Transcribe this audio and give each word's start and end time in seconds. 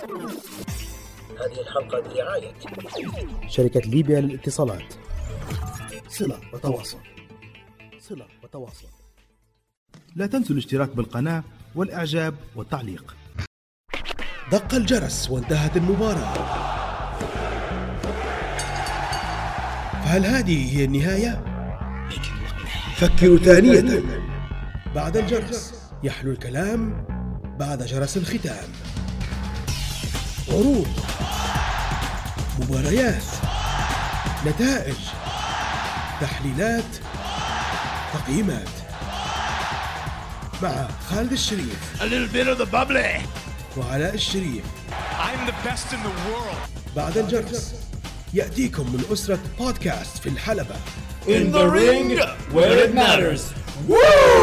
هذه 0.00 1.60
الحلقة 1.60 2.00
برعاية 2.00 2.52
شركة 3.48 3.80
ليبيا 3.80 4.20
للاتصالات. 4.20 4.94
صلة 6.08 6.40
وتواصل. 6.52 6.98
صلة 7.98 8.26
وتواصل. 8.42 8.86
لا 10.16 10.26
تنسوا 10.26 10.52
الاشتراك 10.52 10.96
بالقناة 10.96 11.44
والإعجاب 11.74 12.34
والتعليق. 12.56 13.16
دق 14.52 14.74
الجرس 14.74 15.30
وانتهت 15.30 15.76
المباراة. 15.76 16.34
فهل 20.04 20.26
هذه 20.26 20.78
هي 20.78 20.84
النهاية؟ 20.84 21.44
فكروا 22.96 23.38
ثانية. 23.38 24.02
بعد 24.94 25.16
الجرس 25.16 25.90
يحلو 26.02 26.32
الكلام 26.32 27.06
بعد 27.58 27.82
جرس 27.82 28.16
الختام. 28.16 28.68
عروض 30.50 30.86
مباريات 32.60 33.22
نتائج 34.46 34.94
تحليلات 36.20 36.84
تقييمات 38.14 38.68
مع 40.62 40.88
خالد 41.10 41.32
الشريف 41.32 41.78
A 42.00 42.04
little 42.04 42.32
bit 42.34 42.48
of 42.48 42.58
the 42.58 42.66
bubbly. 42.72 43.20
وعلاء 43.76 44.14
الشريف 44.14 44.64
I'm 45.18 45.46
the 45.50 45.68
best 45.68 45.92
in 45.92 45.98
the 46.02 46.30
world. 46.30 46.56
بعد 46.96 47.18
الجرس 47.18 47.74
يأتيكم 48.34 48.92
من 48.92 49.04
أسرة 49.12 49.38
بودكاست 49.58 50.18
في 50.18 50.28
الحلبة 50.28 50.74
In 51.26 51.52
the 51.52 51.66
ring, 51.68 52.18
where 52.54 52.78
it 52.84 52.94
matters. 52.94 53.42
Mamma 53.88 54.39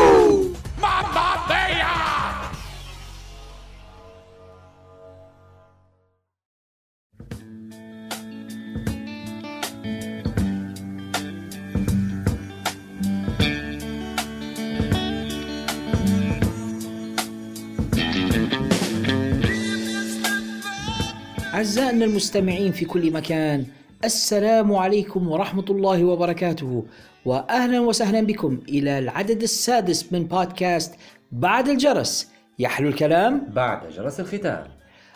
أعزائنا 21.78 22.06
المستمعين 22.06 22.72
في 22.72 22.86
كل 22.86 23.12
مكان. 23.12 23.66
السلام 24.06 24.76
عليكم 24.76 25.28
ورحمة 25.28 25.66
الله 25.70 26.04
وبركاته. 26.04 26.86
وأهلا 27.26 27.80
وسهلا 27.80 28.22
بكم 28.22 28.60
إلى 28.70 29.00
العدد 29.00 29.44
السادس 29.44 30.14
من 30.14 30.24
بودكاست 30.24 30.96
بعد 31.32 31.70
الجرس. 31.70 32.28
يحلو 32.60 32.90
الكلام؟ 32.90 33.48
بعد 33.54 33.90
جرس 33.98 34.20
الختام. 34.20 34.68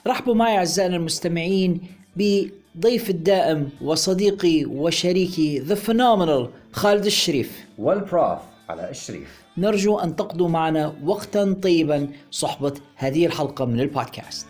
رحبوا 0.08 0.36
معي 0.36 0.58
أعزائنا 0.58 0.96
المستمعين 0.96 1.82
بضيف 2.16 3.10
الدائم 3.10 3.70
وصديقي 3.82 4.66
وشريكي 4.66 5.66
The 5.66 5.78
Phenomenal 5.88 6.50
خالد 6.72 7.06
الشريف. 7.06 7.66
والبروف 7.78 8.40
على 8.70 8.90
الشريف. 8.90 9.42
نرجو 9.58 10.00
أن 10.00 10.16
تقضوا 10.16 10.50
معنا 10.50 10.96
وقتا 11.04 11.54
طيبا 11.64 12.08
صحبة 12.32 12.74
هذه 12.96 13.26
الحلقة 13.26 13.66
من 13.66 13.80
البودكاست. 13.80 14.48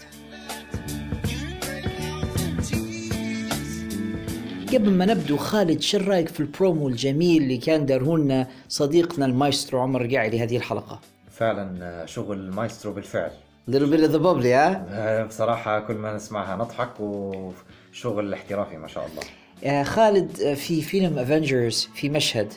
قبل 4.74 4.92
ما 4.92 5.06
نبدو 5.06 5.38
خالد 5.38 5.82
شو 5.82 5.98
رأيك 5.98 6.28
في 6.28 6.40
البرومو 6.40 6.88
الجميل 6.88 7.44
اللي 7.44 7.58
كان 7.58 7.86
داره 7.86 8.18
لنا 8.18 8.48
صديقنا 8.70 9.26
المايسترو 9.26 9.80
عمر 9.82 10.02
الرقاعي 10.02 10.30
لهذه 10.30 10.58
الحلقة؟ 10.58 11.00
فعلا 11.32 11.78
آه، 11.82 12.06
شغل 12.06 12.52
مايسترو 12.52 12.94
بالفعل. 12.94 13.32
Little 13.72 13.94
bit 13.94 14.04
of 14.08 14.12
the 14.12 14.20
bubbly 14.24 14.46
ها؟ 14.46 14.86
آه، 14.90 15.24
بصراحة 15.24 15.80
كل 15.80 15.94
ما 15.94 16.16
نسمعها 16.16 16.56
نضحك 16.56 17.00
وشغل 17.00 18.34
احترافي 18.34 18.78
ما 18.78 18.88
شاء 18.88 19.08
الله. 19.08 19.22
آه، 19.64 19.84
خالد 19.84 20.42
آه، 20.42 20.54
في 20.54 20.82
فيلم 20.82 21.20
Avengers 21.20 21.90
في 21.96 22.10
مشهد 22.10 22.54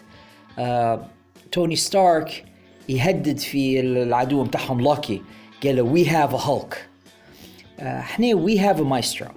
آه، 0.58 1.06
توني 1.52 1.76
ستارك 1.76 2.44
يهدد 2.88 3.38
في 3.38 3.80
العدو 3.80 4.44
بتاعهم 4.44 4.80
لوكي 4.80 5.22
قال 5.64 5.76
له 5.76 5.82
we 5.82 6.06
have 6.08 6.34
a 6.34 6.38
Hulk 6.38 6.88
إحنا 7.80 8.34
we 8.34 8.58
have 8.58 8.80
a 8.80 8.82
مايسترو 8.82 9.28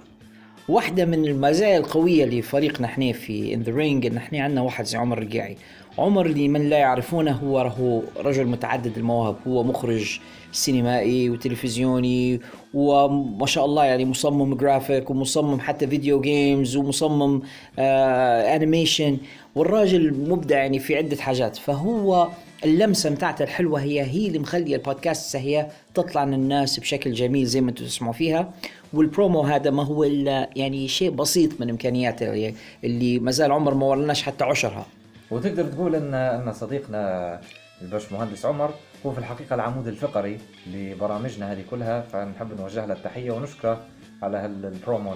واحدة 0.68 1.04
من 1.04 1.24
المزايا 1.24 1.78
القوية 1.78 2.24
لفريقنا 2.24 2.86
إحنا 2.86 3.12
في 3.12 3.54
in 3.54 3.62
the 3.62 3.72
ring 3.72 4.06
إن 4.06 4.16
إحنا 4.16 4.42
عندنا 4.42 4.62
واحد 4.62 4.84
زي 4.84 4.98
عمر 4.98 5.18
الرقاعي. 5.18 5.56
عمر 5.98 6.28
لمن 6.28 6.68
لا 6.68 6.78
يعرفونه 6.78 7.32
هو 7.32 7.58
هو 7.58 8.02
رجل 8.16 8.46
متعدد 8.46 8.98
المواهب. 8.98 9.36
هو 9.46 9.62
مخرج 9.62 10.20
سينمائي 10.52 11.30
وتلفزيوني 11.30 12.40
وما 12.74 13.46
شاء 13.46 13.64
الله 13.64 13.84
يعني 13.84 14.04
مصمم 14.04 14.54
جرافيك 14.54 15.10
ومصمم 15.10 15.60
حتى 15.60 15.86
video 15.86 16.20
games 16.20 16.76
ومصمم 16.76 17.42
آه 17.78 18.56
animation 18.56 19.18
والراجل 19.54 20.14
مبدع 20.28 20.56
يعني 20.58 20.78
في 20.78 20.96
عدة 20.96 21.16
حاجات. 21.16 21.56
فهو 21.56 22.28
اللمسة 22.64 23.10
متاعته 23.10 23.42
الحلوة 23.42 23.80
هي 23.82 24.02
هي 24.02 24.26
اللي 24.26 24.38
مخلية 24.38 24.76
البودكاست 24.76 25.36
هي 25.36 25.66
تطلع 25.94 26.24
للناس 26.24 26.80
بشكل 26.80 27.12
جميل 27.12 27.46
زي 27.46 27.60
ما 27.60 27.70
أنتم 27.70 27.84
تسمعوا 27.84 28.12
فيها. 28.12 28.52
والبرومو 28.92 29.42
هذا 29.42 29.70
ما 29.70 29.84
هو 29.84 30.04
إلا 30.04 30.50
يعني 30.56 30.88
شيء 30.88 31.10
بسيط 31.10 31.60
من 31.60 31.70
إمكانياته 31.70 32.26
اللي, 32.26 32.54
اللي 32.84 33.18
ما 33.18 33.30
زال 33.30 33.52
عمر 33.52 33.74
ما 33.74 33.86
ورناش 33.86 34.22
حتى 34.22 34.44
عشرها. 34.44 34.86
وتقدر 35.30 35.64
تقول 35.64 35.94
ان 35.94 36.14
إن 36.14 36.52
صديقنا 36.52 37.40
الباش 37.82 38.12
مهندس 38.12 38.46
عمر 38.46 38.70
هو 39.06 39.12
في 39.12 39.18
الحقيقة 39.18 39.54
العمود 39.54 39.88
الفقري 39.88 40.38
لبرامجنا 40.72 41.52
هذه 41.52 41.64
كلها 41.70 42.00
فنحب 42.00 42.60
نوجه 42.60 42.86
له 42.86 42.94
التحية 42.94 43.30
ونشكره 43.30 43.80
على 44.22 44.38
هالبرومو 44.38 45.14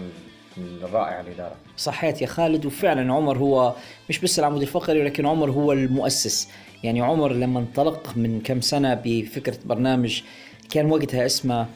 الرائع 0.58 1.20
اللي 1.20 1.34
داره. 1.34 1.54
صحيت 1.76 2.22
يا 2.22 2.26
خالد 2.26 2.66
وفعلا 2.66 3.12
عمر 3.12 3.38
هو 3.38 3.74
مش 4.08 4.18
بس 4.18 4.38
العمود 4.38 4.60
الفقري 4.62 5.00
ولكن 5.00 5.26
عمر 5.26 5.50
هو 5.50 5.72
المؤسس. 5.72 6.48
يعني 6.82 7.00
عمر 7.00 7.32
لما 7.32 7.60
انطلق 7.60 8.12
من 8.16 8.40
كم 8.40 8.60
سنة 8.60 9.00
بفكرة 9.04 9.58
برنامج 9.64 10.22
كان 10.70 10.90
وقتها 10.90 11.26
اسمه 11.26 11.66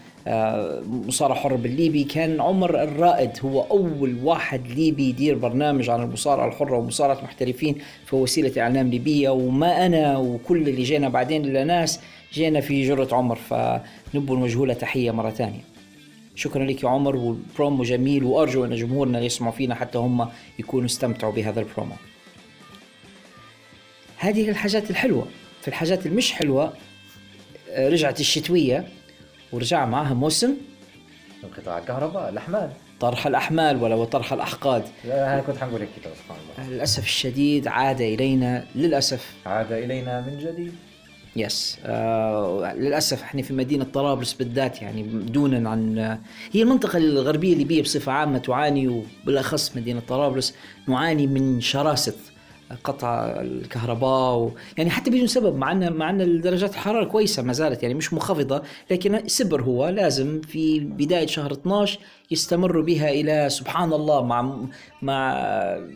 مصارع 1.07 1.35
حر 1.35 1.57
بالليبي 1.57 2.05
كان 2.05 2.41
عمر 2.41 2.83
الرائد 2.83 3.31
هو 3.45 3.63
أول 3.63 4.17
واحد 4.23 4.67
ليبي 4.69 5.09
يدير 5.09 5.39
برنامج 5.39 5.91
عن 5.91 6.03
المصارعة 6.03 6.49
الحرة 6.49 6.77
ومصارعة 6.77 7.25
محترفين 7.25 7.79
في 8.07 8.17
وسيلة 8.17 8.63
إعلام 8.63 8.91
ليبية. 8.91 9.31
وما 9.31 9.87
أنا 9.87 10.19
وكل 10.19 10.69
اللي 10.69 10.83
جينا 10.83 11.09
بعدين 11.09 11.45
إلا 11.45 11.65
ناس 11.65 12.01
جينا 12.33 12.61
في 12.61 12.89
جرة 12.89 13.15
عمر 13.15 13.37
فنبوا 13.37 14.37
نوجه 14.37 14.67
له 14.67 14.75
تحية 14.75 15.11
مرة 15.11 15.31
ثانية. 15.31 15.61
شكرا 16.35 16.65
لك 16.65 16.83
يا 16.83 16.89
عمر 16.89 17.17
والبرومو 17.17 17.83
جميل 17.83 18.25
وأرجو 18.25 18.65
أن 18.65 18.77
جمهورنا 18.77 19.19
اللي 19.19 19.27
يسمعوا 19.27 19.53
فينا 19.53 19.75
حتى 19.75 19.99
هم 19.99 20.29
يكونوا 20.59 20.87
استمتعوا 20.87 21.33
بهذا 21.33 21.61
البرومو. 21.61 21.95
هذه 24.19 24.49
الحاجات 24.51 24.91
الحلوة، 24.91 25.27
في 25.61 25.69
الحاجات 25.69 26.07
المش 26.07 26.33
حلوة 26.33 26.73
آه، 27.71 27.89
رجعت 27.89 28.21
الشتوية. 28.21 28.89
ورجع 29.53 29.85
معها 29.87 30.15
موسم. 30.15 30.55
انقطاع 31.45 31.79
الكهرباء 31.79 32.29
الأحمال. 32.29 32.71
طرح 33.01 33.27
الأحمال 33.27 33.83
ولا 33.83 33.95
وطرح 33.95 34.33
الأحقاد. 34.33 34.85
لا، 35.05 35.35
أنا 35.35 35.43
كنت 35.43 35.57
حنقول 35.57 35.81
هيك 35.81 35.89
كده 36.03 36.15
سبحان 36.15 36.39
الله. 36.59 36.71
للأسف 36.77 37.05
الشديد 37.05 37.69
عاد 37.69 38.01
إلينا 38.01 38.65
للأسف. 38.75 39.35
عاد 39.47 39.73
إلينا 39.73 40.21
من 40.21 40.39
جديد. 40.39 40.75
yes. 41.37 41.79
آه 41.85 42.75
للأسف 42.75 43.23
إحنا 43.23 43.43
في 43.43 43.53
مدينة 43.53 43.85
طرابلس 43.85 44.33
بالذات 44.33 44.83
يعني 44.83 45.03
دونا 45.03 45.71
عن 45.71 45.99
هي 46.53 46.63
المنطقة 46.63 46.97
الغربية 46.97 47.53
الليبية 47.53 47.83
بصفة 47.83 48.13
عامة 48.13 48.39
تعاني 48.39 48.89
وبالأخص 48.89 49.77
مدينة 49.77 50.03
طرابلس 50.09 50.55
نعاني 50.89 51.27
من 51.27 51.61
شراسة 51.61 52.15
قطع 52.85 53.25
الكهرباء 53.27 54.35
و... 54.35 54.51
يعني 54.79 54.91
حتى 54.91 55.11
بدون 55.11 55.27
سبب 55.27 55.57
مع 55.57 55.73
ان 55.73 55.93
مع 55.93 56.11
إن 56.11 56.41
درجات 56.41 56.71
الحرارة 56.71 57.05
كويسة 57.05 57.43
ما 57.43 57.53
زالت 57.53 57.83
يعني 57.83 57.95
مش 57.95 58.13
منخفضة 58.13 58.63
لكن 58.91 59.29
سبر 59.29 59.63
هو 59.63 59.89
لازم 59.89 60.41
في 60.41 60.81
بداية 60.81 61.27
شهر 61.27 61.53
12 61.53 61.99
يستمر 62.31 62.81
بها 62.81 63.11
إلى 63.11 63.49
سبحان 63.51 63.93
الله 63.93 64.23
مع 64.25 64.57
مع 65.03 65.47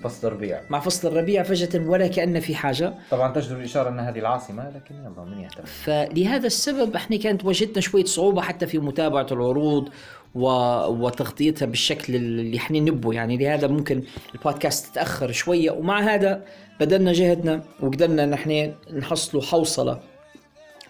فصل 0.04 0.26
الربيع 0.26 0.60
مع 0.70 0.80
فصل 0.80 1.08
الربيع 1.08 1.42
فجأة 1.42 1.88
ولا 1.88 2.06
كأن 2.06 2.40
في 2.40 2.54
حاجة 2.54 2.94
طبعا 3.10 3.32
تجدر 3.32 3.56
الإشارة 3.56 3.88
إن 3.88 4.00
هذه 4.00 4.18
العاصمة 4.18 4.70
لكن 4.70 4.94
يلا 4.94 5.24
من 5.24 5.40
يهتم 5.40 5.64
فلهذا 5.64 6.46
السبب 6.46 6.94
إحنا 6.94 7.16
كانت 7.16 7.44
واجهتنا 7.44 7.80
شوية 7.80 8.04
صعوبة 8.04 8.42
حتى 8.42 8.66
في 8.66 8.78
متابعة 8.78 9.26
العروض. 9.32 9.88
وتغطيتها 10.34 11.66
بالشكل 11.66 12.14
اللي 12.14 12.56
إحنا 12.56 12.80
نبه 12.80 13.12
يعني 13.12 13.36
لهذا 13.36 13.66
ممكن 13.66 14.02
البودكاست 14.34 14.94
تاخر 14.94 15.32
شوية 15.32 15.70
ومع 15.70 16.00
هذا 16.00 16.44
بدلنا 16.80 17.12
جهدنا 17.12 17.62
وقدرنا 17.80 18.26
نحن 18.26 18.72
نحصلوا 18.92 19.42
حوصلة 19.42 20.00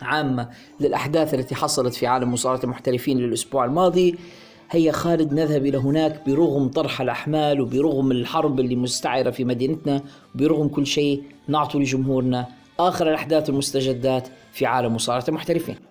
عامة 0.02 0.48
للأحداث 0.80 1.34
التي 1.34 1.54
حصلت 1.54 1.94
في 1.94 2.06
عالم 2.06 2.32
مصارعة 2.32 2.60
المحترفين 2.64 3.18
للأسبوع 3.18 3.64
الماضي. 3.64 4.18
هيا 4.70 4.92
خالد 4.92 5.32
نذهب 5.32 5.66
إلى 5.66 5.78
هناك 5.78 6.22
برغم 6.26 6.68
طرح 6.68 7.00
الأحمال 7.00 7.60
وبرغم 7.60 8.10
الحرب 8.10 8.60
اللي 8.60 8.76
مستعرة 8.76 9.30
في 9.30 9.44
مدينتنا 9.44 10.02
وبرغم 10.34 10.68
كل 10.68 10.86
شيء 10.86 11.22
نعطي 11.48 11.78
لجمهورنا 11.78 12.46
آخر 12.78 13.08
الأحداث 13.08 13.50
المستجدات 13.50 14.28
في 14.52 14.66
عالم 14.66 14.94
مصارعة 14.94 15.24
المحترفين. 15.28 15.89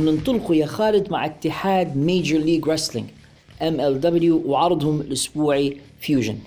وننطلقوا 0.00 0.54
يا 0.54 0.66
خالد 0.66 1.10
مع 1.10 1.26
اتحاد 1.26 1.96
Major 1.96 2.38
League 2.38 2.68
Wrestling 2.68 3.08
MLW 3.62 4.42
وعرضهم 4.46 5.00
الأسبوعي 5.00 5.76
Fusion 6.00 6.38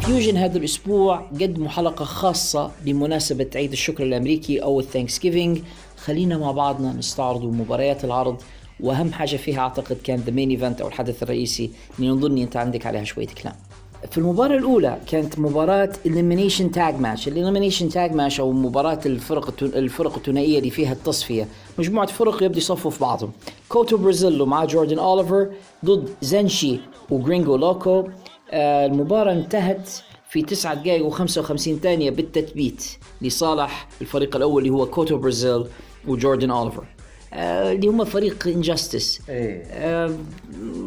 Fusion 0.00 0.36
هذا 0.36 0.58
الأسبوع 0.58 1.16
قدموا 1.16 1.68
حلقة 1.68 2.04
خاصة 2.04 2.70
بمناسبه 2.84 3.50
عيد 3.54 3.72
الشكر 3.72 4.04
الأمريكي 4.04 4.62
أو 4.62 4.80
ال 4.80 5.20
Thanksgiving 5.20 5.58
خلينا 5.96 6.38
مع 6.38 6.50
بعضنا 6.50 6.92
نستعرض 6.92 7.44
مباريات 7.44 8.04
العرض 8.04 8.42
وأهم 8.80 9.12
حاجة 9.12 9.36
فيها 9.36 9.60
أعتقد 9.60 9.96
كان 10.04 10.18
the 10.18 10.30
main 10.30 10.50
event 10.50 10.80
أو 10.80 10.88
الحدث 10.88 11.22
الرئيسي. 11.22 11.70
اللي 11.98 12.10
نظني 12.10 12.42
أنت 12.42 12.56
عندك 12.56 12.86
عليها 12.86 13.04
شوية 13.04 13.26
كلام. 13.26 13.54
في 14.10 14.18
المباراة 14.18 14.56
الأولى 14.56 14.98
كانت 15.06 15.38
مباراة 15.38 15.92
Elimination 16.04 16.74
Tag 16.74 16.94
Match، 17.02 17.26
Elimination 17.26 17.92
Tag 17.92 18.12
Match 18.16 18.40
أو 18.40 18.52
مباراة 18.52 19.00
الفرق 19.06 19.54
الفرق 19.62 20.16
الثنائية 20.16 20.58
اللي 20.58 20.70
فيها 20.70 20.92
التصفية، 20.92 21.48
مجموعة 21.78 22.06
فرق 22.06 22.42
يبدو 22.42 22.58
يصفوا 22.58 22.90
في 22.90 23.00
بعضهم، 23.00 23.32
كوتو 23.68 23.96
برازيل 23.96 24.46
مع 24.46 24.64
جوردن 24.64 24.98
أوليفر 24.98 25.48
ضد 25.84 26.08
زنشي 26.22 26.80
وجرينجو 27.10 27.56
لوكو، 27.56 28.08
آه 28.50 28.86
المباراة 28.86 29.32
انتهت 29.32 29.90
في 30.30 30.42
9 30.42 30.74
دقائق 30.74 31.10
و55 31.10 31.54
ثانية 31.82 32.10
بالتثبيت 32.10 32.84
لصالح 33.22 33.88
الفريق 34.00 34.36
الأول 34.36 34.62
اللي 34.62 34.74
هو 34.74 34.86
كوتو 34.86 35.18
برازيل 35.18 35.64
وجوردن 36.08 36.50
أوليفر. 36.50 36.84
آه 37.36 37.72
اللي 37.72 37.86
هم 37.88 38.04
فريق 38.04 38.46
Injustice 38.46 39.20
إيه. 39.28 39.62
آه، 39.70 40.14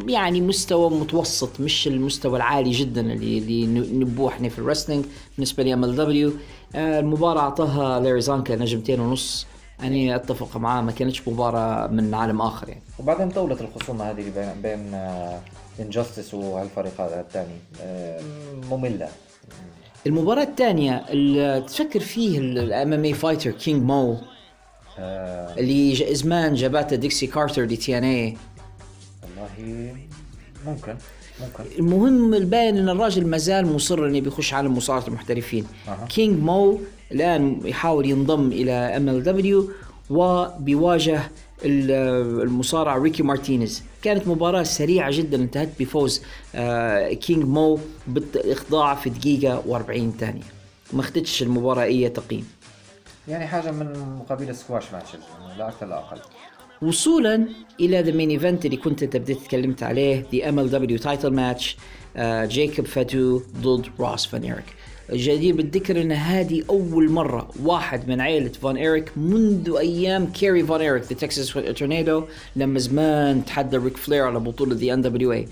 يعني 0.07 0.41
مستوى 0.41 0.89
متوسط 0.89 1.59
مش 1.59 1.87
المستوى 1.87 2.37
العالي 2.37 2.71
جدا 2.71 3.01
اللي 3.01 3.37
اللي 3.37 3.65
نبوه 4.05 4.29
إحنا 4.29 4.49
في 4.49 4.59
ال 4.59 4.64
wrestling 4.64 5.05
بالنسبة 5.35 5.63
لي 5.63 5.73
MLW 5.73 6.31
المباراة 6.75 7.41
أعطاها 7.41 7.99
لاري 7.99 8.21
زانكا 8.21 8.55
نجمتين 8.55 8.99
ونص. 8.99 9.45
أنا 9.81 10.15
أتفق 10.15 10.57
معاه 10.57 10.81
ما 10.81 10.91
كانتش 10.91 11.27
مباراة 11.27 11.87
من 11.87 12.13
عالم 12.13 12.41
آخر 12.41 12.69
يعني. 12.69 12.81
وبعدين 12.99 13.29
طولت 13.29 13.61
الخصومة 13.61 14.11
هذه 14.11 14.19
اللي 14.19 14.31
بين 14.31 14.61
بين 14.61 14.93
Injustice 15.79 16.33
وهالفريق 16.33 17.01
هذا 17.01 17.21
الثاني. 17.21 17.57
آه، 17.81 18.21
مملة. 18.71 19.09
المباراة 20.07 20.43
الثانية 20.43 21.05
اللي 21.09 21.61
تفكر 21.67 21.99
فيه 21.99 22.39
ال 22.39 22.93
MMA 22.93 23.03
fighter 23.03 23.51
كينج 23.51 23.83
مو 23.83 24.13
آه، 24.13 24.19
اللي 25.57 25.93
ج- 25.93 26.13
زمان 26.13 26.53
جابته 26.53 26.95
ديكسي 26.95 27.27
كارتر 27.27 27.65
لي 27.65 27.77
TNA. 27.77 28.37
والله 29.23 29.95
ممكن 30.65 30.95
ممكن. 31.41 31.63
المهم 31.79 32.33
الباين 32.33 32.77
إن 32.77 32.89
الراجل 32.89 33.27
ما 33.27 33.37
زال 33.37 33.65
مصر 33.73 34.05
إنه 34.07 34.19
بيخش 34.21 34.53
عالم 34.53 34.77
مصارعة 34.77 35.07
المحترفين. 35.07 35.65
أها. 35.87 36.05
كينج 36.09 36.39
مو 36.43 36.79
الآن 37.11 37.59
يحاول 37.65 38.09
ينضم 38.09 38.51
إلى 38.51 38.71
MLW 38.71 39.69
وبيواجه 40.09 41.21
ال- 41.65 42.41
المصارع 42.41 42.97
ريكي 42.97 43.23
مارتينيز 43.23 43.83
كانت 44.01 44.27
مباراة 44.27 44.63
سريعة 44.63 45.11
جدا 45.11 45.37
انتهت 45.37 45.69
بفوز 45.79 46.21
آه، 46.55 47.13
كينج 47.13 47.43
مو 47.45 47.79
بالإخضاع 48.07 48.95
في 48.95 49.09
دقيقة 49.09 49.63
و40 49.67 50.19
ثانية. 50.19 50.43
ما 50.93 51.01
اخدتش 51.01 51.43
المباراة 51.43 51.83
أي 51.83 52.09
تقييم. 52.09 52.47
يعني 53.27 53.47
حاجة 53.47 53.71
من 53.71 54.17
مقابل 54.19 54.49
ال 54.49 54.54
squash 54.54 54.83
matches 54.93 55.19
لا 55.57 55.67
أكثر 55.67 55.85
لا 55.85 55.97
أقل. 55.99 56.19
وصولا 56.81 57.47
إلى 57.79 58.01
the 58.01 58.11
main 58.11 58.29
event 58.29 58.65
اللي 58.65 58.77
كنت 58.77 59.03
أنت 59.03 59.17
بديت 59.17 59.37
تكلمت 59.37 59.83
عليه 59.83 60.25
the 60.33 60.49
MLW 60.49 60.69
title 60.69 60.97
match 60.97 61.77
جايكوب 62.43 62.85
فاتو 62.85 63.41
ضد 63.61 63.85
راس 63.99 64.25
فان 64.25 64.43
إيريك. 64.43 64.65
الجدير 65.11 65.55
بالذكر 65.55 66.01
إن 66.01 66.11
هذه 66.11 66.63
أول 66.69 67.09
مرة 67.09 67.49
واحد 67.63 68.07
من 68.09 68.21
عائله 68.21 68.49
فان 68.49 68.77
إيريك 68.77 69.17
منذ 69.17 69.75
أيام 69.77 70.25
كيري 70.27 70.63
فان 70.63 70.81
إيريك 70.81 71.03
the 71.03 71.15
Texas 71.15 71.53
Tornado 71.53 72.23
لما 72.55 72.79
زمان 72.79 73.45
تحدى 73.45 73.77
ريك 73.77 73.97
فلير 73.97 74.23
على 74.23 74.39
بطولة 74.39 74.75
the 74.75 74.93
NWA 74.93 75.47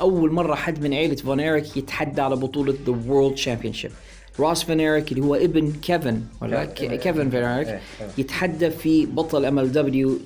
أول 0.00 0.32
مرة 0.32 0.54
حد 0.54 0.82
من 0.82 0.94
عائله 0.94 1.16
فان 1.16 1.40
إيريك 1.40 1.76
يتحدى 1.76 2.20
على 2.20 2.36
بطولة 2.36 2.74
the 2.86 2.92
world 3.08 3.34
championship 3.34 3.90
راس 4.40 4.62
فان 4.62 4.80
إيريك 4.80 5.12
اللي 5.12 5.24
هو 5.24 5.34
ابن 5.34 5.72
كيفن 5.72 6.22
ولا 6.42 6.64
كيفن 6.64 7.30
فان 7.30 7.44
إيريك 7.44 7.68
إيه، 7.68 7.74
إيه. 7.74 8.08
يتحدى 8.18 8.70
في 8.70 9.06
بطل 9.06 9.44
MLW 9.44 10.18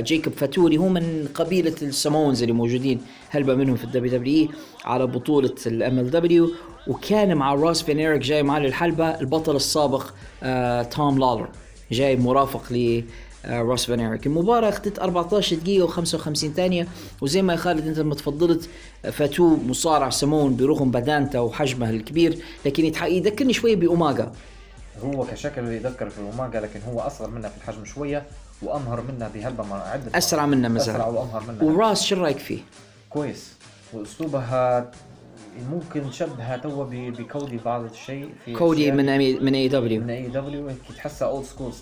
جيكوب 0.00 0.32
فاتو 0.32 0.55
اللي 0.55 0.78
هو 0.78 0.88
من 0.88 1.28
قبيلة 1.34 1.74
ال 1.82 1.90
Samoans 1.90 2.42
اللي 2.42 2.54
موجودين 2.54 3.00
هلبة 3.30 3.54
منهم 3.54 3.76
في 3.76 3.84
ال 3.84 4.18
WWE 4.18 4.48
على 4.84 5.06
بطولة 5.06 5.54
ال 5.66 6.10
MLW 6.10 6.50
وكان 6.86 7.36
مع 7.36 7.54
راس 7.54 7.82
فين 7.82 7.98
إيريك 7.98 8.22
جاي 8.22 8.42
معاه 8.42 8.60
للحلبة 8.60 9.20
البطل 9.20 9.56
السابق 9.56 10.06
آه 10.42 10.82
توم 10.82 11.18
لاولر 11.18 11.48
جاي 11.92 12.16
مرافق 12.16 12.72
ل 12.72 13.04
آه، 13.48 13.62
راس 13.62 13.86
فان 13.86 14.00
إيريك. 14.00 14.26
المباراة 14.26 14.68
اخذت 14.68 14.98
14 14.98 15.56
دقيقة 15.56 15.86
و55 15.88 16.32
ثانية 16.34 16.88
وزي 17.20 17.42
ما 17.42 17.52
يا 17.52 17.58
خالد 17.58 17.86
أنت 17.86 17.98
لما 17.98 18.14
تفضلت 18.14 18.68
فاتو 19.12 19.56
مصارع 19.56 20.10
سمون 20.10 20.56
برغم 20.56 20.90
بدانته 20.90 21.42
وحجمه 21.42 21.90
الكبير 21.90 22.38
لكن 22.66 22.84
يذكرني 22.84 23.52
شوي 23.52 23.74
بأوماغا. 23.76 24.32
هو 25.04 25.24
كشكل 25.24 25.72
يذكر 25.72 26.10
في 26.10 26.18
الأوماجا 26.18 26.60
لكن 26.60 26.80
هو 26.88 27.00
أصغر 27.00 27.30
منها 27.30 27.50
في 27.50 27.56
الحجم 27.56 27.84
شوية 27.84 28.22
وأمهر 28.62 29.02
منها 29.12 29.28
بهلبة 29.34 29.74
عدة 29.74 30.18
أسرع 30.18 30.18
أسرع 30.18 30.46
مثلا 30.46 31.04
وأمهر 31.04 31.42
منها. 31.48 31.64
وراس 31.64 32.02
شو 32.02 32.16
رأيك 32.16 32.38
فيه؟ 32.38 32.58
كويس. 33.10 33.52
وأسلوبها 33.92 34.90
ممكن 35.72 36.10
تشبهها 36.10 36.56
توا 36.56 36.84
بكودي 36.90 37.60
بعض 37.64 37.84
الشيء 37.84 38.28
في 38.44 38.52
كودي 38.52 38.92
من 38.92 39.08
أمي 39.08 39.34
من 39.34 39.54
اي 39.54 39.68
دبليو 39.68 40.00
من 40.00 40.10
اي 40.10 40.28
دبليو 40.28 40.68
هيك 40.68 40.76
تحسها 40.96 41.28
old 41.28 41.44
school 41.44 41.72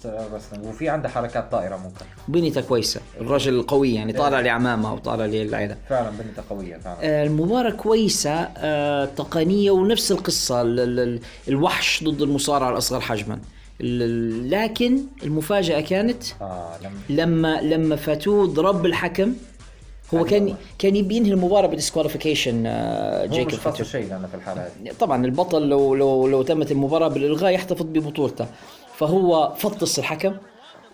وفي 0.64 0.88
عندها 0.88 1.10
حركات 1.10 1.52
طائره 1.52 1.76
ممكن. 1.76 2.04
بنيته 2.28 2.60
كويسة. 2.60 3.00
الرجل 3.20 3.54
القوي 3.54 3.94
يعني 3.94 4.12
طالع 4.12 4.40
لعمامة 4.40 4.94
وطالع 4.94 5.24
للعيلة. 5.26 5.76
فعلا 5.88 6.10
بنتها 6.10 6.44
قوية 6.50 6.76
فعلا. 6.76 6.96
آه، 7.02 7.24
المباراة 7.26 7.70
كويسة 7.70 8.30
آه، 8.56 9.04
تقنية 9.04 9.70
ونفس 9.70 10.12
القصة. 10.12 10.62
ال- 10.62 10.80
ال- 10.80 10.98
ال- 11.00 11.20
الوحش 11.48 12.04
ضد 12.04 12.22
المصارع 12.22 12.70
الأصغر 12.70 13.00
حجما. 13.00 13.38
لكن 13.80 14.98
المفاجأة 15.22 15.80
كانت 15.80 16.22
آه 16.40 16.70
لما 16.82 17.20
لما 17.22 17.60
لما 17.60 17.96
فاتوه 17.96 18.46
ضرب 18.46 18.86
الحكم 18.86 19.32
هو 20.14 20.24
كان. 20.24 20.54
كان 20.78 20.96
يبي 20.96 21.16
ينهي 21.16 21.30
المباراة 21.32 21.66
بديسكواليفيكيشن 21.66 22.66
هو 22.66 23.26
جيكوب 23.26 23.52
مش 23.52 23.60
خاصه 23.60 23.84
شيء 23.84 24.08
لأنه 24.08 24.26
في 24.26 24.34
الحالة 24.34 24.62
هذه. 24.62 24.92
طبعا 25.00 25.24
البطل 25.24 25.68
لو 25.68 25.94
لو 25.94 26.26
لو 26.26 26.42
تمت 26.42 26.72
المباراة 26.72 27.08
بالإلغاء 27.08 27.52
يحتفظ 27.52 27.82
ببطولته. 27.86 28.46
فهو 28.96 29.54
فطس 29.56 29.98
الحكم 29.98 30.36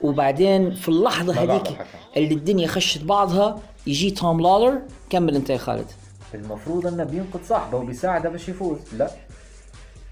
وبعدين 0.02 0.74
في 0.74 0.90
بعد 0.90 1.30
هذيك. 1.30 1.78
اللي 2.16 2.34
الدنيا 2.34 2.66
خشت 2.66 3.04
بعضها 3.04 3.58
يجي 3.86 4.10
توم 4.10 4.40
لاولر 4.40 4.78
كمل 5.10 5.34
انت 5.36 5.50
يا 5.50 5.56
خالد. 5.56 5.86
المفروض 6.34 6.86
إنه 6.86 7.04
بينقذ 7.04 7.40
صاحبه 7.48 7.78
وبيساعده 7.78 8.28
باش 8.28 8.48
يفوز. 8.48 8.78
لا. 8.98 9.10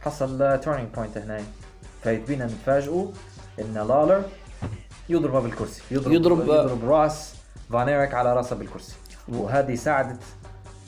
حصل 0.00 0.60
turning 0.64 0.88
point 0.96 1.18
هنا. 1.18 1.40
فيبينا 2.02 2.46
نتفاجئوا 2.46 3.06
إن 3.60 3.74
لاولر 3.74 4.22
يضربه 5.08 5.40
بالكرسي. 5.40 5.82
يضرب 5.90 6.12
يضرب- 6.12 6.40
يضرب 6.40 6.90
رأس. 6.90 7.34
فان 7.72 7.88
ايريك 7.88 8.14
على 8.14 8.36
راسه 8.36 8.56
بالكرسي. 8.56 8.92
وهذه 9.28 9.74
ساعدت 9.74 10.20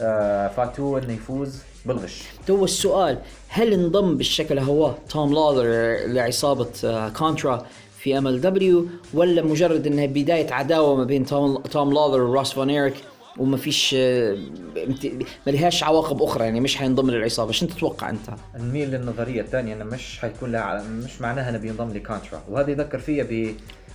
آه، 0.01 0.49
فاتو 0.49 0.99
إنه 0.99 1.13
يفوز 1.13 1.59
بالغش. 1.87 2.23
تو 2.47 2.65
السؤال 2.65 3.19
هل 3.49 3.73
انضم 3.73 4.17
بالشكل 4.17 4.59
هو 4.59 4.95
توم 5.09 5.33
لاولر 5.35 5.97
لعصابة 6.07 6.71
آه، 6.85 7.09
كونترا 7.09 7.67
في 7.99 8.19
MLW 8.19 8.87
ولا 9.15 9.43
مجرد 9.43 9.87
إنها 9.87 10.07
بداية 10.07 10.53
عداوة 10.53 10.97
ما 10.97 11.05
بين 11.05 11.27
توم, 11.27 11.59
توم 11.59 11.97
وراس 11.97 12.53
فان 12.53 12.71
ايريك 12.71 12.95
وما 13.39 13.57
فيش 13.57 13.95
آه، 13.99 14.37
ما 15.47 15.53
لهاش 15.53 15.85
عواقب 15.85 16.23
أخرى؟ 16.23 16.45
يعني 16.45 16.61
مش 16.61 16.77
حينضم 16.77 17.11
للعصابة. 17.11 17.53
شو 17.53 17.67
تتوقع 17.67 18.11
أنت؟ 18.11 18.31
نميل 18.59 18.91
للنظرية 18.91 19.41
الثانية 19.41 19.75
إنه 19.75 19.85
مش 19.85 20.19
حيكون 20.19 20.53
لها 20.53 20.83
مش 20.83 21.21
معناها 21.21 21.51
إنه 21.51 21.59
بينضم 21.59 21.93
لكونترا. 21.93 22.43
وهذا 22.49 22.71
يذكر 22.71 22.99
فيها 22.99 23.25
ب 23.25 23.55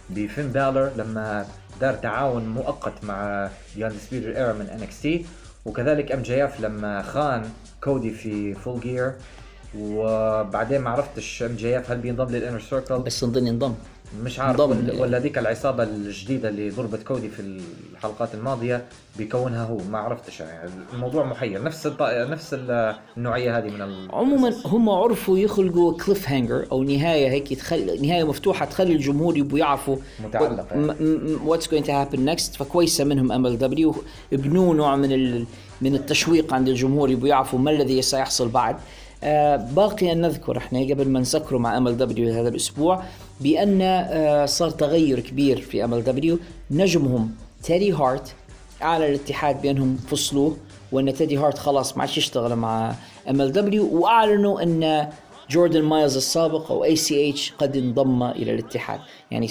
بفين 0.10 0.48
بالور 0.48 0.92
لما 0.98 1.46
دار 1.82 1.94
تعاون 1.94 2.50
مؤقت 2.50 3.04
مع 3.04 3.50
the 3.78 3.88
Undisputed 3.88 4.36
Era 4.36 4.54
من 4.54 4.66
NXT 4.66 5.26
وكذلك 5.66 6.12
MJF 6.12 6.62
لما 6.62 7.02
خان 7.02 7.50
كودي 7.84 8.12
في 8.12 8.54
Full 8.54 8.80
Gear 8.80 9.14
وبعدين 9.78 10.82
ما 10.82 10.90
عرفتش 10.90 11.44
MJF 11.44 11.92
هل 11.92 11.98
بينضم 11.98 12.36
لل 12.36 12.43
Inner 12.43 12.60
Circle 12.60 13.00
بس 13.00 13.24
نضل 13.24 13.48
ينضم. 13.48 13.76
مش 14.24 14.40
عارف 14.40 14.60
ولا, 15.00 15.20
ذيك 15.20 15.38
العصابة 15.38 15.84
الجديدة 15.84 16.50
اللي 16.50 16.70
ضربت 16.70 17.04
كودي 17.04 17.30
في 17.30 17.60
الحلقات 17.94 18.36
الماضية 18.36 18.86
بيكونها 19.18 19.66
هو 19.66 19.78
ما 19.92 19.98
عرفتش 19.98 20.40
يعني. 20.40 20.70
الموضوع 20.94 21.26
محير. 21.26 21.64
نفس 21.64 21.88
الط... 21.88 22.02
نفس 22.02 22.56
النوعية 23.18 23.58
هذه 23.58 23.70
من 23.70 23.82
ال... 23.82 24.08
عموما 24.12 24.54
هم 24.66 24.90
عرفوا 24.90 25.38
يخلقوا 25.38 25.98
cliffhanger 25.98 26.68
أو 26.72 26.84
نهاية 26.84 27.30
هيك 27.30 27.54
تخل... 27.54 28.08
نهاية 28.08 28.24
مفتوحة 28.24 28.66
تخلي 28.66 28.94
الجمهور 28.94 29.38
يبقوا 29.38 29.60
يعرفوا 29.60 29.98
متعلقة 30.26 30.68
يعني. 30.72 31.36
what's 31.46 31.70
going 31.70 31.88
to 31.88 31.94
happen 31.94 32.26
next 32.26 32.56
فكويسة 32.56 33.04
منهم 33.04 33.32
MLW 33.32 33.96
ابنوا 34.34 34.74
نوع 34.74 34.96
من 34.96 35.12
ال... 35.12 35.46
من 35.82 35.96
التشويق 35.96 36.54
عند 36.54 36.68
الجمهور 36.68 37.10
يبقوا 37.10 37.28
يعرفوا 37.28 37.60
ما 37.60 37.72
الذي 37.72 38.02
سيحصل 38.02 38.50
بعد. 38.50 38.76
آه 39.24 39.56
باقي 39.56 40.12
أن 40.12 40.22
نذكر 40.22 40.58
إحنا 40.58 40.80
قبل 40.80 41.10
ما 41.10 41.20
نسكره 41.20 41.58
مع 41.58 41.78
MLW 41.78 42.34
هذا 42.34 42.50
الأسبوع 42.50 43.04
بأن 43.42 43.82
آه، 43.82 44.46
صار 44.46 44.70
تغير 44.70 45.20
كبير 45.20 45.62
في 45.62 45.84
MLW. 45.84 46.40
نجمهم 46.72 47.32
تيدي 47.64 47.92
هارت 47.92 48.36
أعلن 48.82 49.04
الاتحاد 49.04 49.62
بأنهم 49.62 49.98
فصلوه 49.98 50.58
وأن 50.92 51.14
تيدي 51.14 51.38
هارت 51.38 51.58
خلاص 51.58 51.98
ما 51.98 52.02
عادش 52.02 52.18
يشتغل 52.18 52.56
مع 52.56 52.96
MLW 53.30 53.90
وأعلنوا 53.92 54.64
أن 54.64 55.10
جوردن 55.50 55.82
مايلز 55.82 56.18
السابق 56.18 56.72
أو 56.72 56.84
ACH 56.84 57.54
قد 57.58 57.78
انضم 57.78 58.24
إلى 58.24 58.54
الاتحاد. 58.54 59.00
يعني 59.32 59.48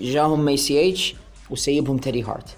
جاهم 0.00 0.48
ACH 0.48 1.14
وسيبهم 1.50 1.98
تيدي 1.98 2.22
هارت. 2.22 2.48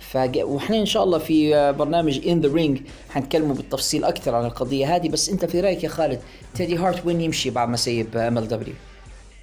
فج... 0.00 0.38
وإحنا 0.38 0.76
إن 0.78 0.86
شاء 0.86 1.04
الله 1.04 1.18
في 1.18 1.72
برنامج 1.78 2.28
In 2.28 2.40
the 2.40 2.52
Ring 2.52 2.80
حنتكلموا 3.10 3.54
بالتفصيل 3.54 4.04
أكثر 4.04 4.34
عن 4.34 4.44
القضية 4.44 4.96
هذه. 4.96 5.08
بس 5.08 5.28
أنت 5.28 5.44
في 5.44 5.60
رأيك 5.60 5.84
يا 5.84 5.88
خالد 5.88 6.20
تيدي 6.54 6.76
هارت 6.76 7.06
وين 7.06 7.20
يمشي 7.20 7.50
بعد 7.50 7.68
ما 7.68 7.76
سيب 7.76 8.16
MLW؟ 8.16 8.74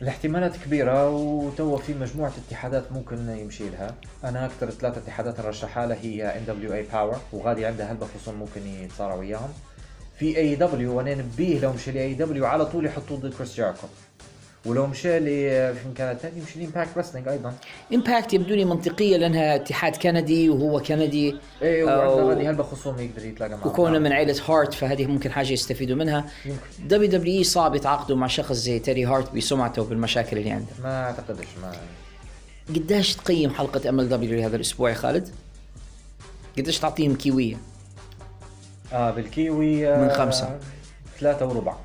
الاحتمالات 0.01 0.57
كبيرة 0.57 1.09
وتوا 1.09 1.77
في 1.77 1.93
مجموعة 1.93 2.31
اتحادات 2.47 2.91
ممكن 2.91 3.29
يمشي 3.29 3.69
لها، 3.69 3.95
أنا 4.23 4.45
أكثر 4.45 4.69
ثلاث 4.69 4.97
اتحادات 4.97 5.39
رشحها 5.39 5.85
لها 5.87 5.97
هي 6.01 6.37
NWA 6.37 6.45
Power 6.45 7.17
وغادي 7.33 7.65
عندها 7.65 7.91
هلبة 7.91 8.07
خصوم 8.15 8.35
ممكن 8.35 8.67
يتصارعوا 8.67 9.19
وياهم. 9.19 9.49
في 10.19 10.37
AEW 10.37 10.97
وأنا 10.97 11.15
نبيه 11.15 11.59
لو 11.59 11.73
مشي 11.73 11.91
ل 11.91 12.13
AEW 12.13 12.45
على 12.45 12.65
طول 12.65 12.85
يحطوه 12.85 13.17
ضد 13.17 13.33
كريس 13.33 13.55
جيريكو. 13.55 13.87
ولو 14.65 14.87
مشى 14.87 15.19
لي 15.19 15.73
في 15.73 15.89
مكان 15.89 16.17
ثاني 16.17 16.39
يمشي 16.39 16.59
ل 16.59 16.64
Impact 16.64 16.97
Wrestling 16.97 17.27
أيضا. 17.27 17.53
Impact 17.93 18.33
يبدو 18.33 18.55
لي 18.55 18.65
منطقية 18.65 19.17
لأنها 19.17 19.55
اتحاد 19.55 19.95
كندي 19.95 20.49
وهو 20.49 20.79
كندي. 20.79 21.35
إيه 21.61 21.83
وعنده 21.83 22.49
هلبة 22.49 22.63
خصوم 22.63 22.99
يقدر 22.99 23.25
يتلاقى 23.25 23.57
معه. 23.57 23.67
وكونه 23.67 23.99
من 23.99 24.11
عائله 24.11 24.41
هارت 24.47 24.73
فهذه 24.73 25.05
ممكن 25.05 25.31
حاجة 25.31 25.51
يستفيدوا 25.51 25.95
منها. 25.95 26.25
WWE 26.79 27.43
صعب 27.43 27.75
يتعاقدوا 27.75 28.17
مع 28.17 28.27
شخص 28.27 28.55
زي 28.55 28.79
تيدي 28.79 29.05
هارت 29.05 29.35
بسمعته 29.35 29.81
وبالمشاكل 29.81 30.37
اللي 30.37 30.51
عنده. 30.51 30.71
ما 30.83 31.05
أعتقدش 31.05 31.47
ما 31.61 31.71
قديش 32.75 33.15
تقيم 33.15 33.49
حلقة 33.49 33.89
MLW 33.89 34.39
لهذا 34.39 34.55
الأسبوع 34.55 34.89
يا 34.89 34.95
خالد؟ 34.95 35.29
قديش 36.57 36.79
تعطيهم 36.79 37.15
كيوية؟ 37.15 37.57
آه 38.93 39.11
بالكيوي 39.11 39.87
آه 39.87 40.03
من 40.03 40.09
خمسة. 40.09 40.59
ثلاثة 41.19 41.45
وربع. 41.45 41.75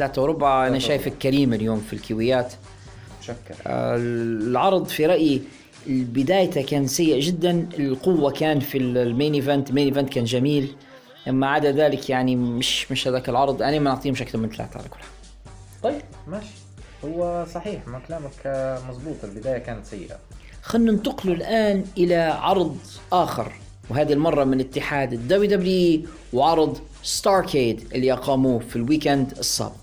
ثلاثة 0.00 0.22
وربع. 0.22 0.68
ثلاثة 0.68 0.86
شايفك 0.86 1.12
كريم 1.12 1.52
اليوم 1.52 1.80
في 1.80 1.92
الكيويات 1.92 2.52
مشكر 3.22 3.54
آه، 3.66 3.96
العرض 3.96 4.86
في 4.86 5.06
رأيي 5.06 5.42
بدايته 5.86 6.62
كان 6.62 6.86
سيء 6.86 7.20
جدا 7.20 7.68
القوة 7.78 8.30
كان 8.30 8.60
في 8.60 8.78
ال 8.78 8.89
main 8.89 9.34
event. 9.34 9.70
ال 9.70 9.73
main 9.73 9.86
event 9.86 10.12
كان 10.12 10.24
جميل. 10.24 10.74
أما 11.28 11.48
عدا 11.48 11.72
ذلك 11.72 12.10
يعني 12.10 12.36
مش 12.36 12.92
مش 12.92 13.08
هذاك 13.08 13.28
العرض. 13.28 13.62
أنا 13.62 13.78
ما 13.78 13.90
نعطيهم 13.90 14.14
أكثر 14.14 14.38
من 14.38 14.48
ثلاثة 14.48 14.78
على 14.78 14.88
كل 14.88 14.96
حال. 14.98 15.10
طيب 15.82 16.02
ماشي. 16.28 16.46
هو 17.04 17.46
صحيح 17.54 17.88
ما 17.88 17.98
كلامك 18.08 18.46
مزبوط 18.88 19.16
البداية 19.24 19.58
كانت 19.58 19.86
سيئة. 19.86 20.16
خلينا 20.62 20.92
ننتقل 20.92 21.30
الآن 21.30 21.84
إلى 21.98 22.14
عرض 22.16 22.76
آخر 23.12 23.52
وهذه 23.90 24.12
المرة 24.12 24.44
من 24.44 24.60
اتحاد 24.60 25.12
ال 25.12 25.50
WWE 25.50 26.02
وعرض 26.32 26.78
Starrcade 27.02 27.84
اللي 27.94 28.12
أقاموه 28.12 28.58
في 28.58 28.76
ال 28.76 28.84
weekend 28.84 29.38
السابق. 29.38 29.79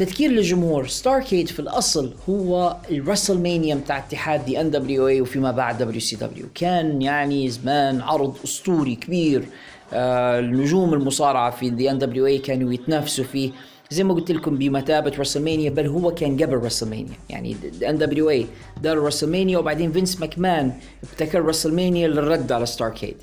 تذكير 0.00 0.30
للجمهور 0.30 0.86
Starrcade 0.86 1.48
في 1.48 1.60
الأصل 1.60 2.12
هو 2.28 2.76
ال 2.90 3.38
WrestleMania 3.38 3.74
بتاع 3.74 3.98
اتحاد 3.98 4.44
the 4.44 4.60
NWA 4.60 5.20
وفيما 5.20 5.50
بعد 5.50 5.78
WCW 5.78 6.46
كان 6.54 7.02
يعني 7.02 7.50
زمان 7.50 8.00
عرض 8.00 8.36
أسطوري 8.44 8.94
كبير 8.94 9.44
آه 9.92 10.40
النجوم 10.40 10.94
المصارعة 10.94 11.50
في 11.50 11.70
the 11.70 11.90
NWA 11.90 12.38
كانوا 12.38 12.72
يتنافسوا 12.72 13.24
فيه. 13.24 13.50
زي 13.90 14.04
ما 14.04 14.14
قلت 14.14 14.30
لكم 14.30 14.58
بمثابة 14.58 15.12
WrestleMania 15.18 15.70
بل 15.70 15.86
هو 15.86 16.14
كان 16.14 16.42
قبل 16.42 16.54
WrestleMania 16.54 17.14
يعني 17.30 17.56
NWA 17.88 18.46
دار 18.82 18.98
WrestleMania 18.98 19.58
وبعدين 19.58 19.92
فينس 19.92 20.20
ماكمان 20.20 20.72
ابتكر 21.02 21.44
WrestleMania 21.44 22.08
للرد 22.08 22.52
على 22.52 22.66
Starrcade 22.66 23.16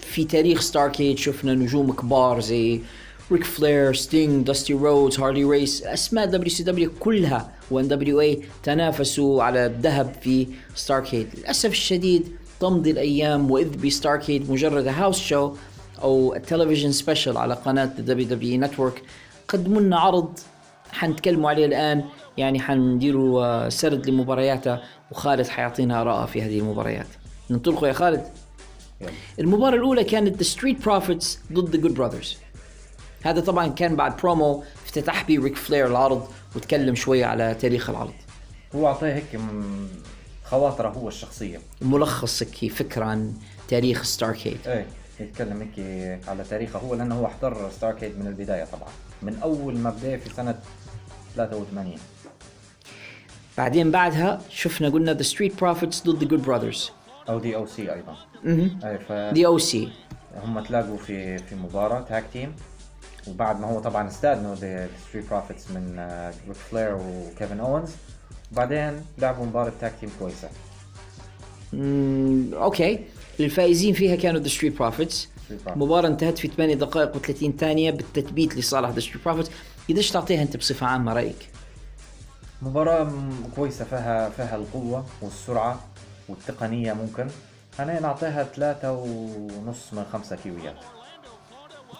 في 0.00 0.24
تاريخ 0.24 0.60
Starrcade 0.60 1.18
شفنا 1.18 1.54
نجوم 1.54 1.92
كبار 1.92 2.40
زي 2.40 2.80
ريك 3.32 3.44
فلير 3.44 3.94
ستينج 3.94 4.46
داستي 4.46 4.72
رودز 4.72 5.20
هارلي 5.20 5.44
ريس 5.44 5.82
أسماء 5.82 6.26
WCW 6.26 6.90
كلها 7.00 7.50
و 7.70 7.88
NWA 7.88 8.42
تنافسوا 8.62 9.42
على 9.42 9.66
الذهب 9.66 10.14
في 10.20 10.46
Starrcade 10.74 11.28
للأسف 11.38 11.70
الشديد 11.70 12.36
تمضي 12.60 12.90
الأيام 12.90 13.50
وإذ 13.50 13.86
ب 13.86 13.92
Starrcade 13.92 14.50
مجرد 14.50 14.86
house 14.86 15.20
show 15.20 15.54
أو 16.02 16.36
television 16.46 16.92
special 16.92 17.36
على 17.36 17.54
قناة 17.54 17.84
WWE 17.84 18.28
Network 18.28 19.02
قدموا 19.48 19.80
لنا 19.80 19.98
عرض 19.98 20.38
حنتكلموا 20.92 21.50
عليه 21.50 21.66
الآن 21.66 22.04
يعني 22.36 22.60
حنديروا 22.60 23.44
آه، 23.44 23.68
سرد 23.68 24.10
لمبارياته 24.10 24.78
وخالد 25.10 25.46
حيعطينا 25.46 26.00
اراءه 26.00 26.26
في 26.26 26.42
هذه 26.42 26.58
المباريات. 26.58 27.06
ننطلقوا 27.50 27.88
يا 27.88 27.92
خالد. 27.92 28.24
المباراة 29.38 29.76
الأولى 29.76 30.04
كانت 30.04 30.36
The 30.36 30.42
Street 30.42 30.84
Profits 30.84 31.38
ضد 31.52 31.70
The 31.70 31.82
Good 31.82 31.94
Brothers 31.94 32.36
هذا 33.22 33.40
طبعا 33.40 33.68
كان 33.68 33.96
بعد 33.96 34.16
برومو 34.16 34.64
افتتح 34.84 35.22
بيه 35.24 35.40
ريك 35.40 35.56
فلير 35.56 35.86
العرض 35.86 36.28
وتكلم 36.56 36.94
شوية 36.94 37.26
على 37.26 37.54
تاريخ 37.54 37.90
العرض. 37.90 38.14
هو 38.74 38.86
أعطيه 38.86 39.14
هيك 39.14 39.40
خواطره 40.44 40.88
هو 40.88 41.08
الشخصية. 41.08 41.58
ملخص 41.82 42.42
هيك 42.42 42.72
فكرة 42.72 43.04
عن 43.04 43.34
تاريخ 43.68 44.02
Starrcade 44.02 44.58
إيه 44.66 44.86
يتكلم 45.20 45.70
هيك 45.76 46.28
على 46.28 46.44
تاريخه 46.44 46.78
هو 46.78 46.94
لأنه 46.94 47.14
هو 47.14 47.28
حضر 47.28 47.70
Starrcade 47.70 48.18
من 48.18 48.26
البداية 48.26 48.64
طبعا. 48.64 48.88
من 49.22 49.38
أول 49.42 49.78
ما 49.78 49.90
بدأ 49.90 50.16
في 50.16 50.34
سنة 50.34 50.58
83 51.36 51.94
بعدين 53.58 53.90
بعدها 53.90 54.40
شفنا 54.50 54.88
قلنا 54.88 55.12
The 55.12 55.22
Street 55.22 55.60
Profits 55.60 56.02
ضد 56.02 56.18
The 56.22 56.28
Good 56.28 56.42
Brothers 56.42 56.90
أو 57.28 57.38
The 57.38 57.56
OC 57.56 57.92
أيضا. 57.94 58.16
إيه 58.44 58.96
ف 58.96 59.12
The 59.34 59.46
OC 59.46 59.88
هم 60.42 60.60
تلاقوا 60.60 60.96
في 60.98 61.38
في 61.38 61.54
مباراة 61.54 62.00
tag 62.00 62.24
team 62.32 62.54
وبعد 63.28 63.60
ما 63.60 63.66
هو 63.66 63.80
طبعا 63.80 64.08
استاذنوا 64.08 64.54
The 64.54 64.88
Street 65.08 65.30
Profits 65.30 65.70
من 65.70 66.00
ريك 66.48 66.56
فلير 66.56 66.94
وكيفن 66.94 67.60
اونز 67.60 67.90
وبعدين 68.52 69.04
لعبوا 69.18 69.46
مباراة 69.46 69.72
tag 69.80 69.92
team 70.00 70.10
كويسة. 70.18 70.48
Okay. 72.62 73.04
الفائزين 73.40 73.94
فيها 73.94 74.16
كانوا 74.16 74.40
The 74.40 74.48
Street 74.48 74.78
Profits. 74.78 75.28
المباراة 75.66 76.08
انتهت 76.08 76.38
في 76.38 76.48
8 76.48 76.74
دقائق 76.74 77.12
و30 77.16 77.58
ثانية 77.58 77.90
بالتثبيت 77.90 78.56
لصالح 78.56 78.90
The 78.90 79.00
Street 79.00 79.24
Profits 79.24 79.50
قديش 79.90 80.10
تعطيها 80.10 80.42
أنت 80.42 80.56
بصفة 80.56 80.86
عامة 80.86 81.12
رأيك؟ 81.12 81.50
مباراة 82.62 83.12
كويسة 83.56 83.84
فيها 83.84 84.30
فيها 84.30 84.56
القوة 84.56 85.06
والسرعة 85.22 85.80
والتقنية 86.28 86.92
ممكن. 86.92 87.28
أنا 87.80 88.00
نعطيها 88.00 88.44
ثلاثة 88.44 88.92
ونص 88.92 89.92
من 89.92 90.04
خمسة 90.12 90.36
كيويات. 90.36 90.76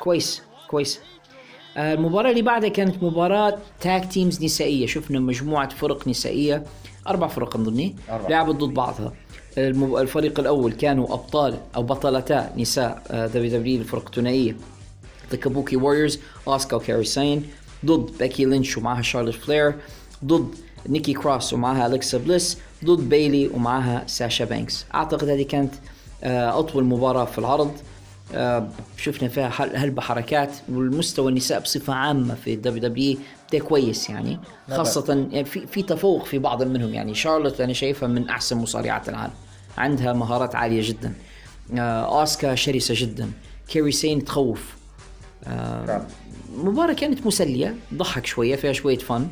كويس 0.01 0.43
كويس. 0.69 1.01
المباراة 1.79 2.31
اللي 2.31 2.43
بعدها 2.43 2.69
كانت 2.69 3.03
مباراة 3.03 3.59
tag 3.81 4.13
teams 4.13 4.45
نسائية. 4.45 4.87
شفنا 4.87 5.19
مجموعة 5.21 5.69
فرق 5.69 6.09
نسائية 6.09 6.65
أربع 7.09 7.27
فرق 7.27 7.57
أظني. 7.57 7.97
لعبت 8.29 8.55
ضد 8.55 8.75
بعضها. 8.75 9.13
الفريق 9.59 10.41
الأول 10.41 10.73
كانوا 10.73 11.15
أبطال 11.15 11.59
أو 11.77 11.83
بطلتا 11.83 12.53
نساء 12.57 13.03
WWE 13.35 13.81
الفرق 13.81 14.05
الثنائية 14.07 14.57
The 15.31 15.37
Kabuki 15.37 15.77
Warriors 15.77 16.19
أسكا 16.49 16.77
وكايري 16.77 17.05
ساين 17.05 17.47
ضد 17.87 18.19
بيكي 18.19 18.45
لينش 18.45 18.79
ومعها 18.79 19.03
شارلوت 19.03 19.35
فلير 19.35 19.75
ضد 20.25 20.55
نيكي 20.89 21.13
كروس 21.13 21.53
ومعها 21.53 21.87
أليكسا 21.87 22.19
بليس 22.19 22.59
ضد 22.85 23.09
بايلي 23.09 23.49
ومعها 23.49 24.05
ساشا 24.07 24.45
بانكس 24.45 24.85
أعتقد 24.95 25.29
هذه 25.29 25.43
كانت 25.43 25.75
آه، 26.25 26.59
أطول 26.59 26.85
مباراة 26.85 27.25
في 27.25 27.39
العرض. 27.39 27.67
آه، 27.69 27.98
شفنا 28.97 29.29
فيها 29.29 29.53
هلبة 29.75 30.03
حركات 30.03 30.53
والمستوى 30.69 31.29
النساء 31.31 31.61
بصفة 31.61 31.95
عامة 31.95 32.35
في 32.35 32.55
ال 32.55 32.83
WWE 32.83 33.19
ده 33.53 33.59
كويس 33.59 34.11
يعني. 34.11 34.39
خاصة 34.71 35.29
يعني 35.33 35.45
في 35.45 35.67
في 35.67 35.83
تفوق 35.83 36.25
في 36.25 36.39
بعض 36.39 36.63
منهم 36.63 36.95
يعني. 36.95 37.15
شارلوت 37.15 37.61
أنا 37.61 37.73
شايفها 37.73 38.09
من 38.09 38.29
أحسن 38.29 38.57
مصارعات 38.57 39.09
العالم. 39.09 39.33
عندها 39.79 40.13
مهارات 40.13 40.55
عالية 40.55 40.89
جدا. 40.89 41.13
آه، 41.79 42.21
أسكا 42.21 42.55
شرسة 42.55 42.95
جدا. 42.97 43.31
كايري 43.69 43.93
ساين 43.93 44.25
تخوف. 44.25 44.77
فعلا. 45.45 46.07
مباراة 46.57 46.93
كانت 46.93 47.27
مسلية 47.27 47.75
ضحك 47.95 48.27
شوية 48.27 48.57
فيها 48.57 48.73
شوية 48.73 48.99
فن. 48.99 49.29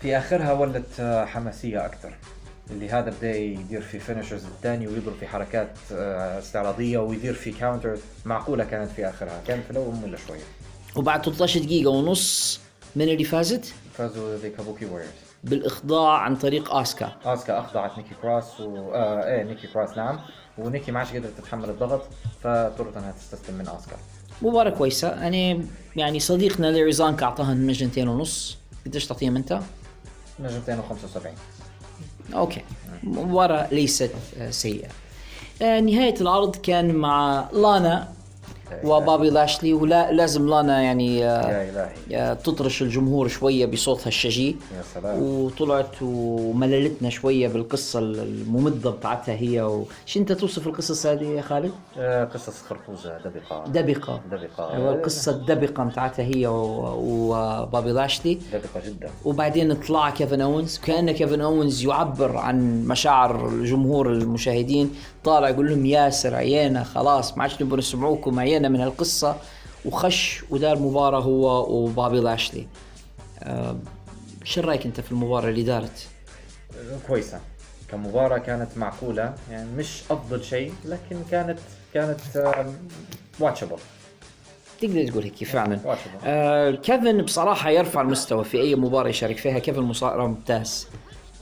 في 0.00 0.18
آخرها 0.18 0.52
ولت 0.52 1.00
آه، 1.00 1.24
حماسية 1.24 1.86
أكثر. 1.86 2.12
اللي 2.70 2.90
هذا 2.90 3.10
بدا 3.10 3.36
يدير 3.36 3.80
في 3.80 3.98
finishers 3.98 4.44
الثاني 4.44 4.86
ويضرب 4.88 5.14
في 5.20 5.26
حركات 5.26 5.70
آه، 5.92 6.38
استعراضية 6.38 6.98
ويدير 6.98 7.34
في 7.34 7.50
counter 7.50 7.96
معقولة 8.24 8.64
كانت 8.64 8.90
في 8.90 9.08
آخرها؟ 9.08 9.42
كانت 9.46 9.64
في 9.64 9.70
الأول 9.70 9.94
مملة 9.94 10.18
شوية. 10.26 10.40
وبعد 10.96 11.24
13 11.24 11.60
دقيقة 11.60 11.90
ونص 11.90 12.60
من 12.96 13.08
اللي 13.08 13.24
فازت؟ 13.24 13.74
فازوا 13.98 14.36
The 14.36 14.50
Kabuki 14.50 14.86
Warriors 14.86 15.08
بالإخضاع 15.44 16.18
عن 16.18 16.36
طريق 16.36 16.74
أوسكا 16.74 17.12
أسكا 17.24 17.58
أخضعت 17.60 17.98
نيكي 17.98 18.14
كروس 18.22 18.60
و 18.60 18.94
آه 18.94 19.24
إيه 19.26 19.42
نيكي 19.42 19.66
كروس 19.66 19.96
نعم. 19.96 20.20
ونيكي 20.58 20.92
ما 20.92 20.98
عادش 20.98 21.10
قدرت 21.10 21.38
تتحمل 21.38 21.70
الضغط 21.70 22.02
فاضطرت 22.42 22.96
إنها 22.96 23.12
تستسلم 23.12 23.54
من 23.58 23.68
أسكا. 23.68 23.96
مباراة 24.42 24.70
كويسة. 24.70 25.08
أنا 25.08 25.64
يعني 25.96 26.20
صديقنا 26.20 26.66
لاري 26.66 26.92
زونكا 26.92 27.22
أعطاها 27.22 27.54
نجمتين 27.54 28.08
ونص. 28.08 28.58
قديش 28.86 29.06
تعطيهم 29.06 29.36
أنت؟ 29.36 29.60
نجمتين 30.40 30.78
و75 30.78 31.26
okay. 32.34 32.60
مباراة 33.02 33.68
ليست 33.74 34.10
آه، 34.40 34.50
سيئة. 34.50 34.88
آه، 35.62 35.80
نهاية 35.80 36.14
العرض 36.20 36.56
كان 36.56 36.94
مع 36.94 37.48
لانا 37.52 38.08
وبابي 38.84 39.30
لاشلي 39.30 39.72
ولا 39.72 40.12
لازم 40.12 40.48
لانا 40.48 40.82
يعني 40.82 41.24
آه، 41.26 41.88
يا 42.10 42.34
تطرش 42.34 42.82
الجمهور 42.82 43.28
شوية 43.28 43.66
بصوتها 43.66 44.08
الشجي 44.08 44.48
يا 44.76 44.82
سلام. 44.94 45.22
وطلعت 45.22 46.02
ومللتنا 46.02 47.10
شوية 47.10 47.48
بالقصة 47.48 47.98
الممدة 47.98 48.90
بتاعتها 48.90 49.34
هي. 49.34 49.62
و... 49.62 49.84
شو 50.06 50.20
أنت 50.20 50.32
توصف 50.32 50.66
القصص 50.66 51.06
هذه 51.06 51.24
يا 51.24 51.42
خالد؟ 51.42 51.72
آه، 51.98 52.24
قصص 52.24 52.62
خرفوزة 52.62 53.18
دبقة. 53.18 53.64
دبقة. 53.66 54.20
دبقة. 54.30 54.74
أيوه 54.74 54.92
القصة 54.92 55.32
الدبقة 55.32 55.84
بتاعتها 55.84 56.24
هي 56.24 56.46
وبابي 56.46 57.92
لاشلي. 57.92 58.34
دبقة 58.52 58.86
جدا. 58.88 59.10
وبعدين 59.24 59.74
طلع 59.74 60.10
كيفن 60.10 60.40
اونز 60.40 60.78
كأن 60.78 61.10
كيفن 61.10 61.40
اونز 61.40 61.84
يعبر 61.84 62.36
عن 62.36 62.84
مشاعر 62.86 63.48
الجمهور 63.48 64.12
المشاهدين. 64.12 64.90
طالع 65.26 65.48
يقول 65.48 65.68
لهم 65.68 65.86
ياسر 65.86 66.34
عيانا 66.34 66.84
خلاص 66.84 67.36
ما 67.36 67.42
عادش 67.42 67.62
نبغى 67.62 67.78
نسمعوكم 67.78 68.40
عيانا 68.40 68.68
من 68.68 68.80
هالقصه 68.80 69.36
وخش 69.84 70.44
ودار 70.50 70.78
مباراة 70.78 71.20
هو 71.20 71.74
وبابي 71.74 72.20
لاشلي. 72.20 72.66
شو 74.44 74.60
رأيك 74.60 74.86
أنت 74.86 75.00
في 75.00 75.12
المباراة 75.12 75.48
اللي 75.48 75.62
دارت؟ 75.62 76.06
كويسة. 77.06 77.40
كمباراة 77.90 78.38
كانت 78.38 78.68
معقولة 78.76 79.34
يعني 79.50 79.70
مش 79.76 80.02
أفضل 80.10 80.44
شيء 80.44 80.72
لكن 80.84 81.16
كانت 81.30 81.58
كانت 81.94 82.20
واتشبل 83.40 83.76
تقدر 84.80 85.08
تقول 85.08 85.22
هيك 85.24 85.44
فعلا. 85.44 85.80
آه 86.24 86.70
كيفن 86.70 87.22
بصراحة 87.22 87.70
يرفع 87.70 88.00
المستوى 88.00 88.44
في 88.44 88.60
أي 88.60 88.74
مباراة 88.74 89.08
يشارك 89.08 89.36
فيها. 89.38 89.58
كيفن 89.58 89.82
مصارع 89.82 90.26
ممتاز. 90.26 90.88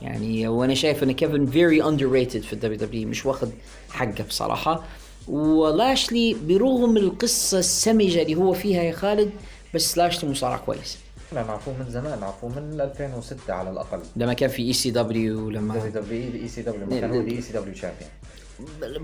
يعني 0.03 0.49
وأنا 0.49 0.75
شايف 0.75 1.03
أن 1.03 1.13
كيفن 1.13 1.47
very 1.47 1.85
underrated 1.85 2.47
في 2.47 2.53
ال 2.53 2.79
WW 2.79 3.09
مش 3.09 3.27
واخد 3.27 3.51
حقه 3.91 4.25
بصراحة. 4.29 4.85
ولاشلي 5.29 6.37
برغم 6.49 6.97
القصة 6.97 7.59
السمجة 7.59 8.23
اللي 8.23 8.35
هو 8.35 8.53
فيها 8.53 8.83
يا 8.83 8.93
خالد 8.93 9.31
بس 9.75 9.99
لاشلي 9.99 10.31
مصارع 10.31 10.57
كويس. 10.57 10.99
إحنا 11.29 11.43
نعرفوه 11.43 11.75
من 11.79 11.91
زمان 11.91 12.21
نعرفوه 12.21 12.51
من 12.51 12.81
2006 12.81 13.53
على 13.53 13.71
الأقل. 13.71 14.01
لما 14.17 14.33
كان 14.33 14.51
في 14.51 14.63
اي 14.63 14.73
سي 14.73 14.91
دبليو 14.91 15.35
دبليو 15.35 15.51
لما 15.51 15.89
دبليو 15.89 16.43
إي 16.43 16.49
سي 16.49 16.63
دبليو 16.63 17.01
كان 17.01 17.11
هو 17.11 17.21
الاي 17.21 17.41
CW 17.41 17.53
champion 17.53 18.11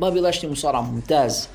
بابي 0.01 0.21
لاشلي 0.21 0.51
مصارع 0.51 0.81
ممتاز. 0.81 1.49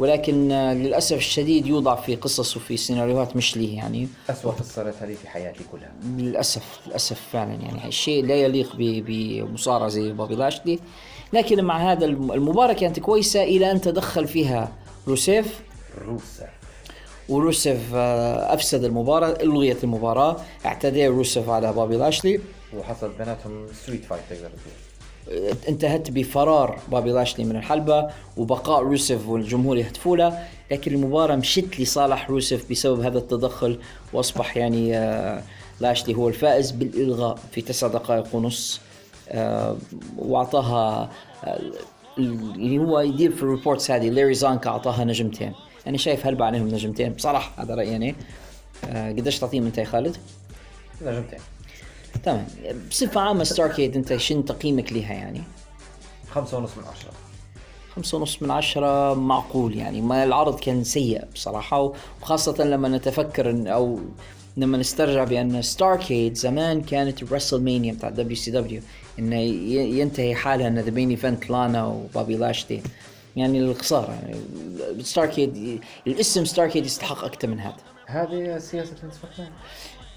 ولكن 0.00 0.48
للأسف 0.52 1.16
الشديد 1.16 1.66
يوضع 1.66 1.94
في 1.94 2.16
قصص 2.16 2.56
وفي 2.56 2.76
سيناريوهات 2.76 3.36
مش 3.36 3.56
ليه 3.56 3.76
يعني. 3.76 4.08
أسوأ 4.30 4.52
قصة 4.52 4.64
صارت 4.64 4.94
هذه 5.02 5.14
في 5.14 5.28
حياتي 5.28 5.60
كلها. 5.72 5.92
للأسف 6.16 6.80
للأسف 6.86 7.20
فعلا 7.32 7.52
يعني. 7.54 7.88
الشيء 7.88 8.24
لا 8.26 8.34
يليق 8.34 8.72
بمصارع 8.76 9.88
زي 9.88 10.12
بابي 10.12 10.34
لاشلي 10.34 10.78
لكن 11.32 11.64
مع 11.64 11.92
هذا 11.92 12.04
الم- 12.04 12.32
المباراه 12.32 12.72
كانت 12.72 13.00
كويسة 13.00 13.42
إلى 13.42 13.70
أن 13.70 13.80
تدخل 13.80 14.28
فيها 14.28 14.72
روسيف. 15.08 15.60
روسا 16.06 16.48
وروسيف 17.28 17.80
آه، 17.94 18.54
أفسد 18.54 18.84
المباراة 18.84 19.42
ألغيت 19.42 19.84
المباراة. 19.84 20.36
اعتدى 20.66 21.06
روسيف 21.06 21.48
على 21.48 21.72
بابي 21.72 21.96
لاشلي 21.96 22.40
وحصل 22.76 23.12
بيناتهم 23.18 23.66
street 23.82 24.04
fight 24.04 24.22
تقدر 24.30 24.48
تقول. 24.48 24.89
انتهت 25.68 26.10
بفرار 26.10 26.78
بابي 26.92 27.10
لاشلي 27.10 27.44
من 27.44 27.56
الحلبة 27.56 28.10
وبقاء 28.36 28.82
روسيف 28.82 29.28
والجمهور 29.28 29.76
يهتفوا 29.76 30.16
له 30.16 30.38
لكن 30.70 30.94
المباراة 30.94 31.36
مشت 31.36 31.80
لصالح 31.80 32.30
روسيف 32.30 32.70
بسبب 32.70 33.00
هذا 33.00 33.18
التدخل 33.18 33.78
وأصبح 34.12 34.56
يعني 34.56 34.96
آه، 34.96 35.42
لاشلي 35.80 36.14
هو 36.14 36.28
الفائز 36.28 36.70
بالإلغاء 36.70 37.38
في 37.52 37.62
تسع 37.62 37.86
دقائق 37.86 38.34
ونص. 38.34 38.80
آه، 39.28 39.76
وأعطاها 40.18 41.10
آه، 41.44 41.60
اللي 42.18 42.78
هو 42.78 43.00
يدير 43.00 43.32
في 43.32 43.42
ال 43.42 43.48
reports 43.48 43.90
هذه 43.90 44.08
ليري 44.08 44.34
زانكا 44.34 44.70
أعطاها 44.70 45.04
نجمتين. 45.04 45.52
أنا 45.86 45.98
شايف 45.98 46.26
هلبة 46.26 46.44
عليهم 46.44 46.68
نجمتين. 46.68 47.12
بصراحة 47.12 47.62
هذا 47.62 47.74
رأيي 47.74 48.14
آه، 48.84 49.10
قديش 49.12 49.38
تعطيهم 49.38 49.66
أنت 49.66 49.78
يا 49.78 49.84
خالد؟ 49.84 50.16
نجمتين. 51.02 51.38
تمام. 52.24 52.46
بصفة 52.90 53.20
عامة 53.20 53.44
Starrcade 53.44 53.96
أنت 53.96 54.16
شنو 54.16 54.42
تقييمك 54.42 54.92
لها 54.92 55.12
يعني؟ 55.12 55.42
خمسة 56.30 56.58
ونص 56.58 56.70
من 56.76 56.84
عشرة. 56.84 57.10
خمسة 57.96 58.18
ونص 58.18 58.42
من 58.42 58.50
عشرة 58.50 59.14
معقول 59.14 59.76
يعني. 59.76 60.00
ما 60.00 60.24
العرض 60.24 60.60
كان 60.60 60.84
سيء 60.84 61.24
بصراحة 61.34 61.92
وخاصة 62.22 62.64
لما 62.64 62.88
نتفكر 62.88 63.50
إن 63.50 63.66
أو 63.66 64.00
لما 64.56 64.78
نسترجع 64.78 65.24
بأن 65.24 65.62
Starrcade 65.62 66.34
زمان 66.34 66.82
كانت 66.82 67.22
الرسل 67.22 67.62
مانيا 67.62 67.92
بتاع 67.92 68.08
دبليو 68.10 68.36
سي 68.36 68.50
دبليو 68.50 68.82
إنه 69.18 69.36
ينتهي 69.36 70.34
حالها 70.34 70.68
إن 70.68 70.78
the 70.78 70.90
main 70.90 71.10
event 71.10 71.50
لانا 71.50 71.86
وبابي 71.86 72.36
لاشلي 72.36 72.82
يعني 73.36 73.58
الخسارة 73.58 74.12
يعني. 74.12 74.36
Starrcade 75.02 75.80
الاسم 76.06 76.44
Starrcade 76.44 76.86
يستحق 76.86 77.24
أكثر 77.24 77.48
من 77.48 77.60
هذا. 77.60 77.76
هذه 78.06 78.58
سياسة 78.58 78.94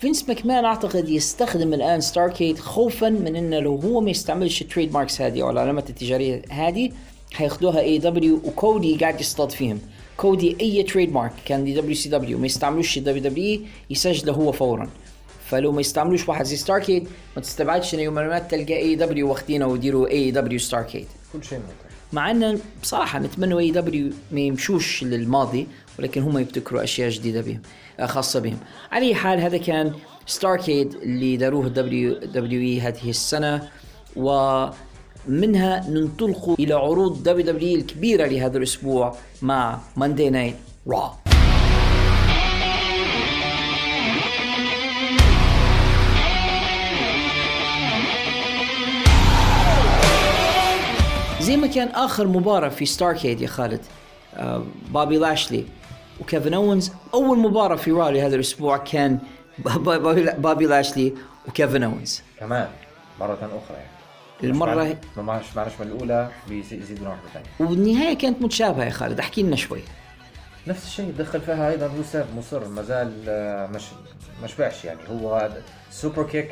فينس 0.04 0.30
ماكمان 0.30 0.66
أعتقد 0.66 1.10
يستخدم 1.10 1.74
الآن 1.74 2.02
Starrcade 2.02 2.60
خوفا 2.60 3.10
من 3.10 3.36
انه 3.36 3.60
لو 3.60 3.76
هو 3.76 4.02
ما 4.02 4.10
يستعملش 4.10 4.62
ال 4.62 4.94
trademarks 4.94 5.22
هذه 5.22 5.42
أو 5.42 5.50
العلامات 5.50 5.90
التجارية 5.90 6.42
هذه 6.50 6.92
حياخذوها 7.34 7.80
AEW 7.80 8.36
وكودي 8.36 8.98
قاعد 8.98 9.22
يصطاد 9.22 9.52
فيهم. 9.52 9.80
كودي 10.18 10.58
أي 10.62 10.84
trademark 10.84 11.32
كان 11.46 11.64
دي 11.64 11.74
WCW 11.74 12.38
ما 12.38 12.46
يستعملوش 12.46 13.00
WW 13.00 13.62
يسجله 13.90 14.34
هو 14.34 14.52
فورا. 14.52 14.90
فلو 15.50 15.72
ما 15.72 15.82
يستعملوش 15.82 16.30
واحد 16.30 16.46
زي 16.46 16.56
Starrcade 16.56 17.08
ما 17.36 17.42
تستبعدش 17.42 17.94
انه 17.94 18.04
يوم 18.04 18.14
ما 18.14 18.40
تلقى 18.40 18.78
AEW 18.78 19.30
واخدينه 19.30 19.68
ويديروا 19.68 20.08
AEW 20.08 20.32
Starrcade 20.32 21.08
كل 21.34 21.44
شيء 21.44 21.60
ممكن 21.60 21.83
مع 22.14 22.32
ان 22.32 22.60
بصراحة 22.82 23.20
نتمنى 23.20 23.60
AEW 23.60 24.10
ما 24.32 24.40
يمشوش 24.40 25.04
للماضي 25.04 25.68
ولكن 26.00 26.22
هم 26.22 26.38
يبتكروا 26.38 26.84
أشياء 26.84 27.10
جديدة 27.10 27.42
بهم 27.42 27.62
آه، 28.00 28.06
خاصة 28.06 28.40
بهم. 28.40 28.58
على 28.92 29.06
أي 29.06 29.16
حال 29.16 29.40
هذا 29.40 29.58
كان 29.58 29.94
Starrcade 30.26 30.94
اللي 30.94 31.38
داروه 31.38 31.66
ال 31.68 32.14
WWE 32.14 32.82
هذه 32.82 33.10
السنة 33.10 33.70
ومنها 34.16 35.90
ننطلق 35.90 36.56
إلى 36.60 36.74
عروض 36.74 37.24
WW 37.24 37.78
الكبيرة 37.78 38.28
لهذا 38.28 38.58
الأسبوع 38.58 39.16
مع 39.42 39.80
Monday 39.98 40.30
Night 40.30 40.56
Raw 40.88 41.23
زي 51.44 51.58
ما 51.58 51.68
كان 51.68 51.88
آخر 51.88 52.28
مباراة 52.28 52.70
في 52.70 52.86
Starrcade 52.86 53.42
يا 53.42 53.48
خالد 53.48 53.82
آه، 54.36 54.64
بابي 54.90 55.18
لاشلي 55.18 55.66
وكيفن 56.22 56.54
اونز 56.54 56.92
أول 57.14 57.40
مباراة 57.40 57.76
في 57.76 57.92
Raw 57.92 58.22
هذا 58.22 58.36
الأسبوع 58.36 58.78
كان 58.78 59.20
بابي, 60.38 60.66
لاشلي 60.66 61.14
وكيفن 61.48 61.84
اونز 61.84 62.22
كمان 62.40 62.68
مرة 63.20 63.34
أخرى 63.34 63.78
يعني. 63.78 63.94
المرة 64.44 64.98
ما 65.18 65.22
معلش 65.56 65.74
من 65.80 65.88
الأولى 65.88 66.30
بيزيدون 66.50 67.08
واحدة 67.08 67.22
ثانية 67.34 67.72
والنهاية 67.72 68.18
كانت 68.18 68.42
متشابهة 68.42 68.86
يا 68.86 68.90
خالد 68.90 69.20
أحكي 69.20 69.44
لنا 69.44 69.56
شوي. 69.56 69.82
نفس 70.68 70.86
الشيء 70.86 71.14
دخل 71.20 71.42
فيها 71.42 71.70
أيضا 71.70 71.88
روسيف 71.98 72.26
مصر 72.38 72.68
ما 72.68 72.82
زال 72.82 73.14
آه، 73.28 73.68
مش 73.68 73.84
مش 74.44 74.56
بعش 74.56 74.86
يعني. 74.86 75.00
هو 75.10 75.50
superkick 75.92 76.52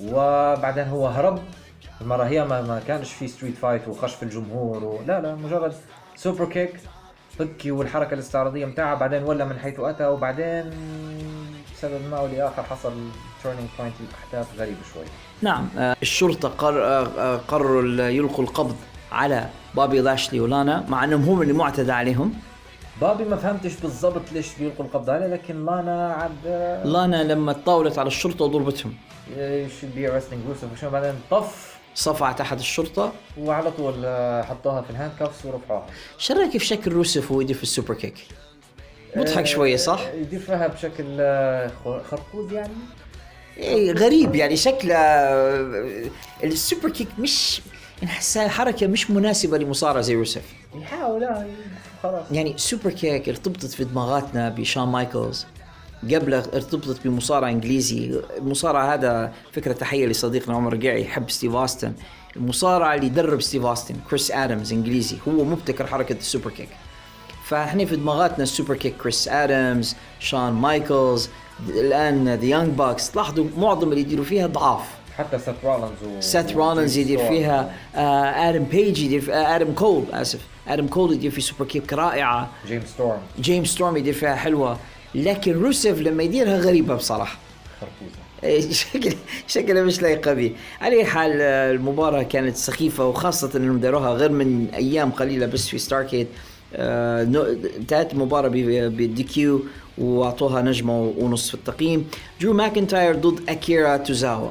وبعدين 0.00 0.84
هو 0.84 1.06
هرب. 1.06 1.42
المرة 2.00 2.24
هي 2.24 2.44
ما, 2.44 2.62
ما 2.62 2.80
كانش 2.86 3.12
في 3.12 3.28
street 3.28 3.56
fight 3.56 3.88
وخش 3.88 4.14
في 4.14 4.22
الجمهور 4.22 4.84
و... 4.84 5.00
لا 5.06 5.20
لا 5.20 5.34
مجرد 5.34 5.72
superkick 6.16 6.72
هكي 7.40 7.70
والحركة 7.70 8.14
الاستعراضية 8.14 8.66
متاعها 8.66 8.94
بعدين 8.94 9.22
ولا 9.22 9.44
من 9.44 9.58
حيث 9.58 9.80
أتى 9.80 10.06
وبعدين 10.06 10.70
بسبب 11.74 12.00
ما 12.10 12.18
أو 12.18 12.26
لآخر 12.26 12.62
حصل 12.62 12.92
turning 13.42 13.68
point 13.78 13.94
الأحداث 14.00 14.58
غريبة 14.58 14.78
شوي. 14.94 15.04
نعم. 15.42 15.68
آه، 15.78 15.96
الشرطة 16.02 16.48
قر... 16.48 16.84
آه، 16.84 17.06
آه، 17.18 17.36
قرروا 17.36 17.82
يلقوا 18.08 18.44
القبض 18.44 18.76
على 19.12 19.48
بابي 19.76 20.00
لاشلي 20.00 20.40
ولانا 20.40 20.84
مع 20.88 21.04
أنهم 21.04 21.22
هم 21.22 21.42
اللي 21.42 21.52
معتدى 21.52 21.92
عليهم. 21.92 22.32
بابي 23.00 23.24
ما 23.24 23.36
فهمتش 23.36 23.80
بالضبط 23.80 24.32
ليش 24.32 24.58
بيلقوا 24.58 24.84
القبض 24.84 25.10
عليه 25.10 25.26
لكن 25.26 25.66
لانا 25.66 26.12
عاد 26.12 26.46
لانا 26.84 27.32
لما 27.32 27.52
تطاولت 27.52 27.98
على 27.98 28.06
الشرطة 28.06 28.44
وضربتهم. 28.44 28.94
Be 29.96 30.08
arresting 30.08 30.48
روسيف 30.48 30.72
وشو 30.72 30.90
بعدين؟ 30.90 31.14
طف 31.30 31.77
صفعت 31.94 32.40
أحد 32.40 32.58
الشرطة. 32.58 33.12
وعلى 33.38 33.70
طول 33.70 33.94
آه، 34.04 34.42
حطوها 34.42 34.82
في 34.82 34.90
ال 34.90 35.12
handcuffs 35.18 35.44
ورفعوها. 35.44 35.86
شو 36.18 36.34
رايك 36.34 36.50
في 36.56 36.64
شكل 36.66 36.92
روسف 36.92 37.30
وهو 37.30 37.40
يدير 37.40 37.56
في 37.56 37.62
ال 37.62 37.94
superkick؟ 37.94 38.14
مضحك 39.16 39.46
شوية 39.46 39.76
صح؟ 39.76 40.00
آه، 40.00 40.12
يدير 40.14 40.40
فيها 40.40 40.66
بشكل 40.66 41.04
آه، 41.20 41.70
خرقوز 42.10 42.52
يعني؟ 42.52 42.72
إيه 43.56 43.92
غريب 43.92 44.34
يعني 44.34 44.56
شكله 44.56 44.94
آه، 44.94 46.04
ال 46.44 46.90
superkick 46.90 47.08
مش 47.18 47.62
نحسها 48.02 48.48
حركة 48.48 48.86
مش 48.86 49.10
مناسبة 49.10 49.58
لمصارع 49.58 50.00
زي 50.00 50.14
روسف 50.14 50.42
يحاول 50.74 51.24
آه، 51.24 51.46
خلاص. 52.02 52.24
يعني 52.32 52.54
superkick 52.56 53.28
ارتبطت 53.28 53.66
في 53.66 53.84
دماغاتنا 53.84 54.48
بشون 54.48 54.82
مايكلز. 54.82 55.46
قبله 56.04 56.38
ارتبطت 56.38 57.00
بمصارع 57.04 57.50
إنجليزي. 57.50 58.20
المصارع 58.38 58.94
هذا 58.94 59.32
فكرة 59.52 59.72
تحية 59.72 60.06
لصديقنا 60.06 60.56
عمر 60.56 60.72
رقيعي 60.72 61.02
يحب 61.02 61.30
ستيف 61.30 61.54
أوستن. 61.54 61.92
المصارع 62.36 62.94
اللي 62.94 63.06
يدرب 63.06 63.42
ستيف 63.42 63.64
أوستن 63.64 63.94
كريس 64.10 64.30
آدمز 64.30 64.72
إنجليزي 64.72 65.16
هو 65.28 65.44
مبتكر 65.44 65.86
حركة 65.86 66.16
ال 66.18 66.50
superkick. 66.50 66.68
فإحنا 67.44 67.84
في 67.84 67.96
دماغاتنا 67.96 68.42
ال 68.42 68.76
superkick 68.76 68.96
كريس 68.96 69.28
آدمز 69.28 69.96
شون 70.20 70.52
مايكلز 70.52 71.28
الآن 71.68 72.34
The 72.34 72.44
Young 72.44 72.68
Bucks 72.68 73.16
لاحظوا 73.16 73.44
معظم 73.56 73.88
اللي 73.88 74.00
يديروا 74.00 74.24
فيها 74.24 74.46
ضعاف. 74.46 74.82
حتى 75.18 75.38
سيث 75.38 75.54
رولنز 75.64 76.02
و 76.02 76.20
سيث 76.20 76.52
رولنز 76.52 76.96
يدير. 76.96 77.18
فيها 77.18 77.74
آه 77.94 78.50
آدم 78.50 78.64
بيج 78.64 78.98
يدير 78.98 79.20
في 79.20 79.34
آه 79.34 79.56
آدم 79.56 79.72
كول 79.72 80.04
آسف. 80.12 80.40
آدم 80.68 80.86
كول 80.86 81.12
يدير 81.12 81.30
في 81.30 81.40
superkick 81.40 81.92
رائعة. 81.92 82.50
جيمس 82.66 82.88
ستورم. 82.88 83.18
جيمس 83.40 83.68
ستورم 83.68 83.96
يدير 83.96 84.14
فيها 84.14 84.34
حلوة. 84.34 84.78
لكن 85.14 85.52
روسيف 85.52 85.98
لما 86.00 86.22
يديرها 86.22 86.58
غريبة 86.58 86.94
بصراحة. 86.94 87.38
خرقوزة. 87.80 88.18
إيه، 88.44 88.72
شكل 88.82 89.14
شكلها 89.46 89.82
مش 89.82 90.02
لايقه 90.02 90.34
به 90.34 90.52
على 90.80 90.96
أي 90.96 91.04
حال 91.04 91.40
المباراة 91.42 92.22
كانت 92.22 92.56
سخيفة 92.56 93.06
وخاصة 93.06 93.50
إنهم 93.56 93.78
داروها 93.80 94.10
غير 94.10 94.32
من 94.32 94.68
أيام 94.74 95.10
قليلة 95.10 95.46
بس 95.46 95.68
في 95.68 95.78
Starrcade 95.78 96.26
آه، 96.74 97.22
انتهت 97.76 98.12
المباراة 98.12 98.48
بال 98.48 99.22
DQ 99.22 99.62
وأعطوها 99.98 100.62
نجمة 100.62 101.00
ونص 101.18 101.48
في 101.48 101.54
التقييم. 101.54 102.10
درو 102.40 102.52
ماكنتاير 102.52 103.14
ضد 103.16 103.48
أكيرا 103.50 103.96
توزاوا. 103.96 104.50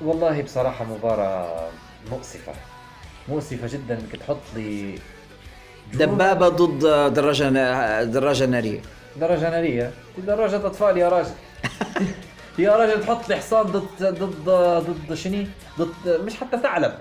والله 0.00 0.42
بصراحة 0.42 0.84
مباراة 0.84 1.68
مؤسفة. 2.10 2.52
مؤسفة 3.28 3.66
جدا 3.66 3.94
انك 3.98 4.16
تحط 4.20 4.40
لي 4.56 4.94
دبابة 5.94 6.48
ضد 6.48 6.78
دراجة 7.14 8.04
دراجة 8.04 8.46
نارية. 8.46 8.80
درجة 9.16 9.50
نارية. 9.50 9.92
دي 10.16 10.22
دراجة 10.22 10.66
أطفال 10.66 10.96
يا 10.96 11.08
راجل. 11.08 11.30
يا 12.58 12.76
راجل 12.76 13.00
تحط 13.00 13.28
لي 13.28 13.36
حصان 13.36 13.66
ضد 13.66 13.84
ضد 14.00 14.50
ضد 14.86 15.14
شني؟ 15.14 15.46
ضد 15.78 16.20
مش 16.24 16.36
حتى 16.36 16.58
ثعلب. 16.58 16.92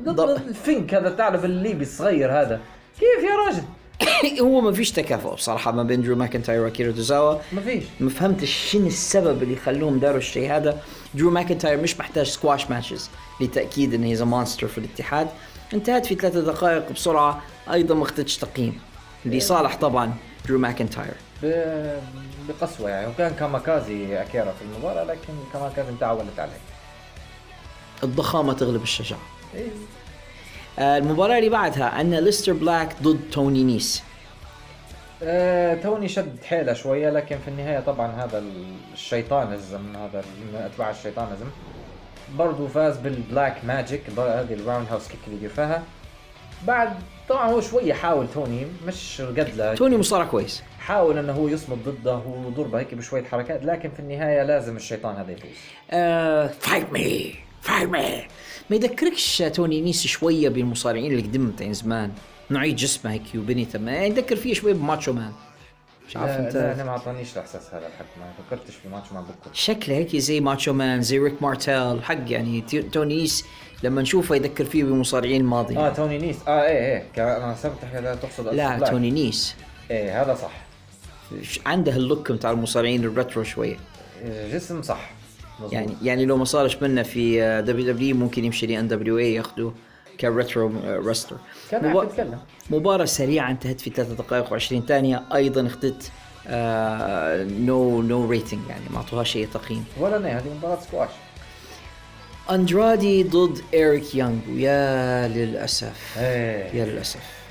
ضد 0.00 0.20
الفنك 0.20 0.94
هذا 0.94 1.08
الثعلب 1.08 1.44
الليبي 1.44 1.82
الصغير 1.82 2.32
هذا. 2.32 2.60
كيف 3.00 3.24
يا 3.30 3.36
راجل؟ 3.46 3.62
هو 4.46 4.60
ما 4.60 4.72
فيش 4.72 4.90
تكافؤ 4.90 5.34
بصراحة 5.34 5.72
ما 5.72 5.82
بين 5.82 6.02
درو 6.02 6.16
ماكنتاير 6.16 6.62
واكيرا 6.62 6.92
توزاوا. 6.92 7.38
ما 7.52 7.60
فيش. 7.60 7.84
ما 8.00 8.10
فهمتش 8.10 8.70
شنو 8.70 8.86
السبب 8.86 9.42
اللي 9.42 9.56
خلوهم 9.56 9.98
داروا 9.98 10.18
الشيء 10.18 10.52
هذا. 10.52 10.78
درو 11.14 11.30
ماكنتاير 11.30 11.80
مش 11.80 11.98
محتاج 12.00 12.26
squash 12.26 12.70
matches 12.70 13.10
لتأكيد 13.40 13.94
انه 13.94 14.06
هي 14.06 14.24
monster 14.24 14.66
في 14.66 14.78
الاتحاد. 14.78 15.28
انتهت 15.74 16.06
في 16.06 16.14
ثلاثة 16.14 16.40
دقائق 16.40 16.92
بسرعة. 16.92 17.42
أيضا 17.72 17.94
ما 17.94 18.02
اخذتش 18.02 18.36
تقييم. 18.36 18.80
لصالح 19.26 19.76
طبعا 19.76 20.14
درو 20.48 20.58
ماكنتاير 20.58 21.14
ب- 21.42 21.98
بقسوة 22.48 22.90
يعني. 22.90 23.06
وكان 23.06 23.34
كاماكازي 23.34 24.22
أكيرا 24.22 24.52
في 24.52 24.62
المباراة 24.62 25.04
لكن 25.04 25.32
كاماكازي 25.52 25.88
انتهى 25.88 26.12
ولت 26.16 26.38
عليه. 26.38 26.52
الضخامة 28.02 28.52
تغلب 28.52 28.82
الشجاعة. 28.82 29.20
آه، 30.78 30.98
المباراة 30.98 31.38
اللي 31.38 31.48
بعدها 31.50 31.84
عندنا 31.84 32.20
أليستر 32.20 32.52
بلاك 32.52 32.96
ضد 33.02 33.20
توني 33.32 33.64
نيس. 33.64 34.02
آه، 35.22 35.74
توني 35.74 36.08
شد 36.08 36.44
حيله 36.44 36.72
شوية 36.72 37.10
لكن 37.10 37.38
في 37.38 37.48
النهاية 37.48 37.80
طبعا 37.80 38.06
هذا 38.24 38.42
الشيطانزم 38.92 39.96
هذا 39.96 40.24
من 40.52 40.54
أتباع 40.72 40.90
الشيطانزم. 40.90 41.46
برضو 42.38 42.68
فاز 42.68 42.96
بال 42.96 43.15
black 43.15 43.64
magic 43.64 44.02
هذه 44.18 44.54
ال 44.54 44.86
roundhouse 44.90 45.08
kick 45.08 45.18
اللي 45.26 45.36
يدير 45.36 45.50
فيها 45.50 45.82
بعد 46.66 46.92
طبعا 47.28 47.50
هو 47.50 47.60
شوية 47.60 47.92
حاول 47.92 48.26
توني 48.34 48.66
مش 48.86 49.20
قد 49.20 49.50
له 49.56 49.74
توني 49.74 49.96
مصارع 49.96 50.24
كويس. 50.24 50.62
حاول 50.78 51.18
إنه 51.18 51.32
هو 51.32 51.48
يصمد 51.48 51.78
ضده 51.84 52.16
ويضربه 52.16 52.80
هيك 52.80 52.94
بشوية 52.94 53.24
حركات 53.24 53.64
لكن 53.64 53.90
في 53.90 54.00
النهاية 54.00 54.42
لازم 54.42 54.76
الشيطان 54.76 55.16
هذا 55.16 55.32
يفوز. 55.32 55.50
fight 56.60 56.92
me 56.92 57.34
fight 57.60 57.88
me 57.88 58.26
ما 58.70 58.76
يذكركش 58.76 59.38
توني 59.38 59.80
نيس 59.80 60.06
شوية 60.06 60.48
بالمصارعين 60.48 61.12
اللي 61.12 61.22
قدم 61.22 61.50
تاعين 61.50 61.72
زمان. 61.72 62.12
نوعيه 62.50 62.74
جسمه 62.74 63.12
هيك 63.12 63.22
وبنيته 63.34 63.78
ما 63.78 64.04
يذكر 64.04 64.36
فيه 64.36 64.54
شوية 64.54 64.74
بماتشو 64.74 65.12
مان. 65.12 65.32
مش 66.08 66.16
عارف 66.16 66.30
لا, 66.30 66.38
لا 66.40 66.46
انت 66.48 66.56
أنا 66.56 66.84
ما 66.84 66.90
اعطانيش 66.90 67.32
الاحساس 67.32 67.74
هذا 67.74 67.86
الحق 67.86 68.04
ما 68.20 68.24
فكرتش 68.48 68.74
في 68.74 68.88
ماتش 68.88 69.12
مع 69.12 69.20
بكر 69.20 69.50
شكله 69.52 69.94
هيك 69.96 70.16
زي 70.16 70.40
ماتشو 70.40 70.72
مان 70.72 71.02
زي 71.02 71.18
ريك 71.18 71.42
مارتيل 71.42 72.02
حق 72.04 72.16
يعني 72.26 72.60
توني 72.92 73.14
نيس 73.16 73.44
لما 73.82 74.02
نشوفه 74.02 74.34
يذكر 74.34 74.64
فيه 74.64 74.84
بمصارعين 74.84 75.40
الماضيين 75.40 75.78
آه 75.80 75.88
توني 75.88 76.18
نيس 76.18 76.36
آه 76.48 76.62
إيه 76.62 77.04
إيه 77.18 77.36
أنا 77.36 77.54
حسبت 77.54 77.84
هذا 77.92 78.14
تقصد 78.14 78.54
لا. 78.54 78.78
توني 78.78 79.10
نيس 79.10 79.54
إيه 79.90 80.22
هذا 80.22 80.34
صح. 80.34 80.52
ش- 81.42 81.60
عنده 81.66 81.96
ال 81.96 82.03
look 82.03 82.32
بتاع 82.32 82.50
المصارعين 82.50 83.04
ال 83.04 83.10
retro 83.10 83.42
شوية. 83.42 83.76
جسم 84.52 84.82
صح. 84.82 85.10
مزبوط. 85.54 85.72
يعني 85.72 85.92
يعني 86.02 86.24
لو 86.24 86.36
ما 86.36 86.44
صارش 86.44 86.76
منا 86.82 87.02
في 87.02 87.42
آه، 87.42 87.60
WW 87.60 88.16
ممكن 88.16 88.44
يمشي 88.44 88.66
ل 88.66 88.78
NWA 88.80 89.34
ياخذوه 89.34 89.74
ك 90.20 90.29
retro 90.29 90.72
wrestler. 90.84 91.36
كان 91.70 91.86
عم 91.86 92.02
يتكلم 92.02 92.38
مباراة 92.70 93.04
سريعة 93.04 93.50
انتهت 93.50 93.80
في 93.80 93.90
3 93.90 94.14
دقائق 94.14 94.58
و20 94.58 94.86
ثانية. 94.88 95.22
أيضا 95.34 95.66
اخذت 95.66 96.12
no 97.60 98.02
no 98.02 98.30
rating 98.30 98.60
يعني 98.68 98.84
ما 98.90 98.96
اعطوهاش 98.96 99.36
اي 99.36 99.46
تقييم. 99.46 99.84
ولا 99.98 100.18
نه 100.18 100.28
هذه 100.28 100.54
مباراة 100.58 100.80
سكواش 100.80 101.10
أندرادي 102.50 103.22
ضد 103.22 103.58
إيريك 103.74 104.14
يونغ 104.14 104.38
ويا 104.48 105.28
للأسف. 105.28 106.18
إيه. 106.18 106.74
يا 106.74 106.84
للأسف. 106.84 107.42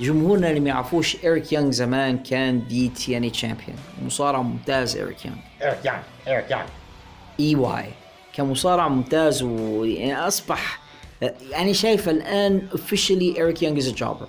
جمهورنا 0.00 0.48
اللي 0.48 0.60
ما 0.60 0.68
يعرفوش 0.68 1.24
إيريك 1.24 1.52
يونغ 1.52 1.70
زمان 1.70 2.18
كان 2.18 2.66
the 2.68 2.88
TNA 2.88 3.22
champion 3.22 3.76
مصارع 4.02 4.42
ممتاز 4.42 4.96
إيريك 4.96 5.24
يونغ 5.24 5.38
إيريك 5.62 5.84
يان 5.84 6.02
إيريك 6.28 6.50
يان 6.50 6.66
EY 7.40 7.90
كان 8.34 8.46
مصارع 8.46 8.88
ممتاز 8.88 9.42
ويعني 9.42 10.28
أصبح 10.28 10.79
يعني 11.50 11.74
شايف 11.74 12.08
الآن 12.08 12.62
officially 12.72 13.36
ايريك 13.38 13.62
يونغ 13.62 13.78
is 13.78 13.92
jobber 13.92 14.28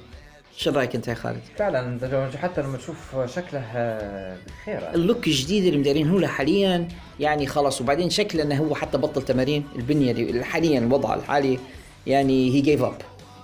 شو 0.58 0.72
رأيك 0.72 0.96
أنت 0.96 1.08
يا 1.08 1.14
خالد؟ 1.14 1.42
فعلا 1.58 2.00
حتى 2.38 2.62
لما 2.62 2.78
تشوف 2.78 3.16
شكله 3.36 3.60
آه، 3.76 4.38
بغير 4.48 4.94
ال 4.94 5.01
look 5.01 5.28
الجديد 5.28 5.66
اللي 5.66 5.80
مدارينه 5.80 6.20
له 6.20 6.28
حاليا 6.28 6.88
يعني 7.20 7.48
خلاص 7.48 7.82
وبعدين 7.82 8.10
شكله 8.10 8.44
إنه 8.44 8.56
هو 8.56 8.76
حتى 8.76 8.98
بطل 8.98 9.22
تمارين 9.22 9.64
البنية 9.76 10.12
اللي 10.12 10.44
حاليا 10.44 10.80
الوضع 10.80 11.14
الحالي 11.14 11.60
يعني 12.08 12.52
he 12.56 12.62
give 12.62 12.84
up 12.84 12.98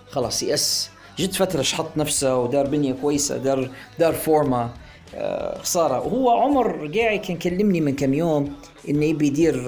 خلاص 0.10 0.44
يأس. 0.44 0.90
جد 1.20 1.34
فترة 1.34 1.62
شحط 1.62 1.98
نفسه 1.98 2.36
ودار 2.38 2.68
بنية 2.68 2.94
كويسة 2.94 3.38
دار 3.38 3.70
دار 4.00 4.14
فورمة. 4.14 4.70
آه 5.16 5.58
خسارة. 5.62 6.00
وهو 6.00 6.30
عمر 6.30 6.82
رقاعي 6.82 7.18
كان 7.18 7.38
كلمني 7.38 7.82
من 7.82 7.96
كم 7.96 8.14
يوم 8.14 8.56
إنه 8.90 9.06
يبي 9.06 9.28
يدير 9.28 9.64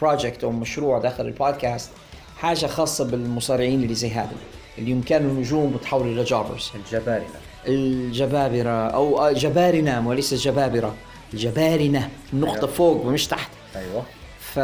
project 0.00 0.44
أو 0.44 0.50
مشروع 0.50 0.98
داخل 0.98 1.26
البودكاست. 1.26 1.90
حاجة 2.36 2.66
خاصة 2.66 3.04
بالمصارعين 3.04 3.82
اللي 3.82 3.94
زي 3.94 4.10
هذا 4.10 4.32
اللي 4.78 5.00
كانوا 5.02 5.32
نجوم 5.40 5.74
وتحولوا 5.74 6.12
إلى 6.12 6.24
jobbers. 6.24 6.70
الجبارنة. 6.74 7.26
الجبابرة 7.68 8.88
أو 8.88 9.18
آه، 9.28 9.32
جبارنة 9.32 10.08
وليس 10.08 10.34
جبابرة 10.34 10.94
الجبارنة 11.34 12.10
النقطة 12.32 12.66
فوق 12.66 13.06
ومش 13.06 13.26
تحت. 13.26 13.50
أيوه. 13.76 14.02
ف 14.40 14.58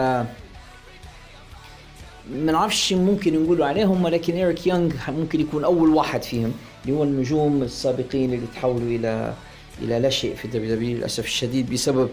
ما 2.30 2.52
نعرفش 2.52 2.92
ممكن 2.92 3.42
نقولوا 3.44 3.66
عليهم 3.66 4.04
ولكن 4.04 4.34
إيريك 4.34 4.66
يونغ 4.66 4.92
ممكن 5.08 5.40
يكون 5.40 5.64
أول 5.64 5.94
واحد 5.94 6.22
فيهم 6.22 6.52
اللي 6.84 6.96
هو 6.96 7.02
النجوم 7.02 7.62
السابقين 7.62 8.34
اللي 8.34 8.46
تحولوا 8.54 8.88
إلى 8.98 9.34
إلى 9.82 9.98
لا 9.98 10.10
شيء 10.10 10.34
في 10.34 10.44
ال 10.44 10.74
WW 10.74 10.96
للأسف 10.96 11.24
الشديد 11.24 11.70
بسبب 11.70 12.08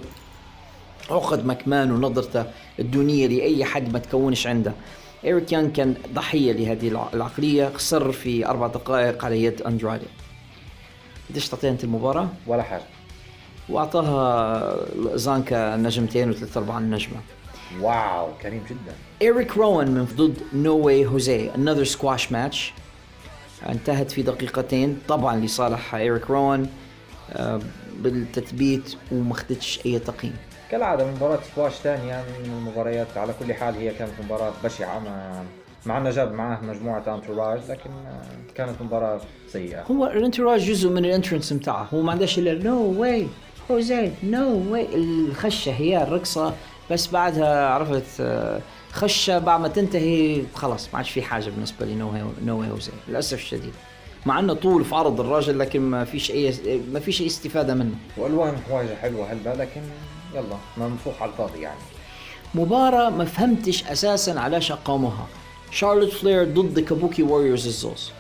عقدة 1.10 1.46
مكمان 1.46 1.92
ونظرته 1.92 2.46
الدونية 2.80 3.28
لأي 3.28 3.66
حد 3.66 3.94
ما 3.94 4.00
تكونش 4.00 4.48
عنده. 4.48 4.74
إيريك 5.26 5.52
يونغ 5.52 5.70
كان 5.70 5.96
ضحية 6.14 6.52
لهذه 6.52 6.88
الع- 6.88 7.10
العقلية 7.14 7.70
خسر 7.76 8.12
في 8.12 8.46
أربع 8.48 8.68
دقائق 8.68 9.26
على 9.26 9.44
يد 9.44 9.62
أندرادي 9.62 10.06
قديش 11.30 11.50
تعطيها 11.50 11.70
أنت 11.70 11.84
المباراة؟ 11.84 12.28
ولا 12.48 12.64
حاجة. 12.64 12.84
وأعطاها 13.70 14.76
زانكا 15.18 15.76
نجمتين 15.76 16.30
وثلاث 16.30 16.58
ارباع 16.58 16.80
نجمه 16.80 17.20
wow 17.82 18.28
كريم 18.42 18.64
جدا. 18.70 18.94
إيريك 19.22 19.58
روان 19.58 19.92
من 19.92 20.06
ضد 20.16 20.38
نو 20.54 20.78
واي 20.78 21.06
هوزي. 21.06 21.50
Another 21.52 21.84
squash 21.84 22.32
match 22.32 22.74
انتهت 23.70 24.12
في 24.12 24.22
دقيقتين. 24.22 25.00
طبعا 25.08 25.36
لصالح 25.36 25.96
إيريك 25.96 26.30
روان 26.30 26.70
آه، 27.32 27.60
بالتثبيت 27.98 28.96
وما 29.12 29.32
اخذتش 29.34 29.80
أي 29.86 30.00
تقييم. 30.00 30.36
كالعادة 30.72 31.06
مباراة 31.12 31.40
سكواش 31.52 31.74
ثانية 31.74 32.24
من 32.40 32.46
المباريات 32.46 33.18
على 33.18 33.34
كل 33.40 33.54
حال 33.54 33.76
هي 33.76 33.90
كانت 33.94 34.12
مباراة 34.26 34.54
بشعة 34.64 35.00
مع 35.00 35.44
مع 35.86 35.98
انه 35.98 36.10
جاب 36.10 36.32
معاه 36.34 36.60
مجموعة 36.62 37.16
entourage 37.16 37.60
لكن 37.70 37.90
آه، 37.90 38.54
كانت 38.56 38.82
مباراة 38.82 39.22
سيئة. 39.48 39.82
هو 39.84 40.06
ال 40.08 40.13
entourage 40.13 40.62
جزء 40.62 40.90
من 40.90 41.06
ال 41.06 41.11
entrance 41.11 41.54
بتاعه 41.54 41.88
هو 41.94 42.02
ما 42.02 42.12
عندهش 42.12 42.40
الا 42.40 42.64
نو 42.64 43.02
واي 43.02 43.28
هوزي 43.72 44.12
نو 44.24 44.72
واي 44.72 44.96
الخشة 44.96 45.72
هي 45.72 46.04
الرقصة 46.04 46.54
بس 46.92 47.08
بعدها 47.08 47.68
عرفت 47.70 48.22
آه، 48.22 48.60
خشة 48.92 49.40
بعد 49.40 49.60
ما 49.62 49.68
تنتهي 49.68 50.44
خلاص 50.56 50.90
ما 50.94 50.98
عادش 50.98 51.10
في 51.12 51.22
حاجة 51.22 51.50
بالنسبة 51.50 51.86
لي. 51.86 51.96
نو 51.96 52.12
نو 52.46 52.60
واي 52.60 52.70
هوزي 52.72 52.92
للأسف 53.08 53.38
الشديد. 53.38 53.74
مع 54.26 54.40
إنه 54.40 54.54
طول 54.54 54.86
في 54.86 54.96
عرض 54.96 55.20
الراجل 55.20 55.60
لكن 55.60 55.82
ما 55.82 56.06
فيش 56.06 56.32
اي 56.32 56.54
ما 56.94 57.00
فيش 57.00 57.22
أي 57.22 57.28
استفادة 57.28 57.74
منه. 57.74 57.96
والوان 58.18 58.58
حوايجه 58.70 58.96
حلوة 58.96 59.32
هلا 59.32 59.56
لكن 59.56 59.82
يلا 60.36 60.58
منفوخ 60.78 61.22
على 61.22 61.32
الفاضي 61.32 61.60
يعني. 61.62 61.80
مباراة 62.56 63.10
ما 63.10 63.26
فهمتش 63.26 63.84
أساسا 63.84 64.32
علاش 64.32 64.72
قاموها 64.72 65.28
شارلوت 65.72 66.10
فلير 66.10 66.44
ضد 66.44 66.80
كابوكي 66.80 67.24
ووريرز 67.24 67.68
الزوز. 67.68 68.12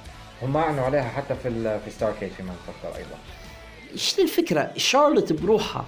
هم 0.42 0.58
أعلنوا 0.58 0.84
عليها 0.84 1.10
حتى 1.10 1.36
في 1.44 1.80
في 1.86 1.92
ستار 1.92 2.14
كيت 2.20 2.32
فيما 2.38 2.50
نفكر 2.50 2.98
أيضا. 2.98 3.16
إيش 3.94 4.20
الفكرة؟ 4.20 4.72
شارلوت 4.78 5.34
بروحها 5.34 5.86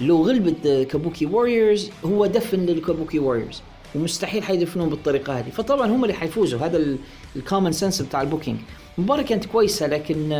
لو 0.00 0.22
غلبت 0.22 0.86
كابوكي 0.90 1.26
ووريرز 1.26 1.90
هو 2.04 2.26
دفن 2.26 2.60
للكابوكي 2.60 3.18
ووريرز 3.18 3.62
ومستحيل 3.94 4.42
حيدفنون 4.42 4.88
بالطريقة 4.88 5.38
هذه. 5.38 5.50
فطبعا 5.50 5.86
هم 5.86 6.04
اللي 6.04 6.14
حيفوزوا. 6.14 6.60
هذا 6.60 6.96
ال 7.36 7.41
common 7.41 7.72
sense 7.72 8.02
بتاع 8.02 8.22
ال 8.22 8.26
booking. 8.26 8.58
المباراة 8.98 9.22
كانت 9.22 9.44
كويسة 9.44 9.86
لكن 9.86 10.32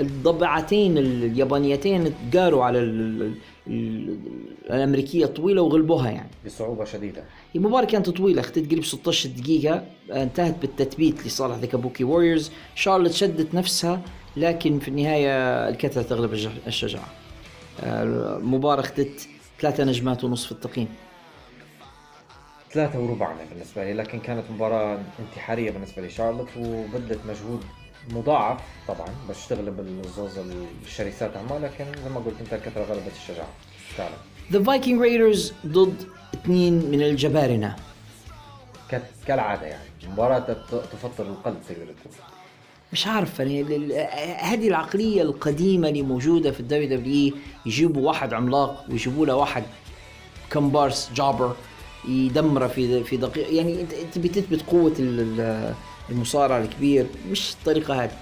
الضبعتين 0.00 0.98
اليابانيتين 0.98 2.14
تقاروا 2.32 2.64
على 2.64 2.80
الأمريكية 3.70 5.24
الطويله 5.24 5.62
وغلبوها 5.62 6.10
يعني. 6.10 6.30
بصعوبة 6.46 6.84
شديدة. 6.84 7.24
المباراة 7.56 7.84
كانت 7.84 8.10
طويلة 8.10 8.40
اختت 8.40 8.70
قريب 8.70 8.84
16 8.84 9.28
دقيقة 9.30 9.84
انتهت 10.12 10.58
بالتثبيت 10.60 11.26
لصالح 11.26 11.56
ذا 11.56 11.66
كابوكي 11.66 12.04
ووريرز. 12.04 12.50
شارلوت 12.74 13.10
شدت 13.12 13.54
نفسها 13.54 14.00
لكن 14.36 14.78
في 14.78 14.88
النهاية 14.88 15.28
الكثرة 15.68 16.02
تغلب 16.02 16.32
الج- 16.32 16.48
الشجاعة 16.66 17.08
آه، 17.80 18.40
اختت 18.64 19.28
ثلاثة 19.60 19.84
نجمات 19.84 20.24
ونصف 20.24 20.46
في 20.46 20.52
التقييم. 20.52 20.88
ثلاثة 22.72 22.98
وربع 23.00 23.26
أنا 23.32 23.44
بالنسبة 23.52 23.84
لي 23.84 23.92
لكن 23.92 24.20
كانت 24.20 24.44
مباراة 24.50 24.98
انتحارية 25.18 25.70
بالنسبة 25.70 26.02
لشارلوت 26.02 26.48
وبذلت 26.58 27.18
مجهود 27.28 27.60
مضاعف 28.12 28.60
طبعا 28.88 29.08
باش 29.28 29.46
تغلب 29.46 29.80
الزوز 29.80 30.38
الشرسات 30.84 31.36
عمها 31.36 31.58
لكن 31.58 31.84
زي 32.04 32.10
ما 32.10 32.20
قلت 32.20 32.34
أنت 32.40 32.52
الكثرة 32.52 32.82
غلبت 32.84 33.12
الشجاعة. 33.22 33.48
فعلا. 33.96 34.14
ذا 34.52 34.62
فايكنج 34.62 35.00
رايدرز 35.00 35.52
ضد 35.66 35.94
اثنين 36.34 36.72
من 36.90 37.02
الجبارنة. 37.02 37.76
ك- 38.90 39.02
كالعادة 39.26 39.66
يعني. 39.66 39.84
مباراة 40.12 40.38
تت- 40.38 40.84
تفطر 40.92 41.24
القلب 41.26 41.56
تقدر 41.68 41.84
تقول. 41.84 42.14
مش 42.92 43.06
عارف 43.06 43.38
يعني 43.40 43.62
هذه 44.38 44.68
العقلية 44.68 45.22
القديمة 45.22 45.88
اللي 45.88 46.02
موجودة 46.02 46.50
في 46.50 46.60
ال 46.60 46.88
WW 46.98 47.34
يجيبوا 47.66 48.08
واحد 48.08 48.32
عملاق 48.34 48.84
ويجيبوا 48.88 49.26
له 49.26 49.34
واحد 49.34 49.62
كمبارس 50.50 51.10
jobber 51.14 51.54
يدمره 52.08 52.66
في 52.66 53.04
في 53.04 53.16
دقيقة. 53.16 53.50
يعني 53.54 53.80
انت 53.80 54.18
قوة 54.62 54.92
ال- 54.98 55.40
ال- 55.40 55.74
المصارع 56.10 56.58
الكبير 56.58 57.06
مش 57.30 57.52
الطريقة 57.52 58.04
هذه. 58.04 58.12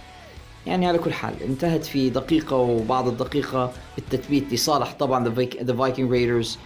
يعني 0.66 0.87
على 0.87 0.98
كل 0.98 1.12
حال 1.12 1.42
انتهت 1.42 1.85
في 1.85 2.11
دقيقة 2.11 2.57
وبعد 2.57 3.07
الدقيقة 3.07 3.72
التثبيت 3.98 4.53
لصالح 4.53 4.92
طبعا 4.98 5.29
ذا 5.62 5.74
فايكنج 5.74 6.11
رايدرز 6.12 6.59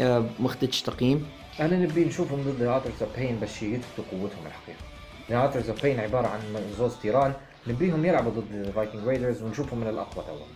ما 0.00 0.26
اخذتش 0.44 0.82
تقييم. 0.82 1.26
أنا 1.60 1.78
نبي 1.78 2.04
نشوفهم 2.04 2.40
ضد 2.42 2.62
Authors 2.62 2.92
of 3.02 3.16
Pain 3.18 3.36
باش 3.36 3.62
يثبتوا 3.62 4.04
قوتهم 4.12 4.46
الحقيقة 4.46 5.44
Authors 5.44 5.68
of 5.70 5.82
Pain 5.82 6.00
عبارة 6.00 6.26
عن 6.26 6.40
زوز 6.78 6.92
تيران. 7.02 7.32
نبيهم 7.66 8.04
يلعبوا 8.04 8.32
ضد 8.32 8.52
الفايكنج 8.66 9.04
رايدرز 9.08 9.42
ونشوفهم 9.42 9.80
من 9.80 9.86
الأقوى 9.88 10.24
توا. 10.24 10.46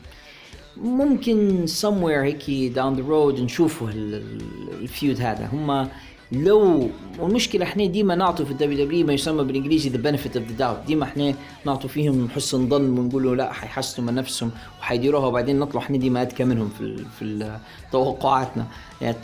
ممكن 0.76 1.66
somewhere 1.66 2.22
هيك 2.24 2.42
down 2.74 2.96
the 2.98 3.02
road 3.10 3.40
نشوفوا 3.40 3.88
ال- 3.88 4.14
ال- 4.14 4.82
ال 4.82 4.90
feud 4.90 5.20
هذا. 5.20 5.46
هم 5.52 5.88
لو 6.32 6.90
والمشكلة 7.18 7.64
إحنا 7.64 7.86
ديما 7.86 8.14
نعطوا 8.14 8.46
في 8.46 8.50
ال 8.50 8.84
WW 8.84 9.06
ما 9.06 9.12
يسمى 9.12 9.44
بالإنجليزي 9.44 9.90
the 9.90 9.92
benefit 9.92 10.36
of 10.36 10.40
the 10.40 10.60
doubt. 10.60 10.86
ديما 10.86 11.04
إحنا 11.04 11.34
نعطوا 11.66 11.88
فيهم 11.88 12.28
حسن 12.28 12.68
ظن 12.68 12.98
ونقولوا 12.98 13.36
لا 13.36 13.52
حيحسنوا 13.52 14.08
من 14.08 14.14
نفسهم 14.14 14.50
وحيديروها. 14.80 15.26
وبعدين 15.26 15.58
نطلع 15.58 15.80
إحنا 15.80 15.96
ديما 15.96 16.22
أذكى 16.22 16.44
منهم 16.44 16.70
في 16.78 17.04
في 17.18 17.58
توقعاتنا. 17.92 18.66
يعني. 19.00 19.16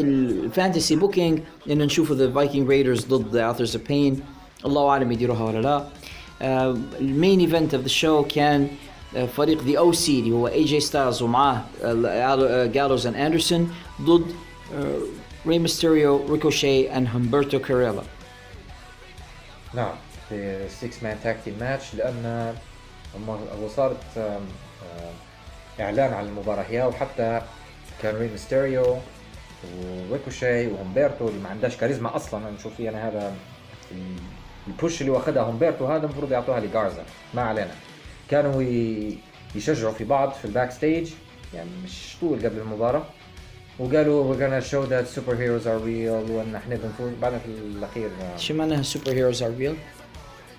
ال 0.00 0.12
fantasy 0.12 0.96
booking 0.96 1.40
إنه 1.70 1.84
نشوفوا 1.84 2.16
The 2.16 2.30
Viking 2.30 2.68
Raiders 2.68 3.04
ضد 3.04 3.34
The 3.34 3.42
Authors 3.42 3.76
of 3.76 3.88
Pain 3.88 4.20
الله 4.66 4.88
أعلم 4.88 5.12
يديروها 5.12 5.44
ولا 5.44 5.58
لا. 5.58 5.86
آه، 6.42 6.76
ال 7.00 7.08
main 7.08 7.40
event 7.40 7.74
of 7.74 7.82
the 7.82 7.88
show 7.88 8.22
كان 8.22 8.68
آه، 9.16 9.26
فريق 9.26 9.64
The 9.64 9.78
OC 9.78 10.20
اللي 10.20 10.30
هو 10.30 10.48
اي 10.48 10.64
جي 10.64 10.80
ستايلز 10.80 11.22
ومعاه 11.22 11.64
جالوز 12.66 13.06
and 13.06 13.16
اندرسون 13.16 13.70
ضد 14.02 14.26
ري 15.48 15.58
ميستيريو 15.58 16.26
ريكوشي 16.32 16.96
and 16.96 17.08
همبرتو 17.14 17.58
كاريلو 17.58 18.02
نعم 19.74 19.94
في 20.28 20.66
6 20.68 20.90
man 21.02 21.16
tag 21.24 21.36
team 21.44 21.56
match 21.60 21.94
لأن 21.94 22.54
هم 23.14 23.30
هو 23.30 23.68
صارت 23.76 23.96
آم، 24.16 24.22
آم، 24.22 25.12
إعلان 25.80 26.12
عن 26.12 26.24
المباراة 26.26 26.62
هي 26.62 26.82
وحتى 26.82 27.42
كان 28.02 28.16
ري 28.16 28.28
ميستيريو 28.28 28.96
وريكوشي 30.10 30.66
وهمبرتو 30.66 31.28
اللي 31.28 31.40
ما 31.40 31.48
عندهاش 31.48 31.76
كاريزما 31.76 32.16
أصلا. 32.16 32.50
نشوف 32.50 32.74
فيه 32.76 32.88
أنا 32.90 33.08
هذا 33.08 33.34
ال- 33.92 34.16
ال 34.66 34.73
push 34.73 35.00
اللي 35.00 35.12
واخدها 35.12 35.42
هومبرتو 35.42 35.86
هذا 35.86 36.04
المفروض 36.04 36.32
يعطوها 36.32 36.60
لجارزا. 36.60 37.04
ما 37.34 37.42
علينا. 37.42 37.70
كانوا 38.30 38.62
يشجعوا 39.54 39.92
في 39.92 40.04
بعض 40.04 40.32
في 40.32 40.44
ال 40.44 40.70
backstage 40.70 41.10
يعني 41.54 41.70
مش 41.84 42.16
طول 42.20 42.38
قبل 42.38 42.58
المباراة. 42.58 43.02
وقالوا 43.78 44.34
we're 44.34 44.38
gonna 44.38 44.64
show 44.70 44.82
that 44.90 45.06
superheroes 45.18 45.66
are 45.66 45.78
real 45.78 46.30
وإن 46.30 46.54
إحنا 46.56 46.76
بنفوز. 46.76 47.12
بعدين 47.22 47.38
في 47.38 47.46
الأخير 47.48 48.10
آه، 48.22 48.36
شو 48.36 48.54
معناها 48.54 48.82
superheroes 48.82 49.42
are 49.42 49.54
real؟ 49.58 49.76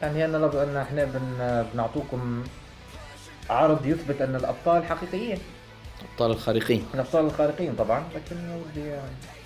يعني 0.02 0.26
إن 0.26 0.32
لو 0.32 0.48
ان 0.48 0.78
إحنا 0.78 1.06
بن 1.06 1.66
بنعطوكم 1.74 2.44
عرض 3.50 3.86
يثبت 3.86 4.22
إن 4.22 4.36
الأبطال 4.36 4.84
حقيقيين. 4.86 5.38
أبطال 6.14 6.32
الخارقين. 6.32 6.86
الابطال 6.94 7.26
الخارقين 7.26 7.74
طبعا 7.76 8.04
لكن 8.16 8.36
ودي 8.36 8.92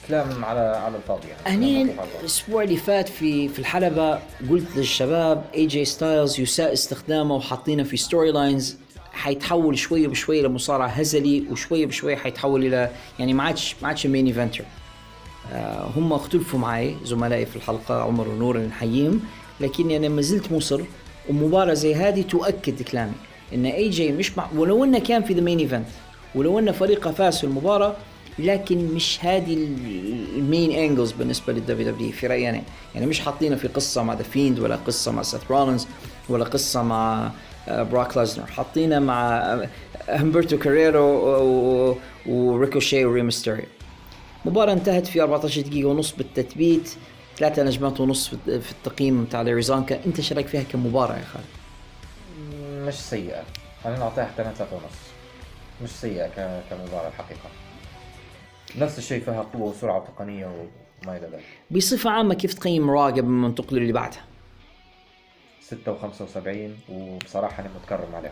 كلام 0.07 0.45
على 0.45 0.59
على 0.59 0.97
الفاضي 0.97 1.27
يعني. 1.27 1.81
الفاضي. 1.81 2.09
الأسبوع 2.19 2.63
اللي 2.63 2.77
فات 2.77 3.09
في 3.09 3.49
في 3.49 3.59
الحلبة 3.59 4.19
قلت 4.49 4.75
للشباب 4.75 5.43
اي 5.55 5.65
جي 5.65 5.85
ستايلز 5.85 6.39
يساء 6.39 6.73
استخدامه 6.73 7.35
وحاطينه 7.35 7.83
في 7.83 7.97
storylines 7.97 8.77
حيتحول 9.13 9.77
شوية 9.77 10.07
بشوية 10.07 10.41
لمصارع 10.41 10.85
هزلي 10.85 11.43
وشوية 11.51 11.85
بشوية 11.85 12.15
حيتحول 12.15 12.65
إلى 12.65 12.91
يعني 13.19 13.33
ما 13.33 13.43
عادش 13.43 13.75
ما 13.81 13.87
عادش 13.87 14.07
main 14.07 14.25
eventer 14.27 14.63
آه 15.51 15.89
هم 15.95 16.13
اختلفوا 16.13 16.59
معي 16.59 16.95
زملائي 17.03 17.45
في 17.45 17.55
الحلقة 17.55 18.01
عمر 18.01 18.27
ونور 18.27 18.57
نحييهم 18.57 19.19
لكني 19.59 19.97
أنا 19.97 20.09
ما 20.09 20.21
زلت 20.21 20.51
مصر 20.51 20.81
ومباراة 21.29 21.73
زي 21.73 21.95
هذه 21.95 22.21
تؤكد 22.21 22.81
كلامي 22.81 23.13
إن 23.53 23.65
أي 23.65 23.89
جي 23.89 24.11
مش 24.11 24.37
مع 24.37 24.47
ولو 24.55 24.83
أنه 24.83 24.99
كان 24.99 25.23
في 25.23 25.33
the 25.33 25.41
main 25.41 25.59
event 25.59 25.87
ولو 26.35 26.59
أن 26.59 26.71
فريقه 26.71 27.11
فاز 27.11 27.37
في 27.37 27.43
المباراة 27.43 27.95
لكن 28.39 28.85
مش 28.85 29.25
هذه 29.25 29.53
ال 30.35 30.42
main 30.42 30.71
angles 30.71 31.11
بالنسبة 31.11 31.53
لل 31.53 31.91
WWE 31.91 32.11
في 32.11 32.27
رأيي 32.27 32.49
أنا. 32.49 32.61
يعني 32.95 33.05
مش 33.05 33.19
حاطينه 33.19 33.55
في 33.55 33.67
قصة 33.67 34.03
مع 34.03 34.13
The 34.13 34.23
Fiend 34.23 34.59
ولا 34.59 34.75
قصة 34.75 35.11
مع 35.11 35.21
سيث 35.21 35.51
رولينز 35.51 35.87
ولا 36.29 36.45
قصة 36.45 36.83
مع 36.83 37.31
براك 37.67 38.17
ليزنر. 38.17 38.45
حاطينه 38.45 38.99
مع 38.99 39.37
آه، 39.37 39.69
همبرتو 40.09 40.57
كاريرو 40.57 41.97
وريكوشي 42.25 43.05
وريمستيريو 43.05 43.65
مباراة 44.45 44.73
انتهت 44.73 45.07
في 45.07 45.21
14 45.21 45.61
دقيقة 45.61 45.87
ونص 45.89 46.11
بالتثبيت 46.15 46.93
ثلاثة 47.37 47.63
نجمات 47.63 47.99
ونص 47.99 48.29
في 48.45 48.71
التقييم 48.71 49.23
بتاع 49.23 49.41
ليريزانكا 49.41 50.05
انت 50.05 50.17
إيش 50.17 50.33
رأيك 50.33 50.47
فيها 50.47 50.63
كمباراة 50.63 51.17
يا 51.17 51.23
خالد؟ 51.23 51.45
مش 52.87 52.93
سيئة. 52.93 53.43
أنا 53.85 53.99
نعطيها 53.99 54.25
حتى 54.25 54.43
ثلاثة 54.43 54.67
ونص. 54.71 54.93
مش 55.83 55.89
سيئة 55.89 56.27
ك- 56.27 56.61
كمباراة 56.69 57.07
الحقيقة. 57.07 57.49
نفس 58.77 58.97
الشيء 58.97 59.23
فيها 59.23 59.41
قوة 59.53 59.69
وسرعة 59.69 59.97
وتقنية 59.97 60.45
وما 60.45 61.17
إلى 61.17 61.27
ذلك. 61.33 61.43
بصفة 61.71 62.09
عامة 62.09 62.33
كيف 62.33 62.53
تقيم 62.53 62.89
را 62.91 63.05
قبل 63.05 63.23
ما 63.25 63.47
ننتقل 63.47 63.77
اللي 63.77 63.93
بعدها؟ 63.93 64.21
6 65.69 65.95
و75 65.95 66.47
وبصراحة 66.91 67.61
أنا 67.61 67.69
متكرم 67.81 68.15
عليهم 68.15 68.31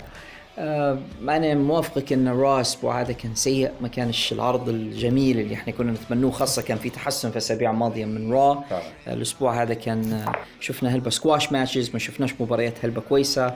آه 0.60 1.00
أنا 1.22 1.54
موافقك 1.54 2.14
إن 2.14 2.28
را 2.28 2.56
الأسبوع 2.56 3.02
هذا 3.02 3.12
كان 3.14 3.36
سيء 3.36 3.72
ما 3.82 3.88
كانش 3.88 4.32
العرض 4.34 4.70
الجميل 4.70 5.40
اللي 5.40 5.54
إحنا 5.54 5.74
كنا 5.74 5.92
نتمنوه 5.92 6.32
خاصة 6.32 6.62
كان 6.62 6.78
في 6.78 6.90
تحسن 6.90 7.30
في 7.30 7.36
الأسابيع 7.36 7.72
الماضية 7.72 8.06
من 8.06 8.32
را. 8.34 8.64
الأسبوع 9.08 9.62
هذا 9.62 9.74
كان 9.74 10.14
آه، 10.14 10.32
شفنا 10.60 10.96
هلبة 10.96 11.10
squash 11.10 11.52
matches 11.52 11.90
ما 11.94 12.00
شفناش 12.00 12.34
مباريات 12.40 12.86
هلبة 12.86 13.02
كويسة. 13.02 13.56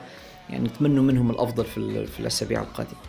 يعني 0.49 0.67
نتمنوا 0.67 1.03
منهم 1.03 1.31
الأفضل 1.31 1.65
في 1.65 2.05
في 2.05 2.19
الأسابيع 2.19 2.61
القادمة. 2.61 2.99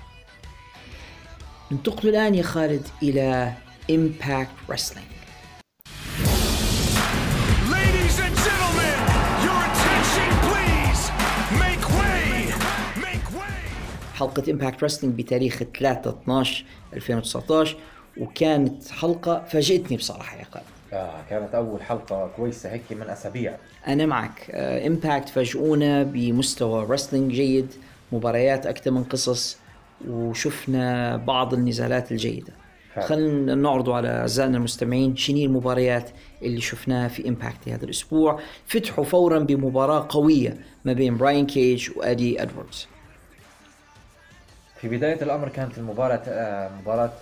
ننتقل 1.72 2.08
الآن 2.08 2.34
يا 2.34 2.42
خالد 2.42 2.86
إلى 3.02 3.52
Impact 3.90 4.50
Wrestling 4.70 5.06
حلقة 14.16 14.52
Impact 14.52 14.84
Wrestling 14.84 15.18
بتاريخ 15.18 15.62
3 15.78 16.10
12 16.10 16.64
2019 16.94 17.76
وكانت 18.20 18.88
حلقة 18.88 19.44
فاجئتني 19.44 19.96
بصراحة 19.96 20.38
يا 20.38 20.44
خالد 20.44 20.64
آه 20.92 21.22
كانت 21.30 21.54
أول 21.54 21.82
حلقة 21.82 22.30
كويسة 22.36 22.72
هيك 22.72 22.82
من 22.90 23.02
أسابيع. 23.02 23.56
أنا 23.86 24.06
معك. 24.06 24.50
Impact 24.54 25.28
فاجئونا 25.28 26.02
بمستوى 26.02 26.86
wrestling 26.90 27.32
جيد 27.32 27.72
مباريات 28.12 28.66
أكثر 28.66 28.90
من 28.90 29.04
قصص 29.04 29.58
وشفنا 30.08 31.16
بعض 31.16 31.54
النزالات 31.54 32.12
الجيدة. 32.12 32.52
فعلا. 32.94 33.06
خلينا 33.08 33.54
نعرضوا 33.54 33.94
على 33.94 34.08
أعزائنا 34.08 34.56
المستمعين 34.56 35.16
شنو 35.16 35.38
المباريات 35.38 36.10
اللي 36.42 36.60
شفناها 36.60 37.08
في 37.08 37.28
Impact 37.28 37.68
هذا 37.68 37.84
الأسبوع. 37.84 38.40
فتحوا 38.66 39.04
فورا 39.04 39.38
بمباراة 39.38 40.06
قوية 40.08 40.58
ما 40.84 40.92
بين 40.92 41.16
براين 41.16 41.46
كيج 41.46 41.90
وادي 41.96 42.42
ادواردز 42.42 42.86
في 44.80 44.88
بداية 44.88 45.22
الأمر 45.22 45.48
كانت 45.48 45.78
المباراة 45.78 46.22
آه 46.28 46.70
مباراة 46.80 47.12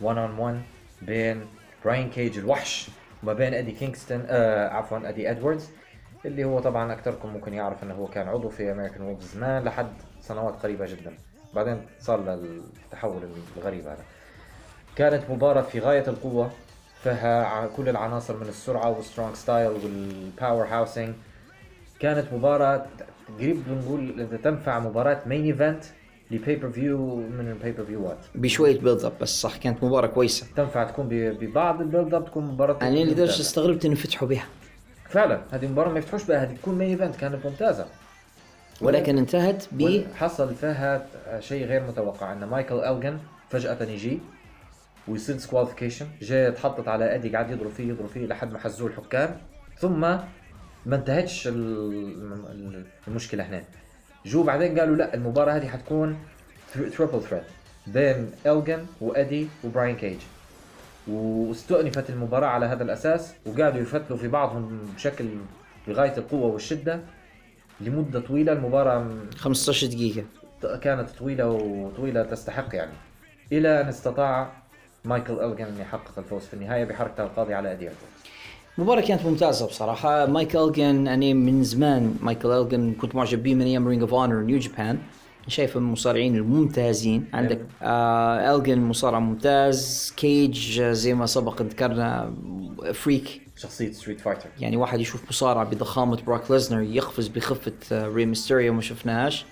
1 0.00 0.18
on 0.18 0.38
1 0.38 0.60
بين 1.02 1.46
براين 1.84 2.10
كيج 2.10 2.38
الوحش 2.38 2.88
وما 3.22 3.32
بين 3.32 3.54
ادي 3.54 3.72
كينغستون 3.72 4.24
آه 4.28 4.68
عفوا 4.68 5.08
ادي 5.08 5.30
ادواردز 5.30 5.70
اللي 6.24 6.44
هو 6.44 6.60
طبعا 6.60 6.92
أكثركم 6.92 7.28
ممكن 7.28 7.54
يعرف 7.54 7.82
إنه 7.82 7.94
هو 7.94 8.06
كان 8.06 8.28
عضو 8.28 8.48
في 8.48 8.72
American 8.72 9.02
Wolves 9.02 9.34
زمان 9.34 9.64
لحد 9.64 9.92
سنوات 10.20 10.54
قريبة 10.62 10.86
جدا. 10.86 11.14
بعدين 11.54 11.86
صار 12.00 12.20
للتحول 12.20 13.22
الغريب 13.56 13.86
هذا. 13.86 14.04
كانت 14.96 15.30
مباراة 15.30 15.62
في 15.62 15.80
غاية 15.80 16.08
القوة 16.08 16.50
فيها 17.02 17.66
كل 17.76 17.88
العناصر 17.88 18.36
من 18.36 18.48
السرعة 18.48 18.90
وال 18.90 19.01
strong 19.01 19.34
style 19.34 19.60
وال 19.60 19.70
powerhousing 19.70 21.14
كانت 22.00 22.32
مباراة 22.32 22.86
قريب 23.38 23.62
بنقول 23.66 24.20
إذا 24.20 24.36
تنفع 24.36 24.78
مباراة 24.78 25.20
main 25.26 25.44
event 25.44 25.84
ل 26.30 26.70
pay-per-view 26.70 27.16
من 27.16 27.48
ال 27.48 27.51
pay-per-view 27.51 27.84
ات 27.84 28.18
بشوية 28.34 28.80
build 28.80 29.04
up 29.04 29.12
بس 29.20 29.40
صح 29.40 29.56
كانت 29.56 29.84
مباراة 29.84 30.06
كويسة. 30.06 30.46
تنفع 30.56 30.84
تكون 30.84 31.08
ببعض 31.10 31.80
ال 31.80 31.86
build 31.86 32.14
up 32.14 32.24
تكون 32.26 32.44
مباراة 32.46 32.78
أنا 32.82 32.98
لدرجه. 32.98 33.40
استغربت 33.40 33.84
إنه 33.84 33.94
فتحوا 33.94 34.28
بها. 34.28 34.46
فعلا 35.08 35.40
هذه 35.50 35.66
مباراة 35.66 35.92
ما 35.92 35.98
يفتحوش 35.98 36.24
بها 36.24 36.42
هذه 36.42 36.54
تكون 36.56 36.74
main 36.78 36.88
event 36.90 37.16
كانت 37.16 37.46
ممتازة. 37.46 37.86
ولكن 38.80 39.18
انتهت 39.18 39.64
ب 39.72 40.04
حصل 40.14 40.54
فيها 40.54 41.06
شيء 41.40 41.66
غير 41.66 41.82
متوقع 41.82 42.32
إن 42.32 42.44
مايكل 42.44 42.74
الجن 42.74 43.18
فجأة 43.50 43.82
يجي 43.82 44.18
ويصير 45.08 45.34
disqualification 45.34 46.06
جاي 46.22 46.52
تحطت 46.52 46.88
على 46.88 47.14
أدي 47.14 47.28
قاعد 47.28 47.50
يضرب 47.50 47.70
فيه 47.70 47.88
يضرب 47.88 48.06
فيه 48.08 48.26
لحد 48.26 48.52
ما 48.52 48.58
حزوه 48.58 48.88
الحكام. 48.88 49.36
ثم 49.78 50.00
ما 50.00 50.96
انتهتش 50.96 51.48
ال- 51.48 51.54
ال- 52.50 52.86
المشكلة 53.08 53.44
هنا. 53.44 53.62
جو 54.26 54.42
بعدين 54.42 54.78
قالوا 54.78 54.96
لا 54.96 55.14
المباراة 55.14 55.52
هذه 55.52 55.66
حتكون 55.66 56.18
triple 56.74 57.20
threat 57.20 57.42
بين 57.86 58.30
الجن 58.46 58.86
وإدي 59.00 59.48
وبراين 59.64 59.96
كيج. 59.96 60.18
واستؤنفت 61.08 62.10
المباراة 62.10 62.46
على 62.48 62.66
هذا 62.66 62.82
الأساس 62.82 63.34
وقعدوا 63.46 63.80
يفتلوا 63.80 64.18
في 64.18 64.28
بعضهم 64.28 64.78
بشكل 64.94 65.28
بغاية 65.88 66.16
القوة 66.16 66.46
والشدة 66.46 67.00
لمدة 67.80 68.20
طويلة. 68.20 68.52
المباراة 68.52 69.06
15 69.36 69.86
دقيقة. 69.86 70.24
كانت 70.82 71.10
طويلة 71.10 71.48
وطويلة 71.50 72.22
تستحق 72.22 72.74
يعني. 72.74 72.92
إلى 73.52 73.80
أن 73.80 73.88
استطاع 73.88 74.52
مايكل 75.04 75.40
ألجن 75.40 75.64
أن 75.64 75.80
يحقق 75.80 76.18
الفوز 76.18 76.42
في 76.42 76.54
النهاية 76.54 76.84
بحركته 76.84 77.22
القاضية 77.22 77.54
على 77.56 77.72
أدي 77.72 77.88
المباراة 78.78 79.00
كانت 79.00 79.24
ممتازة 79.26 79.66
بصراحة. 79.66 80.26
مايكل 80.26 80.58
ألجن 80.58 81.08
أنا 81.08 81.32
من 81.34 81.64
زمان 81.64 82.16
مايكل 82.22 82.50
ألجن 82.50 82.92
كنت 82.92 83.14
معجب 83.14 83.42
به 83.42 83.54
من 83.54 83.62
أيام 83.62 83.88
Ring 83.88 84.02
of 84.02 84.14
Honor 84.14 84.40
New 84.42 84.58
Japan 84.58 84.98
شايفه 85.48 85.80
من 85.80 85.86
المصارعين 85.86 86.36
الممتازين. 86.36 87.24
عندك 87.32 87.60
آه 87.82 88.56
ألجن 88.56 88.78
مصارع 88.78 89.18
ممتاز. 89.18 90.12
كيج 90.16 90.80
آه، 90.80 90.92
زي 90.92 91.14
ما 91.14 91.26
سبق 91.26 91.62
ذكرنا 91.62 92.34
freak. 92.94 93.42
شخصية 93.56 93.92
Street 93.92 94.20
Fighter 94.20 94.46
يعني 94.60 94.76
واحد 94.76 95.00
يشوف 95.00 95.28
مصارع 95.28 95.62
بضخامة 95.62 96.18
براك 96.26 96.50
ليزنر 96.50 96.82
يقفز 96.82 97.28
بخفة 97.28 97.72
آه، 97.92 98.06
ري 98.08 98.26
ميستيريو 98.26 98.72
ما 98.74 98.80
شفناهاش 98.80 99.44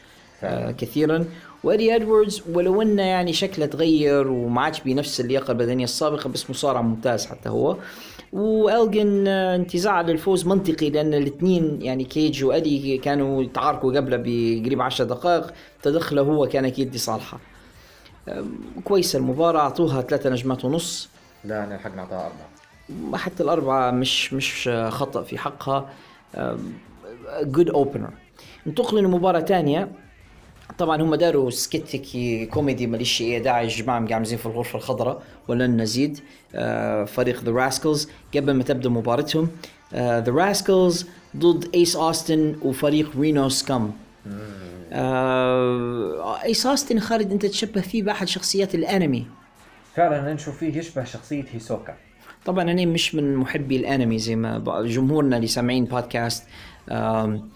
آه 0.42 0.70
كثيرا. 0.70 1.24
وإدي 1.64 1.96
إدواردز 1.96 2.42
ولو 2.52 2.82
إنه 2.82 3.02
يعني 3.02 3.32
شكله 3.32 3.66
تغير 3.66 4.28
وما 4.28 4.60
عادش 4.62 4.80
بنفس 4.80 5.20
اللياقة 5.20 5.50
البدنية 5.50 5.84
السابقة 5.84 6.28
بس 6.30 6.50
مصارع 6.50 6.82
ممتاز 6.82 7.26
حتى 7.26 7.48
هو. 7.48 7.76
والجن 8.34 9.28
آه، 9.28 9.56
انتزاع 9.56 10.00
للفوز 10.00 10.46
منطقي 10.46 10.90
لأن 10.90 11.14
الاثنين 11.14 11.82
يعني 11.82 12.04
كيج 12.04 12.44
وادي 12.44 12.98
كانوا 12.98 13.42
يتعاركوا 13.42 13.96
قبله 13.96 14.16
بقريب 14.16 14.82
10 14.82 15.04
دقائق. 15.04 15.52
تدخله 15.82 16.22
هو 16.22 16.46
كان 16.46 16.64
أكيد 16.64 16.94
لصالحه 16.94 17.38
كويسه 18.84 19.18
المباراة 19.18 19.60
أعطوها 19.60 20.02
ثلاثة 20.02 20.30
نجمات 20.30 20.64
ونص. 20.64 21.08
لا 21.44 21.64
أنا 21.64 21.74
ألحق 21.74 21.94
نعطيها 21.94 22.26
أربعة. 22.26 23.18
حتى 23.18 23.42
الأربعة 23.42 23.90
مش 23.90 24.32
مش 24.32 24.70
خطأ 24.88 25.22
في 25.22 25.38
حقها. 25.38 25.88
good 27.42 27.70
opener 27.70 28.10
ننتقل 28.66 29.02
لمباراة 29.02 29.40
تانية 29.40 29.88
طبعا 30.78 31.02
هم 31.02 31.14
داروا 31.14 31.50
skit 31.50 31.96
هيك 31.96 32.48
كوميدي 32.50 32.86
ماليش 32.86 33.20
اي 33.22 33.40
داعي 33.40 33.64
الجماعه 33.64 34.06
قاعدين 34.08 34.38
في 34.38 34.46
الغرفة 34.46 34.76
الخضراء 34.76 35.22
ولن 35.48 35.80
نزيد. 35.82 36.20
آه 36.54 37.04
فريق 37.04 37.44
The 37.44 37.50
Rascalz 37.52 38.08
قبل 38.36 38.52
ما 38.52 38.62
تبدأ 38.62 38.88
مباراتهم 38.88 39.48
The 39.94 40.24
Rascalz 40.28 41.06
ضد 41.36 41.74
ايس 41.74 41.96
اوستن 41.96 42.56
وفريق 42.62 43.10
Reno 43.18 43.48
Scum 43.48 43.92
آه 44.92 46.42
ايس 46.44 46.66
اوستن 46.66 47.00
خالد 47.00 47.32
أنت 47.32 47.46
تشبه 47.46 47.80
فيه 47.80 48.02
بأحد 48.02 48.28
شخصيات 48.28 48.74
الأنمي. 48.74 49.26
فعلا 49.94 50.34
نشوف 50.34 50.58
فيه 50.58 50.78
يشبه 50.78 51.04
شخصية 51.04 51.44
هيسوكا. 51.52 51.94
طبعا 52.44 52.62
أنا 52.62 52.86
مش 52.86 53.14
من 53.14 53.36
محبي 53.36 53.76
الأنمي 53.76 54.18
زي 54.18 54.36
ما 54.36 54.82
جمهورنا 54.86 55.36
اللي 55.36 55.46
سامعين 55.46 55.84
بودكاست 55.84 56.44
آم، 56.90 57.48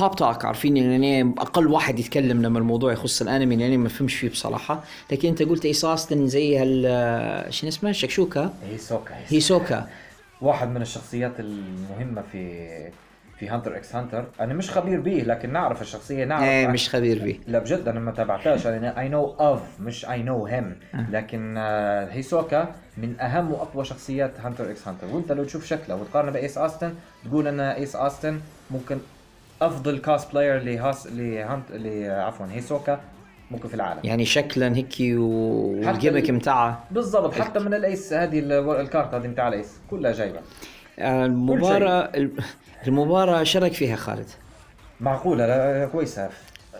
Pop 0.00 0.16
Talk 0.16 0.44
عارفين؟ 0.44 0.76
ان 0.76 1.04
أنا 1.04 1.34
أقل 1.38 1.66
واحد 1.66 1.98
يتكلم 1.98 2.42
لما 2.42 2.58
الموضوع 2.58 2.92
يخص 2.92 3.22
الأنمي 3.22 3.56
لأني 3.56 3.76
ما 3.76 3.88
فهمش 3.88 4.14
فيه 4.14 4.28
بصراحة. 4.28 4.84
لكن 5.12 5.28
أنت 5.28 5.42
قلت 5.42 5.84
أوستن 5.84 6.26
زي 6.26 6.58
هال 6.58 7.54
شنو 7.54 7.68
اسمه؟ 7.68 7.92
شكشوكا 7.92 8.52
هيسوكا 8.70 9.14
هيسوكا. 9.28 9.88
واحد 10.40 10.68
من 10.68 10.82
الشخصيات 10.82 11.40
المهمة 11.40 12.22
في 12.32 12.66
في 13.38 13.48
Hunter 13.48 13.76
x 13.76 13.94
Hunter. 13.94 14.24
أنا 14.40 14.54
مش 14.54 14.70
خبير 14.70 15.00
به 15.00 15.22
لكن 15.26 15.52
نعرف 15.52 15.82
الشخصية 15.82 16.24
نعرف 16.24 16.42
إيه 16.42 16.66
مش 16.66 16.88
خبير 16.88 17.20
فيه 17.20 17.38
لا 17.46 17.58
بجد 17.58 17.88
أنا 17.88 18.00
ما 18.00 18.12
تابعتهاش. 18.12 18.66
أنا 18.66 19.00
I 19.00 19.08
know 19.08 19.34
of 19.40 19.60
مش 19.80 20.06
I 20.08 20.22
know 20.22 20.46
him 20.46 20.76
لكن 21.10 21.54
آه، 21.58 22.12
هيسوكا 22.12 22.74
من 22.96 23.20
أهم 23.20 23.52
وأقوى 23.52 23.84
شخصيات 23.84 24.40
Hunter 24.40 24.70
x 24.70 24.88
Hunter. 24.88 25.06
وأنت 25.06 25.32
لو 25.32 25.44
تشوف 25.44 25.66
شكله 25.66 25.94
وتقارنه 25.94 26.30
بإيس 26.32 26.58
أوستن 26.58 26.94
تقول 27.24 27.48
أن 27.48 27.60
إيس 27.60 27.96
أوستن 27.96 28.40
ممكن 28.70 28.98
أفضل 29.62 29.98
cosplayer 29.98 30.62
لهاس 30.62 31.06
لهانت 31.06 31.64
عفوا 32.08 32.46
هيسوكا 32.52 33.00
ممكن 33.50 33.68
في 33.68 33.74
العالم. 33.74 34.00
يعني 34.04 34.24
شكلا 34.24 34.76
هيك 34.76 34.94
وال 35.00 35.29
gimmick 35.29 36.30
ال- 36.30 36.34
متاعه. 36.34 36.84
بالضبط 36.90 37.34
حتى 37.34 37.58
من 37.60 37.74
ال 37.74 37.84
ace 37.84 38.12
هذه 38.12 38.38
ال- 38.38 38.52
الكارت 38.80 39.14
هذه 39.14 39.26
بتاع 39.26 39.48
ال 39.48 39.56
ace 39.56 39.80
كلها 39.90 40.12
جايبة. 40.12 40.40
آه، 40.98 41.26
المباراة 41.26 42.12
المباراة 42.86 43.42
شارك 43.42 43.72
فيها 43.72 43.96
خالد. 43.96 44.26
معقولة؟ 45.00 45.46
لا 45.46 45.86
كويسة. 45.86 46.28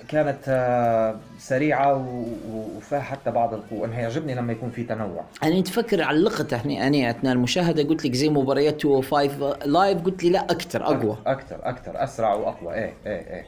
كانت 0.09 0.39
آه، 0.49 1.17
و- 1.95 2.77
وفيها 2.77 3.01
حتى 3.01 3.31
بعض 3.31 3.55
القوة 3.55 3.87
أنا 3.87 4.01
يعجبني 4.01 4.35
لما 4.35 4.53
يكون 4.53 4.71
في 4.71 4.83
تنوع. 4.85 5.25
أنا 5.43 5.61
تفكر 5.61 6.03
علقت 6.03 6.55
هني 6.55 6.87
أنا 6.87 7.11
اثناء 7.11 7.33
المشاهدة 7.33 7.83
قلت 7.83 8.05
لك 8.07 8.15
زي 8.15 8.29
مباريات 8.29 8.87
205 8.87 9.57
Live 9.67 10.03
قلت 10.03 10.25
لي 10.25 10.31
لا 10.31 10.41
أكثر 10.45 10.83
أقوى. 10.85 11.17
أكثر 11.27 11.57
أكثر 11.63 12.05
أسرع 12.05 12.35
وأقوى. 12.35 12.75
إيه 12.75 12.93
إيه 13.07 13.35
إيه. 13.35 13.47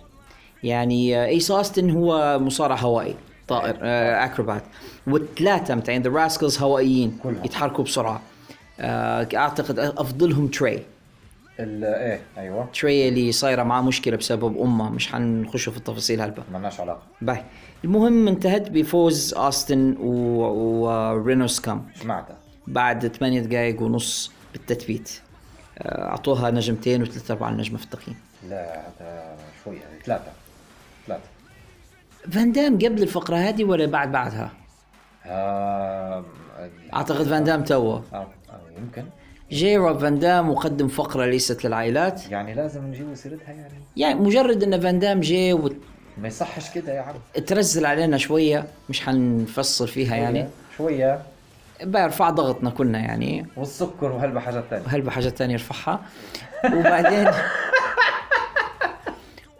يعني 0.62 1.24
ايس 1.24 1.50
اوستن 1.50 1.90
هو 1.90 2.38
مصارع 2.38 2.76
هوائي 2.76 3.14
طائر 3.48 3.76
آه 3.82 4.24
اكروبات 4.24 4.62
والثلاثة 5.06 5.74
متاعين 5.74 6.02
The 6.02 6.10
Rascalz 6.10 6.58
هوائيين 6.58 7.18
كلهم. 7.22 7.44
يتحركوا 7.44 7.84
بسرعة. 7.84 8.20
آه 8.80 9.28
أعتقد 9.34 9.78
أفضلهم 9.78 10.46
تري 10.48 10.82
إيه 11.60 12.20
أيوه. 12.38 12.68
تري 12.80 13.08
اللي 13.08 13.32
صايرة 13.32 13.62
معاه 13.62 13.82
مشكلة 13.82 14.16
بسبب 14.16 14.60
أمه 14.60 14.90
مش 14.90 15.08
حنخش 15.12 15.68
في 15.68 15.76
التفاصيل 15.76 16.20
هلبة 16.20 16.42
مالناش 16.52 16.80
علاقة. 16.80 17.02
باهي. 17.22 17.44
المهم 17.84 18.28
انتهت 18.28 18.70
بفوز 18.70 19.34
اوستن 19.34 19.96
ورينو 19.98 21.46
سكام 21.46 21.86
سمعتها 21.94 22.36
بعد 22.66 23.06
8 23.08 23.40
دقائق 23.40 23.82
ونص 23.82 24.32
بالتثبيت. 24.52 25.20
آه، 25.78 26.08
أعطوها 26.08 26.50
نجمتين 26.50 27.02
وثلاث 27.02 27.30
ارباع 27.30 27.50
نجمه 27.50 27.78
في 27.78 27.84
التقييم. 27.84 28.16
لا 28.48 28.80
هذا 28.80 29.36
شوي 29.64 29.76
يعني. 29.76 30.00
ثلاثة. 30.04 30.30
ثلاثة. 31.06 31.22
فان 32.32 32.52
دام 32.52 32.74
قبل 32.74 33.02
الفقرة 33.02 33.36
هذه 33.36 33.64
ولا 33.64 33.86
بعد 33.86 34.12
بعدها؟ 34.12 34.50
آه 35.26 36.24
أعتقد 36.94 37.22
فان 37.26 37.44
دام 37.44 37.64
توه. 37.64 38.02
آه 38.12 38.16
آه، 38.16 38.60
يمكن. 38.78 39.04
جاي 39.52 39.76
روب 39.76 39.98
فان 39.98 40.18
دام 40.18 40.50
وقدم 40.50 40.88
فقرة 40.88 41.26
ليست 41.26 41.64
للعائلات. 41.64 42.30
يعني 42.30 42.54
لازم 42.54 42.84
نجيب 42.86 43.14
سيرتها 43.14 43.52
يعني. 43.52 43.74
يعني 43.96 44.20
مجرد 44.20 44.62
إن 44.62 44.80
فان 44.80 44.98
دام 44.98 45.20
جاي 45.20 45.54
ما 46.18 46.28
يصحش 46.28 46.70
كده 46.70 46.92
يا 46.92 47.00
عم. 47.00 47.14
وترزل 47.36 47.86
علينا 47.86 48.16
شوية 48.18 48.66
مش 48.88 49.00
حنفصل 49.00 49.88
فيها 49.88 50.16
يعني. 50.16 50.46
شوية. 50.76 51.22
بيرفع 51.82 52.30
ضغطنا 52.30 52.70
كلنا 52.70 52.98
يعني. 52.98 53.46
والسكر 53.56 54.12
وهلبة 54.12 54.40
حاجات 54.40 54.64
ثانية 54.70 54.84
وهل 54.84 55.00
بحاجة 55.00 55.28
تانية 55.28 55.52
يرفعها. 55.52 56.00
وبعدين 56.74 57.30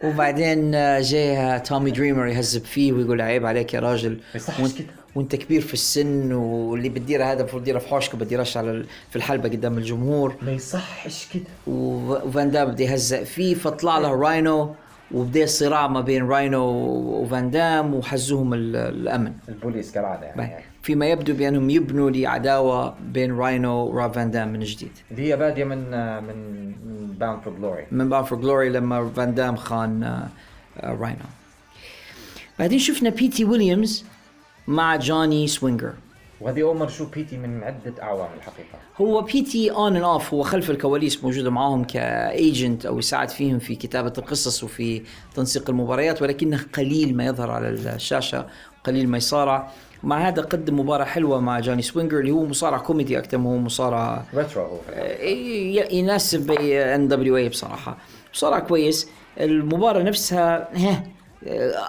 وبعدين 0.03 0.71
جاي 1.01 1.59
تومي 1.59 1.91
دريمر 1.91 2.27
يهذب 2.27 2.65
فيه 2.65 2.93
ويقول 2.93 3.21
عيب 3.21 3.45
عليك 3.45 3.73
يا 3.73 3.79
راجل. 3.79 4.19
يصحش 4.35 4.59
وانت, 4.59 4.77
كده. 4.77 4.87
وانت 5.15 5.35
كبير 5.35 5.61
في 5.61 5.73
السن 5.73 6.31
واللي 6.33 6.89
بتديره 6.89 7.23
هذا 7.23 7.39
المفروض 7.39 7.61
يديره 7.61 7.79
في 7.79 7.87
حوشك 7.87 8.13
وبديرش 8.13 8.57
على 8.57 8.85
في 9.09 9.15
الحلبة 9.15 9.49
قدام 9.49 9.77
الجمهور. 9.77 10.35
ما 10.41 10.51
يصحش 10.51 11.27
كده. 11.33 11.43
وفان 11.67 12.51
دام 12.51 12.71
بده 12.71 12.83
يهزق 12.85 13.23
فيه 13.23 13.55
فطلع 13.55 13.97
له 13.97 14.15
راينو 14.15 14.75
وبدأ 15.11 15.45
صراع 15.45 15.87
ما 15.87 16.01
بين 16.01 16.27
راينو 16.27 16.63
وفان 17.21 17.51
دام 17.51 17.93
وحزوهم 17.93 18.53
ال- 18.53 18.75
الأمن. 18.75 19.33
البوليس 19.49 19.91
كالعادة 19.91 20.25
يعني. 20.25 20.63
فيما 20.81 21.05
يبدو 21.07 21.33
بأنهم 21.33 21.69
يبنوا 21.69 22.09
لعداوة 22.11 22.95
بين 23.13 23.37
راينو 23.37 23.85
وروب 23.85 24.11
فان 24.13 24.31
دام 24.31 24.53
من 24.53 24.59
جديد. 24.59 24.91
اللي 25.11 25.21
هي 25.31 25.37
بادية 25.37 25.63
من 25.63 25.77
من 26.23 26.63
Bound 27.19 27.41
for 27.41 27.53
Glory 27.53 27.85
من 27.91 28.09
Bound 28.09 28.23
for 28.23 28.41
Glory 28.41 28.69
لما 28.69 29.09
فان 29.15 29.33
دام 29.35 29.55
خان 29.55 30.03
آه، 30.03 30.27
راينو. 30.83 31.25
بعدين 32.59 32.79
شفنا 32.79 33.09
بيتي 33.09 33.45
ويليامز 33.45 34.05
مع 34.69 34.95
جوني 34.95 35.47
سوينجر. 35.47 35.93
وهذه 36.41 36.61
أول 36.61 36.77
مرة 36.77 36.87
أشوف 36.87 37.13
بيتي 37.15 37.37
من 37.37 37.63
عدة 37.63 37.93
أعوام 38.01 38.29
الحقيقة. 38.37 38.77
هو 39.01 39.21
بيتي 39.21 39.71
on 39.71 39.95
and 39.95 40.03
off 40.05 40.33
هو 40.33 40.43
خلف 40.43 40.69
الكواليس 40.71 41.23
موجود 41.23 41.47
معاهم 41.47 41.83
ك 41.83 42.00
agent 42.00 42.85
أو 42.85 42.99
يساعد 42.99 43.29
فيهم 43.29 43.59
في 43.59 43.75
كتابة 43.75 44.13
القصص 44.17 44.63
وفي 44.63 45.01
تنسيق 45.35 45.69
المباريات 45.69 46.21
ولكنه 46.21 46.65
قليل 46.73 47.17
ما 47.17 47.25
يظهر 47.25 47.51
على 47.51 47.69
الشاشة 47.69 48.47
وقليل 48.81 49.09
ما 49.09 49.17
يصارع. 49.17 49.71
مع 50.03 50.27
هذا 50.27 50.41
قدم 50.41 50.79
مباراة 50.79 51.05
حلوة 51.05 51.39
مع 51.39 51.59
جوني 51.59 51.81
سوينجر 51.81 52.19
اللي 52.19 52.31
هو 52.31 52.45
مصارع 52.45 52.77
كوميدي 52.77 53.17
أكثر 53.17 53.37
ما 53.37 53.49
هو 53.49 53.57
مصارع 53.57 54.23
retro 54.35 54.63
هو. 54.63 54.77
ي- 55.21 55.97
يناسب 55.97 56.51
NWA 56.51 57.49
بصراحة. 57.49 57.97
بصراحه 58.33 58.59
كويس. 58.59 59.07
المباراة 59.39 60.03
نفسها 60.03 60.69
ها 60.77 61.03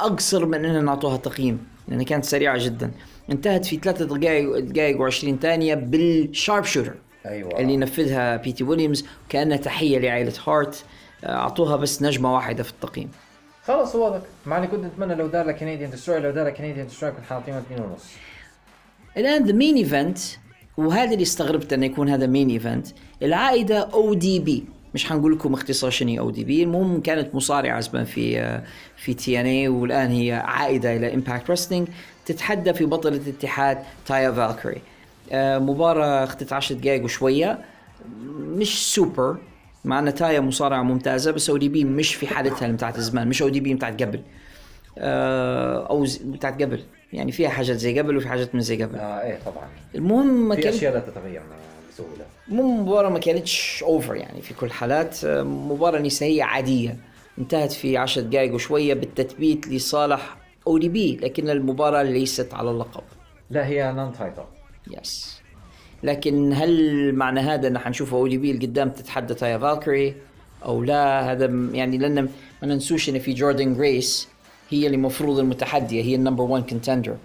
أقصر 0.05 0.47
من 0.47 0.65
إننا 0.65 0.81
نعطوها 0.81 1.17
تقييم. 1.17 1.67
لانها 1.91 2.05
كانت 2.05 2.25
سريعة 2.25 2.65
جدا. 2.65 2.91
انتهت 3.31 3.67
في 3.67 3.77
ثلاثة 3.77 4.05
دقائق 4.05 4.59
دقائق 4.59 5.11
و20 5.11 5.43
ثانية 5.43 5.75
بال 5.75 6.65
Sharpshooter 6.65 6.95
أيوة. 7.27 7.61
اللي 7.61 7.77
نفذها 7.77 8.37
بيتي 8.37 8.65
ويليامز 8.65 9.05
كأنها 9.29 9.57
تحية 9.57 9.99
لعائلة 9.99 10.33
هارت 10.47 10.85
أعطوها 11.25 11.77
بس 11.77 12.03
نجمة 12.03 12.35
واحدة 12.35 12.63
في 12.63 12.71
التقييم. 12.71 13.11
خلص 13.65 13.97
هو 13.97 14.07
هذاك 14.09 14.23
مع 14.47 14.59
إني 14.59 14.67
كنت 14.67 14.85
أتمنى 14.85 15.15
لو 15.15 15.27
دار 15.27 15.53
Canadian 15.53 15.91
Destroyer 15.91 16.21
لو 16.21 16.31
دار 16.31 16.51
Canadian 16.51 16.87
Destroyer 16.87 17.13
كنت 17.13 17.25
حاطينه 17.25 17.59
اثنين 17.59 17.81
ونص. 17.81 18.05
الآن 19.17 19.45
the 19.45 19.53
main 19.53 19.77
event 19.77 20.19
وهذا 20.77 21.13
اللي 21.13 21.23
استغربت 21.23 21.73
انه 21.73 21.87
يكون 21.87 22.09
هذا 22.09 22.27
main 22.27 22.51
event 22.51 22.87
العائدة 23.23 23.79
ODB 23.79 24.65
مش 24.95 25.07
حنقول 25.07 25.33
لكم 25.33 25.55
اختصار 25.55 25.91
شنو 25.91 26.19
ODB 26.23 26.63
المهم 26.63 27.01
كانت 27.01 27.35
مصارعة 27.35 27.81
زمان 27.81 28.05
في 28.05 28.61
في 28.97 29.15
TNA 29.15 29.69
والآن 29.69 30.11
هي 30.11 30.33
عائدة 30.33 30.97
إلى 30.97 31.15
Impact 31.15 31.51
Wrestling 31.51 31.89
تتحدى 32.27 32.75
في 32.75 32.85
بطله 32.85 33.17
الاتحاد 33.17 33.79
تايا 34.07 34.33
فالكري. 34.33 34.81
آه، 35.33 35.59
مباراة 35.59 36.25
اخذت 36.25 36.53
10 36.53 36.77
دقائق 36.77 37.05
وشوية 37.05 37.59
مش 38.39 38.95
سوبر 38.95 39.37
مع 39.85 39.99
أن 39.99 40.15
تايا 40.15 40.41
مصارعة 40.41 40.83
ممتازة 40.83 41.31
بس 41.31 41.51
ODB 41.51 41.85
مش 41.85 42.15
في 42.15 42.27
حالتها 42.27 42.65
اللي 42.67 42.77
بتاعت 42.77 43.01
زمان 43.01 43.29
مش 43.29 43.43
ODB 43.43 43.75
بتاعت 43.75 44.03
قبل. 44.03 44.21
آه، 44.99 45.87
أو 45.91 46.07
بتاعت 46.25 46.63
قبل 46.63 46.81
يعني 47.13 47.33
فيها 47.33 47.49
حاجات 47.49 47.77
زي 47.77 47.99
قبل 47.99 48.17
وفي 48.17 48.29
حاجات 48.29 48.55
من 48.55 48.61
زي 48.61 48.83
قبل. 48.83 48.97
آه 48.97 49.23
إيه 49.23 49.39
طبعا. 49.47 49.69
المهم 49.95 50.55
في 50.55 50.63
كان 50.63 50.73
أشياء 50.73 50.95
لا 50.95 51.01
تتغير 51.01 51.43
بسهولة. 51.93 52.25
المهم 52.51 52.79
المباراة 52.79 53.09
ما 53.11 53.19
كانتش 53.19 53.83
over 53.83 54.15
يعني 54.15 54.43
في 54.43 54.55
كل 54.55 54.67
الحالات 54.67 55.25
مباراة 55.45 55.99
نسائية 55.99 56.45
عادية. 56.45 56.97
انتهت 57.39 57.73
في 57.73 57.97
10 57.97 58.23
دقائق 58.23 58.55
وشوية 58.55 58.95
بالتثبيت 58.95 59.69
لصالح 59.69 60.37
ODB 60.67 61.17
لكن 61.17 61.51
المباراة 61.51 62.03
ليست 62.03 62.55
على 62.55 62.71
اللقب. 62.71 63.03
لا 63.51 63.67
هي 63.67 63.93
non-title 63.93 64.43
yes 64.91 65.41
لكن 66.03 66.53
هل 66.53 67.13
معنى 67.15 67.41
هذا 67.41 67.69
أن 67.69 67.79
حنشوف 67.79 68.15
ODB 68.15 68.51
القدام 68.51 68.91
تتحدى 68.91 69.35
تايا 69.35 69.59
فالكري 69.59 70.15
أو 70.65 70.85
لا 70.85 71.33
هذا 71.33 71.47
يعني 71.73 71.99
لأن 71.99 72.15
ما 72.63 72.69
ننسوش 72.69 73.09
إن 73.09 73.19
في 73.19 73.33
جوردن 73.33 73.75
جريس 73.75 74.29
هي 74.71 74.87
اللي 74.87 74.97
المفروض 74.97 75.39
المتحدية 75.39 76.03
هي 76.03 76.15
ال 76.15 76.19
number 76.19 76.45
1 76.45 76.71
contender 76.71 77.17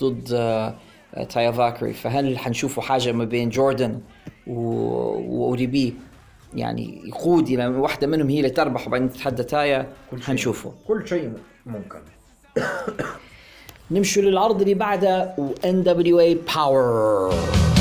ضد 0.00 0.28
آه، 0.32 0.74
تايا 1.22 1.50
فالكري 1.50 1.92
فهل 1.92 2.38
حنشوفوا 2.38 2.82
حاجة 2.82 3.12
ما 3.12 3.24
بين 3.24 3.48
جوردن 3.48 4.00
و 4.46 5.54
ODB؟ 5.54 5.94
يعني 6.54 7.02
يقود 7.04 7.48
إلى 7.48 7.66
واحدة 7.66 8.06
منهم 8.06 8.28
هي 8.28 8.38
اللي 8.38 8.50
تربح 8.50 8.86
وبعدين 8.86 9.10
تتحدى 9.10 9.42
تايا 9.42 9.86
حنشوفه. 10.22 10.72
كل 10.88 11.08
شيء 11.08 11.32
ممكن. 11.66 11.98
نمشوا 13.90 14.22
للعرض 14.22 14.60
اللي 14.60 14.74
بعده 14.74 15.34
و 15.38 15.48
NWA 15.64 15.82
Powerrr 15.82 17.73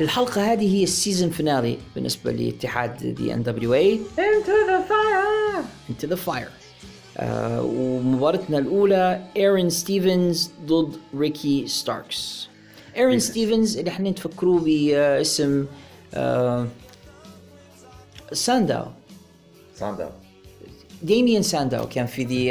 الحلقة 0.00 0.52
هذه 0.52 0.76
هي 0.76 0.82
ال 0.82 0.89
season 0.89 1.30
finale 1.30 1.78
بالنسبة 1.94 2.32
لاتحاد 2.32 3.14
the 3.14 3.34
NWA 3.34 4.00
Into 4.16 4.68
the 4.68 4.88
fire! 4.90 5.64
Into 5.90 6.06
the 6.06 6.16
Fire 6.16 6.48
آه، 7.18 7.62
ومباراتنا 7.62 8.58
الأولى 8.58 9.24
ايرون 9.36 9.70
ستيفنز 9.70 10.50
ضد 10.66 10.96
ريكي 11.18 11.66
ستاركس 11.66 12.48
ايرون 12.96 13.18
ستيفنز 13.18 13.78
اللي 13.78 13.90
إحنا 13.90 14.10
تفكروه 14.10 14.60
باسم 14.60 15.66
آه، 16.14 16.66
سانداو 18.32 18.86
سانداو 19.74 20.10
ديميان 21.02 21.42
سانداو 21.42 21.88
كان 21.88 22.06
في 22.06 22.24
the 22.24 22.48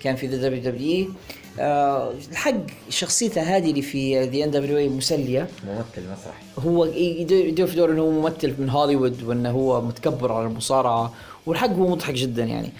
كان 0.00 0.16
في 0.16 0.26
ذا 0.26 0.48
دبليو 0.48 0.62
دبليو 0.62 1.08
الحق 1.58 2.54
شخصيته 2.88 3.42
هذه 3.42 3.70
اللي 3.70 3.82
في 3.82 4.24
the 4.24 4.44
NWA 4.44 4.88
مسلية. 4.88 5.48
ممثل 5.66 6.12
مسرحي. 6.12 6.44
هو 6.58 6.84
يدور 6.84 7.44
يدور 7.44 7.66
في 7.66 7.76
دور 7.76 7.90
إنه 7.90 8.02
هو 8.02 8.10
ممثل 8.10 8.54
من 8.58 8.70
هوليوود 8.70 9.22
وإنه 9.22 9.50
هو 9.50 9.80
متكبر 9.80 10.32
على 10.32 10.46
المصارعة. 10.46 11.12
والحق 11.46 11.70
هو 11.70 11.88
مضحك 11.88 12.14
جدا 12.14 12.44
يعني. 12.44 12.72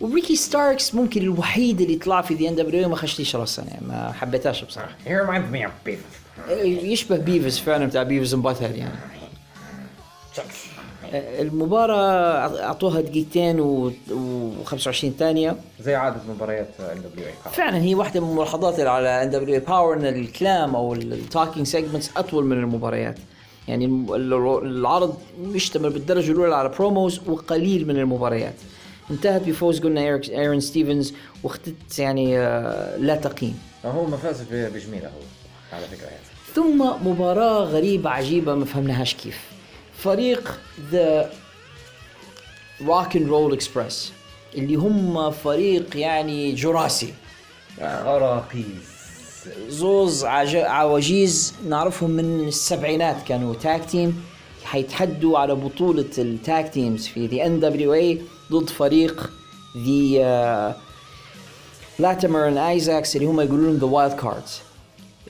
وريكي 0.00 0.36
ستاركس 0.36 0.94
ممكن 0.94 1.22
الوحيد 1.22 1.80
اللي 1.80 1.96
طلع 1.96 2.20
في 2.20 2.34
the 2.34 2.48
NW 2.48 2.88
ما 2.88 2.96
خشليش 2.96 3.36
راسا 3.36 3.62
يعني 3.62 3.86
ما 3.86 4.12
حبيتهاش 4.12 4.64
بصراحة. 4.64 4.96
Beavis 5.86 5.98
يشبه 6.64 7.16
Beavis 7.16 7.58
فعلا 7.58 7.86
بتاع 7.86 8.02
Beavis 8.02 8.34
Butt-Head 8.34 8.76
يعني. 8.76 8.94
المباراة 11.14 12.62
أعطوها 12.64 13.00
دقيقتين 13.00 13.60
و25 14.10 14.90
ثانية. 15.18 15.56
زي 15.80 15.94
عادة 15.94 16.16
مباريات 16.34 16.68
NWA 16.80 17.32
فعلا 17.52 17.78
هي 17.82 17.94
واحدة 17.94 18.20
من 18.20 18.34
ملاحظات 18.36 18.80
على 18.80 19.22
NW 19.22 19.30
Powerrr 19.30 19.96
إن 19.96 20.04
الكلام 20.06 20.76
أو 20.76 20.94
ال 20.94 21.03
talking 21.03 21.66
segments 21.66 22.10
أطول 22.16 22.44
من 22.44 22.58
المباريات. 22.58 23.18
يعني 23.68 23.86
العرض 24.62 25.14
يشتمل 25.42 25.90
بالدرجة 25.90 26.32
الأولى 26.32 26.54
على 26.56 26.68
promos 26.68 27.20
وقليل 27.28 27.86
من 27.88 27.96
المباريات. 27.96 28.54
انتهت 29.10 29.42
بفوز 29.42 29.80
قلنا 29.80 30.00
ايرون 30.30 30.60
ستيفنز 30.60 31.14
واختت 31.42 31.98
يعني 31.98 32.38
آه، 32.38 32.96
لا 32.96 33.16
تقييم. 33.16 33.58
هو 33.84 34.06
ما 34.06 34.16
فاز 34.16 34.42
ب- 34.42 34.72
بجميلة 34.74 35.06
هو 35.06 35.22
على 35.76 35.86
فكرة. 35.86 36.06
يعني 36.06 36.22
ثم 36.54 37.08
مباراة 37.08 37.64
غريبة 37.64 38.10
عجيبة 38.10 38.54
ما 38.54 38.64
فهمناهاش 38.64 39.14
كيف. 39.14 39.51
فريق 40.02 40.60
The 40.90 41.30
Rock 42.86 43.16
and 43.16 43.28
Roll 43.28 43.52
Express 43.52 44.12
اللي 44.54 44.74
هم 44.74 45.30
فريق 45.30 45.96
يعني 45.96 46.52
جراسي. 46.52 47.14
غرابيز 47.80 48.92
زوز 49.68 50.24
عج... 50.24 50.56
عواجيز 50.56 51.54
نعرفهم 51.68 52.10
من 52.10 52.48
السبعينات 52.48 53.16
كانوا 53.28 53.54
tag 53.54 53.84
team 53.84 54.24
حيتحدوا 54.64 55.38
على 55.38 55.54
بطولة 55.54 56.10
ال 56.18 56.32
tag 56.32 56.72
teams 56.72 57.06
في 57.06 57.26
the 57.26 57.46
NWA 57.46 58.22
ضد 58.52 58.70
فريق 58.70 59.30
the 59.76 60.76
Latimer 61.98 62.48
and 62.48 62.56
Isaacs 62.58 63.16
اللي 63.16 63.26
هم 63.26 63.40
يقولون 63.40 63.76
The 63.76 63.86
Wild 63.86 64.12
Cards 64.12 64.60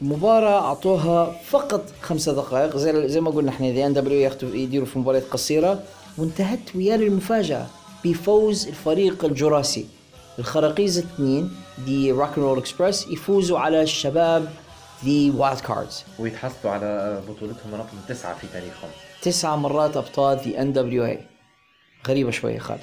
المباراة 0.02 0.60
أعطوها 0.64 1.36
فقط 1.44 1.84
خمسة 2.00 2.32
دقائق. 2.32 2.76
زي 2.76 3.08
زي 3.08 3.20
ما 3.20 3.30
قلنا 3.30 3.50
إحنا 3.50 3.72
the 3.72 3.86
NW 3.86 4.20
ياخذوا 4.20 4.54
يديروا 4.54 4.86
في 4.86 4.98
مباريات 4.98 5.24
قصيرة 5.30 5.82
وانتهت 6.18 6.76
ويا 6.76 6.94
المفاجأة 6.94 7.66
بفوز 8.04 8.68
الفريق 8.68 9.24
الجراسي. 9.24 9.86
الخراقيز 10.38 10.98
الاثنين 10.98 11.50
The 11.86 12.12
Rock 12.12 12.28
and 12.28 12.38
Roll 12.38 12.58
Express 12.58 13.06
يفوزوا 13.06 13.58
على 13.58 13.82
الشباب 13.82 14.48
The 15.04 15.30
Wild 15.30 15.60
Cards 15.60 16.04
ويتحصلوا 16.18 16.72
على 16.72 17.22
بطولتهم 17.28 17.74
رقم 17.74 17.96
تسعة 18.08 18.38
في 18.38 18.46
تاريخهم. 18.52 18.90
تسعة 19.22 19.56
مرات 19.56 19.96
أبطال 19.96 20.38
the 20.38 20.60
NWA 20.60 21.18
غريبة 22.08 22.30
شوية 22.30 22.58
خالد. 22.58 22.80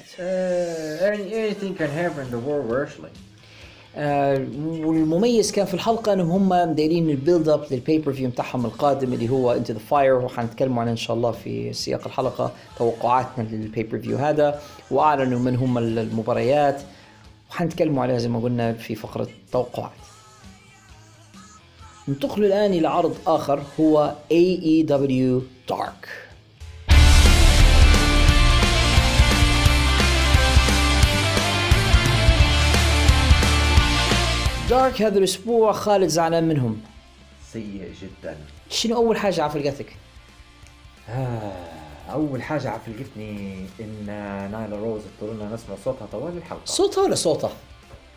Anything 1.00 1.74
can 1.80 1.90
happen 1.90 2.22
in 2.26 2.30
the 2.30 2.42
world 2.48 2.70
wrestling 2.70 3.29
آه، 3.96 4.46
والمميز 4.64 5.52
كان 5.52 5.66
في 5.66 5.74
الحلقة 5.74 6.12
إنهم 6.12 6.52
هم 6.52 6.74
دايرين 6.74 7.10
ال 7.10 7.16
build 7.16 7.48
up 7.48 7.56
لل 7.56 7.64
pay-per-view 7.70 8.30
بتاعهم 8.30 8.66
القادم 8.66 9.12
اللي 9.12 9.28
هو 9.28 9.52
Into 9.52 9.70
the 9.70 9.78
Fire 9.78 10.14
وحنتكلموا 10.14 10.82
عنه 10.82 10.90
إن 10.90 10.96
شاء 10.96 11.16
الله 11.16 11.30
في 11.30 11.72
سياق 11.72 12.06
الحلقة 12.06 12.52
توقعاتنا 12.78 13.42
لل 13.42 13.98
pay-per-view 13.98 14.16
هذا 14.16 14.60
وأعلنوا 14.90 15.38
من 15.38 15.56
هم 15.56 15.78
المباريات. 15.78 16.82
وحنتكلموا 17.50 18.02
عليها 18.02 18.18
زي 18.18 18.28
ما 18.28 18.38
قلنا 18.40 18.72
في 18.72 18.94
فقرة 18.94 19.28
توقعات. 19.52 19.90
ننتقل 22.08 22.44
الآن 22.44 22.72
إلى 22.72 22.88
عرض 22.88 23.16
آخر 23.26 23.62
هو 23.80 24.14
AEW 24.32 25.42
Dark. 25.72 26.29
دارك 34.70 35.02
هذا 35.02 35.18
الأسبوع 35.18 35.72
خالد 35.72 36.08
زعلان 36.08 36.48
منهم. 36.48 36.80
سيء 37.52 37.92
جدا. 38.02 38.36
شنو 38.70 38.96
أول 38.96 39.16
حاجة 39.16 39.42
عفلقتك 39.44 39.96
آه، 41.08 41.52
أول 42.12 42.42
حاجة 42.42 42.70
عفلقتني 42.70 43.66
إن 43.80 44.06
نايلا 44.52 44.76
روز 44.76 45.00
اضطرينا 45.22 45.54
نسمع 45.54 45.76
صوتها 45.84 46.06
طوال 46.12 46.36
الحلقة. 46.36 46.60
صوته 46.64 47.02
ولا 47.02 47.14
صوته؟ 47.14 47.48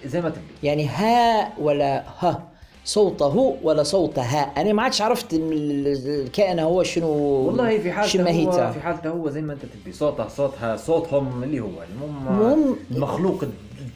زي 0.06 0.22
ما 0.22 0.30
تبي. 0.30 0.42
يعني 0.64 0.88
ها 0.88 1.54
ولا 1.60 2.04
ها. 2.20 2.44
صوته 2.86 3.58
ولا 3.64 3.84
صوتها 3.84 4.42
أنا 4.58 4.74
ما 4.74 4.84
عادش 4.84 5.02
عرفت 5.02 5.28
الكائن 5.34 6.60
هو 6.60 6.84
شنو 6.84 7.08
والله 7.08 7.80
في 7.80 7.92
حالته 7.92 8.46
هو 8.46 8.72
في 8.74 8.80
حالته 8.80 9.10
هو 9.10 9.30
زي 9.30 9.42
ما 9.42 9.54
أنت 9.54 9.62
تبي. 9.66 9.94
صوتها 9.94 10.28
صوتها 10.30 10.78
صوتهم 10.78 11.44
اللي 11.44 11.60
هو. 11.60 11.68
المهم 11.94 12.28
المهم- 12.28 12.76
المخلوق 12.92 13.44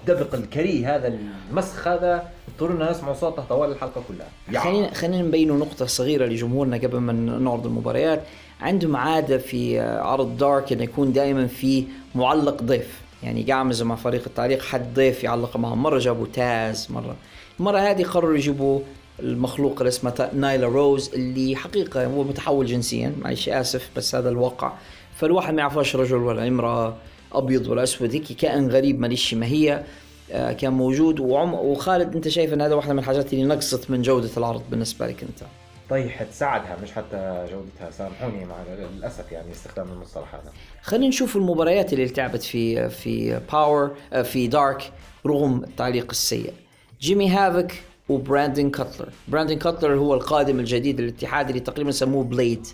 الدبق 0.09 0.35
الكريه 0.35 0.95
هذا 0.95 1.17
المسخ 1.51 1.87
هذا 1.87 2.29
اضطرينا 2.47 2.91
نسمع 2.91 3.13
صوته 3.13 3.43
طوال 3.49 3.71
الحلقة 3.71 4.01
كلها. 4.07 4.61
خلينا 4.61 4.93
خلينا 4.93 5.21
نبينوا 5.21 5.57
نقطة 5.57 5.85
صغيرة 5.85 6.25
لجمهورنا 6.25 6.77
قبل 6.77 6.97
ما 6.97 7.13
نعرض 7.13 7.65
المباريات. 7.65 8.23
عندهم 8.61 8.95
عادة 8.95 9.37
في 9.37 9.79
عرض 9.79 10.37
دارك 10.37 10.73
إنه 10.73 10.83
يكون 10.83 11.13
دائما 11.13 11.47
في 11.47 11.83
معلق 12.15 12.63
ضيف. 12.63 13.01
يعني 13.23 13.43
قامز 13.51 13.81
مع 13.81 13.95
فريق 13.95 14.23
التعليق 14.27 14.61
حد 14.61 14.93
ضيف 14.93 15.23
يعلق 15.23 15.57
معهم 15.57 15.83
مرة 15.83 15.99
جابوا 15.99 16.27
تاز 16.33 16.87
مرة. 16.89 17.15
المرة 17.59 17.77
هذه 17.77 18.03
قرروا 18.03 18.35
يجيبوا 18.35 18.79
المخلوق 19.19 19.77
اللي 19.77 19.87
اسمه 19.87 20.29
نايلا 20.33 20.67
روز 20.67 21.13
اللي 21.13 21.55
حقيقة 21.55 22.05
هو 22.05 22.23
متحول 22.23 22.65
جنسيا 22.65 23.13
معلش 23.21 23.49
آسف 23.49 23.89
بس 23.95 24.15
هذا 24.15 24.29
الواقع. 24.29 24.71
فالواحد 25.15 25.53
ما 25.53 25.61
يعرفش 25.61 25.95
رجل 25.95 26.15
ولا 26.15 26.47
امرأة. 26.47 26.95
أبيض 27.37 27.67
ولا 27.67 27.83
أسود 27.83 28.11
هيك 28.11 28.23
كائن 28.23 28.69
غريب 28.69 28.99
ماليش 28.99 29.33
ما 29.33 29.45
هي؟ 29.45 29.83
آه، 30.31 30.51
كان 30.51 30.73
موجود. 30.73 31.19
وعم 31.19 31.53
وخالد 31.53 32.15
أنت 32.15 32.27
شايف 32.27 32.53
إن 32.53 32.61
هذا 32.61 32.75
واحدة 32.75 32.93
من 32.93 32.99
الحاجات 32.99 33.33
اللي 33.33 33.43
نقصت 33.43 33.91
من 33.91 34.01
جودة 34.01 34.29
العرض 34.37 34.61
بالنسبة 34.71 35.07
لك 35.07 35.23
أنت؟ 35.23 35.43
طيحت 35.89 36.27
سعدها 36.31 36.77
مش 36.83 36.91
حتى 36.91 37.45
جودتها. 37.51 37.91
سامحوني 37.91 38.45
مع 38.45 38.55
للاسف 38.79 39.31
يعني 39.31 39.51
استخدام 39.51 39.91
المصطلح 39.91 40.35
هذا. 40.35 40.51
خلينا 40.81 41.07
نشوف 41.07 41.35
المباريات 41.35 41.93
اللي 41.93 42.05
لعبت 42.05 42.43
في 42.43 42.89
في 42.89 43.39
Power 43.53 43.95
في 44.23 44.47
Dark 44.47 44.91
رغم 45.25 45.63
التعليق 45.63 46.07
السيء. 46.11 46.53
جيمي 47.01 47.29
هافك 47.29 47.73
وبراندن 48.09 48.69
كاتلر 48.69 49.09
براندن 49.27 49.57
كاتلر 49.57 49.95
هو 49.95 50.13
القادم 50.13 50.59
الجديد 50.59 51.01
للاتحاد 51.01 51.47
اللي 51.47 51.59
تقريبا 51.59 51.91
سموه 51.91 52.23
بليد 52.23 52.67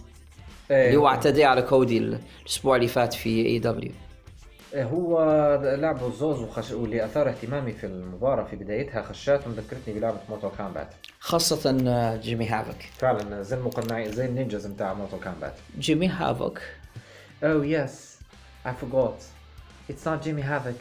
اللي 0.71 0.95
هو 0.95 1.07
اعتدى 1.07 1.43
على 1.45 1.61
كودي 1.61 2.17
الأسبوع 2.45 2.75
اللي 2.75 2.87
فات 2.87 3.13
في 3.13 3.45
AEW 3.45 3.91
هو 4.75 5.23
لعبوا 5.77 6.07
الزوز 6.07 6.39
وخش... 6.39 6.71
واللي 6.71 7.05
أثار 7.05 7.29
اهتمامي 7.29 7.71
في 7.71 7.85
المباراة 7.85 8.43
في 8.43 8.55
بدايتها 8.55 9.01
خشات 9.01 9.47
وذكرتني 9.47 9.93
بلعبة 9.93 10.17
Mortal 10.29 10.49
Kombat 10.49 10.87
خاصة 11.19 11.77
آه، 11.87 12.15
جيمي 12.15 12.47
هافك 12.47 12.89
فعلا 12.97 13.41
زي 13.41 13.55
المقنعين 13.55 14.11
زي 14.11 14.25
ال 14.25 14.31
ninjas 14.31 14.65
بتاع 14.65 14.93
Mortal 14.93 15.19
Kombat 15.19 15.53
جيمي 15.79 16.07
هافك 16.07 16.61
Oh 17.43 17.61
yes, 17.61 18.19
I 18.63 18.71
forgot. 18.71 19.17
It's 19.89 20.05
not 20.05 20.23
Jimmy 20.23 20.41
Havoc. 20.41 20.79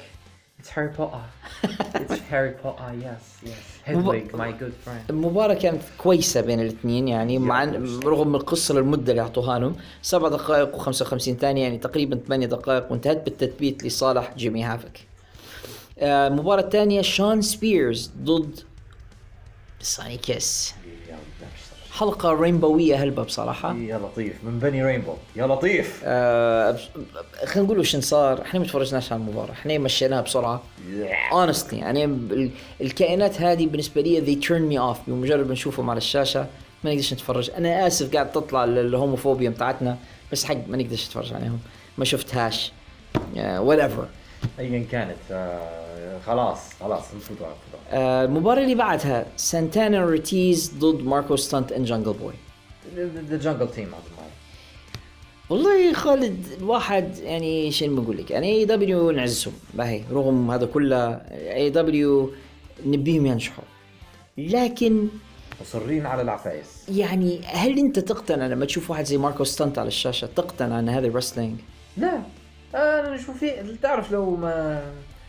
It's 0.60 0.68
Harry 0.68 0.92
Potter. 0.94 1.24
it's 2.02 2.20
Harry 2.30 2.52
Potter. 2.52 2.94
Yes, 3.00 3.38
yes. 3.42 3.71
Hedwig, 3.86 4.32
my 4.32 4.52
good 4.62 4.74
friend. 4.86 5.10
المباراة 5.10 5.54
كانت 5.54 5.82
كويسة 5.98 6.40
بين 6.40 6.60
الاثنين 6.60 7.08
يعني 7.08 7.38
مع 7.38 7.64
رغم 8.04 8.28
من 8.28 8.34
القصة 8.34 8.78
المدة 8.78 9.12
اللي 9.12 9.22
أعطوها 9.22 9.58
لهم 9.58 9.76
سبع 10.02 10.28
دقائق 10.28 10.76
و55 10.78 11.16
ثانية 11.18 11.62
يعني 11.62 11.78
تقريبا 11.78 12.20
ثمانية 12.26 12.46
دقائق 12.46 12.92
وانتهت 12.92 13.24
بالتثبيت 13.24 13.84
لصالح 13.84 14.34
جيمي 14.36 14.64
هافك. 14.64 15.00
آه، 15.98 16.28
المباراة 16.28 16.62
الثانية 16.62 17.02
شون 17.02 17.42
سبيرز 17.42 18.10
ضد 18.22 18.60
سوني 19.80 20.16
كيس 20.16 20.74
حلقة 21.92 22.32
rainbow 22.32 22.87
ية 22.87 23.02
هلبة 23.02 23.22
بصراحة. 23.22 23.74
يا 23.76 23.98
لطيف. 23.98 24.32
من 24.44 24.58
بني 24.58 24.84
rainbow 24.84 25.12
يا 25.36 25.46
لطيف. 25.46 26.00
آه 26.04 26.78
خلينا 27.44 27.66
نقول 27.66 27.78
وش 27.78 27.96
صار. 27.96 28.42
إحنا 28.42 28.60
ما 28.60 28.66
تفرجناش 28.66 29.12
على 29.12 29.20
المباراة. 29.20 29.52
إحنا 29.52 29.78
مشيناها 29.78 30.20
بسرعة. 30.20 30.62
Honestly 31.32 31.72
يعني 31.72 32.04
ال- 32.04 32.50
الكائنات 32.80 33.40
هذه 33.40 33.66
بالنسبة 33.66 34.00
لي 34.00 34.20
they 34.20 34.44
turn 34.44 34.72
me 34.72 34.94
off. 34.94 34.98
بمجرد 35.10 35.46
ما 35.46 35.52
نشوفهم 35.52 35.90
على 35.90 35.98
الشاشة 35.98 36.46
ما 36.84 36.90
نقدرش 36.90 37.12
نتفرج. 37.12 37.50
أنا 37.50 37.86
آسف 37.86 38.12
قاعد 38.14 38.32
تطلع 38.32 38.64
ال- 38.64 38.78
ال 38.78 38.85
homophobia 38.85 39.50
بتاعتنا 39.50 39.96
بس 40.32 40.44
حق 40.44 40.56
ما 40.68 40.76
نقدرش 40.76 41.06
نتفرج 41.06 41.32
عليهم. 41.32 41.58
ما 41.98 42.04
شفتهاش 42.04 42.72
whatever 43.36 44.06
ايا 44.58 44.84
كانت 44.92 45.16
آه 45.30 45.81
خلاص 46.26 46.58
خلاص 46.80 47.14
نفوتوا 47.16 47.46
على 47.46 47.54
الفضاء 47.54 47.82
آه 47.90 48.24
المباراة 48.24 48.62
اللي 48.62 48.74
بعدها 48.74 49.26
سانتانا 49.36 50.02
اورتيز 50.02 50.72
ضد 50.78 51.02
ماركو 51.02 51.36
ستانت 51.36 51.72
and 51.72 51.84
Jungle 51.84 52.12
Boy 52.12 52.34
the 52.96 53.36
jungle 53.36 53.68
team 53.70 53.88
والله 55.50 55.92
خالد 55.92 56.46
الواحد 56.58 57.18
يعني 57.18 57.72
شنو 57.72 58.00
بقول 58.00 58.16
لك. 58.16 58.30
يعني 58.30 58.52
AEW 58.52 59.10
نعزهم. 59.10 59.54
باهي 59.74 60.02
رغم 60.12 60.50
هذا 60.50 60.66
كله 60.66 61.12
AEW 61.30 62.30
نبيهم 62.86 63.26
ينجحوا. 63.26 63.64
لكن 64.38 65.08
مصرين 65.60 66.06
على 66.06 66.22
العفايس. 66.22 66.88
يعني 66.88 67.40
هل 67.46 67.78
أنت 67.78 67.98
تقتنع 67.98 68.46
لما 68.46 68.64
تشوف 68.64 68.90
واحد 68.90 69.04
زي 69.04 69.16
ماركو 69.16 69.44
ستانت 69.44 69.78
على 69.78 69.88
الشاشة 69.88 70.28
تقتنع 70.36 70.78
إن 70.78 70.88
هذا 70.88 71.08
wrestling 71.08 71.58
لا. 71.96 72.22
أنا 72.74 73.16
شوف 73.16 73.38
في 73.38 73.76
تعرف 73.82 74.12
لو 74.12 74.36
ما 74.36 74.82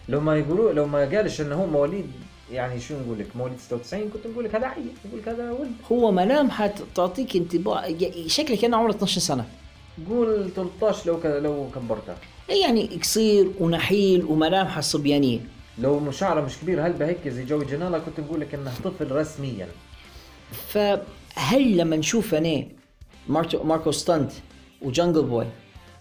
لو 0.09 0.19
ما 0.19 0.37
يقولوا 0.37 0.73
لو 0.73 0.85
ما 0.85 0.99
قالش 0.99 1.41
إنه 1.41 1.55
هو 1.55 1.65
مواليد 1.65 2.11
يعني 2.51 2.79
شو 2.79 2.93
نقول 2.99 3.19
لك؟ 3.19 3.27
مواليد 3.35 3.59
96 3.59 4.09
كنت 4.09 4.27
نقول 4.27 4.45
لك 4.45 4.55
هذا 4.55 4.67
عيل 4.67 4.85
نقول 5.05 5.19
لك 5.21 5.27
هذا 5.27 5.51
ولد. 5.51 5.71
هو 5.91 6.11
ملامحه 6.11 6.73
تعطيك 6.95 7.35
انطباع 7.35 7.93
شكله 8.27 8.57
كان 8.57 8.73
عمره 8.73 8.91
12 8.91 9.21
سنة. 9.21 9.45
قول 10.09 10.49
13 10.55 11.07
لو 11.07 11.19
ك... 11.19 11.25
لو 11.25 11.67
كبرتها 11.75 12.15
يعني 12.49 12.85
قصير 13.01 13.51
ونحيل 13.59 14.25
وملامحه 14.25 14.81
صبيانية. 14.81 15.39
لو 15.79 16.11
شعره 16.11 16.41
مش 16.41 16.57
كبير 16.57 16.87
هلبة 16.87 17.05
هيك 17.05 17.27
زي 17.27 17.45
جوي 17.45 17.65
جنالا 17.65 17.99
كنت 17.99 18.19
نقول 18.19 18.41
لك 18.41 18.53
إنه 18.53 18.71
طفل 18.83 19.11
رسميا؟ 19.11 19.67
فهل 20.67 21.77
لما 21.77 21.95
نشوف 21.95 22.35
أنا 22.35 22.63
ماركو 23.63 23.91
ستانت 23.91 24.31
وجانجل 24.81 25.23
بوي 25.23 25.45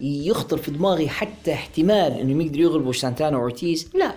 يخطر 0.02 0.56
في 0.58 0.70
دماغي 0.70 1.08
حتى 1.08 1.52
احتمال 1.52 2.12
انهم 2.20 2.40
يقدروا 2.40 2.62
يغلبوا 2.64 2.92
سانتانا 2.92 3.36
واورتيز 3.38 3.88
لا. 3.94 4.12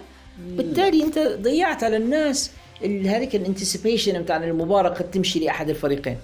بالتالي 0.49 1.03
أنت 1.03 1.19
ضيعت 1.41 1.83
على 1.83 1.97
الناس 1.97 2.51
ال- 2.83 3.07
هذيك 3.07 3.35
ال 3.35 3.42
anticipation 3.42 4.21
بتاع 4.21 4.37
المباراه 4.37 4.89
قد 4.89 5.11
تمشي 5.11 5.39
لأحد 5.39 5.69
الفريقين. 5.69 6.17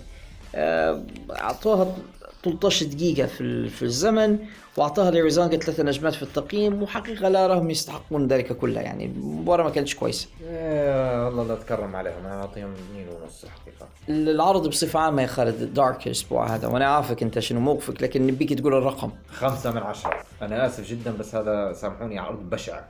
آه، 0.56 1.04
أعطوها 1.32 1.96
13 2.44 2.86
دقيقة 2.86 3.28
في 3.28 3.70
في 3.70 3.84
الزمن 3.84 4.40
وأعطاها 4.78 5.12
ال 5.12 5.17
ratings 5.17 5.53
ها 5.53 5.58
ثلاثة 5.58 5.84
نجمات 5.84 6.14
في 6.14 6.24
التقييم 6.24 6.84
وحقيقة 6.84 7.30
لا 7.30 7.46
اراهم 7.46 7.70
يستحقون 7.70 8.28
ذلك 8.28 8.58
كله 8.58 8.82
يعني 8.82 9.06
المباراة 9.06 9.64
ما 9.64 9.70
كانتش 9.70 9.96
كويسة. 9.96 10.28
آه 10.48 11.26
والله 11.26 11.44
لا 11.48 11.56
تكرم 11.56 11.96
عليهم 11.96 12.26
أنا 12.26 12.42
أعطيهم 12.42 12.72
اثنين 12.74 13.08
ونص 13.08 13.44
الحقيقة 13.44 13.88
العرض 14.10 14.68
بصفة 14.68 15.00
عامة 15.00 15.22
يا 15.22 15.28
خالد 15.28 15.74
Dark 15.74 16.08
الأسبوع 16.08 16.56
هذا 16.56 16.68
وأنا 16.68 16.86
عارفك 16.86 17.24
أنت 17.24 17.40
شنو 17.40 17.60
موقفك 17.60 18.04
لكن 18.04 18.28
نبيك 18.28 18.54
تقول 18.54 18.74
الرقم. 18.74 19.12
خمسة 19.32 19.72
من 19.72 19.78
عشرة. 19.78 20.24
أنا 20.42 20.66
آسف 20.66 20.90
جدا 20.90 21.12
بس 21.12 21.36
هذا 21.36 21.74
سامحوني 21.74 22.20
عرض 22.20 22.50
بشع. 22.50 22.82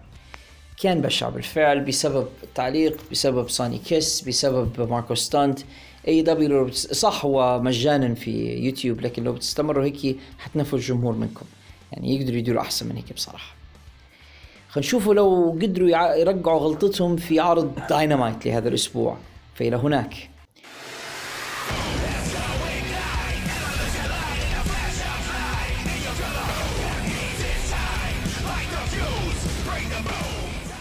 كان 0.82 1.02
بشع 1.02 1.30
بالفعل 1.30 1.80
بسبب 1.80 2.28
التعليق 2.43 2.97
بسبب 3.12 3.49
سوني 3.49 3.78
كيس 3.78 4.22
بسبب 4.22 4.89
ماركو 4.89 5.16
ستانت. 5.16 5.60
AEW 6.08 6.72
صح 6.72 7.26
هو 7.26 7.60
مجانا 7.62 8.14
في 8.14 8.54
يوتيوب 8.54 9.02
لكن 9.02 9.24
لو 9.24 9.34
بتستمروا 9.34 9.86
هيك 9.86 10.18
حتنفوا 10.39 10.78
الجمهور 10.78 11.14
منكم. 11.14 11.45
يعني 11.91 12.16
يقدروا 12.16 12.38
يديروا 12.38 12.62
أحسن 12.62 12.89
من 12.89 12.95
هيك 12.95 13.14
بصراحة. 13.14 13.56
خلينا 14.70 14.88
نشوفوا 14.88 15.14
لو 15.14 15.60
قدروا 15.62 16.16
يرجعوا 16.16 16.60
غلطتهم 16.60 17.18
في 17.18 17.39
عرض 17.39 17.80
داينامايت 17.89 18.45
لهذا 18.45 18.70
الأسبوع. 18.70 19.18
فإلى 19.56 19.76
هناك. 19.76 20.30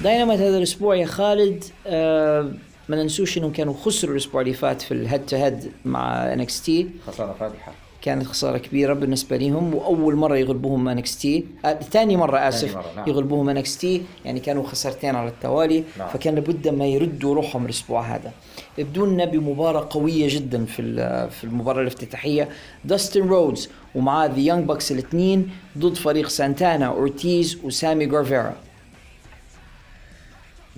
دايناميت 0.02 0.40
هذا 0.40 0.56
الأسبوع 0.58 0.96
يا 0.96 1.06
خالد 1.06 1.64
آه 1.86 2.52
ما 2.90 3.02
ننسوش 3.02 3.38
انهم 3.38 3.52
كانوا 3.52 3.74
خسروا 3.74 4.12
الأسبوع 4.12 4.40
اللي 4.40 4.52
فات 4.52 4.82
في 4.82 4.94
ال 4.94 5.01
head 5.01 5.26
to 5.26 5.36
head 5.36 5.72
مع 5.84 6.32
NXT 6.32 6.88
خسارة 7.06 7.36
فادحة. 7.40 7.72
كانت 8.02 8.26
خسارة 8.26 8.58
كبيرة 8.58 8.92
بالنسبة 8.92 9.36
لهم 9.36 9.74
وأول 9.74 10.16
مرة 10.16 10.36
يغلبوهم 10.36 10.88
NXT 10.88 11.44
آه 11.64 11.74
ثاني 11.74 12.16
مرة 12.16 12.38
آسف 12.38 12.74
مرة، 12.74 12.84
نعم. 12.96 13.08
يغلبوهم 13.08 13.48
NXT 13.48 14.02
يعني 14.24 14.40
كانوا 14.40 14.62
خسارتين 14.66 15.14
على 15.14 15.28
التوالي. 15.28 15.84
نعم. 15.98 16.08
فكان 16.08 16.34
لابد 16.34 16.68
ما 16.68 16.86
يردوا 16.86 17.34
روحهم 17.34 17.64
الأسبوع 17.64 18.00
هذا. 18.00 18.32
يبدوا 18.78 19.06
لنا 19.06 19.24
بمباراة 19.24 19.88
قوية 19.90 20.26
جدا 20.28 20.64
في 20.64 20.82
في 21.30 21.44
المباراة 21.44 21.80
الافتتاحية. 21.80 22.48
داستن 22.84 23.28
رودز 23.28 23.68
ومعاه 23.94 24.26
The 24.26 24.40
Young 24.40 24.64
Bucks 24.64 24.92
الاثنين 24.92 25.50
ضد 25.78 25.94
فريق 25.94 26.28
سانتانا 26.28 26.86
اورتيز 26.86 27.58
وسامي 27.64 28.06
جيفارا 28.06 28.54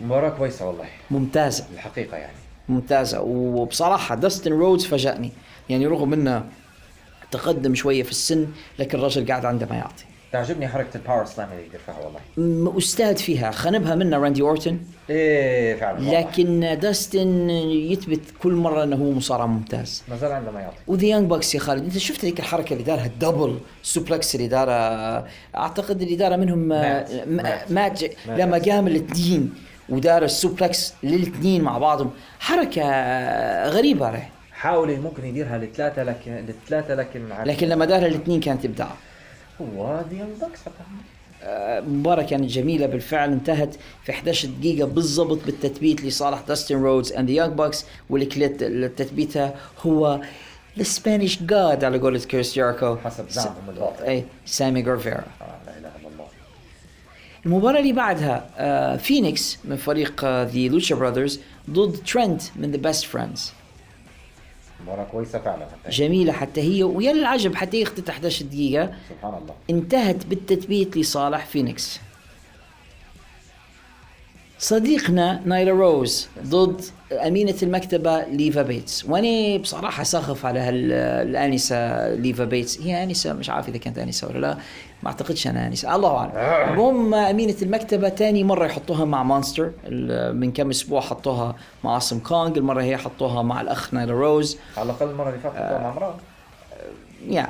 مباراة 0.02 0.30
كويسة 0.30 0.66
والله. 0.66 0.84
ممتازة. 1.10 1.64
الحقيقة 1.74 2.16
يعني. 2.16 2.36
ممتازة. 2.68 3.20
وبصراحة 3.20 4.14
داستن 4.14 4.52
رودز 4.52 4.84
فاجأني. 4.84 5.32
يعني 5.70 5.86
رغم 5.86 6.12
إنه 6.12 6.44
تقدم 7.30 7.74
شوية 7.74 8.02
في 8.02 8.10
السن 8.10 8.46
لكن 8.78 8.98
الرجل 8.98 9.26
قاعد 9.26 9.44
عنده 9.44 9.66
ما 9.70 9.76
يعطي. 9.76 10.04
تعجبني 10.32 10.68
حركة 10.68 10.96
ال 10.96 11.01
power 11.01 11.24
slam 11.24 11.48
اللي 11.52 11.66
يدير 11.66 11.80
فيها 11.86 11.94
والله 12.04 12.78
أستاذ 12.78 13.16
فيها. 13.16 13.50
خنبها 13.50 13.94
منه 13.94 14.18
راندي 14.18 14.42
أورتن 14.42 14.78
إيه 15.10 15.76
فعلا 15.76 15.98
والله. 15.98 16.20
لكن 16.20 16.78
داستن 16.80 17.50
يثبت 17.50 18.20
كل 18.42 18.52
مرة 18.52 18.82
إنه 18.84 18.96
هو 18.96 19.10
مصارع 19.10 19.46
ممتاز. 19.46 20.02
ما 20.08 20.16
زال 20.16 20.32
عنده 20.32 20.50
ما 20.50 20.60
يعطي. 20.60 20.76
و 20.86 20.91
The 20.91 21.06
Young 21.06 21.30
Bucks 21.30 21.54
يا 21.54 21.60
خالد 21.60 21.84
أنت 21.84 21.98
شفت 21.98 22.24
ذيك 22.24 22.40
الحركة 22.40 22.72
اللي 22.72 22.84
دارها 22.84 23.06
ال 23.06 23.14
double 23.14 23.58
suplex 23.82 24.34
اللي 24.34 24.48
دارها؟ 24.48 25.26
أعتقد 25.56 26.02
اللي 26.02 26.16
دارها 26.16 26.36
منهم 26.36 26.58
مات. 26.58 27.12
مات. 27.12 27.70
مات 27.70 27.72
مات. 27.72 28.02
لما 28.26 28.58
قام 28.58 28.86
الاثنين 28.86 29.54
ودار 29.88 30.24
ال 30.24 30.34
suplex 30.34 30.94
للاثنين 31.02 31.62
مع 31.62 31.78
بعضهم. 31.78 32.10
حركة 32.40 32.82
غريبة 33.68 34.06
عليه 34.06 34.28
حاول 34.52 35.00
ممكن 35.00 35.24
يديرها 35.24 35.58
لثلاثة 35.58 36.02
لكن 36.02 36.32
للثلاثه 36.32 36.94
لكن 36.94 37.28
لكن 37.44 37.68
لما 37.68 37.84
دارها 37.84 38.06
الاثنين 38.06 38.40
كانت 38.40 38.64
ابداع. 38.64 38.90
هو 39.60 40.04
Bucks 40.40 40.60
آه، 41.44 41.80
مباراة 41.80 42.22
كانت 42.22 42.44
جميلة 42.44 42.86
بالفعل 42.86 43.32
انتهت 43.32 43.74
في 44.04 44.12
11 44.12 44.48
دقيقة 44.48 44.86
بالضبط 44.86 45.38
بالتثبيت 45.46 46.02
لصالح 46.04 46.40
داستن 46.48 46.82
رودز 46.82 47.12
and 47.12 47.30
The 47.30 47.36
Young 47.36 47.52
Bucks 47.52 47.84
واللي 48.10 48.26
كلت 48.26 48.64
تثبيتها 48.98 49.54
هو 49.86 50.20
ال 50.78 50.86
Spanish 50.86 51.42
God 51.42 51.84
على 51.84 51.98
قولة 51.98 52.18
كريس 52.18 52.54
جيريكو 52.54 52.96
حسب 52.96 53.28
زعمهم 53.28 53.70
الباطل 53.70 54.04
اي 54.04 54.24
سامي 54.46 54.82
جيفارا 54.82 55.24
آه 55.40 55.44
لا 55.66 55.78
اله 55.78 55.78
الا 55.78 56.08
الله 56.08 56.26
المباراة 57.46 57.80
اللي 57.80 57.92
بعدها 57.92 58.46
آه 58.56 58.96
فينيكس 58.96 59.58
من 59.64 59.76
فريق 59.76 60.24
The 60.24 60.68
Lucha 60.68 60.94
Brothers 60.94 61.40
ضد 61.70 61.96
ترنت 62.06 62.42
من 62.56 62.70
The 62.70 62.76
Best 62.76 63.04
Friends 63.04 63.52
مباراة 64.82 65.04
كويسة 65.04 65.38
فعلا. 65.38 65.66
حتى 65.66 65.90
جميلة 65.90 66.32
حتى 66.32 66.60
هي 66.60 66.82
ويا 66.82 67.10
العجب 67.12 67.54
حتى 67.54 67.76
هي 67.78 67.82
اخذت 67.82 68.08
11 68.10 68.44
دقيقة. 68.44 68.90
سبحان 69.10 69.34
الله. 69.42 69.54
انتهت 69.70 70.26
بالتثبيت 70.26 70.96
لصالح 70.96 71.46
فينيكس 71.46 72.00
صديقنا 74.58 75.42
نايلا 75.46 75.72
روز 75.72 76.28
ضد 76.46 76.80
أمينة 77.12 77.54
المكتبة 77.62 78.24
ليفا 78.24 78.62
بيتس. 78.62 79.04
وأنا 79.04 79.56
بصراحة 79.56 80.02
ساخف 80.02 80.46
على 80.46 80.60
هال- 80.60 80.92
الآنسة 81.28 82.08
ليفا 82.14 82.44
بيتس. 82.44 82.80
هي 82.80 83.02
آنسة 83.04 83.32
مش 83.32 83.50
عارف 83.50 83.68
إذا 83.68 83.78
كانت 83.78 83.98
آنسة 83.98 84.28
ولا 84.28 84.38
لا. 84.38 84.58
ما 85.02 85.08
أعتقدش 85.08 85.46
أنا 85.46 85.66
آنسة 85.66 85.96
الله 85.96 86.16
أعلم 86.16 86.72
المهم 86.72 87.14
أمينة 87.14 87.56
المكتبة 87.62 88.08
تاني 88.08 88.44
مرة 88.44 88.66
يحطوها 88.66 89.04
مع 89.04 89.22
monster 89.22 89.70
من 90.32 90.52
كم 90.52 90.70
أسبوع 90.70 91.00
حطوها 91.00 91.56
مع 91.84 91.94
أوسم 91.94 92.18
كونغ 92.18 92.58
المرة 92.58 92.82
هي 92.82 92.96
حطوها 92.96 93.42
مع 93.42 93.60
الأخ 93.60 93.94
نايلا 93.94 94.12
روز 94.12 94.58
على 94.76 94.90
الأقل 94.90 95.10
المرة 95.10 95.28
اللي 95.28 95.40
فاتت 95.40 95.56
آه. 95.56 95.78
مع 95.82 95.90
امراه 95.92 96.14
yeah 97.30 97.48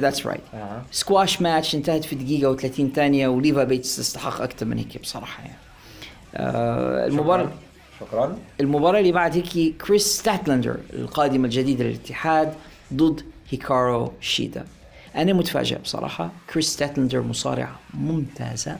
that's 0.00 0.24
right 0.24 0.54
آه. 0.54 0.82
squash 0.90 1.42
match 1.42 1.74
انتهت 1.74 2.04
في 2.04 2.16
دقيقة 2.16 2.56
و30 2.56 2.94
ثانية 2.94 3.28
وليفا 3.28 3.64
بيتس 3.64 3.96
تستحق 3.96 4.40
أكثر 4.40 4.66
من 4.66 4.78
هيك 4.78 5.00
بصراحة 5.02 5.42
يعني. 5.42 5.56
آه 6.34 7.06
المباراة 7.06 7.48
شكرا 8.00 8.36
المباراة 8.60 9.00
اللي 9.00 9.12
بعد 9.12 9.34
هيك 9.34 9.76
كريس 9.76 10.06
ستاتلندر 10.18 10.76
القادمة 10.92 11.44
الجديدة 11.44 11.84
للاتحاد 11.84 12.52
ضد 12.94 13.20
هيكارو 13.50 14.12
شيدا. 14.20 14.64
أنا 15.16 15.32
متفاجئ 15.32 15.78
بصراحة. 15.78 16.30
كريس 16.52 16.68
ستاتلندر 16.68 17.22
مصارعة 17.22 17.80
ممتازة. 17.94 18.78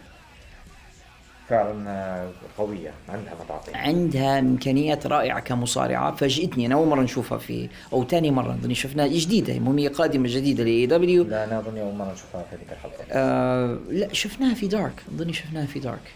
فعلا 1.48 2.32
قوية 2.58 2.90
عندها 3.08 3.34
ما 3.34 3.44
تعطي 3.48 3.74
عندها 3.74 4.38
إمكانيات 4.38 5.06
رائعة 5.06 5.40
كمصارعة. 5.40 6.14
فاجئتني 6.14 6.66
أنا 6.66 6.74
أول 6.74 6.88
مرة 6.88 7.02
نشوفها 7.02 7.38
في 7.38 7.68
أو 7.92 8.04
ثاني 8.04 8.30
مرة 8.30 8.54
أظني 8.54 8.74
شفناها 8.74 9.06
جديدة 9.06 9.52
المهم 9.52 9.78
هي 9.78 9.88
قادمة 9.88 10.28
جديدة 10.28 10.64
ل 10.64 10.86
AEW 10.86 11.24
لا 11.24 11.44
أنا 11.44 11.58
أظني 11.58 11.82
أول 11.82 11.94
مرة 11.94 12.12
نشوفها 12.12 12.42
في 12.42 12.56
هذيك 12.56 12.72
الحلقة. 12.72 13.04
آه 13.10 13.78
لا 13.88 14.12
شفناها 14.12 14.54
في 14.54 14.66
Dark. 14.66 15.02
أظني 15.14 15.32
شفناها 15.32 15.66
في 15.66 15.78
Dark. 15.78 16.12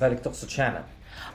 بالك 0.00 0.20
تقصد 0.20 0.48
شانا 0.48 0.84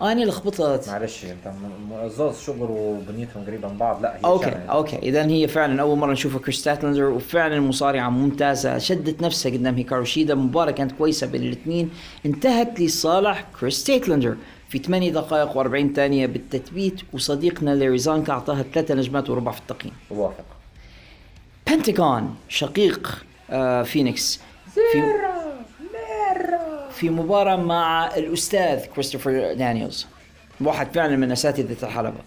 أنا 0.01 0.23
لخبطت 0.23 0.89
معلش 0.89 1.25
انت 1.25 1.47
م- 1.47 1.93
م- 1.93 2.09
زوز 2.09 2.39
شغل 2.39 2.67
وبنيتهم 2.71 3.43
قريبه 3.47 3.67
من 3.67 3.77
بعض. 3.77 4.01
لا 4.01 4.15
هي 4.15 4.19
okay 4.25 4.45
شانا. 4.45 4.65
okay. 4.65 4.95
اذا 4.97 5.25
هي 5.25 5.47
فعلا 5.47 5.81
أول 5.81 5.97
مرة 5.97 6.11
نشوفها. 6.11 6.39
كريس 6.39 6.55
ستاتلندر 6.59 7.03
وفعلا 7.03 7.59
مصارعه 7.59 8.09
ممتازة. 8.09 8.77
شدت 8.77 9.21
نفسها 9.21 9.51
قدام 9.51 9.75
هيكارو 9.75 10.03
شيدا. 10.03 10.35
مباراة 10.35 10.71
كانت 10.71 10.91
كويسة 10.91 11.27
بين 11.27 11.41
الاثنين. 11.43 11.89
انتهت 12.25 12.79
لصالح 12.79 13.45
كريس 13.59 13.73
ستاتلندر. 13.79 14.35
في 14.69 14.77
8 14.77 15.11
دقائق 15.11 15.53
و40 15.63 15.95
ثانية 15.95 16.25
بالتثبيت 16.25 17.01
وصديقنا 17.13 17.75
ليري 17.75 17.97
زانكا 17.97 18.33
أعطاها 18.33 18.63
ثلاثة 18.73 18.93
نجمات 18.95 19.29
وربع 19.29 19.51
في 19.51 19.59
التقييم. 19.59 19.93
اوافق 20.11 20.45
بنتاغون 21.67 22.35
شقيق 22.49 23.23
آه 23.49 23.83
فينيكس. 23.83 24.39
في 24.73 24.81
في 26.99 27.09
مباراة 27.09 27.55
مع 27.55 28.15
الأستاذ 28.15 28.85
كريستوفر 28.85 29.53
دانييلز 29.53 30.07
واحد 30.61 30.93
فعلا 30.93 31.15
من 31.15 31.31
أساتذة 31.31 31.85
الحلبة. 31.87 32.17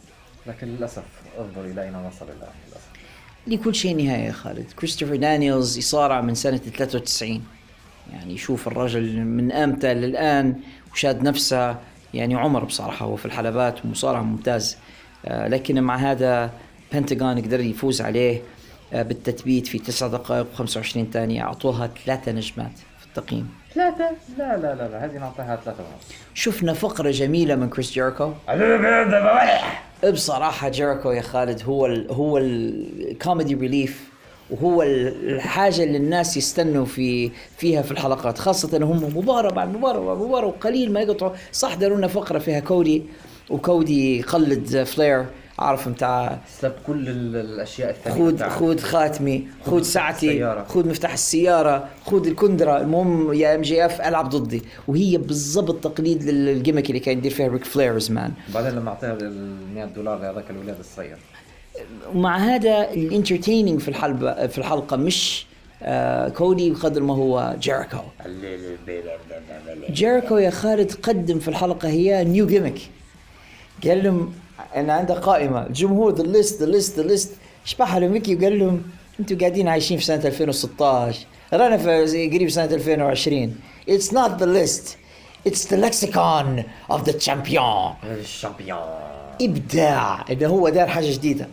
لكن 0.47 0.67
للأسف 0.67 1.03
انظر 1.39 1.65
إلى 1.65 1.83
أين 1.83 1.95
وصل 1.95 2.25
الآن 2.25 2.53
للأسف. 2.69 2.89
لكل 3.47 3.75
شيء 3.75 3.97
نهاية 3.97 4.27
يا 4.27 4.33
خالد. 4.33 4.73
كريستوفر 4.73 5.17
دانييلز 5.17 5.79
يصارع 5.79 6.21
من 6.21 6.35
سنة 6.35 6.57
93 6.57 7.45
يعني 8.13 8.39
شوف 8.39 8.69
الرجل 8.69 9.25
من 9.25 9.53
أمتى 9.53 9.95
للآن 9.95 10.61
وشاد 10.93 11.23
نفسه. 11.23 11.77
يعني 12.15 12.35
عمر 12.35 12.65
بصراحة 12.65 13.07
هو 13.07 13.17
في 13.17 13.27
الحلبات 13.27 13.85
ومصارع 13.85 14.23
ممتاز. 14.23 14.77
آه 15.27 15.49
لكن 15.49 15.83
مع 15.83 15.97
هذا 15.97 16.51
بنتاغون 16.93 17.43
قدر 17.43 17.61
يفوز 17.61 18.01
عليه. 18.01 18.43
آه 18.93 19.03
بالتثبيت 19.03 19.67
في 19.67 19.79
9 19.79 20.09
دقائق 20.09 20.47
و25 20.59 20.99
ثانية. 21.13 21.43
أعطوها 21.43 21.91
ثلاثة 22.05 22.33
نجمات 22.33 22.79
في 23.01 23.07
التقييم. 23.07 23.62
ثلاثة؟ 23.75 24.11
لا 24.39 24.57
لا 24.57 24.75
لا 24.75 24.89
لا 24.89 25.05
هذه 25.05 25.19
نعطيها 25.19 25.57
ثلاثة 25.65 25.81
ونص. 25.81 26.17
شفنا 26.35 26.73
فقرة 26.73 27.11
جميلة 27.11 27.55
من 27.55 27.69
كريس 27.69 27.93
جيريكو. 27.93 28.33
بصراحة 30.13 30.69
جيريكو 30.69 31.11
يا 31.11 31.23
خالد 31.23 31.63
هو 31.63 31.87
ال 31.87 32.13
هو 32.13 32.39
ال 32.39 32.55
comedy 32.55 33.55
relief 33.55 34.13
وهو 34.51 34.83
ال- 34.83 35.35
الحاجة 35.35 35.83
اللي 35.85 35.97
الناس 35.97 36.37
يستنوا 36.37 36.85
في 36.85 37.31
فيها 37.57 37.83
في 37.83 37.93
الحلقات 37.93 38.39
خاصة 38.39 38.79
هم 38.79 39.17
مباراة 39.17 39.51
بعد 39.51 39.77
مباراة 39.77 40.01
بعد 40.01 40.17
مباراة 40.17 40.47
وقليل 40.47 40.93
ما 40.93 41.01
يقطعوا. 41.01 41.33
صح 41.53 41.75
داروا 41.75 41.97
لنا 41.97 42.07
فقرة 42.07 42.39
فيها 42.39 42.61
كودي 42.61 43.03
وكودي 43.51 44.19
يقلد 44.19 44.83
فلير. 44.83 45.27
عارف 45.59 45.89
متاع 45.89 46.39
سلب 46.61 46.73
كل 46.87 47.09
ال- 47.09 47.37
الأشياء 47.37 47.91
الثانية 47.91 48.31
خذ. 48.31 48.49
خذ 48.49 48.79
خاتمي 48.79 49.47
خذ 49.67 49.83
ساعتي. 49.83 50.65
خذ 50.69 50.89
مفتاح 50.89 51.13
السيارة 51.13 51.89
خذ 52.07 52.27
الكندرة. 52.27 52.81
المهم 52.81 53.33
يا 53.33 53.55
MJF 53.55 54.01
ألعب 54.01 54.29
ضدي. 54.29 54.63
وهي 54.89 55.17
بالضبط 55.19 55.85
تقليد 55.85 56.23
لل 56.23 56.37
gimmick 56.37 56.87
اللي 56.89 57.01
كان 57.01 57.19
يدير 57.19 57.31
فيها 57.31 57.49
ريك 57.49 57.65
فلير 57.65 57.99
زمان 57.99 58.33
بعدين 58.55 58.71
لما 58.71 58.89
أعطيها 58.91 59.13
ال 59.13 59.57
100 59.75 59.85
دولار 59.85 60.19
لهذاك 60.19 60.51
الولاد 60.51 60.79
الصغير. 60.79 61.17
ومع 62.15 62.37
هذا 62.39 62.91
ال 62.93 62.99
entertaining 62.99 63.81
في 63.81 63.89
الحلقة 63.89 64.47
في 64.47 64.59
الحلقة 64.59 64.97
مش 64.97 65.47
آه 65.83 66.29
كودي 66.29 66.71
بقدر 66.71 67.03
ما 67.03 67.15
هو 67.15 67.57
جيريكو 67.61 67.99
جيريكو 69.91 70.37
يا 70.39 70.51
خالد 70.51 70.93
قدم 70.93 71.39
في 71.39 71.49
الحلقة 71.49 71.89
هي 71.89 72.25
new 72.25 72.47
gimmick 72.47 72.79
قال 73.85 74.03
لهم 74.05 74.33
أنا 74.77 74.93
عندها 74.93 75.17
قائمة. 75.17 75.67
الجمهور 75.67 76.15
the 76.15 76.23
list 76.23 76.61
the 76.63 76.67
list 76.67 76.97
the 77.01 77.03
list 77.07 77.33
شبحها 77.65 78.01
لميكي 78.01 78.35
وقال 78.37 78.59
لهم 78.59 78.83
أنتم 79.21 79.39
قاعدين 79.39 79.69
عايشين 79.69 79.99
في 79.99 80.05
سنة 80.05 80.25
2016 80.27 81.27
رانا 81.53 81.77
في 81.77 82.29
قريب 82.29 82.49
سنة 82.49 82.65
2020 82.65 83.57
It's 83.89 84.13
not 84.13 84.39
the 84.39 84.47
list. 84.47 84.97
It's 85.49 85.65
the 85.65 85.77
lexicon 85.77 86.65
of 86.91 87.05
the 87.05 87.13
champion. 87.13 87.95
ال 88.05 88.13
champion 88.13 88.79
إبداع. 89.41 90.25
انه 90.31 90.47
هو 90.49 90.69
دار 90.69 90.87
حاجة 90.87 91.13
جديدة. 91.13 91.49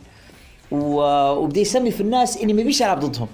و... 0.72 1.01
وبدا 1.32 1.59
يسمي 1.61 1.91
في 1.91 2.01
الناس 2.01 2.38
اني 2.38 2.53
ما 2.53 2.63
بيش 2.63 2.82
العب 2.82 2.99
ضدهم. 2.99 3.28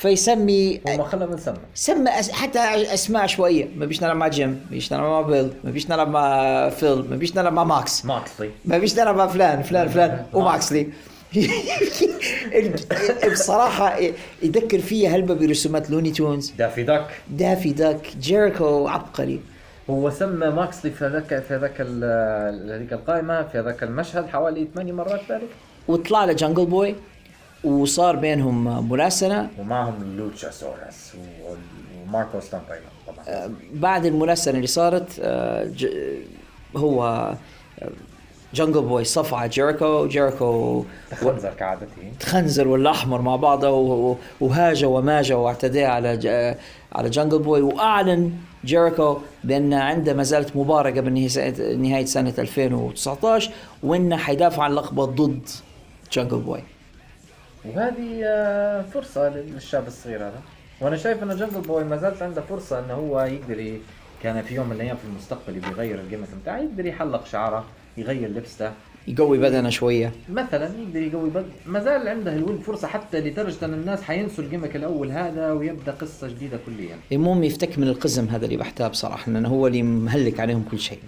فيسمي 0.00 0.80
وما 0.86 1.04
خلى 1.04 1.26
من 1.26 1.38
سمى. 1.74 2.10
حتى 2.10 2.58
أسماء 2.94 3.22
عشوائيه 3.22 3.68
ما 3.76 3.86
بيش 3.86 4.02
نلعب 4.02 4.16
مع 4.16 4.28
جيم 4.28 4.48
ما 4.48 4.70
بيش 4.70 4.92
نلعب 4.92 5.08
مع 5.08 5.20
بيل 5.20 5.50
ما 5.64 5.70
بيش 5.70 5.90
نلعب 5.90 6.08
مع 6.10 6.68
فيل 6.68 7.10
ما 7.10 7.16
بيش 7.16 7.36
نلعب 7.36 7.52
مع 7.52 7.64
ماكس. 7.64 8.04
ماكسلي 8.04 8.50
ما 8.64 8.78
بيش 8.78 8.98
نلعب 8.98 9.16
مع 9.16 9.26
فلان 9.26 9.62
فلان 9.62 9.88
فلان 9.88 10.26
وماكسلي 10.32 10.86
بصراحة 13.32 13.98
يذكر 14.42 14.78
فيها 14.78 15.16
هلبة 15.16 15.34
برسومات 15.34 15.90
Looney 15.90 16.10
Tunes. 16.10 16.50
دافي 16.58 16.82
داك. 16.82 17.06
دافي 17.28 17.72
داك 17.72 18.16
جيريكو 18.20 18.88
عبقري. 18.88 19.40
هو 19.90 20.10
سمى 20.10 20.46
ماكسلي 20.46 20.90
في 20.90 21.04
هذاك 21.04 21.42
في 21.48 21.54
هذاك 21.54 21.80
هذيك 21.80 22.92
القائمة 22.92 23.42
في 23.42 23.58
هذاك 23.58 23.82
المشهد 23.82 24.28
حوالي 24.28 24.68
ثمانية 24.74 24.92
مرات 24.92 25.20
ذلك. 25.30 25.48
وطلع 25.88 26.24
له 26.24 26.32
جانجل 26.32 26.66
بوي 26.66 26.94
وصار 27.64 28.16
بينهم 28.16 28.88
مراسلة 28.88 29.48
ومعهم 29.58 30.16
لوتشاسورس 30.16 31.12
و- 31.14 31.54
وماركو 32.08 32.40
ستامبايلو 32.40 32.84
طبعا. 33.06 33.54
بعد 33.74 34.06
المراسلة 34.06 34.54
اللي 34.54 34.66
صارت 34.66 35.20
آه، 35.22 35.70
هو 36.76 37.30
جانجل 38.54 38.82
بوي 38.82 39.04
صفع 39.04 39.46
جيريكو. 39.46 40.06
جيريكو 40.06 40.84
تخنزر 41.10 41.50
كعادته. 41.58 42.12
تخنزر 42.20 42.68
والاحمر 42.68 43.20
مع 43.22 43.36
بعضه 43.36 43.70
و- 43.70 44.10
و- 44.10 44.16
وهاج 44.40 44.84
وماج 44.84 45.32
واعتدى 45.32 45.84
على 45.84 46.56
على 46.92 47.10
جانجل 47.10 47.38
بوي 47.38 47.60
وأعلن 47.62 48.32
جيريكو 48.64 49.18
بأن 49.44 49.72
عنده 49.74 50.14
ما 50.14 50.22
زالت 50.22 50.56
مباراه 50.56 50.90
قبل 50.90 51.12
نهاية 51.78 52.04
سنة 52.04 52.34
2019 52.38 53.50
وأنه 53.82 54.16
حيدافع 54.16 54.62
عن 54.62 54.72
لقبة 54.74 55.04
ضد 55.04 55.48
جانجل 56.12 56.38
بوي. 56.38 56.62
وهذه 57.64 58.20
آه، 58.24 58.82
فرصة 58.82 59.28
للشاب 59.28 59.86
الصغير 59.86 60.22
هذا. 60.22 60.40
وأنا 60.80 60.96
شايف 60.96 61.22
انه 61.22 61.34
جنجل 61.34 61.60
بوي 61.60 61.84
ما 61.84 61.96
زالت 61.96 62.22
عنده 62.22 62.40
فرصة 62.42 62.78
إنه 62.78 62.94
هو 62.94 63.20
يقدر 63.20 63.78
كان 64.22 64.42
في 64.42 64.54
يوم 64.54 64.66
من 64.66 64.72
الأيام 64.72 64.96
في 64.96 65.04
المستقبل 65.04 65.56
يبي 65.56 65.66
يغير 65.66 66.00
الجيمت 66.00 66.28
بتاعه 66.42 66.58
يقدر 66.58 66.86
يحلق 66.86 67.26
شعره 67.26 67.64
يغير 67.96 68.28
لبسته 68.28 68.72
يقوي 69.08 69.38
بدنه 69.38 69.70
شوية. 69.70 70.12
مثلا 70.28 70.70
يقدر 70.78 71.00
يقوي 71.02 71.30
بد... 71.30 71.46
ما 71.66 71.80
زال 71.80 72.08
عنده 72.08 72.32
الولد 72.32 72.60
فرصة 72.60 72.88
حتى 72.88 73.20
لدرجة 73.20 73.64
إن 73.64 73.74
الناس 73.74 74.02
حينسوا 74.02 74.44
ال 74.44 74.48
gimmick 74.48 74.76
الأول 74.76 75.10
هذا 75.10 75.52
ويبدأ 75.52 75.92
قصة 75.92 76.28
جديدة 76.28 76.58
كليا. 76.66 76.96
المهم 77.12 77.44
يفتك 77.44 77.78
من 77.78 77.88
القزم 77.88 78.26
هذا 78.28 78.44
اللي 78.44 78.56
بحتاه 78.56 78.88
بصراحة 78.88 79.32
لأنه 79.32 79.48
هو 79.48 79.66
اللي 79.66 79.82
مهلك 79.82 80.40
عليهم 80.40 80.64
كل 80.70 80.78
شيء. 80.78 80.98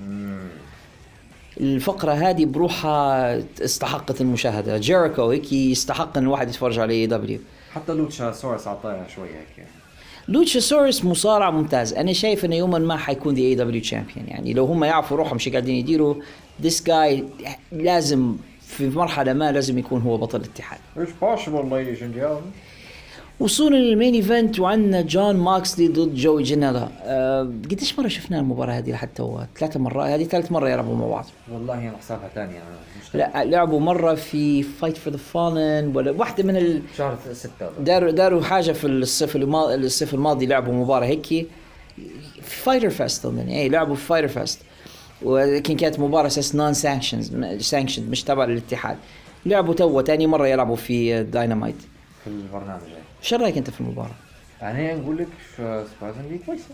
الفقرة 1.60 2.12
هذه 2.12 2.44
بروحها 2.44 3.38
استحقت 3.60 4.20
المشاهدة. 4.20 4.78
جيريكو 4.78 5.30
هيك 5.30 5.52
يستحق 5.52 6.16
إن 6.16 6.22
الواحد 6.22 6.48
يتفرج 6.48 6.78
على 6.78 6.92
AEW 6.94 7.38
حتى 7.74 7.92
لوتشا 7.92 8.32
سورس 8.32 8.66
أعطاها 8.66 9.06
شوية 9.08 9.30
هيك 9.30 9.66
لوتشاسورس 10.28 11.04
مصارع 11.04 11.50
ممتاز. 11.50 11.92
أنا 11.92 12.12
شايف 12.12 12.44
إنه 12.44 12.56
يوما 12.56 12.78
ما 12.78 12.96
حيكون 12.96 13.34
the 13.34 13.80
AEW 13.80 13.93
champion 13.93 14.26
يعني 14.28 14.52
لو 14.52 14.64
هم 14.64 14.84
يعرفوا 14.84 15.16
روحهم 15.16 15.38
شو 15.38 15.50
قاعدين 15.50 15.74
يديروا 15.74 16.14
this 16.62 16.82
guy 16.82 17.24
لازم 17.72 18.36
في 18.60 18.88
مرحلة 18.88 19.32
ما 19.32 19.52
لازم 19.52 19.78
يكون 19.78 20.02
هو 20.02 20.16
بطل 20.16 20.40
الاتحاد. 20.40 20.78
It's 20.96 21.24
possible 21.24 21.64
ladies 21.64 22.02
and 22.02 22.14
gentlemen. 22.14 22.52
وصولا 23.42 23.76
لل 23.76 23.89
main 23.89 24.14
event 24.14 24.60
وعندنا 24.60 25.00
جون 25.00 25.36
ماكسلي 25.36 25.88
ضد 25.88 26.14
جوي 26.14 26.42
جينيلا 26.42 26.88
أه 27.02 27.42
قديش 27.42 27.98
مرة 27.98 28.08
شفنا 28.08 28.38
المباراة 28.38 28.72
هذه 28.72 28.90
لحتى 28.90 29.22
هو؟ 29.22 29.46
ثلاثة 29.58 29.80
مرات. 29.80 30.10
هذه 30.10 30.24
ثالث 30.24 30.52
مرة 30.52 30.70
يلعبوا 30.70 30.96
مع 30.96 31.06
بعض. 31.06 31.26
والله 31.52 31.74
أنا 31.74 31.96
حسابها 31.98 32.48
مش 33.02 33.14
لا 33.14 33.44
لعبوا 33.44 33.80
مرة 33.80 34.14
في 34.14 34.62
Fight 34.62 34.96
for 34.96 35.12
the 35.12 35.18
Fallen 35.18 35.96
ولا 35.96 36.10
واحدة 36.10 36.44
من 36.44 36.56
ال... 36.56 36.82
شهر 36.98 37.18
ستة. 37.32 37.70
داروا 37.80 38.10
داروا 38.10 38.42
حاجة 38.42 38.72
في 38.72 38.86
الصيف 38.86 39.36
الماضي 39.36 39.74
الصيف 39.74 40.14
الماضي 40.14 40.46
لعبوا 40.46 40.74
مباراة 40.74 41.06
هيك. 41.06 41.26
في 41.26 41.46
Fyter 42.42 42.90
Fest 42.90 43.26
اظن 43.26 43.38
اي 43.38 43.68
لعبوا 43.68 43.94
في 43.94 44.06
Fyter 44.06 44.28
Fest 44.28 44.58
ولكن 45.22 45.76
كانت 45.76 46.00
مباراة 46.00 46.26
أساس 46.26 46.54
non-sanctioned 46.54 47.36
sanctioned 47.60 48.10
مش 48.10 48.22
تبع 48.22 48.44
الاتحاد. 48.44 48.96
لعبوا 49.46 49.74
تو 49.74 50.02
ثاني 50.02 50.26
مرة 50.26 50.46
يلعبوا 50.46 50.76
في 50.76 51.22
داينامايت 51.22 51.76
في 52.24 52.30
البرنامج 52.30 52.82
شو 53.22 53.36
رأيك 53.36 53.56
أنت 53.58 53.70
في 53.70 53.80
المباراة؟ 53.80 54.10
أنا 54.62 54.94
نقول 54.94 55.18
لك 55.18 55.28
surprisingly 55.56 56.38
كويسة. 56.46 56.64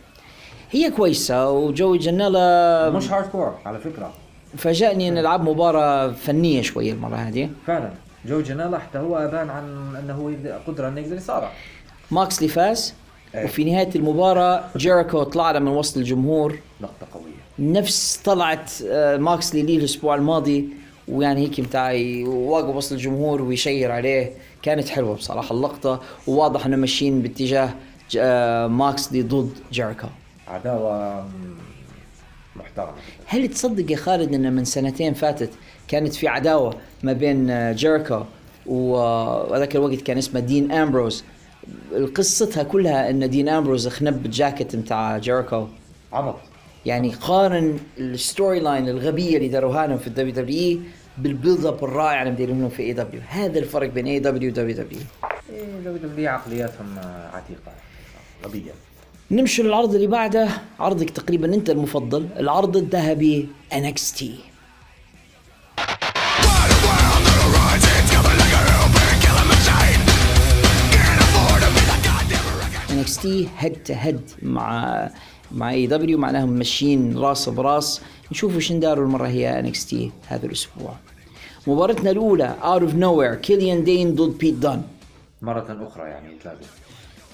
هي 0.71 0.91
كويسة 0.91 1.51
وجوي 1.51 1.99
جنالا 1.99 2.91
مش 2.91 3.11
hard 3.11 3.29
core 3.29 3.55
على 3.67 3.79
فكرة. 3.79 4.13
فاجأني 4.57 5.09
إن 5.09 5.15
نلعب 5.15 5.49
مباراة 5.49 6.13
فنية 6.13 6.63
شوية 6.63 6.93
المرة 6.93 7.17
هذه. 7.17 7.51
فعلا. 7.67 7.91
جو 8.27 8.41
جنالا 8.41 8.79
حتى 8.79 8.99
هو 8.99 9.17
أبان 9.17 9.51
عن 9.51 9.97
إنه 9.97 10.37
قدرة 10.67 10.89
إنه 10.89 11.01
يقدر 11.01 11.17
يصارع. 11.17 11.53
ماكسلي 12.11 12.49
فاز 12.49 12.95
إيه. 13.35 13.45
وفي 13.45 13.65
نهاية 13.65 13.91
المباراة 13.97 14.65
جيريكو 14.77 15.23
طلع 15.23 15.51
له 15.51 15.59
من 15.59 15.69
وسط 15.69 15.97
الجمهور. 15.97 16.59
لقطة 16.81 17.07
قوية. 17.15 17.73
نفس 17.73 18.21
طلعت 18.25 18.73
آه، 18.87 19.17
ماكسلي 19.17 19.63
لي 19.63 19.77
الأسبوع 19.77 20.15
الماضي 20.15 20.69
ويعني 21.09 21.41
هيك 21.41 21.61
بتاعي 21.61 22.25
واقف 22.25 22.77
وسط 22.77 22.93
الجمهور 22.93 23.43
ويشير 23.43 23.93
عليه. 23.93 24.33
كانت 24.69 24.89
حلوة 24.89 25.15
بصراحة. 25.15 25.55
اللقطة 25.55 26.01
وواضح 26.27 26.67
إنه 26.67 26.77
ماشيين 26.77 27.23
باتجاه 27.23 27.71
آه، 28.19 28.67
ماكسلي 28.67 29.23
ضد 29.23 29.51
جيريكو. 29.73 30.07
عداوة 30.49 31.25
محترمة. 32.57 32.93
هل 33.27 33.49
تصدق 33.49 33.91
يا 33.93 33.97
خالد 33.97 34.35
ان 34.35 34.53
من 34.53 34.65
سنتين 34.65 35.15
فاتت 35.15 35.51
كانت 35.89 36.15
في 36.15 36.29
عداوة 36.29 36.75
ما 37.03 37.13
بين 37.13 37.51
آه، 37.51 37.73
جيريكو 37.73 38.21
و- 38.67 38.93
وهذاك 39.51 39.77
الوقت 39.77 40.01
كان 40.01 40.19
اسمه 40.19 40.41
دين 40.41 40.73
أمبروز؟ 40.73 41.25
قصتها 42.17 42.63
كلها 42.63 43.11
إن 43.11 43.31
دين 43.31 43.49
أمبروز 43.49 43.89
خنب 43.89 44.27
الجاكيت 44.27 44.77
بتاع 44.77 45.19
جيريكو. 45.19 45.67
عبط. 46.13 46.37
يعني 46.87 47.11
قارن 47.15 47.79
ال 47.99 48.61
storyline 48.61 48.89
الغبية 48.89 49.37
اللي 49.37 49.49
داروها 49.49 49.87
لهم 49.87 49.99
في 49.99 50.07
ال 50.07 50.33
WWE 50.35 50.81
بال 51.19 51.32
build 51.32 51.67
up 51.67 51.85
الرائع 51.85 52.23
اللي 52.23 52.33
مديرين 52.33 52.61
لهم 52.61 52.69
في 52.69 52.83
AEW 52.83 53.21
هذا 53.29 53.59
الفرق 53.59 53.89
بين 53.89 54.07
اي 54.07 54.19
دبليو 54.19 54.51
ودبليو 54.51 54.77
دبليو 54.77 55.01
إيه، 55.53 55.65
دبليو 55.65 55.97
دبليو 55.97 56.31
عقلياتهم 56.31 56.99
آه، 56.99 57.31
عتيقة 57.37 57.73
غبية. 58.45 58.73
نمشي 59.31 59.63
للعرض 59.63 59.95
اللي 59.95 60.07
بعده. 60.07 60.49
عرضك 60.81 61.11
تقريبا 61.11 61.55
أنت 61.55 61.71
المفضل. 61.71 62.29
العرض 62.37 62.77
الذهبي 62.77 63.49
NXT 63.73 64.25
head 73.59 73.73
to 73.85 73.95
head 73.95 74.21
مع 74.43 75.11
مع 75.53 75.71
AEW 75.71 76.19
معناهم 76.19 76.49
ماشيين 76.49 77.19
راس 77.19 77.49
براس. 77.49 78.01
نشوفوا 78.33 78.61
شن 78.61 78.81
داروا 78.81 79.05
المرة 79.05 79.27
هي 79.27 79.73
NXT 79.73 79.95
هذا 80.29 80.47
الأسبوع. 80.47 80.95
مباراتنا 81.67 82.11
الأولى 82.11 82.55
out 82.63 82.83
of 82.83 82.95
nowhere 82.95 83.35
كيليان 83.35 83.85
دين 83.85 84.15
ضد 84.15 84.39
بيت 84.39 84.55
دان 84.55 84.83
مرة 85.43 85.89
أخرى 85.89 86.09
يعني 86.09 86.29
تلاقي 86.43 86.57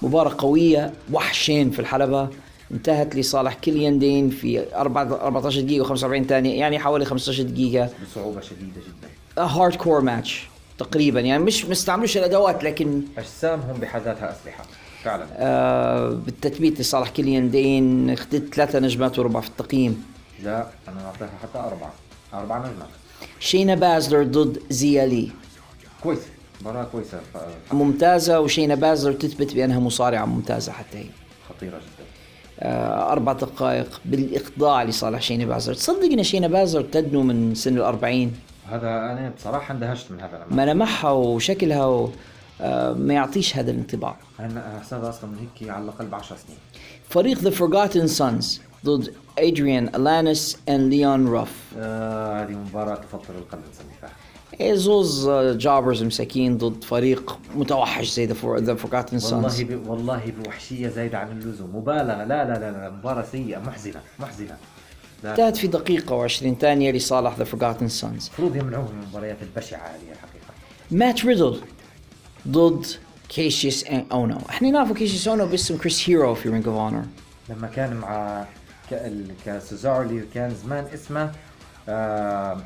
مباراة 0.01 0.35
قوية 0.37 0.93
وحشين 1.13 1.71
في 1.71 1.79
الحلبة. 1.79 2.29
انتهت 2.71 3.15
لصالح 3.15 3.53
كيليان 3.53 3.99
دين 3.99 4.29
في 4.29 4.75
4 4.75 5.03
14 5.03 5.61
دقيقة 5.61 5.95
و45 5.95 6.27
ثانية 6.27 6.59
يعني 6.59 6.79
حوالي 6.79 7.05
15 7.05 7.43
دقيقة. 7.43 7.89
بصعوبة 8.11 8.41
شديدة 8.41 8.81
جدا. 8.87 9.43
hardcore 9.43 10.01
match 10.01 10.47
تقريبا. 10.77 11.19
يعني 11.19 11.43
مش 11.43 11.65
مستعملوش 11.65 12.17
الأدوات 12.17 12.63
لكن 12.63 13.01
أجسامهم 13.17 13.77
بحد 13.81 14.01
ذاتها 14.01 14.31
أسلحة 14.31 14.65
فعلا. 15.03 15.25
آه 15.37 16.09
بالتثبيت 16.09 16.79
لصالح 16.79 17.09
كيليان 17.09 17.51
دين 17.51 18.09
اخذت 18.09 18.53
ثلاثة 18.53 18.79
نجمات 18.79 19.19
وربع 19.19 19.39
في 19.39 19.47
التقييم. 19.47 20.14
لا 20.45 20.67
أنا 20.87 21.05
أعطيها 21.05 21.29
حتى 21.43 21.59
أربعة. 21.59 21.93
أربع 22.33 22.57
نجمات 22.57 22.87
شينا 23.39 23.75
بازلر 23.75 24.23
ضد 24.23 24.59
زيا 24.69 25.05
لي 25.05 25.31
كويسه 26.03 26.27
مباراة 26.61 26.83
كويسة. 26.83 27.19
ف- 27.33 27.73
ممتازة 27.73 28.39
وشينا 28.39 28.75
بازلر 28.75 29.13
تثبت 29.13 29.53
بأنها 29.53 29.79
مصارعة 29.79 30.25
ممتازة 30.25 30.71
حتى 30.71 30.97
هي. 30.97 31.05
خطيرة 31.49 31.77
جدا. 31.77 32.05
آه، 32.59 33.11
أربع 33.11 33.33
دقائق 33.33 34.01
بالإخضاع 34.05 34.83
لصالح 34.83 35.21
شينا 35.21 35.45
بازلر. 35.45 35.75
تصدق 35.75 36.11
أن 36.11 36.23
شينا 36.23 36.47
بازلر 36.47 36.81
تدنو 36.81 37.23
من 37.23 37.55
سن 37.55 37.77
الأربعين. 37.77 38.33
هذا 38.69 38.87
أنا 38.89 39.33
بصراحة 39.37 39.73
اندهشت 39.73 40.11
من 40.11 40.19
هذا 40.21 40.37
الأمر. 40.37 40.53
ملامحها 40.53 41.11
وشكلها 41.11 41.85
و... 41.85 42.09
آه، 42.61 42.93
ما 42.93 43.13
يعطيش 43.13 43.57
هذا 43.57 43.71
الانطباع. 43.71 44.15
أنا 44.39 44.79
حسابها 44.83 45.09
أصلا 45.09 45.29
من 45.29 45.37
هيك 45.61 45.69
على 45.69 45.83
الأقل 45.83 46.05
ب 46.05 46.15
10 46.15 46.35
سنين. 46.47 46.57
فريق 47.09 47.37
The 47.39 47.53
Forgotten 47.55 48.17
Sons. 48.19 48.45
ضد 48.85 49.13
أدريان 49.39 49.95
ألانيس 49.95 50.57
and 50.69 50.71
ليون 50.71 51.27
روف 51.27 51.51
آه 51.77 52.43
هذه 52.43 52.51
مباراة 52.51 52.95
تفطر 52.95 53.35
القلب 53.37 53.61
فيها 53.99 54.75
زوز 54.75 55.29
جابرز 55.29 56.03
مساكين 56.03 56.57
ضد 56.57 56.83
فريق 56.83 57.39
متوحش 57.55 58.09
زي. 58.09 58.27
The 58.27 58.77
Forgotten 58.83 59.21
Sons. 59.21 59.33
والله 59.33 59.63
ب... 59.63 59.87
والله 59.87 60.33
بوحشية 60.43 60.89
زايدة 60.89 61.17
عن 61.17 61.31
اللزوم. 61.31 61.75
مبالغه 61.75 62.23
لا 62.23 62.23
لا 62.23 62.59
لا, 62.59 62.71
لا. 62.71 62.89
مباراة 62.89 63.25
سيئة 63.31 63.59
محزنة 63.59 64.01
محزنة. 64.19 64.57
انتهت 65.25 65.57
في 65.57 65.67
دقيقة 65.67 66.27
و20 66.27 66.59
ثانية 66.59 66.91
لصالح 66.91 67.37
The 67.37 67.45
Forgotten 67.45 68.01
Sons. 68.01 68.03
المفروض 68.03 68.55
يمنعوه 68.55 68.91
من 68.91 69.03
المباريات 69.03 69.37
البشعة 69.41 69.87
هذه 69.87 70.11
الحقيقة. 70.11 70.53
مات 70.91 71.25
ريدل 71.25 71.61
ضد 72.47 72.85
كيشيس 73.29 73.85
أونو. 74.11 74.37
إحنا 74.49 74.69
نعرفه 74.69 74.93
كيشيس 74.93 75.27
أونو 75.27 75.45
باسم 75.45 75.77
كريس 75.77 76.09
هيرو 76.09 76.35
في 76.35 76.49
Ring 76.49 76.67
of 76.67 76.77
Honor 76.77 77.03
لما 77.49 77.67
كان 77.67 77.93
مع 77.93 78.45
كسيزارو 79.45 80.01
اللي 80.01 80.23
كان 80.33 80.55
زمان 80.63 80.85
اسمه 80.93 81.31
آه 81.89 82.57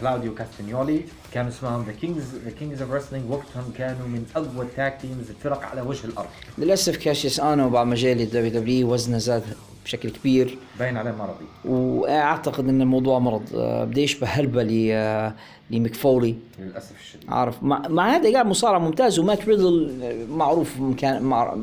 كلاوديو 0.00 0.34
كاستانيولي 0.34 1.00
كانوا 1.32 1.50
اسمهم 1.50 1.84
The 1.84 1.92
Kings 1.92 2.34
The 2.44 2.50
Kings 2.50 2.82
of 2.82 2.90
Wrestling 2.90 3.30
وقتهم 3.30 3.72
كانوا 3.78 4.08
من 4.08 4.26
أقوى 4.36 4.66
tag 4.76 4.98
teams 5.00 5.30
الفرق 5.30 5.62
على 5.62 5.80
وجه 5.80 6.06
الأرض. 6.06 6.28
للأسف 6.58 6.96
كاشيس 6.96 7.40
اونو 7.40 7.70
بعد 7.70 7.86
ما 7.86 7.94
جاي 7.94 8.14
لل 8.14 8.50
WWE 8.50 8.92
وزنه 8.92 9.18
زاد 9.18 9.42
بشكل 9.84 10.10
كبير. 10.10 10.58
باين 10.78 10.96
عليه 10.96 11.10
مرضي. 11.10 11.44
وأعتقد 11.64 12.68
إن 12.68 12.80
الموضوع 12.80 13.18
مرض. 13.18 13.42
آه، 13.54 13.84
بده 13.84 14.02
يشبه 14.02 14.26
هلبة 14.26 14.62
ل 14.62 14.88
آه، 14.92 15.34
لميك 15.70 15.94
فولي. 15.94 16.36
للأسف 16.58 16.92
الشديد. 17.00 17.30
عارف 17.30 17.62
مع, 17.62 17.88
مع 17.88 18.16
هذا 18.16 18.32
قاعد 18.32 18.46
مصارع 18.46 18.78
ممتاز 18.78 19.18
ومات 19.18 19.48
ريدل 19.48 20.26
معروف 20.30 20.80
مكان 20.80 21.22
مع 21.22 21.56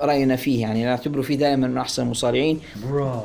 رأينا 0.00 0.36
فيه 0.36 0.60
يعني 0.60 0.84
نعتبره 0.84 1.22
فيه 1.22 1.34
دائما 1.36 1.66
من 1.66 1.78
أحسن 1.78 2.02
المصارعين. 2.02 2.60
bro 2.82 3.22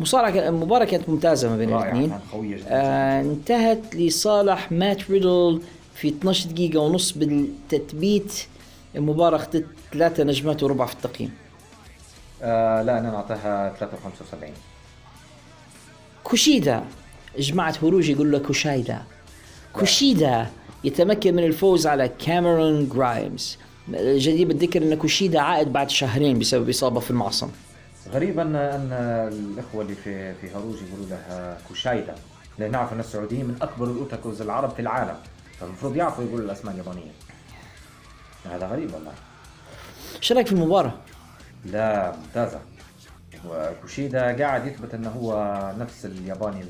مصارعه 0.00 0.48
المباراه 0.48 0.84
كانت 0.84 1.08
ممتازة 1.08 1.48
ما 1.48 1.56
بين 1.56 1.74
الاثنين. 1.74 2.18
آه 2.68 3.20
انتهت 3.20 3.94
لصالح 3.94 4.72
مات 4.72 5.10
ريدل 5.10 5.62
في 5.94 6.08
12 6.08 6.50
دقيقة 6.50 6.80
ونص 6.80 7.12
بالتثبيت. 7.12 8.32
المباراة 8.96 9.36
أخذت 9.36 9.66
ثلاثة 9.92 10.24
نجمات 10.24 10.62
وربع 10.62 10.86
في 10.86 10.92
التقييم. 10.92 11.32
آه 12.42 12.82
لا 12.82 12.98
أنا 12.98 13.10
نعطيها 13.10 13.74
375 13.78 14.50
كوشيدا. 16.24 16.84
جماعة 17.38 17.74
هروج 17.82 18.08
يقول 18.08 18.32
له 18.32 18.38
كوشايدا. 18.38 19.02
كوشيدا 19.72 20.46
يتمكن 20.84 21.34
من 21.34 21.44
الفوز 21.44 21.86
على 21.86 22.08
كاميرون 22.08 22.88
جرايمز. 22.88 23.58
الجدير 23.88 24.48
بالذكر 24.48 24.82
إن 24.82 24.94
كوشيدا 24.94 25.40
عائد 25.40 25.72
بعد 25.72 25.90
شهرين 25.90 26.38
بسبب 26.38 26.68
إصابة 26.68 27.00
في 27.00 27.10
المعصم. 27.10 27.50
غريب 28.08 28.38
أن 28.38 28.56
ان 28.56 28.92
الإخوة 29.32 29.82
اللي 29.82 29.94
في 29.94 30.34
في 30.34 30.50
هروج 30.50 30.76
يقولوا 30.88 31.06
لها 31.10 31.58
كوشايدا 31.68 32.14
لأن 32.58 32.70
نعرف 32.70 32.92
أن 32.92 33.00
السعوديين 33.00 33.46
من 33.46 33.56
أكبر 33.62 33.86
ال 33.86 33.94
otakus 33.94 34.42
العرب 34.42 34.70
في 34.70 34.82
العالم. 34.82 35.16
فالمفروض 35.60 35.96
يعرفوا 35.96 36.24
يقولوا 36.24 36.44
الأسماء 36.44 36.74
اليابانية. 36.74 37.10
هذا 38.50 38.66
غريب 38.66 38.94
والله. 38.94 39.12
شو 40.20 40.34
رأيك 40.34 40.46
في 40.46 40.52
المباراة؟ 40.52 40.94
لا 41.64 42.16
ممتازة. 42.16 42.60
وكوشيدا 43.48 44.44
قاعد 44.44 44.66
يثبت 44.66 44.94
أنه 44.94 45.08
هو 45.10 45.34
نفس 45.78 46.04
الياباني 46.04 46.64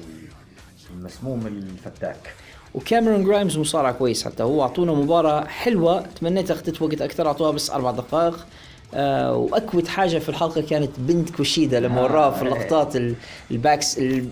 المسموم 0.90 1.46
الفتاك. 1.46 2.34
وكاميرون 2.74 3.24
جرايمز 3.24 3.58
مصارع 3.58 3.90
كويس 3.92 4.24
حتى 4.24 4.42
هو. 4.42 4.62
أعطونا 4.62 4.92
مباراة 4.92 5.44
حلوة. 5.44 6.04
تمنيت 6.20 6.50
أخذت 6.50 6.82
وقت 6.82 7.02
أكثر. 7.02 7.26
أعطوها 7.26 7.50
بس 7.50 7.70
أربع 7.70 7.90
دقائق. 7.90 8.46
آه 8.94 9.36
وأ 9.36 9.54
cute 9.54 9.88
حاجة 9.88 10.18
في 10.18 10.28
الحلقة 10.28 10.60
كانت 10.60 10.90
بنت 10.98 11.30
كوشيدا 11.30 11.80
لما 11.80 12.00
آه، 12.00 12.04
وراها 12.04 12.30
في 12.30 12.42
إيه. 12.46 12.52
اللقطات 12.52 12.96
ال- 12.96 13.14
الباكس 13.50 13.98
ال- 13.98 14.28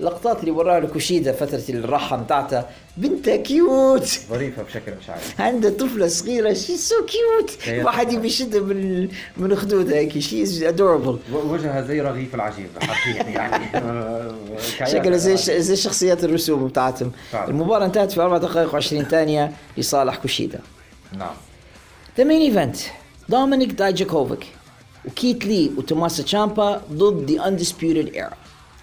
اللقطات 0.00 0.40
اللي 0.40 0.50
وراها 0.50 0.80
لكوشيدا 0.80 1.32
فترة 1.32 1.62
الراحه 1.68 2.16
بتاعتها. 2.16 2.68
بنتها 2.96 3.36
cute. 3.36 4.06
ظريفة 4.30 4.62
بشكل 4.62 4.92
مش 5.02 5.10
عارف. 5.10 5.40
عندها 5.40 5.70
طفلة 5.70 6.06
صغيرة. 6.06 6.52
she 6.52 6.76
so 6.76 6.94
cute 7.06 7.78
واحد. 7.84 8.12
يبي 8.12 8.26
يشدها 8.26 8.60
من 8.60 9.08
من 9.36 9.56
خدودها 9.56 9.96
هيك. 9.98 10.18
she 10.18 10.42
is 10.42 10.62
adorable 10.62 11.18
وجهها 11.32 11.82
زي 11.82 12.00
رغيف 12.00 12.34
العجيب 12.34 12.68
حرفيا 12.80 13.22
يعني. 13.22 13.64
شكله 14.92 15.16
زي 15.16 15.36
زي 15.62 15.76
شخصيات 15.76 16.24
الرسوم 16.24 16.68
بتاعتهم. 16.68 17.12
المباراة 17.34 17.84
انتهت 17.86 18.12
في 18.12 18.20
4 18.22 18.38
دقائق 18.38 18.80
و20 18.80 19.08
ثانية 19.10 19.52
لصالح 19.78 20.16
كوشيدا. 20.16 20.60
نعم. 21.18 21.34
the 22.18 22.24
main 22.24 22.40
event 22.40 22.76
دومينيك 23.28 23.72
دايجاكوفيك 23.72 24.46
وكيت 25.04 25.44
لي 25.44 25.70
وتوماسا 25.76 26.22
تشامبا 26.22 26.82
ضد 26.92 27.30
The 27.30 27.48
Undisputed 27.48 28.14
Era 28.14 28.32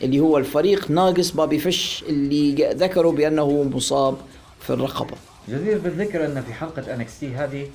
اللي 0.01 0.19
هو 0.19 0.37
الفريق 0.37 0.91
ناقص 0.91 1.31
بابي 1.31 1.59
فيش 1.59 2.03
اللي 2.07 2.73
ذكروا 2.73 3.11
بأنه 3.11 3.63
مصاب 3.63 4.17
في 4.59 4.69
الرقبة. 4.69 5.17
جدير 5.49 5.77
بالذكر 5.77 6.25
أن 6.25 6.41
في 6.41 6.53
حلقة 6.53 6.93
NXT 6.93 7.36
هذه 7.35 7.67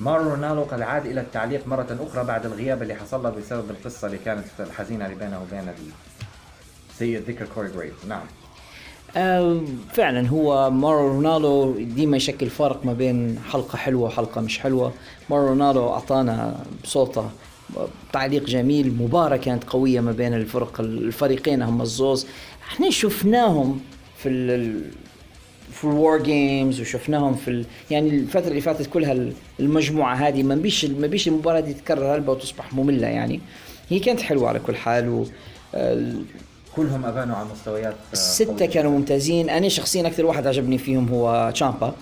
مارو 0.00 0.30
رونالدو 0.30 0.62
قد 0.62 0.80
عاد 0.80 1.06
إلى 1.06 1.20
التعليق 1.20 1.68
مرة 1.68 1.98
أخرى 2.00 2.24
بعد 2.24 2.46
الغياب 2.46 2.82
اللي 2.82 2.94
حصل 2.94 3.22
له 3.22 3.30
بسبب 3.30 3.70
القصة 3.70 4.06
اللي 4.06 4.18
كانت 4.18 4.44
الحزينه 4.60 5.06
اللي 5.06 5.16
بينه 5.16 5.42
وبين 5.42 5.72
سيء 6.98 7.18
الذكر 7.18 7.46
كوري 7.54 7.68
جريف. 7.68 8.04
نعم. 8.08 8.26
فعلا 9.92 10.28
هو 10.28 10.70
مارو 10.70 11.08
رونالدو 11.08 11.72
ديما 11.78 12.16
يشكل 12.16 12.50
فرق 12.50 12.84
ما 12.86 12.92
بين 12.92 13.38
حلقة 13.52 13.76
حلوة 13.76 14.02
وحلقة 14.02 14.40
مش 14.40 14.58
حلوة. 14.58 14.92
مارو 15.30 15.46
رونالدو 15.46 15.88
أعطانا 15.88 16.64
بصوته 16.84 17.30
تعليق 18.12 18.44
جميل 18.44 18.94
مباراة 18.98 19.36
كانت 19.36 19.64
قوية 19.64 20.00
ما 20.00 20.12
بين 20.12 20.34
الفرق 20.34 20.80
الفريقين 20.80 21.62
هم 21.62 21.82
الزوز. 21.82 22.26
إحنا 22.62 22.90
شفناهم 22.90 23.80
في 24.18 24.28
ال 24.28 24.80
في 25.72 25.84
ال 25.84 26.22
WarGames 26.22 26.80
وشفناهم 26.80 27.34
في 27.34 27.48
ال... 27.48 27.64
يعني 27.90 28.10
الفترة 28.10 28.48
اللي 28.48 28.60
فاتت 28.60 28.86
كلها 28.86 29.12
ال- 29.12 29.32
المجموعة 29.60 30.14
هذه 30.14 30.42
ما 30.42 30.54
بيش 30.54 30.84
ما 30.84 31.06
بيش 31.06 31.28
المباراة 31.28 31.60
دي 31.60 31.74
تتكرر 31.74 32.14
هلبة 32.14 32.32
وتصبح 32.32 32.74
مملة 32.74 33.06
يعني. 33.06 33.40
هي 33.90 33.98
كانت 33.98 34.20
حلوة 34.20 34.48
على 34.48 34.58
كل 34.58 34.76
حال 34.76 35.08
و 35.08 35.24
آه، 35.74 36.12
كلهم 36.76 37.04
أبانوا 37.04 37.36
على 37.36 37.46
مستويات 37.52 37.92
آه، 37.94 38.12
الستة 38.12 38.56
قوية. 38.58 38.68
كانوا 38.68 38.90
ممتازين. 38.90 39.50
أنا 39.50 39.68
شخصيا 39.68 40.06
أكثر 40.06 40.26
واحد 40.26 40.46
عجبني 40.46 40.78
فيهم 40.78 41.08
هو 41.08 41.50
تشامبا. 41.54 41.92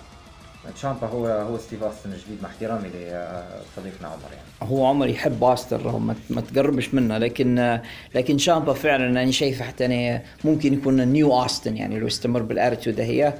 تشامبا 0.74 1.06
هو 1.06 1.26
هو 1.26 1.58
ستيف 1.58 1.82
أوستن 1.82 2.12
الجديد 2.12 2.42
مع 2.42 2.48
احترامي 2.48 2.88
لصديقنا 2.88 4.08
عمر 4.08 4.32
يعني. 4.32 4.70
هو 4.72 4.86
عمر 4.86 5.06
يحب 5.08 5.40
باستر 5.40 5.82
رغم 5.86 6.14
ما- 6.30 6.40
تقربش 6.40 6.94
منه 6.94 7.18
لكن 7.18 7.78
لكن 8.14 8.38
شامبا 8.38 8.72
فعلا 8.72 9.06
أنا 9.22 9.30
شايفه 9.30 9.64
حتى 9.64 9.86
أنا 9.86 10.22
ممكن 10.44 10.74
يكون 10.74 11.00
new 11.08 11.42
أوستن 11.42 11.76
يعني 11.76 11.98
لو 11.98 12.06
استمر 12.06 12.42
بال 12.42 12.54
attitude 12.54 13.00
هي. 13.00 13.34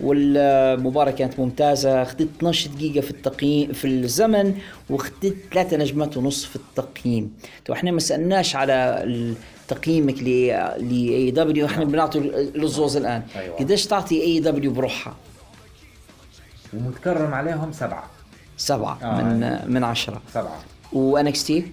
والمباراة 0.00 1.10
كانت 1.10 1.40
ممتازة. 1.40 2.02
اخذت 2.02 2.20
12 2.20 2.70
دقيقة 2.70 3.00
في 3.00 3.10
التقييم 3.10 3.72
في 3.72 3.86
الزمن 3.86 4.58
واخذت 4.90 5.36
ثلاثة 5.52 5.76
نجمات 5.76 6.16
ونص 6.16 6.44
في 6.44 6.56
التقييم. 6.56 7.36
تو 7.64 7.72
إحنا 7.72 7.90
ما 7.90 8.00
سألناش 8.00 8.56
على 8.56 9.34
تقييمك 9.68 10.22
ل 10.22 10.26
AEW 10.92 11.66
إحنا 11.66 11.84
بنعطي 11.84 12.18
للزوز 12.54 12.96
الآن. 12.96 13.22
أيوة. 13.36 13.56
قديش 13.56 13.86
تعطي 13.86 14.22
AEW 14.22 14.72
بروحها؟ 14.72 15.14
ومتكرم 16.74 17.34
عليهم 17.34 17.72
سبعة. 17.72 18.10
سبعة 18.56 18.98
آه. 19.02 19.22
من 19.22 19.60
من 19.74 19.84
عشرة. 19.84 20.22
سبعة. 20.34 20.58
و 20.92 21.44
NXT 21.44 21.66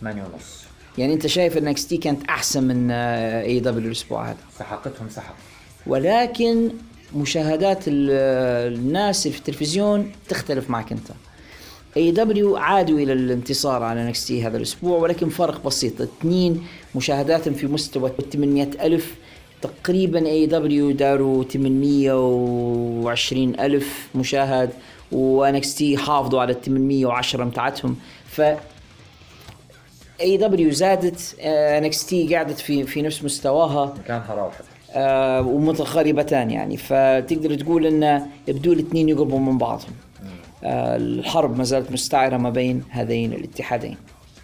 ثمانية 0.00 0.22
ونص. 0.22 0.60
يعني 0.98 1.14
انت 1.14 1.26
شايف 1.26 1.58
NXT 1.58 1.96
كانت 1.96 2.28
أحسن 2.28 2.64
من 2.64 2.90
AEW 2.90 3.86
الأسبوع 3.86 4.30
هذا؟ 4.30 4.36
سحقتهم 4.58 5.08
سحق. 5.08 5.34
ولكن 5.86 6.70
مشاهدات 7.14 7.78
ال- 7.88 8.74
الناس 8.78 9.28
في 9.28 9.38
التلفزيون 9.38 10.12
تختلف 10.28 10.70
معك 10.70 10.92
انت. 10.92 11.08
AEW 11.96 12.56
عادوا 12.56 12.98
إلى 12.98 13.12
الانتصار 13.12 13.82
على 13.82 14.02
NXT 14.02 14.46
هذا 14.46 14.56
الأسبوع 14.56 14.98
ولكن 14.98 15.28
فرق 15.28 15.64
بسيط. 15.64 16.00
اثنين 16.00 16.66
مشاهداتهم 16.94 17.54
في 17.54 17.66
مستوى 17.66 18.10
800 18.32 18.62
ألف 18.82 19.14
تقريبا 19.62 20.26
AEW 20.26 20.90
داروا 20.90 21.44
820 21.44 23.60
ألف 23.60 24.08
مشاهد 24.14 24.70
و 25.12 25.74
NXT 25.74 25.96
حافظوا 25.96 26.40
على 26.40 26.52
ال 26.52 26.60
810 26.62 27.44
متاعتهم 27.44 27.96
ف 28.26 28.40
AEW 30.20 30.70
زادت 30.70 31.36
NXT 31.40 32.34
قعدت 32.36 32.58
في 32.58 32.84
في 32.84 33.02
نفس 33.02 33.24
مستواها. 33.24 33.94
مكانها 34.04 34.34
راوحت 34.34 34.60
آه 34.60 34.64
ومتقاربتان 35.46 36.50
يعني. 36.50 36.76
فتقدر 36.76 37.54
تقول 37.54 37.86
إن 37.86 38.26
يبدو 38.48 38.72
الاثنين 38.72 39.08
يقربوا 39.08 39.38
من 39.38 39.58
بعضهم. 39.58 39.92
آه 40.64 40.96
الحرب 40.96 41.58
ما 41.58 41.64
زالت 41.64 41.92
مستعرة 41.92 42.36
ما 42.36 42.50
بين 42.50 42.84
هذين 42.90 43.32
الاتحادين. 43.32 43.96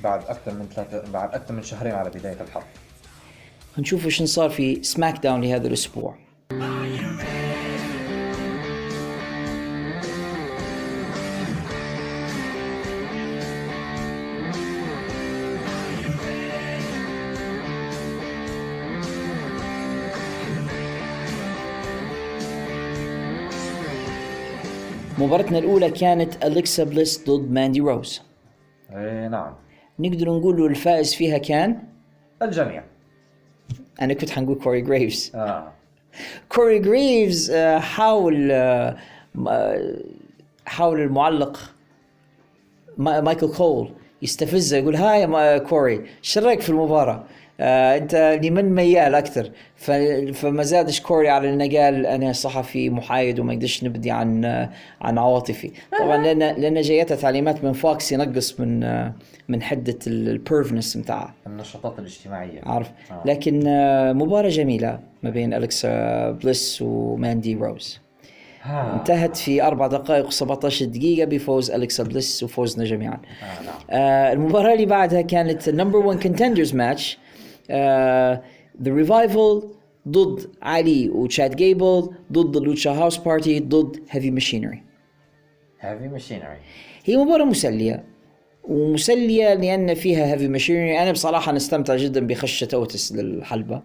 بعد 0.05 0.25
أكثر 0.25 0.55
من 0.55 0.67
ثلاثة 0.75 1.13
بعد 1.13 1.35
أكثر 1.35 1.55
من 1.55 1.63
شهرين 1.63 1.93
على 1.93 2.11
بداية 2.11 2.37
الحرب. 2.41 2.65
هنشوف 3.79 4.09
شو 4.09 4.25
صار 4.25 4.51
في 4.51 4.83
سماك 4.83 5.23
داون 5.23 5.41
لهذا 5.41 5.67
الأسبوع. 5.67 6.15
مباراتنا 25.19 25.59
الأولى 25.59 25.91
كانت 25.91 26.45
أليكسا 26.45 26.85
بليس 26.85 27.31
ضد 27.31 27.51
ماندي 27.51 27.81
روز. 27.81 28.23
إي 28.91 29.29
نعم. 29.29 29.55
نقدر 29.99 30.27
نقول 30.31 30.67
الفائز 30.67 31.15
فيها 31.15 31.39
كان؟ 31.39 31.83
الجميع. 32.43 32.85
أنا 34.03 34.15
كنت 34.15 34.31
حنقول 34.31 34.59
كوري 34.59 34.81
جريفز 34.81 35.33
آه. 35.35 35.73
كوري 36.49 36.79
جريفز 36.79 37.51
آه، 37.51 37.79
حاول 37.79 38.49
آه، 38.53 38.97
آه، 39.49 39.97
حاول 40.67 41.01
المعلق 41.01 41.59
ما- 42.99 43.21
مايكل 43.21 43.49
كول 43.57 43.91
يستفزه 44.23 44.77
يقول 44.77 44.97
hey 44.97 45.61
كوري 45.61 46.07
إيش 46.25 46.39
رأيك 46.39 46.61
في 46.61 46.69
المباراة؟ 46.71 47.25
آه 47.61 47.97
انت 47.97 48.39
لمن 48.43 48.75
ميال 48.75 49.15
أكثر؟ 49.15 49.51
فما 50.35 50.63
زادش 50.63 51.01
كوري 51.01 51.29
على 51.29 51.51
إنه 51.55 51.79
قال 51.79 52.07
أنا 52.07 52.33
صحفي 52.33 52.91
محايد 52.91 53.41
وما 53.41 53.53
يقدرش 53.53 53.85
نبدي 53.85 54.11
عن 54.11 54.45
عن 55.01 55.19
عواطفي. 55.19 55.71
طبعا 55.99 56.17
لأن 56.17 56.39
لأن 56.39 56.81
جايتها 56.81 57.15
تعليمات 57.15 57.65
من 57.65 57.73
فوكس 57.73 58.13
ينقص 58.13 58.61
من 58.61 58.81
من 59.49 59.63
حدة 59.63 59.99
ال 60.07 60.14
performance 60.14 60.97
بتاعها 60.97 61.35
النشاطات 61.47 61.99
الاجتماعية. 61.99 62.61
عارف. 62.67 62.91
آه. 63.11 63.23
لكن 63.25 63.67
آه، 63.67 64.13
مباراة 64.13 64.49
جميلة 64.49 64.99
ما 65.23 65.31
بين 65.31 65.55
الكسا 65.55 66.31
بليس 66.31 66.83
وماندي 66.83 67.55
روز. 67.55 68.01
انتهت 68.67 69.37
في 69.37 69.63
أربع 69.63 69.87
دقائق 69.87 70.31
و17 70.31 70.83
دقيقة 70.83 71.27
بفوز 71.27 71.71
أليكسا 71.71 72.03
بليس 72.05 72.43
وفوزنا 72.43 72.85
جميعا. 72.85 73.15
آه 73.43 73.63
نعم. 73.63 73.75
آه 73.91 74.33
المباراة 74.33 74.73
اللي 74.75 74.87
بعدها 74.87 75.23
كانت 75.23 75.69
number 75.69 75.99
1 75.99 76.23
contenders 76.23 76.75
match 76.75 77.19
ذا 78.83 78.95
ريفايفل 78.95 79.63
وضد 80.09 80.51
علي 80.63 81.11
وتشاد 81.11 81.57
جيبل 81.57 82.11
ضد 82.33 82.57
اللوتشا 82.57 82.91
هاوس 82.91 83.17
بارتي 83.17 83.61
ضد 83.61 83.97
هيفي 84.11 84.31
ماشينري 84.31 84.83
هيفي 85.81 86.09
ماشينري 86.09 86.57
هي 87.05 87.17
مباراة 87.17 87.45
مسلية 87.45 88.05
ومسلية 88.65 89.55
لأن 89.55 89.95
فيها 89.95 90.33
هيفي 90.35 90.49
ماشينري 90.49 90.99
أنا 91.03 91.13
بصراحة 91.13 91.53
نستمتع 91.53 91.97
جدا 91.97 92.27
بخشة 92.27 92.69
أوتس 92.75 93.13
للحلبة. 93.13 93.83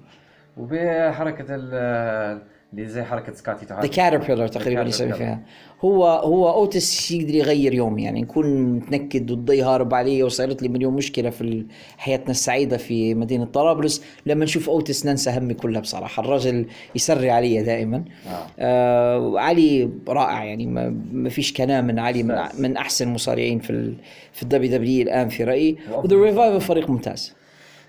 وبحركة 0.58 1.46
ال- 1.50 2.42
اللي 2.74 2.88
زي 2.88 3.04
حركة 3.04 3.34
سكوتي 3.34 3.66
the 3.66 3.88
caterpillar 3.88 4.48
تقريبا 4.48 4.82
يسوي 4.82 5.14
فيها. 5.14 5.40
هو 5.82 6.08
هو 6.08 6.50
أوتس 6.54 7.12
يقدر 7.12 7.36
يغير 7.36 7.74
يومي 7.74 8.04
يعني 8.04 8.22
نكون 8.22 8.76
متنكد 8.76 9.32
والضي 9.32 9.62
هارب 9.62 9.94
علي 9.94 10.24
وصارت 10.24 10.62
لي 10.62 10.70
مليون 10.70 10.94
مشكلة 10.94 11.30
في 11.30 11.66
حياتنا 11.98 12.32
السعيدة 12.32 12.78
في 12.78 13.16
مدينة 13.16 13.46
طرابلس. 13.46 14.04
لما 14.26 14.46
نشوف 14.46 14.70
أوتس 14.70 15.06
ننسى 15.06 15.30
همي 15.30 15.54
كلها 15.54 15.82
بصراحة. 15.82 16.24
الراجل 16.24 16.66
يسري 16.96 17.32
علي 17.32 17.64
دائما. 17.64 18.04
آه. 18.28 18.48
آه 18.60 19.40
علي 19.40 19.90
رائع 20.08 20.44
يعني 20.44 20.66
ما, 20.66 20.90
ما 21.12 21.30
فيش 21.30 21.54
كلام 21.54 21.88
من 21.88 22.00
علي 22.00 22.24
من. 22.24 22.36
من 22.60 22.78
أحسن 22.78 23.08
المصارعين 23.08 23.60
في 23.60 23.70
ال 23.70 23.96
في 24.34 24.44
الدبليو 24.44 24.72
دبليو 24.72 25.04
الآن 25.04 25.30
في 25.30 25.44
رأيي. 25.44 25.78
وذا 26.04 26.16
ريفايفل 26.16 26.62
فريق 26.62 26.90
ممتاز. 26.90 27.41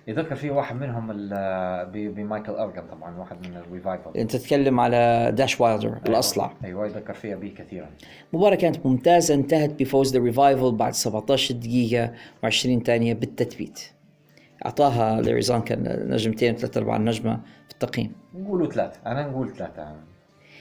يذكر 0.08 0.34
في 0.34 0.50
واحد 0.50 0.76
منهم 0.76 1.06
بمايكل 1.92 2.52
آرون 2.52 2.82
طبعا 2.92 3.18
واحد 3.18 3.46
من 3.46 3.56
الريفايفل 3.56 4.10
أنت 4.16 4.36
تتكلم 4.36 4.80
على 4.80 5.32
داش 5.36 5.60
وايلدر 5.60 5.98
الأصلع. 6.08 6.52
أيوه 6.64 6.86
يذكر 6.86 7.14
فيها 7.14 7.36
به 7.36 7.52
كثيرا. 7.58 7.90
المباراة 8.32 8.54
كانت 8.54 8.86
ممتازة 8.86 9.34
انتهت 9.34 9.82
بفوز 9.82 10.16
ذا 10.16 10.22
ريفايفل 10.24 10.72
بعد 10.72 10.94
17 10.94 11.54
دقيقة 11.54 12.12
و20 12.46 12.82
ثانية 12.84 13.14
بالتثبيت. 13.14 13.80
أعطاها 14.66 15.20
ليريزا 15.20 15.62
كان 15.62 16.06
نجمتين 16.10 16.56
ثلاثة 16.56 16.80
أرباع 16.80 16.96
النجمة 16.96 17.40
في 17.66 17.72
التقييم. 17.72 18.12
نقولوا 18.34 18.70
ثلاثة 18.70 19.00
أنا 19.06 19.28
نقول 19.28 19.56
ثلاثة 19.56 19.96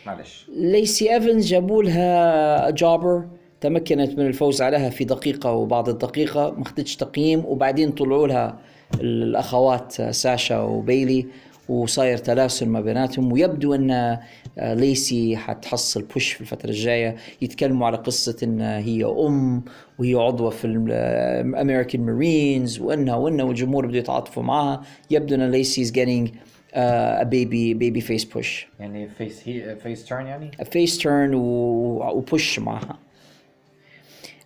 معلش. 0.05 0.49
ليسي 0.55 1.13
إيفنز 1.13 1.47
جابوا 1.47 1.83
لها 1.83 2.69
جابر 2.69 3.25
تمكنت 3.61 4.19
من 4.19 4.27
الفوز 4.27 4.61
عليها 4.61 4.89
في 4.89 5.03
دقيقة 5.03 5.51
وبعض 5.51 5.89
الدقيقة 5.89 6.51
ما 6.51 6.61
اخذتش 6.61 6.95
تقييم 6.95 7.45
وبعدين 7.45 7.91
طلعوا 7.91 8.27
لها 8.27 8.59
الأخوات 8.99 10.01
ساشا 10.11 10.61
وبيلي 10.61 11.27
وصاير 11.69 12.17
تلاسل 12.17 12.69
ما 12.69 12.81
بيناتهم 12.81 13.31
ويبدو 13.31 13.75
أن 13.75 13.91
آه، 13.91 14.73
ليسي 14.73 15.37
حتحصل 15.37 16.03
push 16.03 16.33
في 16.33 16.41
الفترة 16.41 16.69
الجاية 16.69 17.15
يتكلموا 17.41 17.87
على 17.87 17.97
قصة 17.97 18.37
إن 18.43 18.61
هي 18.61 19.05
أم 19.05 19.63
وهي 19.99 20.15
عضوة 20.15 20.49
في 20.49 20.65
الامريكان 20.65 22.01
مارينز 22.05 22.79
وانها 22.79 23.15
وانها 23.15 23.45
والجمهور 23.45 23.85
بده 23.85 23.97
يتعاطفوا 23.97 24.43
معها. 24.43 24.81
يبدو 25.11 25.35
أن 25.35 25.51
ليسي 25.51 25.85
is 25.85 25.89
getting 25.89 26.31
uh, 26.31 27.21
a 27.21 27.25
baby 27.25 27.73
baby 27.73 28.01
face 28.01 28.25
push. 28.25 28.65
يعني 28.79 29.09
face 29.09 29.41
هي 29.45 29.75
face 29.75 30.05
turn 30.05 30.25
يعني؟ 30.27 30.51
face 30.71 30.97
turn 30.97 31.31
و 31.33 31.59
push 31.59 32.59
معها. 32.59 32.99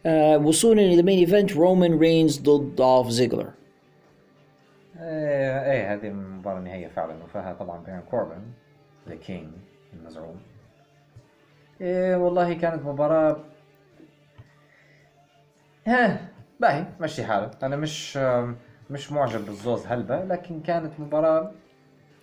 آه 0.06 0.38
وصولا 0.38 0.82
إلى 0.82 1.00
ال 1.00 1.04
main 1.04 1.20
event 1.20 1.54
رومان 1.54 2.00
رينز 2.00 2.40
ضد 2.40 2.76
دولف 2.76 3.10
زيجلر 3.10 3.50
إيه 5.00 5.72
إيه 5.72 5.94
هذه 5.94 6.08
المباراة 6.08 6.58
النهائية 6.58 6.88
فعلا 6.88 7.24
وفيها 7.24 7.54
طبعا 7.54 7.84
بين 7.84 8.02
كوربن 8.12 8.42
ذا 9.10 9.16
كينج 9.16 9.48
المزعوم. 9.94 10.36
إيه 11.82 12.16
والله 12.16 12.54
كانت 12.54 12.86
مباراة 12.86 13.38
ها 15.88 16.30
باهي 16.60 16.86
مشي 17.00 17.24
حالك. 17.24 17.64
أنا 17.64 17.76
مش 17.76 18.18
مش 18.90 19.12
معجب 19.12 19.46
بالزوز 19.46 19.86
هلبة 19.88 20.26
لكن 20.26 20.62
كانت 20.62 21.00
مباراة 21.00 21.52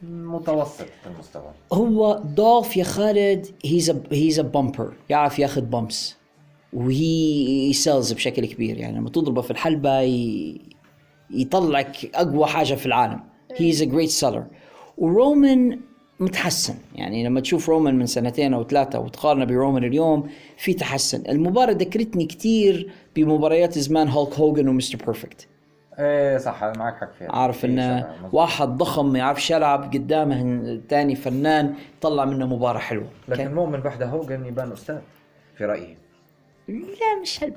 متوسط 0.03 0.87
المستوى. 1.07 1.53
هو 1.73 2.23
دولف 2.25 2.77
يا 2.77 2.85
خالد 2.85 3.47
he's 3.65 3.91
he's 4.13 4.41
a 4.41 4.43
bumper 4.43 4.93
يعرف 5.09 5.39
ياخذ 5.39 5.61
bumps 5.63 6.17
و 6.73 7.71
he 7.71 7.83
sells 7.83 8.13
بشكل 8.13 8.47
كبير. 8.47 8.79
يعني 8.79 8.97
لما 8.97 9.11
تضربه 9.11 9.43
في 9.43 9.51
الحلبة. 9.51 10.01
يطلعك 11.31 12.11
أقوى 12.15 12.47
حاجة 12.47 12.75
في 12.75 12.87
العالم. 12.87 13.21
he's 13.57 13.83
a 13.83 13.85
great 13.85 14.09
seller 14.09 14.45
ورومان 14.99 15.81
متحسن. 16.21 16.75
يعني 16.95 17.25
لما 17.25 17.41
تشوف 17.41 17.69
رومان 17.69 17.99
من 17.99 18.07
سنتين 18.07 18.55
أو 18.55 18.65
ثلاثة 18.65 18.99
وتقارنه 18.99 19.45
برومان 19.45 19.85
اليوم 19.85 20.29
في 20.57 20.75
تحسن. 20.75 21.23
المباراة 21.29 21.73
ذكرتني 21.73 22.27
كثير 22.27 22.93
بمباريات 23.17 23.79
زمان 23.79 24.09
هولك 24.09 24.35
هوجن 24.35 24.69
ومستر 24.69 25.05
بيرفكت. 25.05 25.49
إيه 25.99 26.39
صح 26.39 26.65
معك 26.65 26.97
حق 26.97 27.13
فيها. 27.19 27.33
عارف 27.33 27.59
في 27.59 27.67
إنه. 27.67 28.09
واحد 28.33 28.69
ضخم 28.69 29.13
ما 29.13 29.19
يعرفش 29.19 29.51
يلعب 29.51 29.83
قدامه 29.83 30.43
الثاني 30.43 31.15
فنان 31.15 31.75
طلع 32.01 32.25
منه 32.25 32.47
مباراة 32.47 32.79
حلوة. 32.79 33.09
لكن 33.29 33.55
مؤمن 33.55 33.81
بحده 33.81 34.07
هوجن 34.07 34.47
يبان 34.47 34.73
أستاذ 34.73 34.99
في 35.59 35.65
رأيي. 35.65 35.97
لا 36.69 37.21
مش 37.23 37.39
حلو 37.39 37.53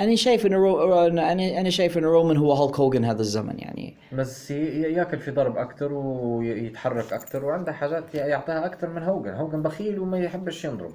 أنا 0.00 0.14
شايف 0.16 0.46
إنه 0.46 0.56
رو... 0.56 1.06
أنا 1.08 1.60
أنا 1.60 1.70
شايف 1.70 1.98
إنه 1.98 2.06
رومان 2.06 2.36
هو 2.36 2.52
هولك 2.52 2.80
هوجن 2.80 3.04
هذا 3.04 3.20
الزمن 3.20 3.58
يعني. 3.58 3.94
بس 4.12 4.50
يأكل 4.50 5.18
في 5.18 5.30
ضرب 5.30 5.56
أكثر 5.56 5.92
ويتحرك 5.92 7.12
أكثر 7.12 7.44
وعنده 7.44 7.72
حاجات 7.72 8.14
يعطيها 8.14 8.66
أكثر 8.66 8.88
من 8.88 9.02
هوجن 9.02 9.34
هوجن 9.34 9.62
بخيل 9.62 9.98
وما 9.98 10.18
يحبش 10.18 10.64
ينضرب. 10.64 10.92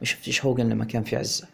ما 0.00 0.06
شفتش 0.06 0.44
هوجن 0.44 0.68
لما 0.68 0.84
كان 0.84 1.02
في 1.02 1.16
عزة؟ 1.16 1.46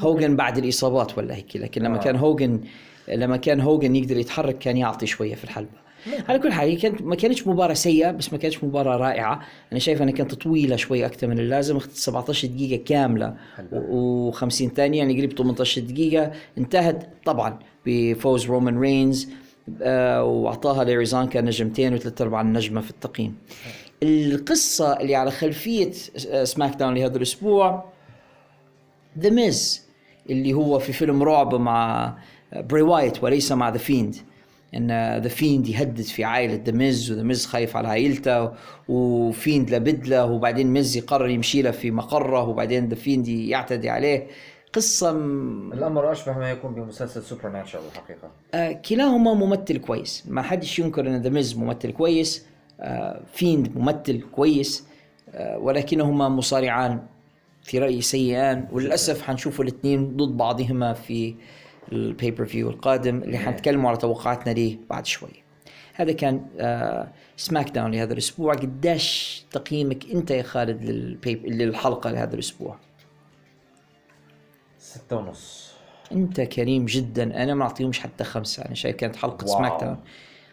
هوجن 0.00 0.36
بعد 0.36 0.58
الإصابات 0.58 1.18
ولا 1.18 1.34
هيك 1.34 1.56
لكن 1.56 1.82
لما 1.82 1.96
آه. 1.96 2.00
كان 2.00 2.16
هوجن 2.16 2.60
لما 3.08 3.36
كان 3.36 3.60
هوجن 3.60 3.96
يقدر 3.96 4.16
يتحرك 4.16 4.58
كان 4.58 4.76
يعطي 4.76 5.06
شوية 5.06 5.34
في 5.34 5.44
الحلبة. 5.44 5.85
على 6.28 6.38
كل 6.38 6.52
حال 6.52 6.80
كانت 6.80 7.02
ما 7.02 7.16
كانتش 7.16 7.46
مباراة 7.46 7.74
سيئة 7.74 8.10
بس 8.10 8.32
ما 8.32 8.38
كانتش 8.38 8.64
مباراة 8.64 8.96
رائعة. 8.96 9.40
أنا 9.72 9.80
شايف 9.80 10.02
أنها 10.02 10.12
كانت 10.12 10.34
طويلة 10.34 10.76
شوي 10.76 11.06
أكثر 11.06 11.26
من 11.26 11.38
اللازم 11.38 11.76
اخذت 11.76 11.96
17 11.96 12.48
دقيقة 12.48 12.84
كاملة. 12.84 13.34
و50 13.72 14.48
ثانية 14.48 14.98
يعني 14.98 15.18
قريب 15.18 15.32
18 15.38 15.80
دقيقة. 15.80 16.32
انتهت 16.58 17.08
طبعا 17.24 17.58
بفوز 17.86 18.46
رومان 18.46 18.78
رينز 18.80 19.28
آه 19.82 20.24
وأعطاها 20.24 20.84
لريزانكا 20.84 21.40
نجمتين 21.40 21.94
وثلاث 21.94 22.22
ارباع 22.22 22.40
النجمه 22.40 22.80
في 22.80 22.90
التقييم. 22.90 23.34
القصة 24.02 25.00
اللي 25.00 25.14
على 25.14 25.30
خلفية 25.30 25.92
آه، 26.30 26.44
سماك 26.44 26.74
داون 26.74 26.94
لهذا 26.94 27.16
الأسبوع 27.16 27.84
ذا 29.18 29.30
ميز 29.30 29.82
اللي 30.30 30.52
هو 30.52 30.78
في 30.78 30.92
فيلم 30.92 31.22
رعب 31.22 31.54
مع 31.54 32.14
بري 32.52 32.82
وايت 32.82 33.24
وليس 33.24 33.52
مع 33.52 33.68
ذا 33.68 33.78
فيند 33.78 34.16
إن 34.74 35.18
ذا 35.22 35.28
فيند 35.28 35.68
يهدد 35.68 36.00
في 36.02 36.24
عائلة 36.24 36.60
ذا 36.66 36.72
ميز 36.72 37.12
وذا 37.12 37.22
ميز 37.22 37.46
خايف 37.46 37.76
على 37.76 37.88
عائلته 37.88 38.52
وفيند 38.88 39.70
لبدله 39.74 40.24
وبعدين 40.26 40.72
ميز 40.72 40.96
يقرر 40.96 41.28
يمشي 41.28 41.62
له 41.62 41.70
في 41.70 41.90
مقره 41.90 42.48
وبعدين 42.48 42.88
ذا 42.88 42.94
فيند 42.94 43.28
يعتدي 43.28 43.90
عليه. 43.90 44.26
قصة 44.72 45.12
م- 45.12 45.72
الأمر 45.72 46.12
أشبه 46.12 46.38
ما 46.38 46.50
يكون 46.50 46.74
بمسلسل 46.74 47.22
سوبر 47.22 47.48
ناتشرال 47.48 47.82
الحقيقة 47.92 48.30
آه، 48.54 48.72
كلاهما 48.72 49.34
ممثل 49.34 49.78
كويس. 49.78 50.24
ما 50.28 50.42
حدش 50.42 50.78
ينكر 50.78 51.06
إن 51.06 51.22
ذا 51.22 51.30
ميز 51.30 51.56
ممثل 51.58 51.92
كويس 51.92 52.44
آه، 52.80 53.20
فيند 53.34 53.76
ممثل 53.76 54.20
كويس 54.32 54.84
آه، 55.34 55.58
ولكنهما 55.58 56.28
مصارعان 56.28 57.00
في 57.62 57.78
رايي 57.78 58.00
سيئان 58.00 58.68
وللأسف 58.72 59.22
حنشوفوا 59.22 59.64
الاثنين 59.64 60.16
ضد 60.16 60.36
بعضهما 60.36 60.92
في 60.92 61.34
ال 61.92 62.44
pay-per-view 62.44 62.70
القادم 62.70 63.22
اللي 63.22 63.38
حنتكلموا 63.38 63.88
على 63.88 63.98
توقعاتنا 63.98 64.52
ليه 64.52 64.78
بعد 64.90 65.06
شوي. 65.06 65.46
هذا 65.94 66.12
كان 66.12 66.46
آه، 66.58 67.12
سماك 67.36 67.70
داون 67.70 67.90
لهذا 67.90 68.12
الأسبوع. 68.12 68.54
قداش 68.54 69.44
تقييمك 69.50 70.10
أنت 70.10 70.30
يا 70.30 70.42
خالد 70.42 70.82
للحلقة 71.44 72.10
لهذا 72.10 72.34
الأسبوع؟ 72.34 72.76
ستة 74.78 75.16
ونص. 75.16 75.72
أنت 76.12 76.40
كريم 76.40 76.84
جدا. 76.84 77.42
أنا 77.42 77.54
ما 77.54 77.64
أعطيهمش 77.64 78.00
حتى 78.00 78.24
خمسة. 78.24 78.64
أنا 78.64 78.74
شايف 78.74 78.96
كانت 78.96 79.16
حلقة 79.16 79.46
واو. 79.46 79.58
سماك 79.58 79.80
داون 79.80 79.96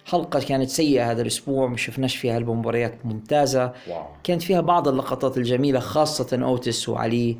حلقة 0.05 0.39
كانت 0.39 0.69
سيئة 0.69 1.11
هذا 1.11 1.21
الأسبوع. 1.21 1.67
ما 1.67 1.77
شفناش 1.77 2.15
فيها 2.15 2.37
المباريات 2.37 3.05
ممتازة. 3.05 3.73
واو. 3.89 4.05
كانت 4.23 4.41
فيها 4.41 4.61
بعض 4.61 4.87
اللقطات 4.87 5.37
الجميلة 5.37 5.79
خاصة 5.79 6.43
أوتس 6.43 6.89
وعلي. 6.89 7.37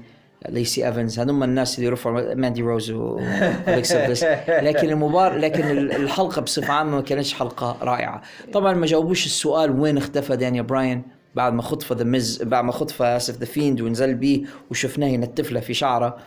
ليسي 0.49 0.87
ايفنز 0.87 1.19
هذول 1.19 1.43
الناس 1.43 1.79
اللي 1.79 1.89
رفعوا 1.89 2.33
ماندي 2.33 2.61
روز 2.61 2.91
والكسا 2.91 4.05
بليس 4.05 4.23
لكن 4.47 4.89
المباراة 4.89 5.37
لكن 5.37 5.63
ال- 5.63 5.91
الحلقة 5.91 6.41
بصفة 6.41 6.73
عامة 6.73 6.91
ما 6.95 7.01
كانتش 7.01 7.33
حلقة 7.33 7.77
رائعة. 7.81 8.21
طبعا 8.53 8.73
ما 8.73 8.85
جاوبوش 8.85 9.25
السؤال 9.25 9.79
وين 9.79 9.97
اختفى 9.97 10.35
دانيال 10.35 10.65
براين؟ 10.65 11.03
بعد 11.35 11.53
ما 11.53 11.61
خطف 11.61 11.93
ذا 11.93 12.03
مز 12.03 12.43
بعد 12.43 12.63
ما 12.63 12.71
خطف 12.71 13.01
اسف 13.01 13.37
ذا 13.37 13.45
فيند 13.45 13.81
ونزل 13.81 14.15
بيه 14.15 14.43
وشفناه 14.71 15.07
ينتف 15.07 15.51
له 15.51 15.59
في 15.59 15.73
شعره. 15.73 16.17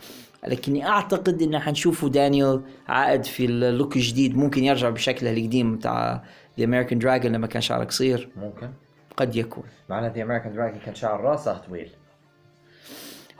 لكني 0.46 0.86
أعتقد 0.86 1.42
إن 1.42 1.58
حنشوفه 1.58 2.08
دانيال 2.08 2.62
عائد 2.88 3.24
في 3.24 3.44
ال 3.44 3.55
look 3.55 3.96
الجديد 3.96 4.36
ممكن 4.36 4.64
يرجع 4.64 4.90
بشكله 4.90 5.30
القديم 5.32 5.76
بتاع 5.76 6.22
الامريكان 6.58 6.98
دراجون 6.98 7.32
لما 7.32 7.46
كان 7.46 7.62
شعره 7.62 7.84
قصير. 7.84 8.28
ممكن. 8.36 8.68
قد 9.16 9.36
يكون. 9.36 9.64
معنا 9.90 10.12
ذا 10.16 10.22
امريكان 10.22 10.52
دراجون 10.52 10.78
كان 10.86 10.94
شعر 10.94 11.20
راسه 11.20 11.58
طويل. 11.68 11.90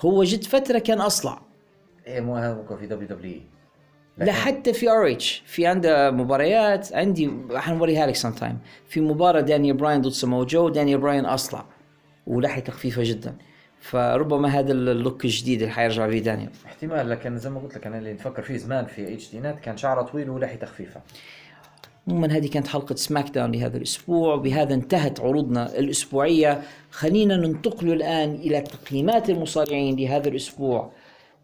هو 0.00 0.24
جد 0.24 0.44
فترة 0.44 0.78
كان 0.78 1.00
أصلع. 1.00 1.42
إيه 2.06 2.20
مو 2.20 2.64
في 2.80 2.86
دبليو 2.86 3.08
دبليو 3.08 3.40
لا 4.18 4.32
حتى 4.32 4.72
في 4.72 4.90
ار 4.90 5.10
اتش 5.12 5.42
في 5.46 5.66
عنده 5.66 6.10
مباريات 6.10 6.92
عندي 6.92 7.30
حنوريها 7.54 8.06
لك 8.06 8.14
sometime 8.14 8.58
في 8.88 9.00
مباراة 9.00 9.40
دانيال 9.40 9.76
براين 9.76 10.00
ضد 10.00 10.10
سمو 10.10 10.44
جو 10.44 10.68
دانيال 10.68 11.00
براين 11.00 11.26
أصلع. 11.26 11.64
ولحيته 12.26 12.72
خفيفه 12.72 13.02
جدا. 13.04 13.36
فربما 13.80 14.48
هذا 14.48 14.72
ال 14.72 14.83
look 14.83 15.24
الجديد 15.24 15.62
اللي 15.62 15.74
حيرجع 15.74 16.08
فيه 16.10 16.18
دانيال 16.22 16.50
احتمال 16.66 17.10
لكن 17.10 17.38
زي 17.38 17.50
ما 17.50 17.60
قلت 17.60 17.76
لك 17.76 17.86
أنا 17.86 17.98
اللي 17.98 18.12
نفكر 18.12 18.42
فيه 18.42 18.56
زمان 18.56 18.86
في 18.86 19.14
اتش 19.14 19.30
دي 19.30 19.40
نت 19.40 19.58
كان 19.58 19.76
شعره 19.76 20.02
طويل 20.02 20.30
ولحيته 20.30 20.66
خفيفه 20.66 21.00
عموما 22.08 22.26
هذه 22.26 22.48
كانت 22.48 22.66
حلقة 22.66 22.94
سماك 22.94 23.30
داون 23.30 23.52
لهذا 23.52 23.76
الأسبوع 23.76 24.34
وبهذا 24.34 24.74
انتهت 24.74 25.20
عروضنا 25.20 25.78
الأسبوعية. 25.78 26.62
خلينا 26.90 27.36
ننتقل 27.36 27.92
الآن 27.92 28.34
إلى 28.34 28.60
تقييمات 28.60 29.30
المصارعين 29.30 29.96
لهذا 29.96 30.28
الأسبوع. 30.28 30.90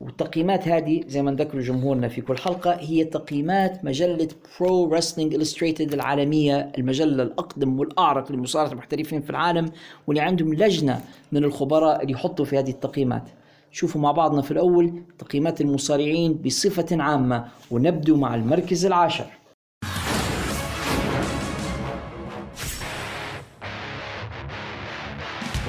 والتقييمات 0.00 0.68
هذه 0.68 1.04
زي 1.06 1.22
ما 1.22 1.30
نذكر 1.30 1.60
جمهورنا 1.60 2.08
في 2.08 2.20
كل 2.20 2.38
حلقة 2.38 2.72
هي 2.72 3.04
تقييمات 3.04 3.84
مجلة 3.84 4.28
برو 4.60 4.94
رسلينج 4.94 5.34
إلستريتد 5.34 5.94
العالمية 5.94 6.72
المجلة 6.78 7.22
الأقدم 7.22 7.78
والأعرق 7.78 8.32
للمصارعة 8.32 8.72
المحترفين 8.72 9.20
في 9.20 9.30
العالم 9.30 9.70
واللي 10.06 10.22
عندهم 10.22 10.54
لجنة 10.54 11.00
من 11.32 11.44
الخبراء 11.44 12.02
اللي 12.02 12.12
يحطوا 12.12 12.44
في 12.44 12.58
هذه 12.58 12.70
التقييمات. 12.70 13.24
شوفوا 13.72 14.00
مع 14.00 14.12
بعضنا 14.12 14.42
في 14.42 14.50
الأول 14.50 15.02
تقييمات 15.18 15.60
المصارعين 15.60 16.34
بصفة 16.34 17.02
عامة 17.02 17.44
ونبدو 17.70 18.16
مع 18.16 18.34
المركز 18.34 18.86
العاشر. 18.86 19.41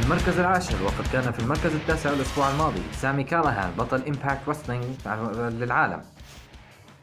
المركز 0.03 0.39
العاشر 0.39 0.83
وقد 0.83 1.07
كان 1.13 1.31
في 1.31 1.39
المركز 1.39 1.75
التاسع 1.75 2.09
الأسبوع 2.09 2.51
الماضي. 2.51 2.81
سامي 3.01 3.23
كالهان 3.23 3.71
بطل 3.77 4.01
Impact 4.07 4.39
Wrestling 4.47 4.83
للعالم. 5.61 6.01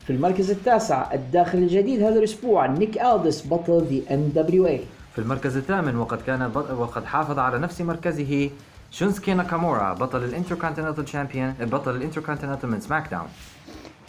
في 0.07 0.13
المركز 0.13 0.51
التاسع 0.51 1.13
الداخل 1.15 1.59
الجديد 1.59 2.03
هذا 2.03 2.19
الأسبوع 2.19 2.67
نيك 2.67 2.99
ألدس 2.99 3.47
بطل 3.47 3.87
The 3.91 4.11
NWA 4.11 4.81
في 5.15 5.19
المركز 5.19 5.57
الثامن 5.57 5.97
وقد 5.97 6.23
كان 6.23 6.49
بط... 6.49 6.71
وقد 6.71 7.05
حافظ 7.05 7.39
على 7.39 7.59
نفس 7.59 7.81
مركزه 7.81 8.51
شونسكي 8.91 9.35
ناكامورا 9.35 9.95
بطل 9.95 10.25
ال 10.25 10.29
Intercontinental 10.29 11.05
Champion 11.05 11.55
بطل 11.61 11.97
الانتركونتيننتال 11.97 12.71
من 12.71 12.81
SmackDown. 12.81 13.29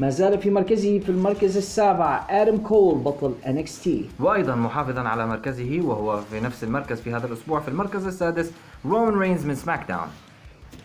ما 0.02 0.10
زال 0.10 0.38
في 0.42 0.50
مركزه 0.50 1.00
في 1.00 1.10
المركز 1.10 1.58
السابع 1.58 2.26
آدم 2.30 2.58
كول 2.58 2.96
بطل 3.00 3.34
NXT 3.46 3.90
وأيضا 4.20 4.56
محافظا 4.56 5.02
على 5.02 5.28
مركزه 5.28 5.80
وهو 5.84 6.22
في 6.32 6.40
نفس 6.40 6.64
المركز 6.64 7.02
في 7.02 7.14
هذا 7.14 7.28
الأسبوع 7.28 7.60
في 7.60 7.68
المركز 7.68 8.08
السادس 8.08 8.52
رومان 8.86 9.14
رينز 9.20 9.46
من 9.46 9.56
SmackDown 9.56 10.08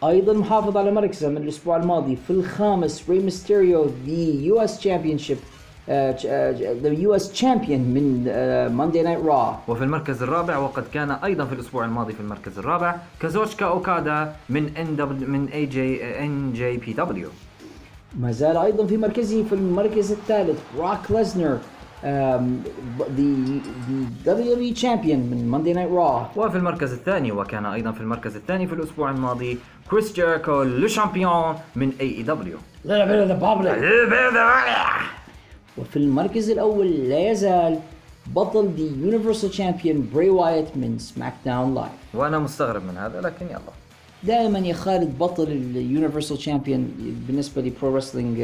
أيضا 0.04 0.32
محافظ 0.32 0.76
على 0.76 0.90
مركزه 0.90 1.28
من 1.28 1.36
الأسبوع 1.36 1.76
الماضي 1.76 2.16
في 2.16 2.30
الخامس 2.30 3.10
ري 3.10 3.18
ميستيريو 3.18 3.86
US 4.54 4.70
Championship 4.70 5.38
uh, 5.38 6.12
ch- 6.20 6.26
uh, 6.26 6.84
The 6.84 6.92
US 7.08 7.40
Champion 7.40 7.80
من 7.94 8.24
Monday 8.78 9.02
Night 9.06 9.28
Raw. 9.30 9.70
وفي 9.70 9.84
المركز 9.84 10.22
الرابع 10.22 10.58
وقد 10.58 10.84
كان 10.94 11.10
أيضا 11.10 11.44
في 11.44 11.52
الأسبوع 11.52 11.84
الماضي 11.84 12.12
في 12.12 12.20
المركز 12.20 12.58
الرابع 12.58 12.96
كازوتشكا 13.20 13.66
اوكادا 13.66 14.32
من 14.48 14.76
ان 14.76 15.08
من 15.28 15.48
اي 15.48 15.66
جي 15.66 16.04
ان 16.24 16.52
جي 16.52 16.76
بي 16.76 16.92
دبليو 16.92 17.28
ما 18.20 18.32
زال 18.32 18.56
أيضا 18.56 18.86
في 18.86 18.96
مركزه 18.96 19.44
في 19.44 19.54
المركز 19.54 20.12
الثالث 20.12 20.58
بروك 20.76 21.10
ليزنر 21.10 21.58
the, 22.02 23.26
the 23.88 24.30
WWE 24.30 24.74
Champion 24.74 25.20
من 25.30 25.50
Monday 25.50 25.74
Night 25.74 25.90
Raw. 25.90 26.38
وفي 26.38 26.56
المركز 26.56 26.92
الثاني 26.92 27.32
وكان 27.32 27.66
أيضا 27.66 27.92
في 27.92 28.00
المركز 28.00 28.36
الثاني 28.36 28.66
في 28.66 28.74
الأسبوع 28.74 29.10
الماضي 29.10 29.58
كريس 29.90 30.12
جيريكو 30.12 30.62
Le 30.62 30.86
Champion 30.88 31.54
من 31.76 31.92
AEW 32.00 32.58
وفي 35.78 35.96
المركز 35.96 36.50
الأول 36.50 36.86
لا 36.86 37.30
يزال 37.30 37.78
بطل 38.26 38.74
The 38.74 38.86
Universal 39.00 39.50
Champion 39.50 40.10
بري 40.14 40.30
وايت 40.30 40.76
من 40.76 40.98
SmackDown 40.98 41.74
Live 41.74 41.88
وأنا 42.14 42.38
مستغرب 42.38 42.82
من 42.84 42.96
هذا 42.96 43.20
لكن 43.20 43.46
يلا. 43.46 43.85
دائما 44.26 44.58
يا 44.58 44.74
خالد 44.74 45.18
بطل 45.18 45.42
ال 45.42 45.52
Universal 45.52 46.36
Champion 46.36 46.88
بالنسبة 47.28 47.62
ل 47.62 47.71
Pro 47.71 47.96
Wrestling 47.96 48.40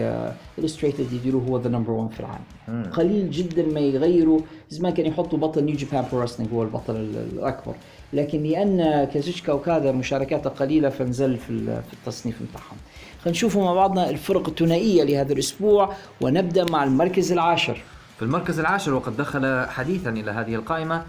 Illustrated 0.58 1.12
يديروا 1.12 1.42
هو 1.48 1.58
the 1.60 1.68
number 1.68 1.90
1 1.92 2.10
في 2.14 2.20
العالم. 2.20 2.90
قليل 2.92 3.30
جدا 3.30 3.66
ما 3.66 3.80
يغيروا 3.80 4.40
زمان 4.70 4.92
كانوا 4.92 5.10
يحطوا 5.10 5.38
بطل 5.38 5.64
New 5.64 5.76
Japan 5.76 6.04
Pro 6.12 6.22
Wrestling 6.22 6.52
هو 6.52 6.62
البطل 6.62 6.96
ال- 6.96 7.28
الأكبر. 7.32 7.74
لكن 8.12 8.42
لأن 8.42 9.04
كازوشكا 9.14 9.52
اوكادا 9.52 9.92
مشاركاته 9.92 10.50
قليلة 10.50 10.88
فنزل 10.88 11.36
في 11.36 11.50
ال- 11.50 11.82
في 11.82 11.92
التصنيف 11.92 12.36
بتاعهم. 12.50 12.76
خلينا 13.22 13.30
نشوفوا 13.36 13.64
مع 13.64 13.74
بعضنا 13.74 14.10
الفرق 14.10 14.48
الثنائية 14.48 15.02
لهذا 15.04 15.32
الأسبوع 15.32 15.92
ونبدأ 16.20 16.64
مع 16.70 16.84
المركز 16.84 17.32
العاشر. 17.32 17.82
في 18.16 18.22
المركز 18.22 18.58
العاشر 18.60 18.94
وقد 18.94 19.16
دخل 19.16 19.66
حديثا 19.68 20.10
إلى 20.10 20.30
هذه 20.30 20.54
القائمة 20.54 21.02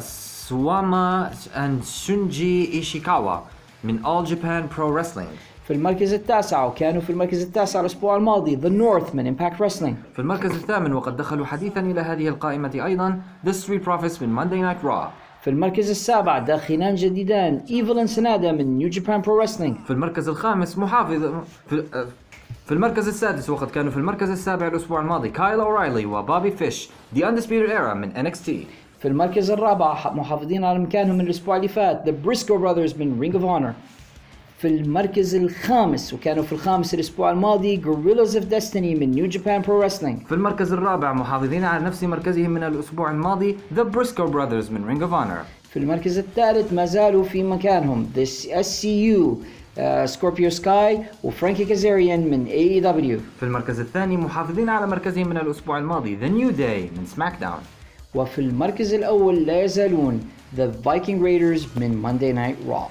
سواما 0.00 1.30
and 1.56 1.84
شونجي 1.84 2.72
إيشيكاوا. 2.72 3.36
من 3.84 3.98
All 4.04 4.28
Japan 4.28 4.76
Pro 4.76 4.90
Wrestling. 4.96 5.36
في 5.66 5.72
المركز 5.72 6.12
التاسع 6.12 6.64
وكانوا 6.64 7.00
في 7.00 7.10
المركز 7.10 7.42
التاسع 7.42 7.80
الأسبوع 7.80 8.16
الماضي 8.16 8.54
The 8.56 8.68
North 8.68 9.14
من 9.14 9.26
Impact 9.26 9.62
Wrestling 9.62 9.96
في 10.12 10.18
المركز 10.18 10.50
الثامن 10.50 10.92
وقد 10.92 11.16
دخلوا 11.16 11.46
حديثا 11.46 11.80
إلى 11.80 12.00
هذه 12.00 12.28
القائمة 12.28 12.70
أيضا 12.74 13.20
The 13.46 13.50
Street 13.52 13.84
Profits 13.86 14.22
من 14.22 14.36
Monday 14.40 14.62
Night 14.62 14.86
Raw. 14.86 15.06
في 15.40 15.50
المركز 15.50 15.90
السابع 15.90 16.38
داخلان 16.38 16.94
جديدان 16.94 17.60
ايفل 17.70 17.98
and 17.98 18.25
سنادا 18.25 18.52
من 18.52 18.78
New 18.78 18.88
Japan 18.88 19.20
Pro 19.20 19.40
Wrestling 19.40 19.76
في 19.84 19.90
المركز 19.90 20.28
الخامس 20.28 20.78
محافظ 20.78 21.34
في 21.68 21.82
في 22.66 22.72
المركز 22.72 23.08
السادس 23.08 23.50
وقد 23.50 23.70
كانوا 23.70 23.90
في 23.90 23.96
المركز 23.96 24.30
السابع 24.30 24.66
الأسبوع 24.66 25.00
الماضي 25.00 25.28
كايل 25.28 25.60
اورايلي 25.60 26.06
وبابي 26.06 26.50
فيش 26.50 26.88
The 27.16 27.18
Undisputed 27.20 27.68
Era 27.70 27.94
من 27.94 28.12
NXT 28.30 28.50
في 28.98 29.08
المركز 29.08 29.50
الرابع 29.50 30.12
محافظين 30.12 30.64
على 30.64 30.78
مكانهم 30.78 31.14
من 31.14 31.20
الأسبوع 31.20 31.56
اللي 31.56 31.68
فات 31.68 32.02
The 32.06 32.14
Briscoe 32.24 32.58
Brothers 32.58 32.94
من 32.98 33.20
Ring 33.20 33.34
of 33.34 33.44
Honor 33.44 33.72
في 34.58 34.68
المركز 34.68 35.34
الخامس 35.34 36.14
وكانوا 36.14 36.42
في 36.42 36.52
الخامس 36.52 36.94
الأسبوع 36.94 37.30
الماضي 37.30 37.76
Guerrillas 37.76 38.36
of 38.36 38.46
Destiny 38.46 38.94
من 38.94 39.10
New 39.10 39.26
Japan 39.26 39.62
Pro 39.62 39.82
Wrestling 39.82 40.22
في 40.26 40.32
المركز 40.32 40.72
الرابع 40.72 41.12
محافظين 41.12 41.64
على 41.64 41.84
نفس 41.84 42.04
مركزهم 42.04 42.50
من 42.50 42.62
الأسبوع 42.62 43.10
الماضي 43.10 43.56
The 43.76 43.82
Briscoe 43.96 44.30
Brothers 44.32 44.70
من 44.70 44.94
Ring 44.98 45.02
of 45.02 45.12
Honor. 45.12 45.68
في 45.70 45.76
المركز 45.76 46.18
الثالث 46.18 46.72
ما 46.72 46.84
زالوا 46.84 47.24
في 47.24 47.42
مكانهم 47.42 48.10
The 48.14 48.22
SCU 48.22 49.38
سكوربيو 50.04 50.50
سكاي 50.50 51.00
وفرانكي 51.24 51.64
كازاريان 51.64 52.30
من 52.30 52.46
AEW 52.46 53.20
في 53.36 53.42
المركز 53.42 53.80
الثاني 53.80 54.16
محافظين 54.16 54.68
على 54.68 54.86
مركزهم 54.86 55.28
من 55.28 55.36
الأسبوع 55.36 55.78
الماضي 55.78 56.16
The 56.16 56.30
New 56.30 56.56
Day 56.58 56.98
من 56.98 57.06
SmackDown 57.06 57.60
وفي 58.16 58.40
المركز 58.40 58.94
الأول 58.94 59.46
لا 59.46 59.64
يزالون 59.64 60.20
The 60.56 60.70
Viking 60.70 61.22
Raiders 61.22 61.66
من 61.76 61.96
Monday 61.96 62.32
Night 62.32 62.56
Raw 62.68 62.88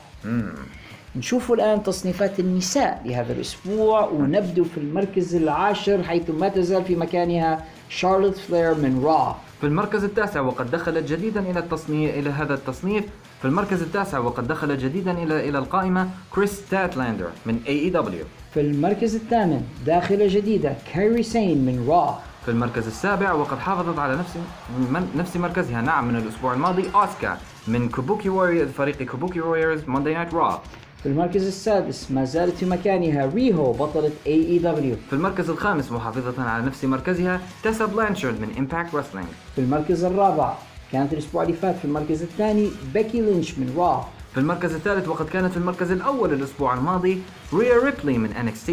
نشوفوا 1.15 1.55
الآن 1.55 1.83
تصنيفات 1.83 2.39
النساء 2.39 3.01
لهذا 3.05 3.33
الأسبوع 3.33 4.05
ونبدو 4.07 4.63
في 4.63 4.77
المركز 4.77 5.35
العاشر 5.35 6.03
حيث 6.03 6.29
ما 6.29 6.49
تزال 6.49 6.83
في 6.83 6.95
مكانها 6.95 7.65
شارلوت 7.89 8.35
فلير 8.37 8.75
من 8.75 9.01
Raw 9.03 9.35
في 9.61 9.67
المركز 9.67 10.03
التاسع 10.03 10.41
وقد 10.41 10.71
دخلت 10.71 11.11
جديدا 11.11 11.39
إلى 11.39 11.59
التصنيف 11.59 12.15
إلى 12.15 12.29
هذا 12.29 12.53
التصنيف. 12.53 13.03
في 13.41 13.45
المركز 13.45 13.81
التاسع 13.81 14.19
وقد 14.19 14.47
دخل 14.47 14.77
جديدا 14.77 15.11
إلى 15.11 15.49
إلى 15.49 15.57
القائمة 15.57 16.09
كريس 16.31 16.69
ستاتلاندر 16.69 17.27
من 17.45 17.59
AEW 17.67 18.25
في 18.53 18.61
المركز 18.61 19.15
الثامن 19.15 19.61
داخلة 19.85 20.27
جديدة 20.27 20.73
كايري 20.93 21.23
سين 21.23 21.57
من 21.57 21.85
Raw 21.87 22.19
في 22.45 22.51
المركز 22.51 22.87
السابع 22.87 23.33
وقد 23.33 23.57
حافظت 23.59 23.99
على 23.99 24.15
نفس 24.15 24.35
من 24.77 25.11
نفس 25.15 25.37
مركزها. 25.37 25.81
نعم 25.81 26.07
من 26.07 26.15
الأسبوع 26.15 26.53
الماضي 26.53 26.89
أوسكا 26.95 27.37
من 27.67 27.89
Kabuki 27.89 28.29
Warriors 28.29 28.69
فريق 28.69 29.03
Kabuki 29.03 29.41
Warriors 29.41 29.81
Monday 29.87 30.13
Night 30.13 30.33
Raw 30.33 30.61
في 31.03 31.05
المركز 31.11 31.47
السادس 31.47 32.11
ما 32.11 32.25
زالت 32.25 32.57
في 32.57 32.65
مكانها 32.65 33.25
ريهو 33.25 33.71
بطلة 33.71 34.11
AEW 34.27 34.95
في 35.09 35.13
المركز 35.13 35.49
الخامس 35.49 35.91
محافظة 35.91 36.43
على 36.43 36.65
نفس 36.65 36.85
مركزها 36.85 37.41
تيسا 37.63 37.85
بلانشارد 37.85 38.41
من 38.41 38.55
Impact 38.57 38.95
Wrestling 38.95 39.27
في 39.55 39.61
المركز 39.61 40.03
الرابع 40.03 40.53
كانت 40.91 41.13
الأسبوع 41.13 41.43
اللي 41.43 41.53
فات 41.53 41.75
في 41.75 41.85
المركز 41.85 42.21
الثاني 42.21 42.69
بيكي 42.93 43.21
لينش 43.21 43.57
من 43.57 43.73
Raw 43.77 44.07
في 44.35 44.41
المركز 44.41 44.73
الثالث 44.73 45.07
وقد 45.07 45.29
كانت 45.29 45.51
في 45.51 45.57
المركز 45.57 45.91
الأول 45.91 46.33
الأسبوع 46.33 46.73
الماضي 46.73 47.21
ريا 47.53 47.83
ريبلي 47.83 48.17
من 48.17 48.29
NXT 48.33 48.65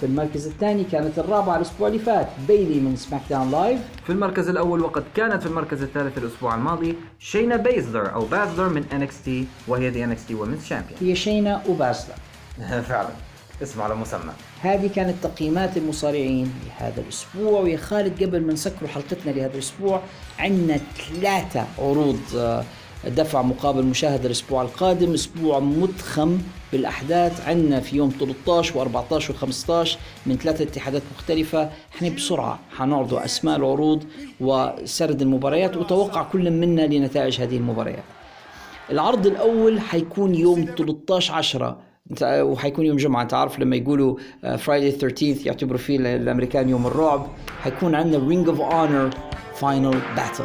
في 0.00 0.06
المركز 0.06 0.46
الثاني 0.46 0.84
كانت 0.84 1.18
الرابعة 1.18 1.56
الأسبوع 1.56 1.88
اللي 1.88 1.98
فات 1.98 2.28
بيلي 2.48 2.80
من 2.80 2.96
SmackDown 2.96 3.50
Live 3.50 3.80
في 4.06 4.12
المركز 4.12 4.48
الأول 4.48 4.80
وقد 4.80 5.04
كانت 5.14 5.42
في 5.42 5.48
المركز 5.48 5.82
الثالث 5.82 6.18
الأسبوع 6.18 6.54
الماضي 6.54 6.94
شينا 7.18 7.56
بيزلر 7.56 8.14
أو 8.14 8.24
بازلر 8.24 8.68
من 8.68 8.84
NXT 8.84 9.30
وهي 9.68 9.90
the 9.90 10.06
NXT 10.06 10.30
Women's 10.30 10.68
Champion. 10.70 11.02
هي 11.02 11.14
شينا 11.14 11.62
وباسلر 11.68 12.14
فعلا. 12.88 13.10
اسم 13.62 13.82
على 13.82 13.94
مسمى. 13.94 14.32
هذه 14.62 14.90
كانت 14.96 15.14
تقييمات 15.22 15.76
المصارعين 15.76 16.52
لهذا 16.66 17.00
الأسبوع 17.00 17.60
ويا 17.60 17.76
خالد 17.76 18.22
قبل 18.22 18.46
ما 18.46 18.52
نسكر 18.52 18.86
حلقتنا 18.86 19.30
لهذا 19.30 19.54
الأسبوع 19.54 20.00
عندنا 20.38 20.80
ثلاثة 21.10 21.64
عروض 21.78 22.20
آه، 22.36 22.64
دفع 23.06 23.42
مقابل 23.42 23.84
مشاهدة 23.86 24.26
الأسبوع 24.26 24.62
القادم 24.62 25.14
أسبوع 25.14 25.58
متخم 25.58 26.38
بالأحداث. 26.72 27.48
عندنا 27.48 27.80
في 27.80 27.96
يوم 27.96 28.10
13 28.10 28.74
و14 28.74 29.22
و15 29.22 29.88
من 30.26 30.36
ثلاثة 30.36 30.64
اتحادات 30.64 31.02
مختلفة. 31.16 31.70
إحنا 31.96 32.08
بسرعة 32.08 32.58
حنعرضوا 32.76 33.24
أسماء 33.24 33.56
العروض 33.56 34.04
وسرد 34.40 35.22
المباريات 35.22 35.76
وتوقع 35.76 36.22
كل 36.22 36.50
منا 36.50 36.82
لنتائج 36.82 37.40
هذه 37.40 37.56
المباريات. 37.56 38.02
العرض 38.90 39.26
الأول 39.26 39.80
حيكون 39.80 40.34
يوم 40.34 40.64
13 40.78 41.34
10 41.34 41.76
انت- 42.10 42.40
وحيكون 42.44 42.84
يوم 42.86 42.96
جمعة 42.96 43.22
انت 43.22 43.34
عارف 43.34 43.58
لما 43.58 43.76
يقولوا 43.76 44.16
فرايدي 44.58 44.90
13 44.90 45.46
يعتبروا 45.46 45.78
فيه 45.78 45.96
الأمريكان 45.98 46.68
يوم 46.68 46.86
الرعب. 46.86 47.26
حيكون 47.62 47.94
عندنا 47.94 48.28
Ring 48.28 48.48
of 48.48 48.60
Honor 48.60 49.10
Final 49.54 50.00
Battle 50.16 50.44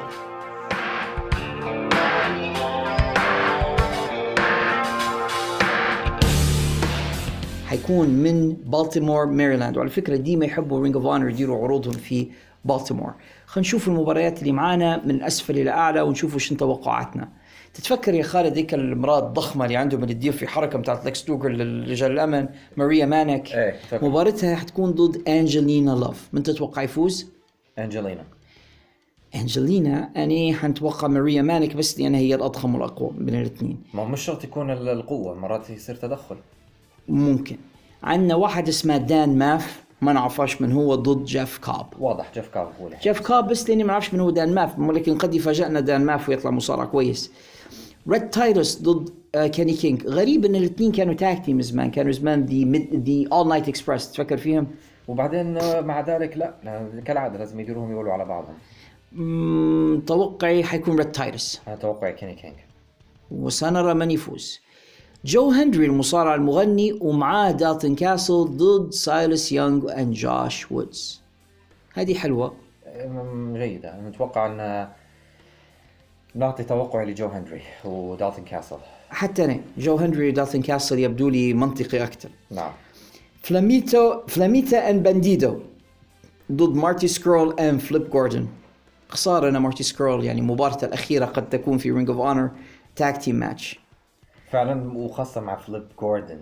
حيكون 7.73 8.09
من 8.09 8.53
بالتيمور 8.53 9.25
ماريلاند 9.25 9.77
وعلى 9.77 9.89
فكرة 9.89 10.15
ديما 10.15 10.45
يحبوا 10.45 10.81
Ring 10.83 10.95
of 10.95 11.05
Honor 11.05 11.29
يديروا 11.29 11.63
عروضهم 11.63 11.93
في 11.93 12.27
بالتيمور 12.65 13.13
خلينا 13.45 13.67
نشوف 13.67 13.87
المباريات 13.87 14.39
اللي 14.39 14.51
معانا 14.51 15.01
من 15.05 15.23
أسفل 15.23 15.57
إلى 15.59 15.69
أعلى 15.69 16.01
ونشوف 16.01 16.35
وش 16.35 16.53
توقعاتنا. 16.53 17.29
تتفكر 17.73 18.13
يا 18.13 18.23
خالد 18.23 18.53
ذيك 18.53 18.73
المراه 18.73 19.19
الضخمة 19.19 19.65
اللي 19.65 19.77
عندهم 19.77 20.03
اللي 20.03 20.13
تدير 20.13 20.31
في 20.31 20.47
حركة 20.47 20.79
بتاعت 20.79 21.05
لكس 21.05 21.23
لوجر 21.23 21.49
لرجال 21.51 22.11
الأمن 22.11 22.47
ماريا 22.77 23.05
مانك. 23.05 23.47
تفكر. 23.83 24.05
مباراتها 24.09 24.55
حتكون 24.55 24.91
ضد 24.91 25.29
انجلينا 25.29 25.91
لوف 25.91 26.27
من 26.33 26.43
تتوقع 26.43 26.81
يفوز؟ 26.81 27.27
أنجلينا 27.79 28.23
انجلينا 29.35 30.09
أنا 30.15 30.53
حنتوقع 30.57 31.07
ماريا 31.07 31.41
مانك 31.41 31.75
بس 31.75 31.99
لأنها 31.99 32.19
هي 32.19 32.35
الأضخم 32.35 32.75
والأقوى 32.75 33.11
بين 33.17 33.35
الاثنين. 33.35 33.77
ما 33.93 34.01
هو 34.03 34.07
مش 34.07 34.21
شرط 34.21 34.43
يكون 34.43 34.71
ال- 34.71 34.89
القوة 34.89 35.35
مرات 35.35 35.69
يصير 35.69 35.95
تدخل. 35.95 36.35
ممكن. 37.07 37.57
عندنا 38.03 38.35
واحد 38.35 38.67
اسمه 38.67 38.97
دان 38.97 39.37
ماف 39.37 39.83
ما 40.01 40.13
نعرفاش 40.13 40.61
من 40.61 40.71
هو 40.71 40.95
ضد 40.95 41.25
جيف 41.25 41.57
كاب. 41.57 41.85
واضح 41.99 42.31
جيف 42.33 42.47
كاب 42.47 42.69
هو 42.81 42.89
جيف 43.03 43.19
كاب 43.19 43.47
بس 43.47 43.69
لأني 43.69 43.83
ما 43.83 43.91
نعرفش 43.91 44.13
من 44.13 44.19
هو 44.19 44.29
دان 44.29 44.53
ماف 44.53 44.79
ولكن 44.79 45.17
قد 45.17 45.35
يفاجئنا 45.35 45.79
دان 45.79 46.05
ماف 46.05 46.29
ويطلع 46.29 46.51
مصارع 46.51 46.85
كويس. 46.85 47.31
ريت 48.09 48.29
تايتس 48.29 48.81
ضد 48.81 49.09
آه، 49.35 49.47
كيني 49.47 49.73
كينج 49.73 50.07
غريب 50.07 50.45
إن 50.45 50.55
الاثنين 50.55 50.91
كانوا 50.91 51.13
tag 51.13 51.45
team 51.45 51.61
زمان 51.61 51.91
كانوا 51.91 52.11
زمان 52.11 52.45
The, 52.45 52.65
The 52.93 53.27
All 53.31 53.47
Night 53.47 53.67
Express 53.67 54.11
تفكر 54.11 54.37
فيهم؟ 54.37 54.67
وبعدين 55.07 55.57
آه، 55.57 55.81
مع 55.81 56.01
ذلك 56.01 56.37
لا 56.37 56.53
كالعادة 57.05 57.37
لازم 57.39 57.59
يديروهم 57.59 57.91
يقلبوا 57.91 58.13
على 58.13 58.25
بعضهم. 58.25 58.55
توقعي 60.07 60.63
حيكون 60.63 60.97
ريت 60.97 61.11
تايتس. 61.11 61.61
أنا 61.67 61.75
توقعي 61.75 62.13
كيني 62.13 62.35
كينج 62.35 62.53
وسنرى 63.31 63.93
من 63.93 64.11
يفوز. 64.11 64.59
جو 65.25 65.51
هنري 65.51 65.85
المصارع 65.85 66.35
المغني 66.35 66.93
ومعاه 67.01 67.51
دالتون 67.51 67.95
كاسل 67.95 68.43
ضد 68.43 68.91
سايلس 68.91 69.51
يونغ 69.51 69.99
and 69.99 70.13
جوش 70.13 70.71
وودز. 70.71 71.21
هذه 71.93 72.13
حلوة. 72.13 72.53
أمم، 72.87 73.57
جيدة. 73.57 73.93
أنا 73.93 74.07
متوقع 74.09 74.45
أن 74.45 74.87
نعطي 76.35 76.63
توقع 76.63 77.03
لجو 77.03 77.27
هنري 77.27 77.61
ودالتون 77.85 78.45
كاسل. 78.45 78.77
حتى 79.09 79.45
أنا 79.45 79.59
جو 79.77 79.95
هنري 79.95 80.29
ودالتون 80.29 80.61
كاسل 80.61 80.99
يبدو 80.99 81.29
لي 81.29 81.53
منطقي 81.53 82.03
أكثر. 82.03 82.29
نعم. 82.51 82.71
فلاميتو 83.41 84.27
فلاميتا 84.27 84.89
and 84.89 85.03
بانديدو 85.03 85.59
ضد 86.51 86.75
مارتي 86.75 87.07
سكرول 87.07 87.59
and 87.59 87.79
فليب 87.79 88.09
جوردن. 88.09 88.47
خسارة 89.09 89.49
أنا 89.49 89.59
مارتي 89.59 89.83
سكرول 89.83 90.23
يعني 90.23 90.41
مباراة 90.41 90.77
الأخيرة 90.83 91.25
قد 91.25 91.49
تكون 91.49 91.77
في 91.77 91.91
Ring 91.91 92.09
of 92.09 92.19
Honor 92.19 92.51
tag 92.95 93.17
team 93.17 93.35
match 93.35 93.82
فعلا 94.53 94.97
وخاصة 94.97 95.41
مع 95.41 95.55
فليب 95.55 95.83
جوردن. 96.01 96.39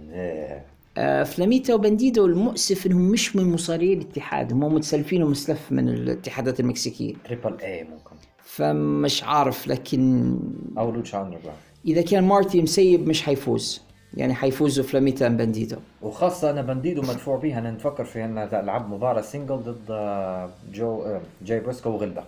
آه، 0.98 1.24
فلاميتا 1.24 1.74
وبانديدو 1.74 2.26
المؤسف 2.26 2.86
إنهم 2.86 3.02
مش 3.02 3.36
من 3.36 3.52
مصارعي 3.52 3.94
الاتحاد 3.94 4.54
هم 4.54 4.74
متسلفين 4.74 5.24
ومسلف 5.24 5.72
من 5.72 5.90
الاتحادات 5.90 6.60
المكسيكية. 6.60 7.14
Triple 7.26 7.58
A 7.62 7.84
ممكن. 7.84 8.16
فمش 8.44 9.24
عارف 9.24 9.68
لكن 9.68 10.36
أو 10.78 10.92
Lucha 10.92 11.22
Underground 11.22 11.58
إذا 11.86 12.02
كان 12.02 12.24
مارتي 12.24 12.62
مسيب 12.62 13.08
مش 13.08 13.22
حيفوز. 13.22 13.82
يعني 14.14 14.34
حيفوزوا 14.34 14.84
فلاميتا 14.84 15.28
أم 15.28 15.38
بانديدو 15.38 15.76
وخاصة 16.02 16.50
أنا 16.50 16.62
بنديدو 16.62 17.02
مدفوع 17.02 17.38
بيها 17.38 17.60
أنا 17.60 17.72
نفكر 17.72 18.06
في 18.06 18.26
أن 18.26 18.50
لعب 18.52 18.90
مباراة 18.90 19.22
single 19.22 19.58
ضد 19.58 19.92
آه، 19.92 20.50
جو 20.74 21.02
آه، 21.02 21.22
جاي 21.46 21.60
بريسكو 21.60 21.90
وغلبة. 21.90 22.24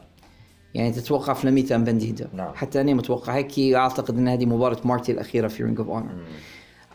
يعني 0.74 0.92
تتوقع 0.92 1.34
فلاميتا 1.34 1.76
أم 1.76 1.84
بانديدو 1.84 2.26
نعم. 2.34 2.54
حتى 2.56 2.82
أنا 2.82 2.94
متوقع. 2.94 3.36
هيك 3.36 3.60
أعتقد 3.60 4.18
إن 4.18 4.28
هذه 4.28 4.46
مباراة 4.46 4.78
مارتي 4.86 5.12
الأخيرة 5.12 5.48
في 5.48 5.64
Ring 5.64 5.80
of 5.80 5.90
Honor 5.90 6.10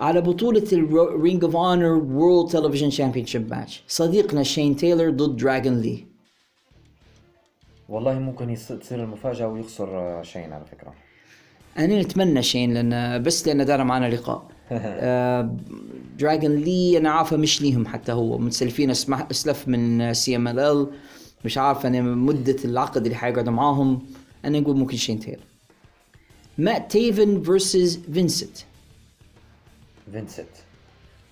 على 0.00 0.20
بطولة 0.20 0.64
ال 0.72 0.87
Ring 0.87 1.44
of 1.44 1.56
Honor 1.56 1.92
World 1.92 2.50
Television 2.52 2.90
Championship 2.90 3.50
match 3.50 3.82
صديقنا 3.88 4.42
شين 4.42 4.76
تايلر 4.76 5.10
ضد 5.10 5.36
دراجون 5.36 5.80
لي 5.80 6.04
والله 7.88 8.18
ممكن 8.18 8.54
تصير 8.54 9.04
المفاجأة 9.04 9.48
ويخسر 9.48 9.98
آه، 9.98 10.22
شين 10.22 10.52
على 10.52 10.64
فكرة. 10.64 10.94
أنا 11.78 12.00
نتمنى 12.02 12.42
شين 12.42 12.74
لأن 12.74 13.22
بس 13.22 13.48
لأن 13.48 13.66
دار 13.66 13.84
معنا 13.84 14.10
لقاء. 14.10 14.48
آه، 14.72 15.56
دراجون 16.18 16.56
لي 16.56 16.98
أنا 16.98 17.10
عارفه 17.10 17.36
مش 17.36 17.62
ليهم 17.62 17.86
حتى 17.86 18.12
هو. 18.12 18.38
متسلفينه 18.38 18.90
سلف 18.90 19.68
من 19.68 20.14
CMLL 20.14 20.86
مش 21.44 21.58
عارف 21.58 21.86
أنا 21.86 22.00
مدة 22.00 22.56
العقد 22.64 23.04
اللي 23.04 23.16
حيقعدوا 23.16 23.52
معاهم 23.52 24.02
أنا 24.44 24.60
نقول 24.60 24.76
ممكن 24.76 24.96
شين 24.96 25.20
تايلر 25.20 25.40
مات 26.58 26.90
تيفن 26.90 27.42
versus 27.42 27.96
فينسنت 28.12 28.58
فينسنت 30.12 30.48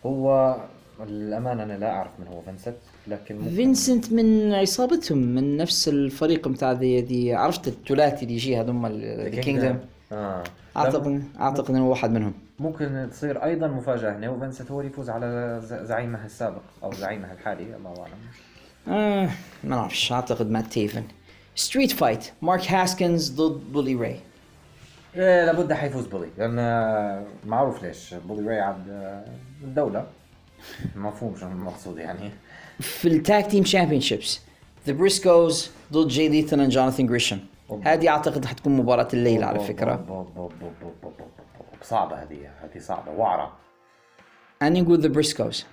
هو 0.07 0.57
الأمانة 1.03 1.62
أنا 1.62 1.73
لا 1.73 1.91
أعرف 1.91 2.11
من 2.20 2.27
هو 2.27 2.41
فينسنت 2.41 2.77
لكن 3.07 3.39
ممكن 3.39 3.51
فينسنت 3.51 4.12
من 4.12 4.53
عصابتهم 4.55 5.19
من 5.19 5.57
نفس 5.57 5.89
الفريق 5.89 6.49
بتاع 6.49 6.73
ذي, 6.73 7.01
ذي 7.01 7.35
عرفت 7.35 7.69
الثلاثي 7.69 8.23
اللي 8.23 8.35
يجي 8.35 8.61
هذول 8.61 9.03
ال 9.03 9.12
Kingdom 9.12 9.78
آه. 10.12 10.45
اعتقد 10.77 11.24
أعتقد 11.41 11.70
إنه 11.70 11.89
واحد 11.89 12.11
منهم. 12.11 12.33
ممكن 12.59 13.09
تصير 13.11 13.45
أيضا 13.45 13.66
مفاجأة 13.66 14.16
هنا 14.16 14.31
وفينسنت 14.31 14.70
هو 14.70 14.81
اللي 14.81 14.93
يفوز 14.93 15.11
على 15.11 15.61
زعيمه 15.62 16.24
السابق 16.24 16.62
أو 16.83 16.93
زعيمه 16.93 17.33
الحالي 17.33 17.77
الله 17.77 18.01
أعلم. 18.01 18.15
آه. 18.89 19.31
ما 19.65 19.77
نعرفش 19.77 20.13
أعتقد 20.13 20.51
مات 20.51 20.67
تيفن. 20.67 21.05
street 21.55 21.93
fight 21.93 22.27
مارك 22.43 22.71
هاسكنز 22.71 23.31
ضد 23.31 23.73
بولي 23.73 23.95
راي. 23.95 24.21
إيه 25.17 25.45
لابد 25.45 25.73
حيفوز 25.73 26.07
بولي 26.07 26.29
لأن 26.39 26.59
آه، 26.59 27.25
معروف 27.47 27.83
ليش 27.83 28.15
بولي 28.15 28.49
راي 28.49 28.61
عبد 28.61 28.89
آه، 28.91 29.25
الدولة 29.63 30.07
مفهوم 30.97 31.37
شو 31.37 31.47
المقصود 31.47 31.99
يعني. 31.99 32.31
في 32.81 33.09
ال 33.09 33.18
tag 33.18 33.47
team 33.47 33.65
championships 33.65 34.41
the 34.87 34.93
Briscoes 34.93 35.70
ضد 35.93 36.09
جي 36.09 36.29
ليثل 36.28 36.61
and 36.61 36.70
جوناثان 36.71 37.07
جريشم 37.07 37.39
هذه 37.83 38.09
أعتقد 38.09 38.45
حتكون 38.45 38.77
مباراة 38.77 39.09
الليل 39.15 39.45
على 39.45 39.59
بوب. 39.59 40.51
صعبة 41.83 42.23
هذه 42.23 42.51
هذه 42.63 42.81
صعبة. 42.81 43.13
وعرة. 43.13 43.53
أنا 44.63 44.81
نقول 44.81 45.01
the 45.01 45.09
Briscoes 45.09 45.66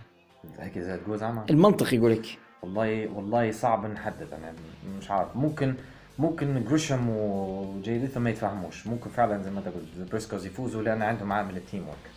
هيك 0.59 0.77
إذا 0.77 0.97
تقول 0.97 1.19
زعما. 1.19 1.45
المنطق 1.49 1.93
يقول 1.93 2.11
لك 2.11 2.37
والله 2.63 3.07
والله 3.15 3.51
صعب 3.51 3.85
نحدد 3.85 4.27
أنا 4.33 4.53
مش 4.99 5.11
عارف. 5.11 5.35
ممكن 5.35 5.73
ممكن 6.19 6.63
جريشم 6.69 7.09
وجاي 7.09 8.09
ما 8.15 8.29
يتفاهموش 8.29 8.87
ممكن 8.87 9.09
فعلا 9.09 9.43
زي 9.43 9.51
ما 9.51 9.59
أنت 9.59 9.67
قلت 9.67 10.09
Briscoes 10.11 10.45
يفوزوا 10.45 10.81
لأن 10.81 11.01
عندهم 11.01 11.31
عامل 11.31 11.57
ال 11.57 11.87
teamwork 11.87 12.11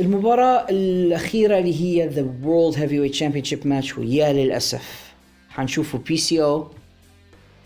المباراة 0.00 0.66
الأخيرة 0.70 1.58
اللي 1.58 1.80
هي 1.80 2.08
the 2.08 2.32
world 2.44 2.78
heavyweight 2.78 3.14
championship 3.14 3.66
match 3.66 3.98
ويا 3.98 4.32
للأسف 4.32 5.12
حنشوفه 5.50 5.98
PCO 5.98 6.70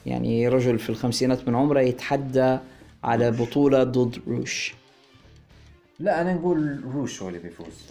يعني 0.07 0.49
رجل 0.49 0.79
في 0.79 0.91
الخمسينات 0.91 1.49
من 1.49 1.55
عمره 1.55 1.81
يتحدى 1.81 2.59
على 3.05 3.31
بطولة 3.31 3.85
ضد 3.85 4.19
روش. 4.29 4.75
لا 5.99 6.21
أنا 6.21 6.35
نقول 6.35 6.85
روش 6.95 7.23
هو 7.23 7.29
اللي 7.29 7.39
بيفوز. 7.39 7.87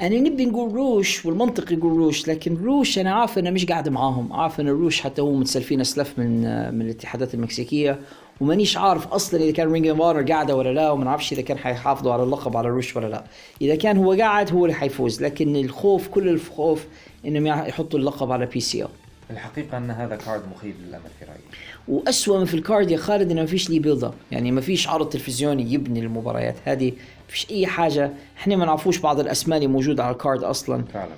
أنا 0.00 0.18
نبي 0.18 0.46
نقول 0.46 0.72
روش 0.72 1.26
والمنطق 1.26 1.72
يقول 1.72 1.92
روش 1.92 2.28
لكن 2.28 2.56
روش 2.64 2.98
أنا 2.98 3.14
عارف 3.14 3.38
أنه 3.38 3.50
مش 3.50 3.66
قاعد 3.66 3.88
معاهم 3.88 4.32
عارف 4.32 4.60
أن 4.60 4.68
روش 4.68 5.00
حتى 5.00 5.22
هو 5.22 5.32
متسلفينه 5.32 5.80
سلف 5.80 6.18
من 6.18 6.40
من 6.74 6.82
الاتحادات 6.82 7.34
المكسيكية 7.34 7.98
ومانيش 8.40 8.76
عارف 8.76 9.06
أصلا 9.06 9.40
إذا 9.40 9.52
كان 9.52 9.72
Ring 9.72 9.86
of 9.86 10.00
Honor 10.00 10.22
قاعدة 10.22 10.56
ولا 10.56 10.72
لا 10.72 10.90
وما 10.90 11.04
نعرفش 11.04 11.32
إذا 11.32 11.42
كان 11.42 11.58
حيحافظوا 11.58 12.12
على 12.12 12.22
اللقب 12.22 12.56
على 12.56 12.68
روش 12.68 12.96
ولا 12.96 13.06
لا. 13.06 13.24
إذا 13.62 13.74
كان 13.74 13.96
هو 13.96 14.12
قاعد 14.12 14.52
هو 14.52 14.64
اللي 14.64 14.76
حيفوز 14.76 15.22
لكن 15.22 15.56
الخوف 15.56 16.08
كل 16.08 16.28
الخوف 16.28 16.86
إنهم 17.26 17.46
يحطوا 17.46 17.98
اللقب 17.98 18.32
على 18.32 18.46
PCO 18.46 18.88
الحقيقة 19.30 19.78
أن 19.78 19.90
هذا 19.90 20.16
card 20.16 20.42
مخيب 20.56 20.74
للأمل 20.86 21.10
في 21.18 21.24
رأيي. 21.24 21.40
وأسوأ 21.88 22.38
من 22.38 22.44
في 22.44 22.54
ال 22.54 22.61
card 22.61 22.90
يا 22.90 22.96
خالد 22.96 23.30
إنه 23.30 23.40
ما 23.40 23.46
فيش 23.46 23.70
ليه 23.70 23.78
build 23.78 24.12
يعني 24.30 24.52
ما 24.52 24.60
فيش 24.60 24.88
عرض 24.88 25.08
تلفزيوني 25.08 25.72
يبني 25.72 26.00
المباريات 26.00 26.54
هذه. 26.64 26.90
ما 26.90 27.19
فيش 27.30 27.50
أي 27.50 27.66
حاجة. 27.66 28.10
إحنا 28.38 28.56
ما 28.56 28.64
نعرفوش 28.64 28.98
بعض 28.98 29.20
الأسماء 29.20 29.56
اللي 29.56 29.68
موجودة 29.68 30.04
على 30.04 30.12
ال 30.12 30.18
card 30.18 30.42
أصلا. 30.42 30.84
فعلا. 30.84 31.12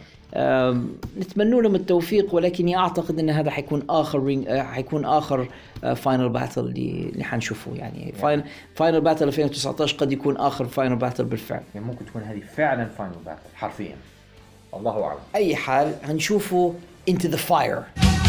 نتمنى 1.18 1.60
لهم 1.60 1.74
التوفيق 1.74 2.34
ولكني 2.34 2.76
أعتقد 2.76 3.18
إن 3.18 3.30
هذا 3.30 3.50
حيكون 3.50 3.82
آخر 3.90 4.22
Ring 4.22 4.48
آه، 4.48 4.62
حيكون 4.62 5.04
آخر 5.04 5.48
Final 5.96 6.28
Battle 6.28 6.60
اللي 6.60 7.10
اللي 7.12 7.24
حنشوفه. 7.24 7.74
يعني 7.74 8.14
Final 8.74 9.00
Battle 9.00 9.26
2019 9.26 9.96
قد 9.96 10.12
يكون 10.12 10.36
آخر 10.36 10.64
Final 10.64 10.96
Battle 10.96 11.24
بالفعل. 11.24 11.62
يعني 11.74 11.86
ممكن 11.86 12.06
تكون 12.06 12.22
هذه 12.22 12.42
فعلا 12.56 12.88
Final 12.98 13.12
Battle 13.26 13.40
حرفيا. 13.54 13.96
الله 14.74 15.04
أعلم. 15.04 15.18
أي 15.34 15.56
حال 15.56 15.94
هنشوفه 16.04 16.74
into 17.10 17.24
the 17.24 17.38
fire. 17.50 18.21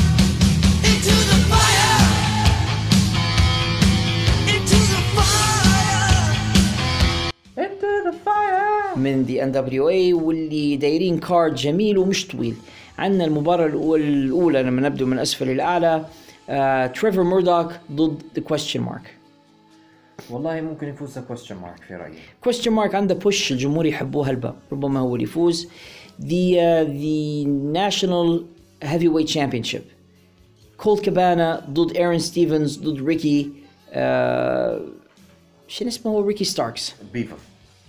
من 8.96 9.26
دي 9.26 9.44
NWA 9.44 10.14
واللي 10.14 10.78
دايرين 10.78 11.20
card 11.20 11.56
جميل 11.56 11.98
ومش 11.98 12.28
طويل. 12.28 12.56
عندنا 12.98 13.26
المباراة 13.26 13.68
الأول- 13.68 14.02
الأولى 14.02 14.64
لما 14.64 14.82
نبدو 14.90 15.06
من 15.06 15.20
أسفل 15.20 15.50
الأعلى 15.50 16.06
آه، 16.50 16.88
تريفر 16.88 17.24
موردوك 17.24 17.72
ضد 17.92 18.22
the 18.36 18.42
Question 18.42 18.82
Mark 18.82 19.16
والله 20.30 20.62
ممكن 20.62 20.88
يفوز 20.88 21.20
Question 21.20 21.56
Mark 21.56 21.82
في 21.88 21.96
رأيي. 21.96 22.14
Question 22.44 22.72
Mark 22.72 22.96
عنده 22.96 23.16
push 23.16 23.52
الجمهور 23.52 23.86
يحبوه 23.86 24.30
هلبا 24.30 24.56
ربما 24.72 25.00
هو 25.00 25.16
اللي 25.16 25.24
يفوز. 25.24 25.68
The 26.22 26.56
uh, 26.56 26.88
the 27.04 27.46
national 27.80 28.44
heavyweight 28.92 29.34
championship. 29.36 29.82
كولت 30.78 31.06
كابانا 31.06 31.66
ضد 31.70 31.98
ايرون 31.98 32.20
ستيفنز 32.20 32.78
ضد 32.80 33.04
ريكي 33.06 33.50
آه 33.92 34.82
شنو 35.68 35.88
اسمه 35.88 36.12
هو؟ 36.12 36.22
ريكي 36.28 36.44
ستاركس 36.44 36.94
بيفر 37.14 37.36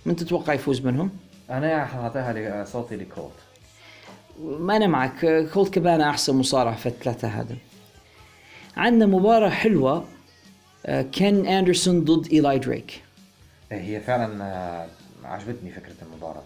من 0.05 0.15
تتوقع 0.15 0.53
يفوز 0.53 0.81
منهم؟ 0.81 1.09
أنا 1.49 1.85
حنعطيها 1.85 2.65
صوتي 2.65 2.95
لكولت. 2.95 3.33
ما 4.39 4.75
أنا 4.75 4.87
معك. 4.87 5.25
كولت 5.53 5.73
كابانا 5.73 6.09
أحسن 6.09 6.35
مصارع 6.35 6.71
في 6.71 6.85
الثلاثه 6.85 7.27
هذا 7.27 7.55
عندنا 8.77 9.05
مباراة 9.05 9.49
حلوة 9.49 10.05
آه، 10.85 11.01
كين 11.01 11.47
أندرسون 11.47 12.03
ضد 12.03 12.31
إيلاي 12.31 12.59
دريك. 12.59 13.01
هي 13.71 13.99
فعلا 13.99 14.43
آه، 14.43 14.87
عجبتني 15.23 15.71
فكرة 15.71 15.95
المباراة. 16.01 16.43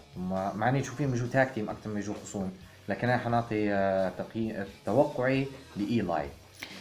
مع 0.56 0.68
إني 0.68 0.80
اشوفهم 0.80 1.14
يجوا 1.14 1.28
tag 1.32 1.54
team 1.54 1.70
أكثر 1.70 1.90
ما 1.90 2.00
يجوا 2.00 2.14
خصوم 2.24 2.50
لكن 2.88 3.08
أنا 3.08 3.18
حنعطي 3.18 3.72
آه، 3.72 4.12
تقي... 4.18 4.64
توقعي 4.86 5.46
لإيلاي. 5.76 6.26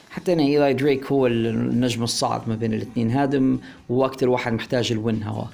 حتى 0.10 0.34
أنا 0.34 0.44
إيلاي 0.44 0.74
دريك 0.74 1.06
هو 1.06 1.28
النجم 1.28 2.04
الصاعد 2.04 2.50
ما 2.50 2.56
بين 2.56 2.74
الاثنين. 2.74 3.12
هادم 3.12 3.60
وهو 3.90 4.06
أكثر 4.06 4.30
واحد 4.30 4.54
محتاج 4.54 4.92
ال 4.92 5.00
win 5.00 5.24
هو 5.24 5.46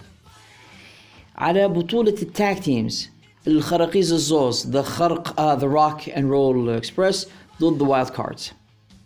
على 1.37 1.67
بطولة 1.67 2.15
ال 2.21 2.31
tag 2.31 2.59
teams 2.59 3.09
الخراقيز 3.47 4.13
الزوز 4.13 4.67
the 4.67 4.81
خرق 4.81 5.41
the 5.41 5.67
Rock 5.67 6.09
and 6.09 6.31
Roll 6.31 6.69
Express 6.69 7.29
ضد 7.61 7.81
the 7.81 7.87
Wild 7.87 8.09
Cards 8.09 8.51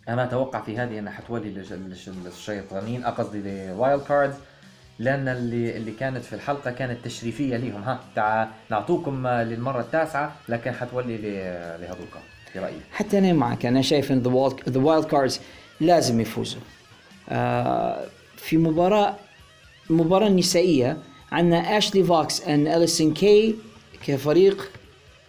أنا 0.08 0.24
أتوقع 0.24 0.60
في 0.60 0.76
هذه 0.78 0.98
انها 0.98 1.12
حتولي 1.12 1.54
للش- 1.54 1.68
للش- 1.72 2.26
للشيطانين 2.26 3.04
قصدي 3.04 3.68
ل 3.68 3.75
Wild 3.75 4.02
Cards 4.02 4.34
لأن 4.98 5.28
اللي 5.28 5.76
اللي 5.76 5.92
كانت 5.92 6.24
في 6.24 6.32
الحلقة 6.32 6.70
كانت 6.70 7.04
تشريفية 7.04 7.56
ليهم. 7.56 7.82
ها 7.82 8.00
تع 8.16 8.46
نعطوكم 8.70 9.26
آه، 9.26 9.42
للمرة 9.44 9.80
التاسعة 9.80 10.32
لكن 10.48 10.72
حتولي 10.72 11.16
لهذوك 11.80 12.08
في 12.52 12.58
رأيي. 12.58 12.80
حتى 12.92 13.18
أنا 13.18 13.32
معك. 13.32 13.66
أنا 13.66 13.82
شايف 13.82 14.12
إن 14.12 14.18
the 14.68 14.78
Wild 14.80 15.04
Cards 15.04 15.40
لازم 15.80 16.20
يفوزوا. 16.20 16.60
آه 17.28 18.04
في 18.36 18.56
مباراة 18.56 19.16
مباراة 19.90 20.28
نسائية 20.28 20.96
عندنا 21.32 21.78
اشلي 21.78 22.04
فوكس 22.04 22.40
and 22.40 22.66
اليسون 22.66 23.14
كي 23.14 23.56
كفريق 24.06 24.70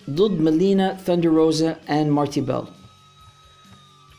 ضد 0.09 0.41
ميلينا 0.41 0.95
ثاندر 0.95 1.29
روزا 1.29 1.75
and 1.89 2.09
مارتي 2.09 2.41
بيل 2.41 2.63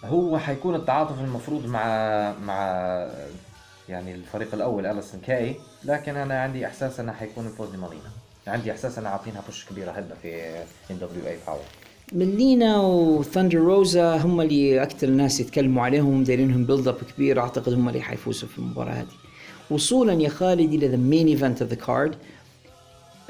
هو 0.05 0.39
حيكون 0.39 0.75
التعاطف 0.75 1.21
المفروض 1.21 1.67
مع 1.67 1.85
مع 2.39 2.57
يعني 3.89 4.15
الفريق 4.15 4.55
الأول 4.55 4.87
اليسون 4.87 5.21
كاي 5.21 5.57
لكن 5.85 6.17
أنا 6.17 6.43
عندي 6.43 6.67
إحساس 6.67 7.01
إنه 7.01 7.13
حيكون 7.13 7.47
الفوز 7.47 7.75
لميلينا 7.74 8.11
عندي 8.47 8.73
إحساس 8.73 8.99
انها 8.99 9.11
عاطينها 9.11 9.43
push 9.47 9.66
كبيرة 9.67 9.91
هلا 9.91 10.15
في 10.23 10.63
NWA 10.90 10.99
Power 10.99 11.61
ميلينا 12.13 12.81
وثاندر 12.81 13.59
روزا 13.59 14.17
هم 14.17 14.41
اللي 14.41 14.83
أكثر 14.83 15.09
الناس 15.09 15.41
يتكلموا 15.41 15.85
عليهم 15.85 16.25
دايرينهم 16.25 16.65
build 16.65 16.89
up 16.89 16.97
كبير 17.17 17.41
أعتقد 17.41 17.73
هم 17.73 17.89
اللي 17.89 18.01
حيفوزوا 18.01 18.49
في 18.49 18.59
المباراة 18.59 18.93
هذه. 18.93 19.22
وصولا 19.73 20.12
يا 20.12 20.28
خالد 20.28 20.73
إلى 20.73 20.89
the 20.89 20.97
main 20.97 21.27
event 21.27 21.62
of 21.62 21.70
the 21.70 21.77
card 21.86 22.16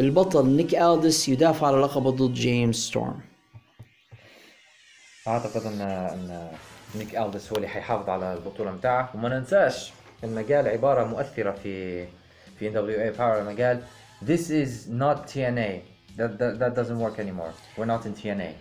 البطل 0.00 0.46
نيك 0.46 0.74
الدس 0.74 1.28
يدافع 1.28 1.66
على 1.66 1.76
لقبه 1.76 2.10
ضد 2.10 2.34
جيمس 2.34 2.76
ستورم. 2.76 3.20
أعتقد 5.28 5.66
ان 5.66 5.80
أن 5.80 6.50
نيك 6.96 7.16
الدس 7.16 7.50
هو 7.50 7.56
اللي 7.56 7.68
حيحافظ 7.68 8.08
على 8.08 8.34
البطولة 8.34 8.70
متاعه. 8.72 9.10
وما 9.14 9.28
ننساش 9.28 9.92
انه 10.24 10.42
قال 10.42 10.68
عبارة 10.68 11.04
مؤثرة 11.04 11.50
في 11.50 12.06
في 12.58 12.68
NWA 12.68 12.72
Power 12.72 13.40
لما 13.40 13.66
قال 13.66 13.82
This 14.22 14.50
is 14.50 14.88
not 14.88 15.26
TNA 15.32 15.70
that, 16.16 16.38
that, 16.38 16.58
that 16.60 16.74
doesn't 16.76 17.00
work 17.00 17.18
anymore. 17.18 17.52
We're 17.76 17.92
not 17.94 18.06
in 18.06 18.14
TNA 18.14 18.52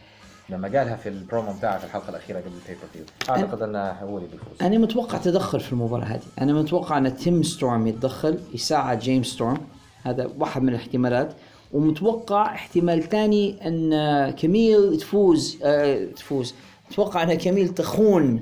لما 0.52 0.68
قالها 0.68 0.96
في 0.96 1.10
البرومو 1.10 1.54
بتاعه 1.54 1.78
في 1.78 1.86
الحلقة 1.86 2.10
الأخيرة 2.10 2.40
قبل 2.40 2.48
ال 2.48 2.88
pay-per-view 2.94 3.04
أعتقد 3.30 3.62
إنه 3.62 3.90
هو 3.92 4.18
اللي 4.18 4.30
بيفوز. 4.30 4.62
أنا 4.62 4.78
متوقع 4.78 5.18
تدخل 5.18 5.60
في 5.60 5.72
المباراة 5.72 6.06
هذه. 6.06 6.22
أنا 6.42 6.54
متوقع 6.54 6.98
إن 6.98 7.18
تيم 7.18 7.44
ستورم 7.44 7.88
يتدخل 7.88 8.40
يساعد 8.54 9.00
جيمس 9.00 9.28
ستورم. 9.28 9.58
هذا 10.04 10.30
واحد 10.40 10.62
من 10.62 10.70
الاحتمالات. 10.70 11.34
ومتوقع 11.74 12.46
احتمال 12.46 13.04
ثاني 13.04 13.68
إن 13.68 14.30
كميل 14.30 14.98
تفوز 14.98 15.58
آه 15.64 16.06
تفوز. 16.06 16.54
أتوقع 16.92 17.24
إن 17.24 17.34
كميل 17.34 17.70
تخون 17.70 18.42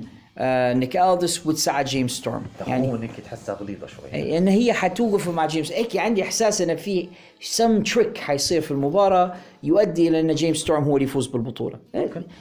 نيك 0.74 0.96
ألدس 0.96 1.46
وتساعد 1.46 1.84
جيمس 1.84 2.10
ستورم. 2.10 2.42
يعني 2.66 2.92
هيك 3.02 3.10
تحسها 3.24 3.54
غليظة 3.54 3.86
شوي. 3.86 4.38
إن 4.38 4.48
هي 4.48 4.72
حتوقف 4.72 5.28
مع 5.28 5.46
جيمس. 5.46 5.72
هيك 5.72 5.96
عندي 5.96 6.22
إحساس 6.22 6.60
إن 6.60 6.76
في 6.76 7.08
some 7.40 7.82
trick 7.82 8.18
حيصير 8.18 8.60
في 8.60 8.70
المباراة 8.70 9.34
يؤدي 9.62 10.08
إلى 10.08 10.20
إن 10.20 10.34
جيمس 10.34 10.56
ستورم 10.56 10.84
هو 10.84 10.96
اللي 10.96 11.04
يفوز 11.08 11.26
بالبطولة. 11.26 11.78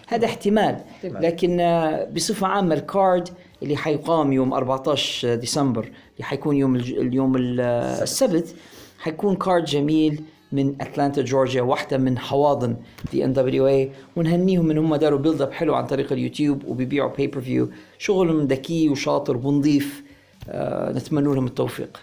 هذا 0.07 0.25
احتمال. 0.25 0.77
احتمال. 0.95 1.23
لكن 1.23 1.59
آه، 1.59 2.03
بصفة 2.05 2.47
عامة 2.47 2.75
ال 2.75 2.86
card 2.86 3.29
اللي 3.63 3.77
حيقام 3.77 4.33
يوم 4.33 4.53
14 4.53 5.35
ديسمبر 5.35 5.83
اللي 5.83 6.23
حيكون 6.23 6.55
يوم 6.55 6.75
اليوم 6.75 7.35
ال- 7.35 7.59
السبت 8.01 8.55
حيكون 8.99 9.35
card 9.35 9.65
جميل 9.65 10.21
من 10.51 10.75
اتلانتا 10.81 11.21
جورجيا 11.21 11.61
واحدة 11.61 11.97
من 11.97 12.17
حواضن 12.17 12.75
the 13.11 13.25
NWA 13.25 13.91
ونهنيهم 14.15 14.71
إن 14.71 14.77
هم 14.77 14.95
داروا 14.95 15.19
build 15.19 15.41
up 15.41 15.51
حلو 15.51 15.75
عن 15.75 15.85
طريق 15.85 16.11
اليوتيوب 16.11 16.65
وبيبيعوا 16.67 17.15
pay-per-view 17.17 17.69
شغلهم 17.97 18.47
ذكي 18.47 18.89
وشاطر 18.89 19.37
ونظيف. 19.37 20.03
آه 20.49 20.91
نتمنى 20.91 21.35
لهم 21.35 21.45
التوفيق. 21.45 21.99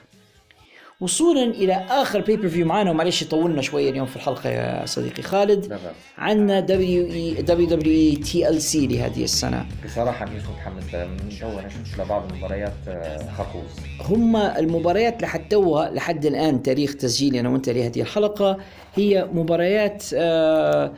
وصولا 1.01 1.43
إلى 1.43 1.73
آخر 1.91 2.21
pay-per-view 2.21 2.67
معنا 2.67 2.91
ومعلش 2.91 3.25
طولنا 3.25 3.63
شوية 3.63 3.91
اليوم 3.91 4.07
في 4.07 4.17
الحلقة 4.17 4.51
يا 4.51 4.87
صديقي 4.87 5.23
خالد. 5.23 5.79
عندنا 6.19 6.61
دبليو 6.61 7.07
اي 7.07 7.35
دبليو 7.35 7.67
دبليو 7.69 7.93
اي 7.93 8.17
تي 8.17 8.49
ال 8.49 8.63
سي 8.63 8.87
لهذه 8.87 9.25
السنة 9.25 9.67
بصراحة 9.85 10.25
مش 10.25 10.43
متحمس. 10.43 10.95
من 10.95 11.29
جو 11.29 11.49
أنا 11.59 11.69
شفت 11.69 12.01
لبعض 12.01 12.33
المباريات 12.33 12.73
آه، 12.89 13.31
خرقوز 13.39 13.71
هم 14.01 14.37
المباريات 14.37 15.23
لحد 15.23 15.49
توها 15.49 15.91
لحد 15.91 16.27
الآن 16.27 16.63
تاريخ 16.63 16.95
تسجيلي 16.95 17.41
أنا 17.41 17.49
وأنت 17.49 17.69
لهذه 17.69 18.01
الحلقة 18.01 18.59
هي 18.95 19.29
مباريات 19.33 20.05
آه 20.15 20.93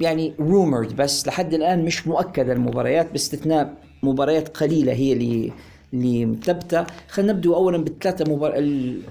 يعني 0.00 0.34
rumored 0.40 0.96
بس 0.96 1.26
لحد 1.26 1.54
الآن 1.54 1.84
مش 1.84 2.06
مؤكدة 2.06 2.52
المباريات 2.52 3.12
باستثناء 3.12 3.74
مباريات 4.02 4.56
قليلة 4.56 4.92
هي 4.92 5.12
اللي 5.12 5.52
اللي 5.92 6.26
مثبتة. 6.26 6.86
خلينا 7.08 7.32
نبدو 7.32 7.54
اولا 7.54 7.78
بالثلاثة 7.78 8.32
مبار... 8.32 8.54
ال... 8.56 9.02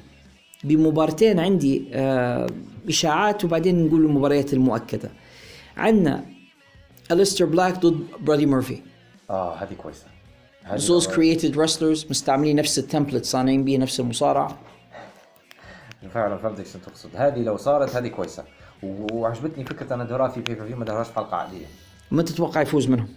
بمبارتين 0.64 1.40
عندي 1.40 1.88
آه 1.94 2.48
إشاعات 2.88 3.46
وبعدين 3.46 3.88
نقول 3.88 4.06
المباريات 4.06 4.54
المؤكدة. 4.54 5.12
عندنا 5.78 6.26
اليستر 7.12 7.46
بلاك 7.46 7.80
ضد 7.80 8.00
بادي 8.20 8.46
مورفي 8.46 8.82
آه 9.30 9.56
هذه 9.56 9.74
كويسة. 9.74 10.06
زوز 10.76 11.08
created 11.08 11.60
wrestlers 11.60 12.06
مستعملين 12.10 12.56
نفس 12.56 12.80
ال 12.80 12.85
template 12.85 13.26
صانعين 13.26 13.64
به 13.64 13.78
نفس 13.78 14.00
المصارع 14.00 14.58
فعلا 16.14 16.38
فهمتك 16.38 16.66
شو 16.66 16.80
تقصد. 16.80 17.10
هذه 17.16 17.40
لو 17.40 17.58
صارت 17.58 17.96
هذه 17.96 18.08
كويسة. 18.08 18.44
وعجبتني 18.84 19.66
فكرة 19.66 19.94
أن 19.94 20.08
دورها 20.08 20.28
في 20.28 20.42
pay-per-view 20.42 20.78
ما 20.78 20.86
دورهاش 20.86 21.08
في 21.08 21.14
حلقة 21.16 21.38
عادية. 21.38 21.66
ما 22.12 22.24
تتوقع 22.24 22.62
يفوز 22.62 22.90
منهم. 22.90 23.08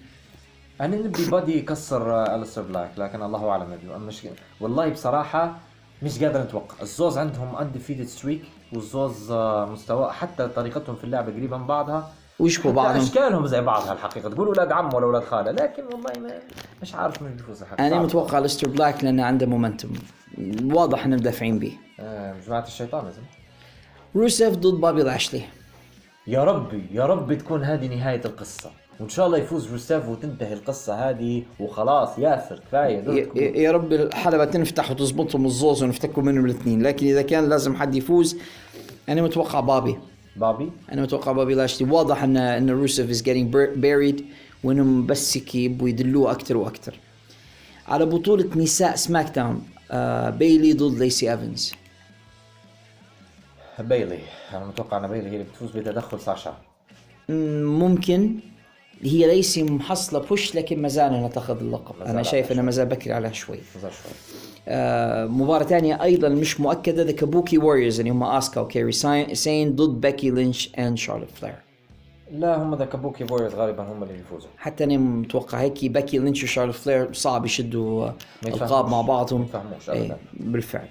أنا 0.80 0.96
نبي 0.96 1.30
بادي 1.30 1.58
يكسر 1.58 2.12
آه، 2.14 2.36
اليستر 2.36 2.62
بلاك 2.62 2.90
لكن 2.98 3.22
الله 3.22 3.50
أعلم 3.50 3.78
مش 4.06 4.22
والله 4.60 4.88
بصراحة 4.88 5.56
مش 6.02 6.22
قادر 6.24 6.42
نتوقع 6.42 6.74
الزوز 6.82 7.18
عندهم 7.18 7.56
undefeated 7.56 8.04
streak 8.04 8.42
والزوز 8.72 9.30
آه، 9.30 9.64
مستوى 9.66 10.12
حتى 10.12 10.48
طريقتهم 10.48 10.96
في 10.96 11.04
اللعبه 11.04 11.32
قريبه 11.32 11.56
من 11.56 11.66
بعضها. 11.66 12.10
ويشبهوا 12.38 12.72
بعضهم. 12.74 13.02
أشكالهم 13.02 13.46
زي 13.46 13.60
بعضها 13.60 13.92
الحقيقة. 13.92 14.28
تقول 14.30 14.46
أولاد 14.46 14.72
عم 14.72 14.94
ولا 14.94 15.04
أولاد 15.06 15.24
خاله 15.24 15.50
لكن 15.50 15.84
والله 15.84 16.12
ما 16.22 16.38
مش 16.82 16.94
عارف 16.94 17.22
من 17.22 17.30
بيفوز 17.36 17.62
الحقيقة 17.62 17.86
أنا. 17.86 18.02
متوقع 18.02 18.38
اليستر 18.38 18.68
بلاك 18.68 19.04
لأنه 19.04 19.24
عنده 19.24 19.46
momentum 19.46 19.92
واضح 20.64 21.04
انهم 21.04 21.18
دافعين 21.18 21.58
به 21.58 21.72
آه، 22.00 22.34
جماعة 22.46 22.64
الشيطان 22.66 23.04
لازم 23.04 23.22
روسيف 24.16 24.54
ضد 24.54 24.80
بابي 24.80 25.02
لاشلي 25.02 25.42
يا 26.26 26.44
ربي 26.44 26.86
يا 26.90 27.06
ربي 27.06 27.36
تكون 27.36 27.64
هذه 27.64 27.86
نهاية 27.96 28.20
القصة. 28.24 28.70
وإن 29.00 29.08
شاء 29.08 29.26
الله 29.26 29.38
يفوز 29.38 29.72
روسيف 29.72 30.08
وتنتهي 30.08 30.52
القصة 30.52 31.10
هذه 31.10 31.42
وخلاص 31.60 32.18
ياسر 32.18 32.58
كفاية 32.58 33.26
يا- 33.36 33.72
رب 33.72 33.92
الحلبة 33.92 34.44
تنفتح 34.44 34.90
وتزبطهم 34.90 35.46
الزوز 35.46 35.82
ونفتكوا 35.82 36.22
منهم 36.22 36.44
الاثنين. 36.44 36.82
لكن 36.82 37.06
إذا 37.06 37.22
كان 37.22 37.48
لازم 37.48 37.76
حد 37.76 37.94
يفوز 37.94 38.36
أنا 39.08 39.22
متوقع 39.22 39.60
بابي. 39.60 39.96
بابي؟ 40.36 40.70
أنا 40.92 41.02
متوقع 41.02 41.32
بابي 41.32 41.54
لاشلي 41.54 41.90
واضح 41.90 42.22
ان 42.22 42.36
إن 42.36 42.70
روسيف 42.70 43.10
is 43.10 43.22
getting 43.22 43.52
buried 43.82 44.22
وإنهم 44.64 45.06
بس 45.06 45.54
يبوا 45.54 45.88
يدلوه 45.88 46.30
أكثر 46.32 46.56
وأكثر 46.56 46.94
على 47.88 48.06
بطولة 48.06 48.56
نساء 48.56 48.96
سماك 48.96 49.34
داون 49.36 49.62
آه 49.90 50.30
بيلي 50.30 50.72
ضد 50.72 50.98
ليسي 50.98 51.30
أيفنز. 51.32 51.72
بيلي 53.78 54.18
أنا 54.52 54.66
متوقع 54.66 54.96
إن 54.96 55.08
بيلي 55.08 55.28
هي 55.30 55.32
اللي 55.32 55.44
بتفوز 55.44 55.70
بتدخل 55.70 56.20
ساشا. 56.20 56.54
مم، 57.28 57.78
ممكن. 57.78 58.36
هي 59.02 59.26
ليسي 59.26 59.62
محصلة 59.62 60.18
push 60.20 60.54
لكن 60.54 60.82
ما 60.82 60.88
زال 60.88 61.14
انها 61.14 61.28
تاخذ 61.28 61.60
اللقب 61.60 61.94
أنا 62.02 62.22
شايف 62.22 62.52
انها 62.52 62.62
ما 62.62 62.70
زال 62.70 62.86
بكري 62.86 63.12
عليها 63.12 63.32
شوي. 63.32 63.58
آه، 64.68 65.26
مباراة 65.26 65.64
ثانية 65.64 66.02
أيضا 66.02 66.28
مش 66.28 66.60
مؤكدة 66.60 67.02
the 67.02 67.12
Kabuki 67.12 67.58
Warriors 67.58 67.98
اللي 68.00 68.10
هم 68.10 68.22
آسكا 68.22 68.60
وكيري 68.60 68.92
سين 69.34 69.76
ضد 69.76 70.00
بيكي 70.00 70.30
لينش 70.30 70.70
and 70.78 70.98
شارلوت 70.98 71.30
فلير 71.30 71.54
لا 72.32 72.62
هم 72.62 72.74
the 72.74 72.84
Kabuki 72.84 73.24
Warriors 73.30 73.54
غالبا 73.54 73.82
هم 73.82 74.02
اللي 74.02 74.14
بيفوزوا 74.14 74.48
حتى 74.58 74.84
أنا 74.84 74.96
متوقع 74.96 75.60
هيك 75.60 75.84
بيكي 75.84 76.18
لينش 76.18 76.44
وشارلوت 76.44 76.74
فلير 76.74 77.12
صعب 77.12 77.44
يشدوا. 77.44 78.10
ألقاب 78.46 78.88
مع 78.88 79.00
بعضهم. 79.00 79.40
ما 79.40 79.46
يفهموش 79.46 79.90
إيه، 79.90 80.02
أبداً. 80.02 80.16
بالفعل. 80.34 80.88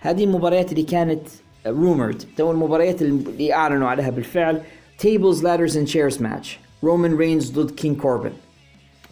هذه 0.00 0.24
المباريات 0.24 0.72
اللي 0.72 0.82
كانت 0.82 1.20
rumored 1.66 2.22
تو 2.36 2.50
المباريات 2.50 3.02
اللي 3.02 3.52
أعلنوا 3.54 3.88
عليها 3.88 4.10
بالفعل 4.10 4.60
tables 4.98 5.44
ladders 5.44 5.76
and 5.76 5.88
chairs 5.88 6.22
match 6.22 6.58
رومان 6.84 7.16
رينز 7.16 7.50
ضد 7.50 7.70
King 7.70 7.94
كوربن 7.94 8.32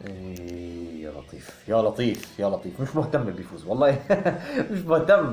إيه، 0.06 1.02
يا 1.04 1.10
لطيف 1.10 1.50
يا 1.68 1.82
لطيف 1.82 2.38
يا 2.38 2.48
لطيف. 2.48 2.80
مش 2.80 2.96
مهتم 2.96 3.24
بيفوز 3.24 3.64
والله. 3.66 3.98
مش 4.70 4.78
مهتم 4.80 5.32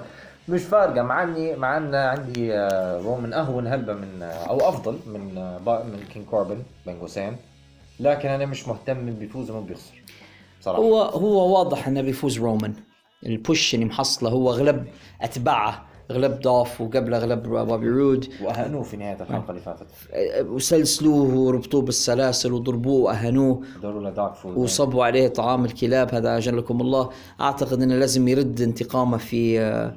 مش 0.49 0.61
فارقة 0.61 1.01
مع 1.03 1.23
إني 1.23 1.55
مع 1.55 1.77
إن 1.77 1.95
عندي 1.95 2.53
آه، 2.53 3.01
رومان 3.01 3.33
أهون 3.33 3.67
هلبة 3.67 3.93
من 3.93 4.23
آه، 4.23 4.25
أو 4.25 4.69
أفضل 4.69 4.99
من 5.05 5.37
آه، 5.37 5.83
من 5.83 6.03
King 6.13 6.23
كوربن 6.25 6.63
بين 6.85 6.99
قوسين 6.99 7.35
لكن 7.99 8.29
أنا 8.29 8.45
مش 8.45 8.67
مهتم 8.67 8.97
من 8.97 9.13
بيفوز 9.13 9.51
ومن 9.51 9.65
بيخسر 9.65 10.01
بصراحه 10.59 10.79
هو 10.81 11.01
هو 11.01 11.57
واضح 11.57 11.87
إنه 11.87 12.01
بيفوز 12.01 12.39
رومان 12.39 12.73
ال 13.25 13.35
push 13.35 13.73
اللي 13.75 13.85
محصله 13.85 14.29
هو 14.29 14.49
غلب 14.51 14.87
أتباعه. 15.21 15.85
غلب 16.11 16.39
دولف 16.39 16.81
وقبله 16.81 17.17
غلب 17.17 17.43
بابي 17.43 17.89
رود 17.89 18.27
وأهانوه 18.43 18.83
في 18.83 18.97
نهاية 18.97 19.21
الحلقة 19.21 19.49
اللي 19.49 19.61
فاتت. 19.61 19.87
أه، 20.11 20.43
وسلسلوه 20.43 21.35
وربطوه 21.35 21.81
بالسلاسل 21.81 22.53
وضربوه 22.53 23.01
وأهانوه. 23.01 23.61
وصبوا 24.45 25.05
عليه 25.05 25.27
طعام 25.27 25.65
الكلاب 25.65 26.13
هذا 26.15 26.37
اجلكم 26.37 26.81
الله. 26.81 27.09
أعتقد 27.41 27.81
إنه 27.81 27.95
لازم 27.95 28.27
يرد 28.27 28.61
انتقامه 28.61 29.17
في 29.17 29.59
أه، 29.59 29.93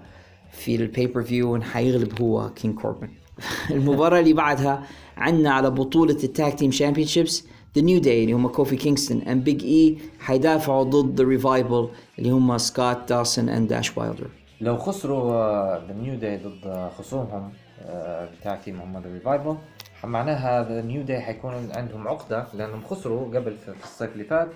في 0.55 0.75
ال 0.77 1.23
pay-per-view 1.23 1.61
حيغلب 1.63 2.23
هو 2.23 2.51
King 2.51 2.73
كوربن 2.73 3.09
المباراة 3.71 4.21
اللي 4.21 4.33
بعدها 4.33 4.83
عندنا 5.17 5.51
على 5.51 5.71
بطولة 5.71 6.25
ال 6.25 6.55
tag 6.55 6.71
team 6.71 7.07
championships 7.07 7.45
the 7.77 7.83
New 7.83 8.01
Day 8.01 8.23
اللي 8.23 8.33
هم 8.33 8.49
كوفي 8.49 8.77
كينغستون 8.77 9.23
and 9.23 9.45
Big 9.45 9.65
E 9.65 9.99
حيدافعوا 10.19 10.85
ضد 10.85 11.21
the 11.21 11.29
Revival 11.29 11.89
اللي 12.19 12.31
هم 12.31 12.59
سكوت 12.59 13.09
داسن 13.09 13.49
and 13.49 13.69
داش 13.69 13.97
وايلدر 13.97 14.31
لو 14.65 14.77
خسروا 14.79 15.87
the 15.87 15.93
New 15.93 16.15
Day 16.15 16.37
ضد 16.37 16.67
آه، 16.67 16.89
خصومهم 16.89 17.53
آه، 17.83 18.29
بتاع 18.41 18.57
تيم 18.57 18.81
هم 18.81 19.03
the 19.03 19.13
Revival 19.13 19.57
معناها 20.05 20.69
the 20.69 20.83
New 20.83 21.03
Day 21.03 21.21
حيكون 21.21 21.69
عندهم 21.75 22.09
عقدة 22.09 22.47
لأنهم 22.55 22.85
خسروا 22.85 23.39
قبل 23.39 23.57
في 23.57 23.85
الصيف 23.85 24.13
اللي 24.13 24.25
فات 24.25 24.49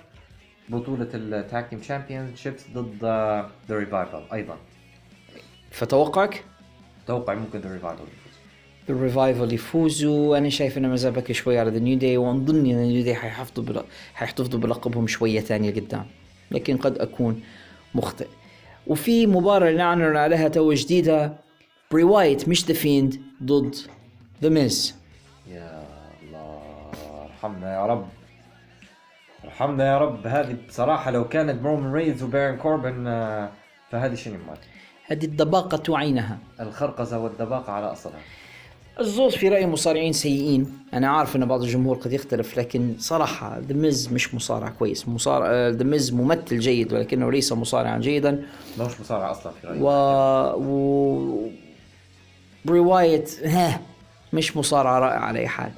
بطولة 0.68 1.08
ال 1.14 1.70
tag 1.70 1.82
team 1.82 2.36
championships 2.36 2.64
ضد 2.74 3.04
the 3.68 3.78
Revival 3.78 4.22
أيضا. 4.32 4.56
فتوقعك؟ 5.70 6.44
توقع 7.06 7.34
ممكن 7.34 7.58
ذا 7.60 7.72
ريفايفل 7.72 8.02
يفوز. 8.02 8.32
ال 8.90 8.98
Revival 8.98 9.52
يفوزوا. 9.52 10.38
أنا 10.38 10.48
شايف 10.48 10.78
انه 10.78 10.88
ما 10.88 10.96
زال 10.96 11.12
بكري 11.12 11.34
شوي 11.34 11.58
على 11.58 11.70
the 11.70 11.78
New 11.78 11.98
Day 11.98 12.16
واظن 12.16 12.56
إن 12.56 12.76
New 12.76 13.04
Day 13.04 13.14
حيحافظوا 13.14 13.64
بل... 13.64 13.82
حيحتفظوا 14.14 14.60
بلقبهم 14.60 15.06
شوية 15.06 15.40
ثانية 15.40 15.70
قدام. 15.70 16.06
لكن 16.50 16.76
قد 16.76 16.98
أكون 16.98 17.42
مخطئ. 17.94 18.26
وفي 18.88 19.26
مباراة 19.26 19.68
اللي 19.70 19.82
اعلنوا 19.82 20.20
عليها 20.20 20.48
تو 20.48 20.72
جديدة 20.72 21.32
بري 21.90 22.02
وايت 22.02 22.48
مش 22.48 22.64
the 22.64 22.74
Fiend 22.74 23.20
ضد 23.42 23.76
the 24.42 24.48
Miz. 24.48 24.94
يا 25.48 25.82
الله 26.22 26.60
ارحمنا 27.24 27.74
يا 27.74 27.86
رب. 27.86 28.08
ارحمنا 29.44 29.86
يا 29.86 29.98
رب. 29.98 30.26
هذه 30.26 30.56
بصراحة 30.68 31.10
لو 31.10 31.28
كانت 31.28 31.64
رومان 31.64 31.92
رينز 31.92 32.22
وبارن 32.22 32.56
كوربن 32.56 33.06
آه، 33.06 33.50
فهذه 33.90 34.14
شنو 34.14 34.34
مات 34.48 34.58
هذه 35.06 35.24
الدباقة 35.24 35.98
عينها 35.98 36.38
الخرقزة 36.60 37.18
والدباقة 37.18 37.72
على 37.72 37.92
أصلها. 37.92 38.20
الزوز 39.00 39.34
في 39.34 39.48
رايي 39.48 39.66
مصارعين 39.66 40.12
سيئين. 40.12 40.78
أنا 40.94 41.08
عارف 41.08 41.36
إن 41.36 41.46
بعض 41.46 41.62
الجمهور 41.62 41.96
قد 41.96 42.12
يختلف 42.12 42.58
لكن 42.58 42.94
صراحة 42.98 43.58
the 43.58 43.74
Miz 43.74 44.12
مش 44.12 44.34
مصارع 44.34 44.68
كويس. 44.68 45.08
مصارع 45.08 45.68
the 45.68 45.84
Miz 45.84 46.12
ممثل 46.12 46.58
جيد 46.58 46.92
ولكنه 46.92 47.32
ليس 47.32 47.52
مصارعا 47.52 47.98
جيدا. 47.98 48.44
ما 48.78 48.84
هوش 48.84 49.00
مصارع 49.00 49.30
أصلا 49.30 49.52
في 49.52 49.66
رأيي. 49.66 49.80
و... 49.80 49.88
و... 50.56 51.50
برواية 52.64 53.24
ها 53.44 53.80
مش 54.32 54.56
مصارعة 54.56 54.98
رائعة 54.98 55.20
على 55.20 55.38
أي 55.38 55.48
حال. 55.48 55.70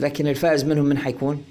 لكن 0.00 0.26
الفائز 0.26 0.64
منهم 0.64 0.84
من 0.84 0.98
حيكون؟ 0.98 1.44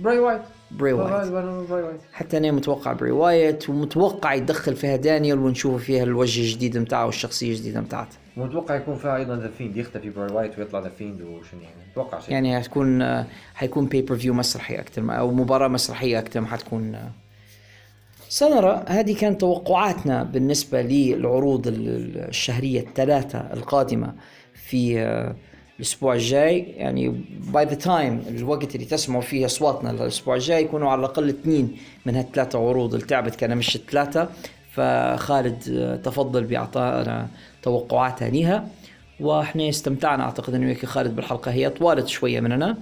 براي 0.00 0.18
وايت 0.18 0.42
بري 0.70 0.92
وايت 0.92 1.28
براي 1.32 1.82
وايت 1.82 2.00
حتى 2.12 2.36
أنا 2.36 2.50
متوقع 2.50 2.92
بري 2.92 3.10
وايت 3.10 3.70
ومتوقع 3.70 4.34
يتدخل 4.34 4.76
فيها 4.76 4.96
دانيال 4.96 5.38
ونشوف 5.38 5.82
فيها 5.84 6.02
الوجه 6.02 6.40
الجديد 6.40 6.78
متاعه 6.78 7.06
والشخصية 7.06 7.50
الجديدة 7.50 7.80
متاعته. 7.80 8.16
متوقع 8.36 8.74
يكون 8.74 8.96
فيها 8.96 9.16
أيضا 9.16 9.36
The 9.36 9.50
Fiend 9.58 9.76
يختفي 9.76 10.10
براي 10.10 10.32
وايت 10.32 10.58
ويطلع 10.58 10.80
The 10.80 10.88
Fiend 10.88 11.20
وشنو 11.20 11.60
يعني؟ 11.60 11.74
أتوقع 11.92 12.20
شيء. 12.20 12.32
يعني 12.32 12.58
هتكون 12.58 13.02
آه، 13.02 13.26
حيكون 13.54 13.86
pay-per-view 13.86 14.34
مسرحي 14.34 14.74
أكثر 14.80 15.02
ما- 15.02 15.14
أو 15.14 15.30
مباراة 15.32 15.68
مسرحية 15.68 16.18
أكثر 16.18 16.40
ما 16.40 16.46
حتكون. 16.46 16.98
سنرى 18.28 18.84
هذه 18.88 19.16
كانت 19.20 19.40
توقعاتنا 19.40 20.22
بالنسبة 20.22 20.82
للعروض 20.82 21.66
ال- 21.66 21.88
ال- 21.88 22.28
الشهرية 22.28 22.80
الثلاثة 22.80 23.38
القادمة 23.38 24.14
في 24.54 24.96
الأسبوع 25.80 26.14
الجاي 26.14 26.58
يعني 26.58 27.08
by 27.52 27.64
the 27.64 27.74
time 27.74 28.22
الوقت 28.28 28.74
اللي 28.74 28.86
تسمعوا 28.86 29.22
فيه 29.22 29.46
أصواتنا 29.46 29.90
الأسبوع 29.90 30.34
الجاي 30.34 30.62
يكونوا 30.62 30.90
على 30.90 30.98
الأقل 30.98 31.28
اثنين 31.28 31.76
من 32.06 32.16
هالثلاثة 32.16 32.68
عروض 32.68 32.94
اللي 32.94 33.06
تعبت 33.06 33.34
كان 33.34 33.56
مش 33.56 33.76
الثلاثة 33.76 34.28
فخالد 34.72 36.00
تفضل 36.04 36.44
بإعطائنا 36.44 37.28
توقعاتها 37.62 38.28
لها 38.28 38.68
وإحنا 39.20 39.68
استمتعنا 39.68 40.22
أعتقد 40.22 40.54
أنه 40.54 40.66
وياك 40.66 40.86
خالد 40.86 41.16
بالحلقة. 41.16 41.52
هي 41.52 41.70
طوالت 41.70 42.08
شوية 42.08 42.40
مننا 42.40 42.76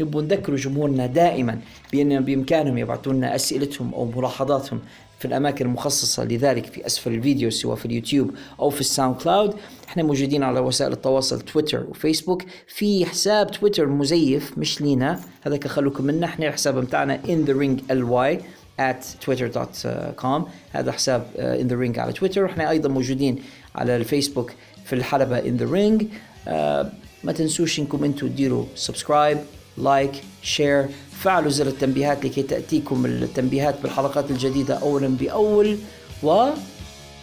نبغى 0.00 0.24
نذكر 0.24 0.56
جمهورنا 0.56 1.06
دائما 1.06 1.58
بأن 1.92 2.24
بإمكانهم 2.24 2.78
يبعثوا 2.78 3.12
لنا 3.12 3.34
أسئلتهم 3.34 3.94
أو 3.94 4.04
ملاحظاتهم 4.16 4.80
في 5.18 5.24
الأماكن 5.24 5.66
المخصصة 5.66 6.24
لذلك 6.24 6.66
في 6.66 6.86
أسفل 6.86 7.14
الفيديو 7.14 7.50
سواء 7.50 7.76
في 7.76 7.86
اليوتيوب 7.86 8.30
أو 8.60 8.70
في 8.70 8.80
الساوند 8.80 9.16
كلاود. 9.16 9.54
إحنا 9.88 10.02
موجودين 10.02 10.42
على 10.42 10.60
وسائل 10.60 10.92
التواصل 10.92 11.40
تويتر 11.40 11.84
وفيسبوك. 11.90 12.42
في 12.66 13.06
حساب 13.06 13.50
تويتر 13.50 13.86
مزيف 13.86 14.58
مش 14.58 14.80
لينا. 14.80 15.20
هذاك 15.42 15.66
خلوكم 15.66 16.04
منا. 16.04 16.26
إحنا 16.26 16.48
الحساب 16.48 16.78
بتاعنا 16.78 17.20
in 17.22 17.48
the 17.48 17.54
ring 17.54 17.92
ly 17.92 18.42
at 18.80 19.26
twitter.com 19.26 20.42
هذا 20.72 20.92
حساب 20.92 21.26
uh, 21.34 21.62
in 21.62 21.68
the 21.70 21.76
ring 21.76 21.98
على 21.98 22.12
تويتر. 22.12 22.46
إحنا 22.46 22.70
أيضا 22.70 22.88
موجودين 22.88 23.38
على 23.74 23.96
الفيسبوك 23.96 24.52
في 24.84 24.92
الحلبة 24.92 25.40
in 25.40 25.60
the 25.60 25.66
ring. 25.74 26.04
آه 26.48 26.92
ما 27.24 27.32
تنسوش 27.32 27.78
إنكم 27.78 28.04
أنتم 28.04 28.28
تديروا 28.28 28.64
subscribe 28.76 29.38
like 29.78 30.12
share 30.42 30.86
فعلوا 31.22 31.50
زر 31.50 31.66
التنبيهات 31.66 32.24
لكي 32.24 32.42
تأتيكم 32.42 33.06
التنبيهات 33.06 33.80
بالحلقات 33.82 34.30
الجديدة 34.30 34.74
أولا 34.74 35.08
بأول. 35.08 35.78
و 36.22 36.48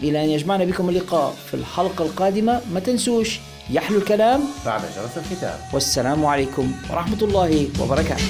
إلى 0.03 0.23
أن 0.23 0.29
يجمعنا 0.29 0.65
بكم 0.65 0.89
اللقاء 0.89 1.35
في 1.47 1.53
الحلقة 1.53 2.05
القادمة. 2.05 2.61
ما 2.73 2.79
تنسوش 2.79 3.39
يحلو 3.69 3.97
الكلام. 3.97 4.41
بعد 4.65 4.81
جرس 4.81 5.21
الختام. 5.31 5.59
والسلام 5.73 6.25
عليكم 6.25 6.71
ورحمة 6.89 7.17
الله 7.21 7.67
وبركاته. 7.79 8.23